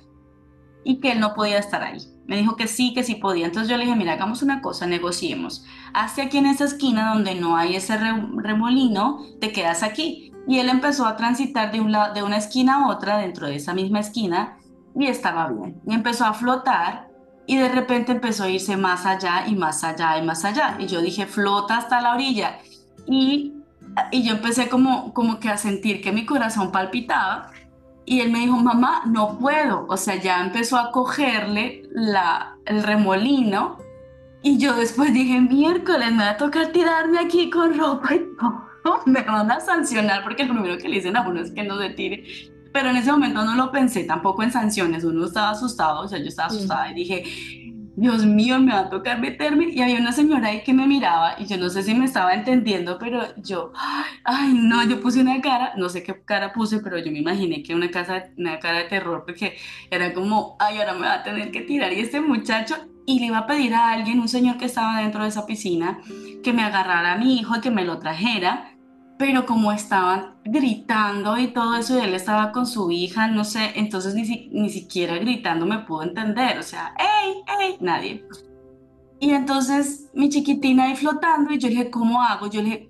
y 0.84 1.00
que 1.00 1.12
él 1.12 1.20
no 1.20 1.36
podía 1.36 1.60
estar 1.60 1.84
ahí. 1.84 2.00
Me 2.30 2.38
dijo 2.38 2.56
que 2.56 2.68
sí, 2.68 2.94
que 2.94 3.04
sí 3.04 3.16
podía. 3.16 3.48
Entonces 3.48 3.72
yo 3.72 3.76
le 3.76 3.86
dije, 3.86 3.98
mira, 3.98 4.14
hagamos 4.14 4.44
una 4.44 4.62
cosa, 4.62 4.86
negociemos. 4.86 5.66
Hazte 5.96 6.22
aquí 6.22 6.38
en 6.38 6.46
esa 6.46 6.66
esquina 6.66 7.12
donde 7.12 7.34
no 7.34 7.58
hay 7.58 7.76
ese 7.76 7.98
remolino, 7.98 9.26
te 9.42 9.52
quedas 9.52 9.82
aquí. 9.82 10.32
Y 10.48 10.60
él 10.60 10.70
empezó 10.70 11.08
a 11.08 11.18
transitar 11.18 11.72
de, 11.72 11.82
un 11.82 11.92
de 12.14 12.22
una 12.22 12.38
esquina 12.38 12.76
a 12.76 12.90
otra 12.90 13.18
dentro 13.18 13.48
de 13.48 13.56
esa 13.56 13.74
misma 13.74 14.02
esquina 14.02 14.60
y 14.96 15.08
estaba 15.08 15.48
bien. 15.48 15.82
Y 15.88 15.96
empezó 15.96 16.26
a 16.26 16.36
flotar 16.36 17.10
y 17.48 17.58
de 17.58 17.68
repente 17.68 18.12
empezó 18.12 18.44
a 18.44 18.50
irse 18.50 18.78
más 18.78 19.08
allá 19.08 19.48
y 19.48 19.56
más 19.56 19.84
allá 19.84 20.20
y 20.20 20.22
más 20.24 20.46
allá. 20.46 20.78
Y 20.78 20.86
yo 20.86 21.02
dije, 21.02 21.26
flota 21.26 21.78
hasta 21.78 22.00
la 22.00 22.14
orilla. 22.14 22.60
Y, 23.08 23.56
y 24.12 24.22
yo 24.22 24.36
empecé 24.36 24.70
como, 24.70 25.16
como 25.16 25.40
que 25.40 25.50
a 25.50 25.58
sentir 25.58 26.00
que 26.00 26.12
mi 26.12 26.28
corazón 26.28 26.72
palpitaba 26.72 27.50
y 28.10 28.22
él 28.22 28.32
me 28.32 28.40
dijo, 28.40 28.58
mamá, 28.58 29.04
no 29.06 29.38
puedo. 29.38 29.86
O 29.88 29.96
sea, 29.96 30.16
ya 30.16 30.42
empezó 30.42 30.80
a 30.80 30.92
cogerle 30.92 31.84
la, 31.92 32.58
el 32.66 32.82
remolino. 32.82 33.78
Y 34.42 34.58
yo 34.58 34.76
después 34.76 35.14
dije, 35.14 35.40
miércoles, 35.40 36.12
me 36.14 36.24
va 36.24 36.32
a 36.32 36.38
tocar 36.38 36.72
tirarme 36.72 37.20
aquí 37.20 37.52
con 37.52 37.78
ropa 37.78 38.16
y 38.16 38.22
todo. 38.40 39.04
Me 39.06 39.22
van 39.22 39.52
a 39.52 39.60
sancionar 39.60 40.24
porque 40.24 40.44
lo 40.44 40.56
primero 40.56 40.80
que 40.80 40.90
le 40.90 40.96
dicen 40.96 41.18
a 41.18 41.22
uno 41.22 41.40
es 41.40 41.52
que 41.52 41.62
no 41.62 41.78
se 41.78 41.92
tire. 41.92 42.24
Pero 42.74 42.90
en 42.90 42.98
ese 42.98 43.12
momento 43.12 43.46
no 43.46 43.54
lo 43.54 43.72
pensé 43.72 44.06
tampoco 44.06 44.42
en 44.42 44.52
sanciones. 44.52 45.04
Uno 45.04 45.28
estaba 45.28 45.52
asustado, 45.52 46.02
o 46.02 46.08
sea, 46.08 46.18
yo 46.18 46.30
estaba 46.30 46.48
asustada 46.48 46.90
y 46.90 46.96
dije, 46.96 47.24
Dios 48.00 48.26
mío, 48.26 48.60
me 48.60 48.72
va 48.72 48.80
a 48.80 48.90
tocar 48.90 49.20
meterme. 49.20 49.70
Y 49.72 49.82
había 49.82 50.00
una 50.00 50.14
señora 50.14 50.48
ahí 50.48 50.64
que 50.64 50.74
me 50.74 50.88
miraba 50.88 51.36
y 51.38 51.46
yo 51.46 51.58
no 51.58 51.70
sé 51.70 51.84
si 51.84 51.94
me 51.94 52.06
estaba 52.06 52.34
entendiendo, 52.34 52.98
pero 52.98 53.22
yo, 53.38 53.74
ay, 54.24 54.54
no, 54.54 54.84
yo 54.88 55.02
puse 55.02 55.20
una 55.20 55.42
cara, 55.42 55.74
no 55.76 55.90
sé 55.90 56.02
qué 56.04 56.16
cara 56.24 56.54
puse, 56.54 56.80
pero 56.80 56.98
yo 56.98 57.12
me 57.12 57.20
imaginé 57.20 57.62
que 57.62 57.76
una, 57.76 57.92
casa, 57.92 58.30
una 58.38 58.58
cara 58.60 58.80
de 58.80 58.84
terror 58.86 59.24
porque 59.26 59.58
era 59.92 60.14
como, 60.14 60.56
ay, 60.60 60.78
ahora 60.78 60.94
me 60.94 61.02
va 61.02 61.16
a 61.16 61.24
tener 61.24 61.52
que 61.52 61.62
tirar. 61.62 61.92
Y 61.92 62.00
este 62.00 62.22
muchacho, 62.22 62.76
y 63.06 63.20
le 63.20 63.26
iba 63.26 63.40
a 63.40 63.48
pedir 63.48 63.74
a 63.74 63.92
alguien, 63.92 64.22
un 64.22 64.30
señor 64.30 64.58
que 64.58 64.66
estaba 64.66 65.02
dentro 65.02 65.24
de 65.24 65.30
esa 65.30 65.46
piscina, 65.46 66.00
que 66.42 66.54
me 66.54 66.64
agarrara 66.64 67.14
a 67.14 67.18
mi 67.18 67.38
hijo 67.38 67.58
y 67.58 67.62
que 67.62 67.72
me 67.72 67.84
lo 67.84 68.00
trajera 68.00 68.79
pero 69.20 69.46
como 69.46 69.74
estaban 69.74 70.36
gritando 70.46 71.38
y 71.38 71.48
todo 71.48 71.76
eso, 71.76 72.00
y 72.00 72.02
él 72.02 72.14
estaba 72.14 72.54
con 72.54 72.66
su 72.66 72.90
hija, 72.90 73.28
no 73.28 73.44
sé, 73.44 73.74
entonces 73.76 74.16
ni, 74.16 74.48
ni 74.54 74.70
siquiera 74.70 75.18
gritando 75.18 75.66
me 75.66 75.80
pudo 75.80 76.04
entender, 76.04 76.58
o 76.58 76.64
sea, 76.64 76.96
¡ey, 76.98 77.34
ey! 77.60 77.76
Nadie. 77.82 78.26
Y 79.20 79.32
entonces 79.32 80.10
mi 80.14 80.30
chiquitina 80.30 80.86
ahí 80.86 80.96
flotando, 80.96 81.52
y 81.52 81.58
yo 81.58 81.68
le 81.68 81.76
dije, 81.76 81.92
¿cómo 81.92 82.22
hago? 82.22 82.48
Yo 82.50 82.62
le 82.62 82.90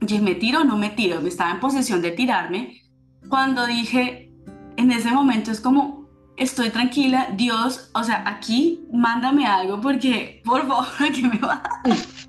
dije, 0.00 0.20
¿me 0.20 0.34
tiro 0.34 0.62
o 0.62 0.64
no 0.64 0.76
me 0.76 0.90
tiro? 0.90 1.20
Me 1.20 1.28
estaba 1.28 1.52
en 1.52 1.60
posesión 1.60 2.02
de 2.02 2.10
tirarme. 2.10 2.82
Cuando 3.28 3.64
dije, 3.64 4.32
en 4.76 4.90
ese 4.90 5.12
momento 5.12 5.52
es 5.52 5.60
como, 5.60 6.08
estoy 6.36 6.70
tranquila, 6.70 7.28
Dios, 7.36 7.92
o 7.94 8.02
sea, 8.02 8.24
aquí 8.26 8.88
mándame 8.92 9.46
algo 9.46 9.80
porque, 9.80 10.42
por 10.44 10.66
favor, 10.66 10.86
que 11.14 11.22
me 11.22 11.38
va. 11.38 11.62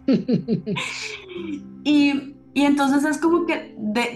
y 1.83 2.34
y 2.55 2.63
entonces 2.63 3.03
es 3.03 3.17
como 3.17 3.45
que 3.45 3.75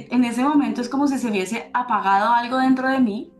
en 0.09 0.23
ese 0.23 0.43
momento 0.43 0.79
es 0.79 0.87
como 0.87 1.07
si 1.07 1.17
se 1.17 1.29
hubiese 1.29 1.69
apagado 1.73 2.33
algo 2.33 2.57
dentro 2.57 2.87
de 2.87 2.99
mí 2.99 3.33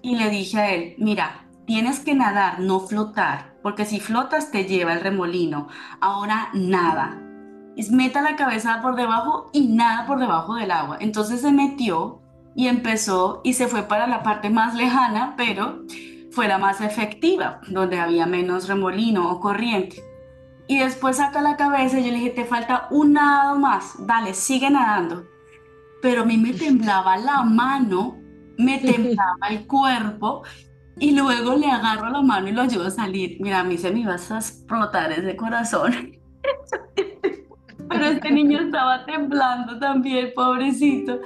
y 0.00 0.16
le 0.16 0.30
dije 0.30 0.58
a 0.58 0.72
él, 0.72 0.94
mira, 0.96 1.46
tienes 1.66 2.00
que 2.00 2.14
nadar, 2.14 2.58
no 2.58 2.80
flotar, 2.80 3.58
porque 3.62 3.84
si 3.84 4.00
flotas 4.00 4.50
te 4.50 4.64
lleva 4.64 4.94
el 4.94 5.02
remolino. 5.02 5.68
Ahora 6.00 6.48
nada. 6.54 7.20
Es 7.76 7.90
meta 7.90 8.22
la 8.22 8.34
cabeza 8.34 8.80
por 8.80 8.96
debajo 8.96 9.50
y 9.52 9.68
nada 9.68 10.06
por 10.06 10.18
debajo 10.18 10.54
del 10.54 10.70
agua. 10.70 10.96
Entonces 11.00 11.42
se 11.42 11.52
metió 11.52 12.22
y 12.56 12.68
empezó 12.68 13.42
y 13.44 13.52
se 13.52 13.68
fue 13.68 13.82
para 13.82 14.06
la 14.06 14.22
parte 14.22 14.48
más 14.48 14.74
lejana, 14.74 15.34
pero 15.36 15.82
fue 16.30 16.48
la 16.48 16.56
más 16.56 16.80
efectiva, 16.80 17.60
donde 17.68 18.00
había 18.00 18.24
menos 18.24 18.68
remolino 18.68 19.30
o 19.30 19.38
corriente. 19.38 20.02
Y 20.66 20.78
después 20.78 21.18
saca 21.18 21.42
la 21.42 21.56
cabeza 21.56 22.00
y 22.00 22.04
yo 22.04 22.10
le 22.10 22.18
dije, 22.18 22.30
te 22.30 22.44
falta 22.44 22.88
un 22.90 23.12
nado 23.14 23.58
más, 23.58 23.94
dale, 24.06 24.32
sigue 24.32 24.70
nadando. 24.70 25.26
Pero 26.00 26.22
a 26.22 26.24
mí 26.24 26.38
me 26.38 26.52
temblaba 26.52 27.16
la 27.16 27.42
mano, 27.42 28.18
me 28.56 28.78
temblaba 28.80 29.48
el 29.50 29.66
cuerpo 29.66 30.42
y 30.98 31.12
luego 31.12 31.54
le 31.54 31.66
agarro 31.66 32.08
la 32.08 32.22
mano 32.22 32.48
y 32.48 32.52
lo 32.52 32.62
ayudo 32.62 32.86
a 32.86 32.90
salir. 32.90 33.36
Mira, 33.40 33.60
a 33.60 33.64
mí 33.64 33.76
se 33.76 33.90
me 33.90 34.00
iba 34.00 34.12
a 34.12 34.16
explotar 34.16 35.12
ese 35.12 35.36
corazón. 35.36 36.18
Pero 37.88 38.06
este 38.06 38.30
niño 38.30 38.60
estaba 38.60 39.04
temblando 39.04 39.78
también, 39.78 40.32
pobrecito. 40.34 41.20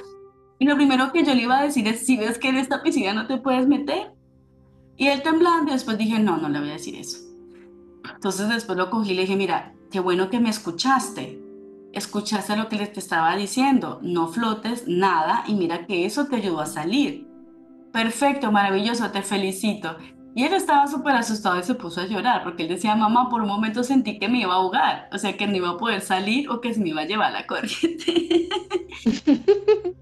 Y 0.59 0.67
lo 0.67 0.75
primero 0.75 1.13
que 1.13 1.25
yo 1.25 1.35
le 1.35 1.43
iba 1.43 1.59
a 1.59 1.63
decir 1.63 1.87
es, 1.87 2.05
si 2.05 2.17
ves 2.17 2.39
que 2.39 2.49
en 2.49 2.57
esta 2.57 2.83
piscina 2.83 3.13
no 3.13 3.27
te 3.27 3.39
puedes 3.39 3.69
meter. 3.69 4.13
Y 4.97 5.07
él 5.07 5.23
temblando, 5.23 5.71
y 5.71 5.75
después 5.75 5.97
dije, 5.97 6.19
no, 6.19 6.39
no 6.39 6.49
le 6.49 6.59
voy 6.59 6.71
a 6.71 6.73
decir 6.73 6.97
eso. 6.97 7.28
Entonces 8.15 8.49
después 8.49 8.79
lo 8.79 8.91
cogí 8.91 9.13
y 9.13 9.15
le 9.15 9.23
dije, 9.23 9.37
mira, 9.37 9.75
qué 9.91 10.01
bueno 10.01 10.31
que 10.31 10.41
me 10.41 10.51
escuchaste. 10.51 11.43
Escuchaste 11.93 12.57
lo 12.57 12.69
que 12.69 12.87
te 12.87 13.01
estaba 13.01 13.35
diciendo. 13.37 13.99
No 14.03 14.29
flotes 14.29 14.87
nada 14.87 15.45
y 15.47 15.55
mira 15.55 15.87
que 15.87 16.05
eso 16.05 16.27
te 16.27 16.37
ayudó 16.37 16.61
a 16.61 16.67
salir. 16.67 17.27
Perfecto, 17.93 18.53
maravilloso, 18.53 19.11
te 19.11 19.23
felicito. 19.23 19.97
Y 20.35 20.45
él 20.45 20.53
estaba 20.53 20.87
súper 20.87 21.17
asustado 21.17 21.59
y 21.59 21.65
se 21.65 21.75
puso 21.75 22.01
a 22.01 22.07
llorar 22.07 22.45
porque 22.45 22.63
él 22.63 22.69
decía, 22.69 22.95
mamá, 22.95 23.29
por 23.29 23.43
un 23.43 23.49
momento 23.49 23.83
sentí 23.83 24.19
que 24.19 24.29
me 24.29 24.41
iba 24.41 24.53
a 24.53 24.57
ahogar, 24.57 25.09
o 25.13 25.19
sea, 25.19 25.37
que 25.37 25.47
no 25.47 25.57
iba 25.57 25.71
a 25.71 25.77
poder 25.77 26.01
salir 26.01 26.49
o 26.51 26.61
que 26.61 26.75
se 26.75 26.81
me 26.81 26.91
iba 26.91 27.01
a 27.01 27.07
llevar 27.07 27.33
la 27.33 27.47
corriente. 27.47 28.49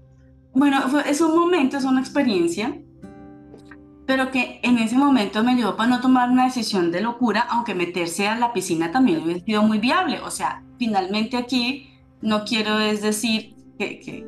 bueno, 0.53 0.83
es 1.07 1.21
un 1.21 1.35
momento, 1.35 1.77
es 1.77 1.85
una 1.85 2.01
experiencia 2.01 2.77
pero 4.07 4.31
que 4.31 4.61
en 4.63 4.79
ese 4.79 4.97
momento 4.97 5.43
me 5.43 5.51
ayudó 5.51 5.75
para 5.75 5.89
no 5.89 6.01
tomar 6.01 6.29
una 6.29 6.45
decisión 6.45 6.91
de 6.91 7.01
locura, 7.01 7.45
aunque 7.49 7.75
meterse 7.75 8.27
a 8.27 8.37
la 8.37 8.53
piscina 8.53 8.89
también 8.89 9.21
hubiera 9.21 9.43
sido 9.43 9.61
muy 9.63 9.79
viable. 9.79 10.21
O 10.21 10.31
sea, 10.31 10.63
finalmente 10.79 11.35
aquí 11.35 11.89
no 12.21 12.45
quiero 12.45 12.79
es 12.79 13.01
decir 13.01 13.53
que, 13.77 13.99
que, 13.99 14.25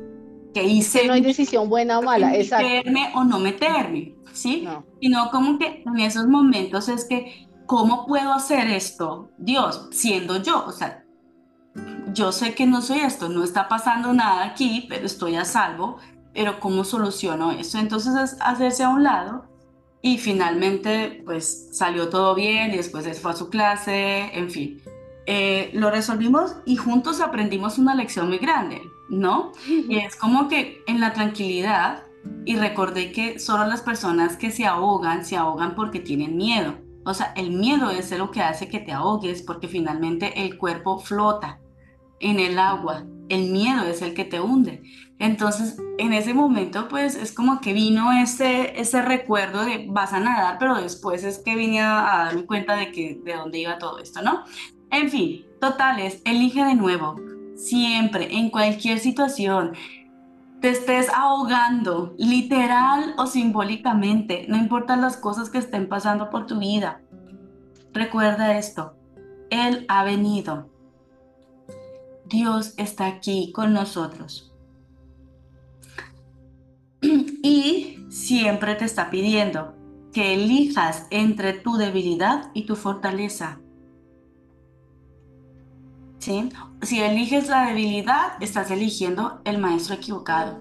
que 0.52 0.64
hice... 0.64 1.06
no 1.06 1.14
hay 1.14 1.22
decisión 1.22 1.70
buena 1.70 1.98
o 1.98 2.02
mala, 2.02 2.36
exacto. 2.36 2.68
Meterme 2.68 3.10
o 3.14 3.24
no 3.24 3.38
meterme, 3.38 4.14
¿sí? 4.34 4.60
No. 4.62 4.84
Sino 5.00 5.30
como 5.30 5.58
que 5.58 5.82
en 5.86 5.98
esos 5.98 6.26
momentos 6.28 6.90
es 6.90 7.06
que, 7.06 7.48
¿cómo 7.64 8.06
puedo 8.06 8.34
hacer 8.34 8.68
esto? 8.68 9.30
Dios, 9.38 9.88
siendo 9.92 10.42
yo, 10.42 10.62
o 10.66 10.72
sea, 10.72 11.04
yo 12.12 12.32
sé 12.32 12.54
que 12.54 12.66
no 12.66 12.82
soy 12.82 12.98
esto, 12.98 13.30
no 13.30 13.42
está 13.42 13.66
pasando 13.66 14.12
nada 14.12 14.44
aquí, 14.44 14.84
pero 14.90 15.06
estoy 15.06 15.36
a 15.36 15.46
salvo, 15.46 15.96
pero 16.34 16.60
¿cómo 16.60 16.84
soluciono 16.84 17.50
eso? 17.52 17.78
Entonces 17.78 18.14
es 18.14 18.36
hacerse 18.42 18.82
a 18.82 18.90
un 18.90 19.04
lado 19.04 19.48
y 20.02 20.18
finalmente, 20.18 21.22
pues 21.24 21.68
salió 21.72 22.08
todo 22.08 22.34
bien 22.34 22.72
y 22.72 22.76
después 22.76 23.20
fue 23.20 23.32
a 23.32 23.36
su 23.36 23.50
clase, 23.50 24.30
en 24.36 24.50
fin. 24.50 24.82
Eh, 25.26 25.70
lo 25.74 25.90
resolvimos 25.90 26.56
y 26.64 26.76
juntos 26.76 27.20
aprendimos 27.20 27.78
una 27.78 27.94
lección 27.94 28.28
muy 28.28 28.38
grande, 28.38 28.80
¿no? 29.10 29.52
Y 29.66 29.98
es 29.98 30.16
como 30.16 30.48
que 30.48 30.82
en 30.86 31.00
la 31.00 31.12
tranquilidad, 31.12 32.04
y 32.44 32.56
recordé 32.56 33.12
que 33.12 33.38
solo 33.38 33.66
las 33.66 33.82
personas 33.82 34.36
que 34.36 34.50
se 34.50 34.66
ahogan, 34.66 35.24
se 35.24 35.36
ahogan 35.36 35.74
porque 35.74 36.00
tienen 36.00 36.36
miedo. 36.36 36.74
O 37.04 37.14
sea, 37.14 37.32
el 37.36 37.50
miedo 37.50 37.90
es 37.90 38.10
lo 38.16 38.30
que 38.30 38.42
hace 38.42 38.68
que 38.68 38.80
te 38.80 38.92
ahogues 38.92 39.42
porque 39.42 39.68
finalmente 39.68 40.44
el 40.44 40.58
cuerpo 40.58 40.98
flota 40.98 41.60
en 42.20 42.38
el 42.38 42.58
agua 42.58 43.04
el 43.30 43.50
miedo 43.50 43.84
es 43.84 44.02
el 44.02 44.12
que 44.12 44.24
te 44.24 44.40
hunde. 44.40 44.82
Entonces, 45.18 45.76
en 45.98 46.12
ese 46.12 46.34
momento, 46.34 46.88
pues 46.88 47.14
es 47.14 47.32
como 47.32 47.60
que 47.60 47.72
vino 47.72 48.12
ese, 48.12 48.78
ese 48.80 49.02
recuerdo 49.02 49.64
de 49.64 49.86
vas 49.88 50.12
a 50.12 50.20
nadar, 50.20 50.56
pero 50.58 50.80
después 50.80 51.24
es 51.24 51.38
que 51.38 51.56
vine 51.56 51.80
a, 51.80 52.24
darme 52.26 52.44
cuenta 52.44 52.74
de 52.76 52.90
que 52.90 53.20
de 53.24 53.34
dónde 53.34 53.58
iba 53.60 53.78
todo 53.78 53.98
esto, 53.98 54.20
¿no? 54.22 54.44
En 54.90 55.08
fin, 55.10 55.44
totales, 55.60 56.20
elige 56.24 56.64
de 56.64 56.74
nuevo, 56.74 57.16
siempre, 57.54 58.36
en 58.36 58.50
cualquier 58.50 58.98
situación, 58.98 59.72
te 60.60 60.70
estés 60.70 61.08
ahogando, 61.14 62.14
literal 62.18 63.14
o 63.16 63.26
simbólicamente, 63.26 64.46
no 64.48 64.56
importan 64.56 65.00
las 65.00 65.16
cosas 65.16 65.48
que 65.48 65.58
estén 65.58 65.88
pasando 65.88 66.30
por 66.30 66.46
tu 66.46 66.58
vida. 66.58 67.00
Recuerda 67.92 68.58
esto, 68.58 68.94
Él 69.50 69.84
ha 69.88 70.02
venido. 70.04 70.70
Dios 72.30 72.74
está 72.76 73.06
aquí 73.06 73.52
con 73.52 73.72
nosotros. 73.72 74.52
Y 77.42 77.98
siempre 78.10 78.74
te 78.76 78.84
está 78.84 79.10
pidiendo 79.10 79.74
que 80.12 80.34
elijas 80.34 81.06
entre 81.10 81.54
tu 81.54 81.76
debilidad 81.76 82.50
y 82.54 82.66
tu 82.66 82.76
fortaleza. 82.76 83.58
¿Sí? 86.18 86.50
Si 86.82 87.00
eliges 87.00 87.48
la 87.48 87.66
debilidad, 87.66 88.40
estás 88.40 88.70
eligiendo 88.70 89.40
el 89.44 89.58
maestro 89.58 89.94
equivocado. 89.94 90.60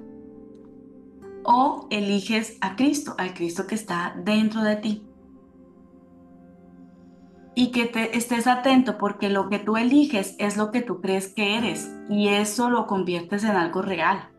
O 1.43 1.87
eliges 1.91 2.57
a 2.61 2.75
Cristo, 2.75 3.13
al 3.17 3.33
Cristo 3.33 3.67
que 3.67 3.75
está 3.75 4.15
dentro 4.23 4.63
de 4.63 4.77
ti. 4.77 5.08
Y 7.59 7.71
que 7.71 7.87
te 7.87 8.15
estés 8.15 8.47
atento 8.47 8.97
porque 8.97 9.27
lo 9.27 9.49
que 9.49 9.59
tú 9.59 9.75
eliges 9.75 10.33
es 10.39 10.55
lo 10.55 10.71
que 10.71 10.79
tú 10.79 11.01
crees 11.01 11.27
que 11.27 11.57
eres 11.57 11.91
y 12.07 12.29
eso 12.29 12.69
lo 12.69 12.87
conviertes 12.87 13.43
en 13.43 13.57
algo 13.57 13.81
real. 13.81 14.29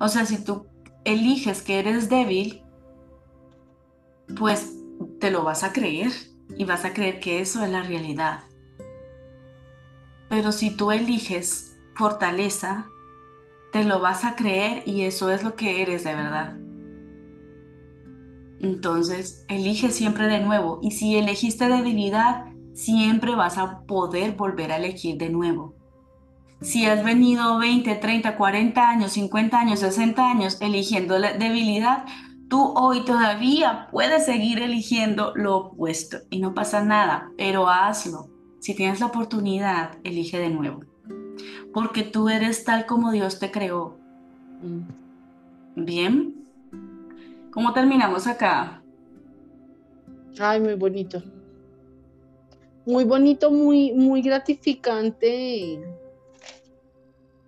O 0.00 0.08
sea, 0.08 0.26
si 0.26 0.42
tú 0.42 0.66
eliges 1.04 1.62
que 1.62 1.78
eres 1.78 2.08
débil, 2.08 2.64
pues 4.36 4.72
te 5.20 5.30
lo 5.30 5.44
vas 5.44 5.62
a 5.62 5.72
creer 5.72 6.10
y 6.58 6.64
vas 6.64 6.84
a 6.84 6.92
creer 6.92 7.20
que 7.20 7.38
eso 7.38 7.62
es 7.62 7.70
la 7.70 7.84
realidad. 7.84 8.40
Pero 10.28 10.50
si 10.50 10.76
tú 10.76 10.90
eliges 10.90 11.78
fortaleza, 11.94 12.88
te 13.70 13.84
lo 13.84 14.00
vas 14.00 14.24
a 14.24 14.34
creer 14.34 14.82
y 14.86 15.02
eso 15.02 15.30
es 15.30 15.44
lo 15.44 15.54
que 15.54 15.82
eres 15.82 16.02
de 16.02 16.16
verdad. 16.16 16.56
Entonces, 18.60 19.44
elige 19.48 19.90
siempre 19.90 20.26
de 20.26 20.40
nuevo 20.40 20.78
y 20.82 20.90
si 20.92 21.16
elegiste 21.16 21.68
debilidad, 21.68 22.46
siempre 22.74 23.34
vas 23.34 23.58
a 23.58 23.80
poder 23.80 24.32
volver 24.32 24.72
a 24.72 24.76
elegir 24.76 25.16
de 25.16 25.30
nuevo. 25.30 25.74
Si 26.60 26.84
has 26.84 27.02
venido 27.02 27.58
20, 27.58 27.94
30, 27.94 28.36
40 28.36 28.88
años, 28.88 29.12
50 29.12 29.58
años, 29.58 29.80
60 29.80 30.30
años 30.30 30.58
eligiendo 30.60 31.18
la 31.18 31.32
debilidad, 31.32 32.04
tú 32.50 32.74
hoy 32.76 33.04
todavía 33.06 33.88
puedes 33.90 34.26
seguir 34.26 34.60
eligiendo 34.60 35.32
lo 35.36 35.56
opuesto 35.56 36.18
y 36.28 36.40
no 36.40 36.52
pasa 36.52 36.84
nada, 36.84 37.30
pero 37.38 37.68
hazlo. 37.68 38.28
Si 38.58 38.74
tienes 38.74 39.00
la 39.00 39.06
oportunidad, 39.06 39.92
elige 40.04 40.38
de 40.38 40.50
nuevo. 40.50 40.80
Porque 41.72 42.02
tú 42.02 42.28
eres 42.28 42.64
tal 42.64 42.84
como 42.84 43.10
Dios 43.10 43.38
te 43.38 43.50
creó. 43.50 43.96
Mm. 44.62 45.84
Bien. 45.84 46.39
¿Cómo 47.60 47.74
terminamos 47.74 48.26
acá? 48.26 48.82
Ay, 50.38 50.60
muy 50.60 50.72
bonito. 50.72 51.22
Muy 52.86 53.04
bonito, 53.04 53.50
muy, 53.50 53.92
muy 53.92 54.22
gratificante 54.22 55.78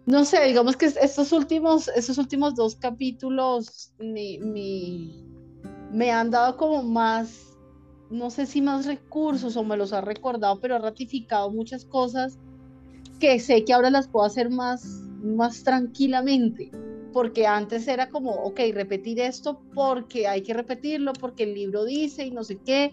no 0.05 0.27
sé, 0.27 0.45
digamos 0.47 0.77
que 0.77 0.87
estos 0.87 1.33
últimos, 1.33 1.89
estos 1.89 2.19
últimos 2.19 2.55
dos 2.55 2.77
capítulos 2.77 3.95
me 3.99 6.11
han 6.11 6.31
dado 6.31 6.59
como 6.59 6.83
más, 6.83 7.57
no 8.11 8.29
sé 8.29 8.45
si 8.45 8.61
más 8.61 8.85
recursos 8.85 9.57
o 9.57 9.65
me 9.65 9.79
los 9.79 9.95
ha 9.95 10.03
recordado, 10.03 10.61
pero 10.61 10.75
ha 10.75 10.81
ratificado 10.81 11.51
muchas 11.51 11.87
cosas 11.87 12.39
que 13.19 13.41
sé 13.41 13.65
que 13.65 13.73
ahora 13.73 13.89
las 13.89 14.09
puedo 14.09 14.27
hacer 14.27 14.51
más, 14.51 14.85
más 15.23 15.63
tranquilamente. 15.63 16.71
Porque 17.13 17.47
antes 17.47 17.87
era 17.89 18.09
como, 18.09 18.31
ok, 18.31 18.61
repetir 18.73 19.21
esto 19.21 19.61
porque 19.75 20.27
hay 20.27 20.43
que 20.43 20.55
repetirlo, 20.55 21.13
porque 21.13 21.45
el 21.45 21.55
libro 21.55 21.85
dice 21.85 22.25
y 22.25 22.31
no 22.31 22.45
sé 22.45 22.59
qué. 22.65 22.93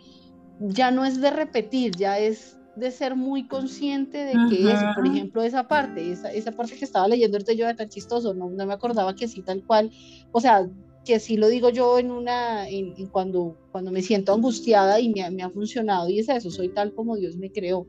Ya 0.59 0.91
no 0.91 1.05
es 1.05 1.21
de 1.21 1.31
repetir, 1.31 1.95
ya 1.95 2.19
es 2.19 2.59
de 2.75 2.91
ser 2.91 3.15
muy 3.15 3.47
consciente 3.47 4.25
de 4.25 4.33
que 4.49 4.71
eso, 4.71 4.85
por 4.95 5.05
ejemplo, 5.05 5.41
esa 5.41 5.67
parte, 5.67 6.11
esa, 6.11 6.31
esa 6.31 6.51
parte 6.51 6.75
que 6.77 6.85
estaba 6.85 7.07
leyendo 7.07 7.35
ahorita 7.35 7.53
yo 7.53 7.65
era 7.65 7.75
tan 7.75 7.89
chistoso, 7.89 8.33
no, 8.33 8.49
no 8.49 8.65
me 8.65 8.73
acordaba 8.73 9.15
que 9.15 9.25
así 9.25 9.41
tal 9.41 9.63
cual, 9.65 9.91
o 10.31 10.39
sea, 10.39 10.67
que 11.05 11.15
así 11.15 11.37
lo 11.37 11.47
digo 11.47 11.69
yo 11.69 11.99
en 11.99 12.11
una, 12.11 12.67
en, 12.69 13.07
cuando, 13.07 13.57
cuando 13.71 13.91
me 13.91 14.01
siento 14.01 14.33
angustiada 14.33 14.99
y 14.99 15.09
me, 15.09 15.29
me, 15.31 15.43
ha 15.43 15.49
funcionado 15.49 16.09
y 16.09 16.19
es 16.19 16.29
eso, 16.29 16.49
soy 16.49 16.69
tal 16.69 16.93
como 16.93 17.15
Dios 17.15 17.37
me 17.37 17.51
creó. 17.51 17.87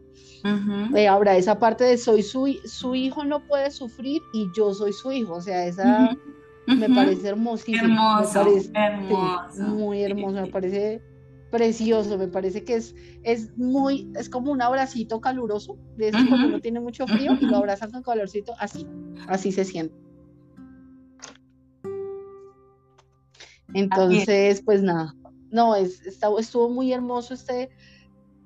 Eh, 0.94 1.06
ahora, 1.06 1.36
esa 1.36 1.58
parte 1.58 1.84
de 1.84 1.98
soy 1.98 2.22
su, 2.22 2.46
su 2.64 2.94
hijo 2.94 3.24
no 3.24 3.46
puede 3.46 3.70
sufrir 3.70 4.22
y 4.32 4.48
yo 4.54 4.72
soy 4.72 4.92
su 4.92 5.12
hijo, 5.12 5.34
o 5.34 5.40
sea, 5.40 5.66
esa 5.66 6.16
me 6.66 6.88
parece 6.88 7.28
hermosísimo. 7.28 7.84
Hermoso, 7.84 8.46
muy 9.58 10.02
hermoso, 10.02 10.42
me 10.42 10.46
parece 10.46 11.02
precioso, 11.50 12.16
me 12.16 12.28
parece 12.28 12.64
que 12.64 12.74
es, 12.76 12.94
es 13.22 13.56
muy, 13.56 14.10
es 14.16 14.28
como 14.28 14.52
un 14.52 14.62
abracito 14.62 15.20
caluroso, 15.20 15.76
de 15.96 16.08
eso 16.08 16.18
cuando 16.28 16.46
uno 16.46 16.60
tiene 16.60 16.80
mucho 16.80 17.06
frío 17.06 17.36
y 17.40 17.46
lo 17.46 17.56
abrazan 17.56 17.90
con 17.90 18.02
calorcito, 18.02 18.54
así, 18.58 18.86
así 19.26 19.52
se 19.52 19.64
siente. 19.64 19.94
Entonces, 23.74 24.62
pues 24.64 24.82
nada, 24.82 25.14
no, 25.50 25.74
es, 25.74 26.00
estuvo 26.06 26.68
muy 26.68 26.92
hermoso 26.92 27.34
este, 27.34 27.70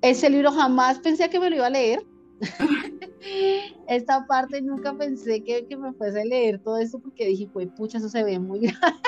ese 0.00 0.30
libro, 0.30 0.52
jamás 0.52 0.98
pensé 0.98 1.28
que 1.30 1.40
me 1.40 1.50
lo 1.50 1.56
iba 1.56 1.66
a 1.66 1.70
leer. 1.70 2.04
Esta 3.88 4.26
parte 4.26 4.60
nunca 4.60 4.92
pensé 4.94 5.42
que, 5.42 5.66
que, 5.66 5.76
me 5.76 5.92
fuese 5.94 6.20
a 6.20 6.24
leer 6.24 6.58
todo 6.62 6.78
esto 6.78 6.98
porque 6.98 7.26
dije, 7.26 7.48
pues 7.52 7.68
pucha, 7.76 7.98
eso 7.98 8.08
se 8.08 8.22
ve 8.22 8.38
muy 8.38 8.60
grande. 8.60 9.00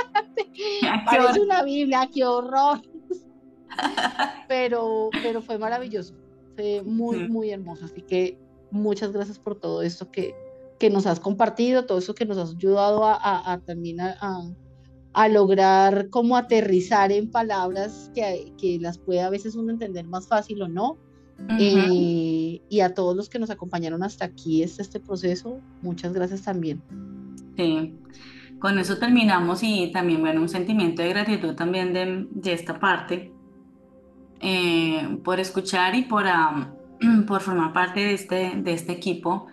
Parece 1.05 1.40
una 1.40 1.62
Biblia, 1.62 2.09
qué 2.12 2.24
horror. 2.24 2.81
pero, 4.48 5.10
pero 5.23 5.43
fue 5.43 5.59
maravilloso, 5.59 6.14
fue 6.55 6.82
muy, 6.82 7.28
muy 7.28 7.51
hermoso. 7.51 7.85
Así 7.85 8.01
que 8.02 8.39
muchas 8.70 9.12
gracias 9.12 9.39
por 9.39 9.59
todo 9.59 9.82
esto 9.82 10.10
que, 10.10 10.35
que 10.78 10.90
nos 10.90 11.06
has 11.06 11.20
compartido, 11.20 11.86
todo 11.86 11.98
eso 11.98 12.14
que 12.14 12.27
nos 12.27 12.39
has 12.39 12.55
ayudado 12.55 13.05
a, 13.05 13.60
también 13.66 14.01
a, 14.01 14.16
a, 14.20 14.43
lograr 15.28 16.10
como 16.10 16.36
aterrizar 16.36 17.10
en 17.10 17.30
palabras 17.30 18.10
que, 18.14 18.52
que, 18.59 18.78
las 18.80 18.98
puede 18.98 19.22
a 19.22 19.30
veces 19.30 19.55
uno 19.56 19.72
entender 19.72 20.06
más 20.06 20.28
fácil 20.28 20.62
o 20.62 20.68
no. 20.68 20.98
Eh, 21.59 22.62
y 22.68 22.80
a 22.80 22.94
todos 22.94 23.14
los 23.14 23.28
que 23.28 23.38
nos 23.38 23.51
acompañaron 23.51 24.02
hasta 24.02 24.24
aquí, 24.24 24.62
este, 24.62 24.80
este 24.80 25.01
proceso, 25.01 25.60
muchas 25.82 26.12
gracias 26.14 26.43
también. 26.43 26.82
Sí, 27.56 27.94
con 28.59 28.78
eso 28.78 28.97
terminamos 28.98 29.62
y 29.62 29.90
también, 29.93 30.20
bueno, 30.22 30.40
un 30.40 30.48
sentimiento 30.48 31.02
de 31.02 31.10
gratitud 31.10 31.55
también 31.55 31.93
de, 31.93 32.26
de 32.30 32.52
esta 32.52 32.80
parte 32.80 33.32
eh, 34.40 35.18
por 35.24 35.40
escuchar 35.40 35.94
y 35.94 36.02
por, 36.02 36.24
por 37.26 37.40
formar 37.40 37.72
parte 37.72 38.01
de 38.01 38.14
este, 38.14 38.52
de 38.56 38.72
este 38.72 38.93
equipo. 38.93 39.47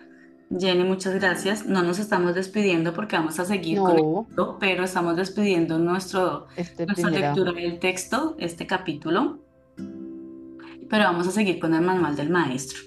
Jenny, 0.49 0.83
muchas 0.83 1.15
gracias. 1.15 1.65
No 1.65 1.83
nos 1.83 1.99
estamos 1.99 2.35
despidiendo 2.35 2.93
porque 2.93 3.15
vamos 3.15 3.39
a 3.39 3.45
seguir 3.45 3.79
con 3.79 3.91
esto, 3.91 4.57
pero 4.59 4.83
estamos 4.83 5.15
despidiendo 5.15 5.79
nuestro, 5.79 6.47
este 6.55 6.85
nuestra 6.85 7.09
lectura 7.09 7.51
del 7.53 7.79
texto, 7.79 8.35
este 8.39 8.67
capítulo. 8.67 9.39
Pero 9.75 11.05
vamos 11.05 11.27
a 11.27 11.31
seguir 11.31 11.59
con 11.59 11.73
el 11.73 11.81
manual 11.81 12.15
del 12.15 12.29
maestro. 12.29 12.79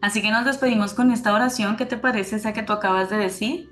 Así 0.00 0.22
que 0.22 0.30
nos 0.30 0.44
despedimos 0.44 0.94
con 0.94 1.10
esta 1.12 1.32
oración. 1.32 1.76
¿Qué 1.76 1.86
te 1.86 1.96
parece 1.96 2.36
esa 2.36 2.52
que 2.52 2.62
tú 2.62 2.72
acabas 2.72 3.10
de 3.10 3.18
decir? 3.18 3.70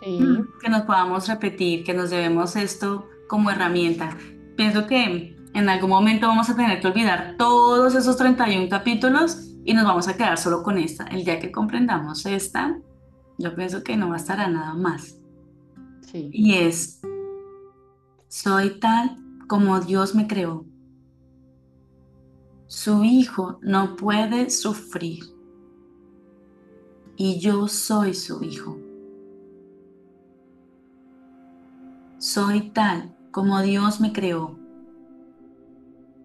Sí. 0.00 0.18
Que 0.60 0.68
nos 0.68 0.82
podamos 0.82 1.28
repetir, 1.28 1.84
que 1.84 1.94
nos 1.94 2.10
debemos 2.10 2.56
esto 2.56 3.08
como 3.28 3.50
herramienta. 3.50 4.16
Pienso 4.56 4.86
que 4.86 5.36
en 5.54 5.68
algún 5.68 5.90
momento 5.90 6.26
vamos 6.26 6.50
a 6.50 6.56
tener 6.56 6.80
que 6.80 6.88
olvidar 6.88 7.36
todos 7.38 7.94
esos 7.94 8.16
31 8.16 8.68
capítulos 8.68 9.45
y 9.66 9.74
nos 9.74 9.84
vamos 9.84 10.08
a 10.08 10.16
quedar 10.16 10.38
solo 10.38 10.62
con 10.62 10.78
esta. 10.78 11.04
El 11.04 11.24
día 11.24 11.38
que 11.38 11.52
comprendamos 11.52 12.24
esta, 12.24 12.78
yo 13.36 13.54
pienso 13.54 13.82
que 13.82 13.96
no 13.96 14.08
bastará 14.08 14.48
nada 14.48 14.74
más. 14.74 15.18
Sí. 16.00 16.30
Y 16.32 16.54
es, 16.54 17.00
soy 18.28 18.80
tal 18.80 19.16
como 19.48 19.80
Dios 19.80 20.14
me 20.14 20.26
creó. 20.26 20.64
Su 22.68 23.04
hijo 23.04 23.58
no 23.60 23.96
puede 23.96 24.50
sufrir. 24.50 25.24
Y 27.16 27.40
yo 27.40 27.68
soy 27.68 28.14
su 28.14 28.42
hijo. 28.42 28.78
Soy 32.18 32.70
tal 32.70 33.14
como 33.30 33.60
Dios 33.62 34.00
me 34.00 34.12
creó 34.12 34.56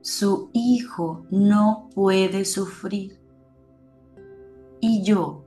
su 0.01 0.49
hijo 0.53 1.25
no 1.29 1.89
puede 1.93 2.43
sufrir. 2.45 3.20
Y 4.81 5.03
yo 5.03 5.45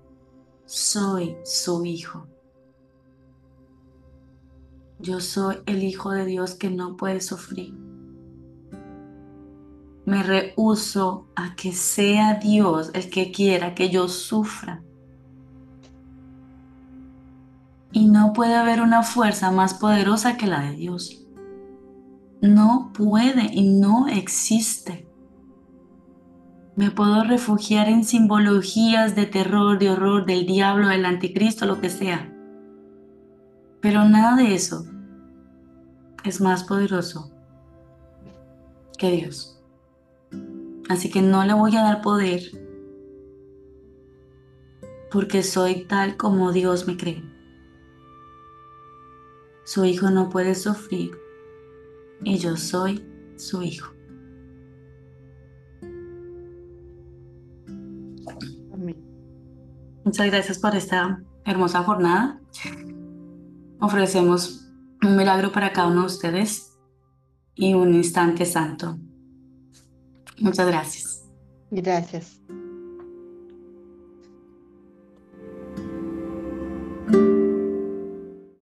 soy 0.64 1.36
su 1.44 1.84
hijo. 1.84 2.28
Yo 5.00 5.20
soy 5.20 5.56
el 5.66 5.82
hijo 5.82 6.12
de 6.12 6.24
Dios 6.24 6.54
que 6.54 6.70
no 6.70 6.96
puede 6.96 7.20
sufrir. 7.20 7.74
Me 10.06 10.22
rehuso 10.22 11.26
a 11.34 11.56
que 11.56 11.72
sea 11.72 12.34
Dios 12.34 12.92
el 12.94 13.10
que 13.10 13.32
quiera 13.32 13.74
que 13.74 13.90
yo 13.90 14.06
sufra. 14.06 14.82
Y 17.90 18.06
no 18.06 18.32
puede 18.32 18.54
haber 18.54 18.80
una 18.80 19.02
fuerza 19.02 19.50
más 19.50 19.74
poderosa 19.74 20.36
que 20.36 20.46
la 20.46 20.60
de 20.60 20.76
Dios. 20.76 21.26
No 22.40 22.92
puede 22.94 23.52
y 23.52 23.68
no 23.68 24.06
existe. 24.06 25.08
Me 26.76 26.90
puedo 26.90 27.22
refugiar 27.22 27.88
en 27.88 28.02
simbologías 28.02 29.14
de 29.14 29.26
terror, 29.26 29.78
de 29.78 29.90
horror, 29.90 30.26
del 30.26 30.44
diablo, 30.44 30.88
del 30.88 31.04
anticristo, 31.04 31.66
lo 31.66 31.80
que 31.80 31.88
sea. 31.88 32.32
Pero 33.80 34.04
nada 34.04 34.36
de 34.36 34.54
eso 34.54 34.84
es 36.24 36.40
más 36.40 36.64
poderoso 36.64 37.30
que 38.98 39.12
Dios. 39.12 39.60
Así 40.88 41.10
que 41.10 41.22
no 41.22 41.44
le 41.44 41.54
voy 41.54 41.76
a 41.76 41.82
dar 41.82 42.02
poder 42.02 42.42
porque 45.12 45.44
soy 45.44 45.84
tal 45.84 46.16
como 46.16 46.50
Dios 46.50 46.88
me 46.88 46.96
cree. 46.96 47.22
Su 49.64 49.84
hijo 49.84 50.10
no 50.10 50.28
puede 50.28 50.56
sufrir 50.56 51.12
y 52.24 52.38
yo 52.38 52.56
soy 52.56 53.06
su 53.36 53.62
hijo. 53.62 53.93
Muchas 60.04 60.26
gracias 60.26 60.58
por 60.58 60.74
esta 60.74 61.22
hermosa 61.44 61.82
jornada. 61.82 62.40
Ofrecemos 63.80 64.68
un 65.02 65.16
milagro 65.16 65.52
para 65.52 65.72
cada 65.72 65.88
uno 65.88 66.02
de 66.02 66.06
ustedes 66.06 66.78
y 67.54 67.74
un 67.74 67.94
instante 67.94 68.44
santo. 68.44 68.98
Muchas 70.38 70.66
gracias. 70.66 71.24
Gracias. 71.70 72.40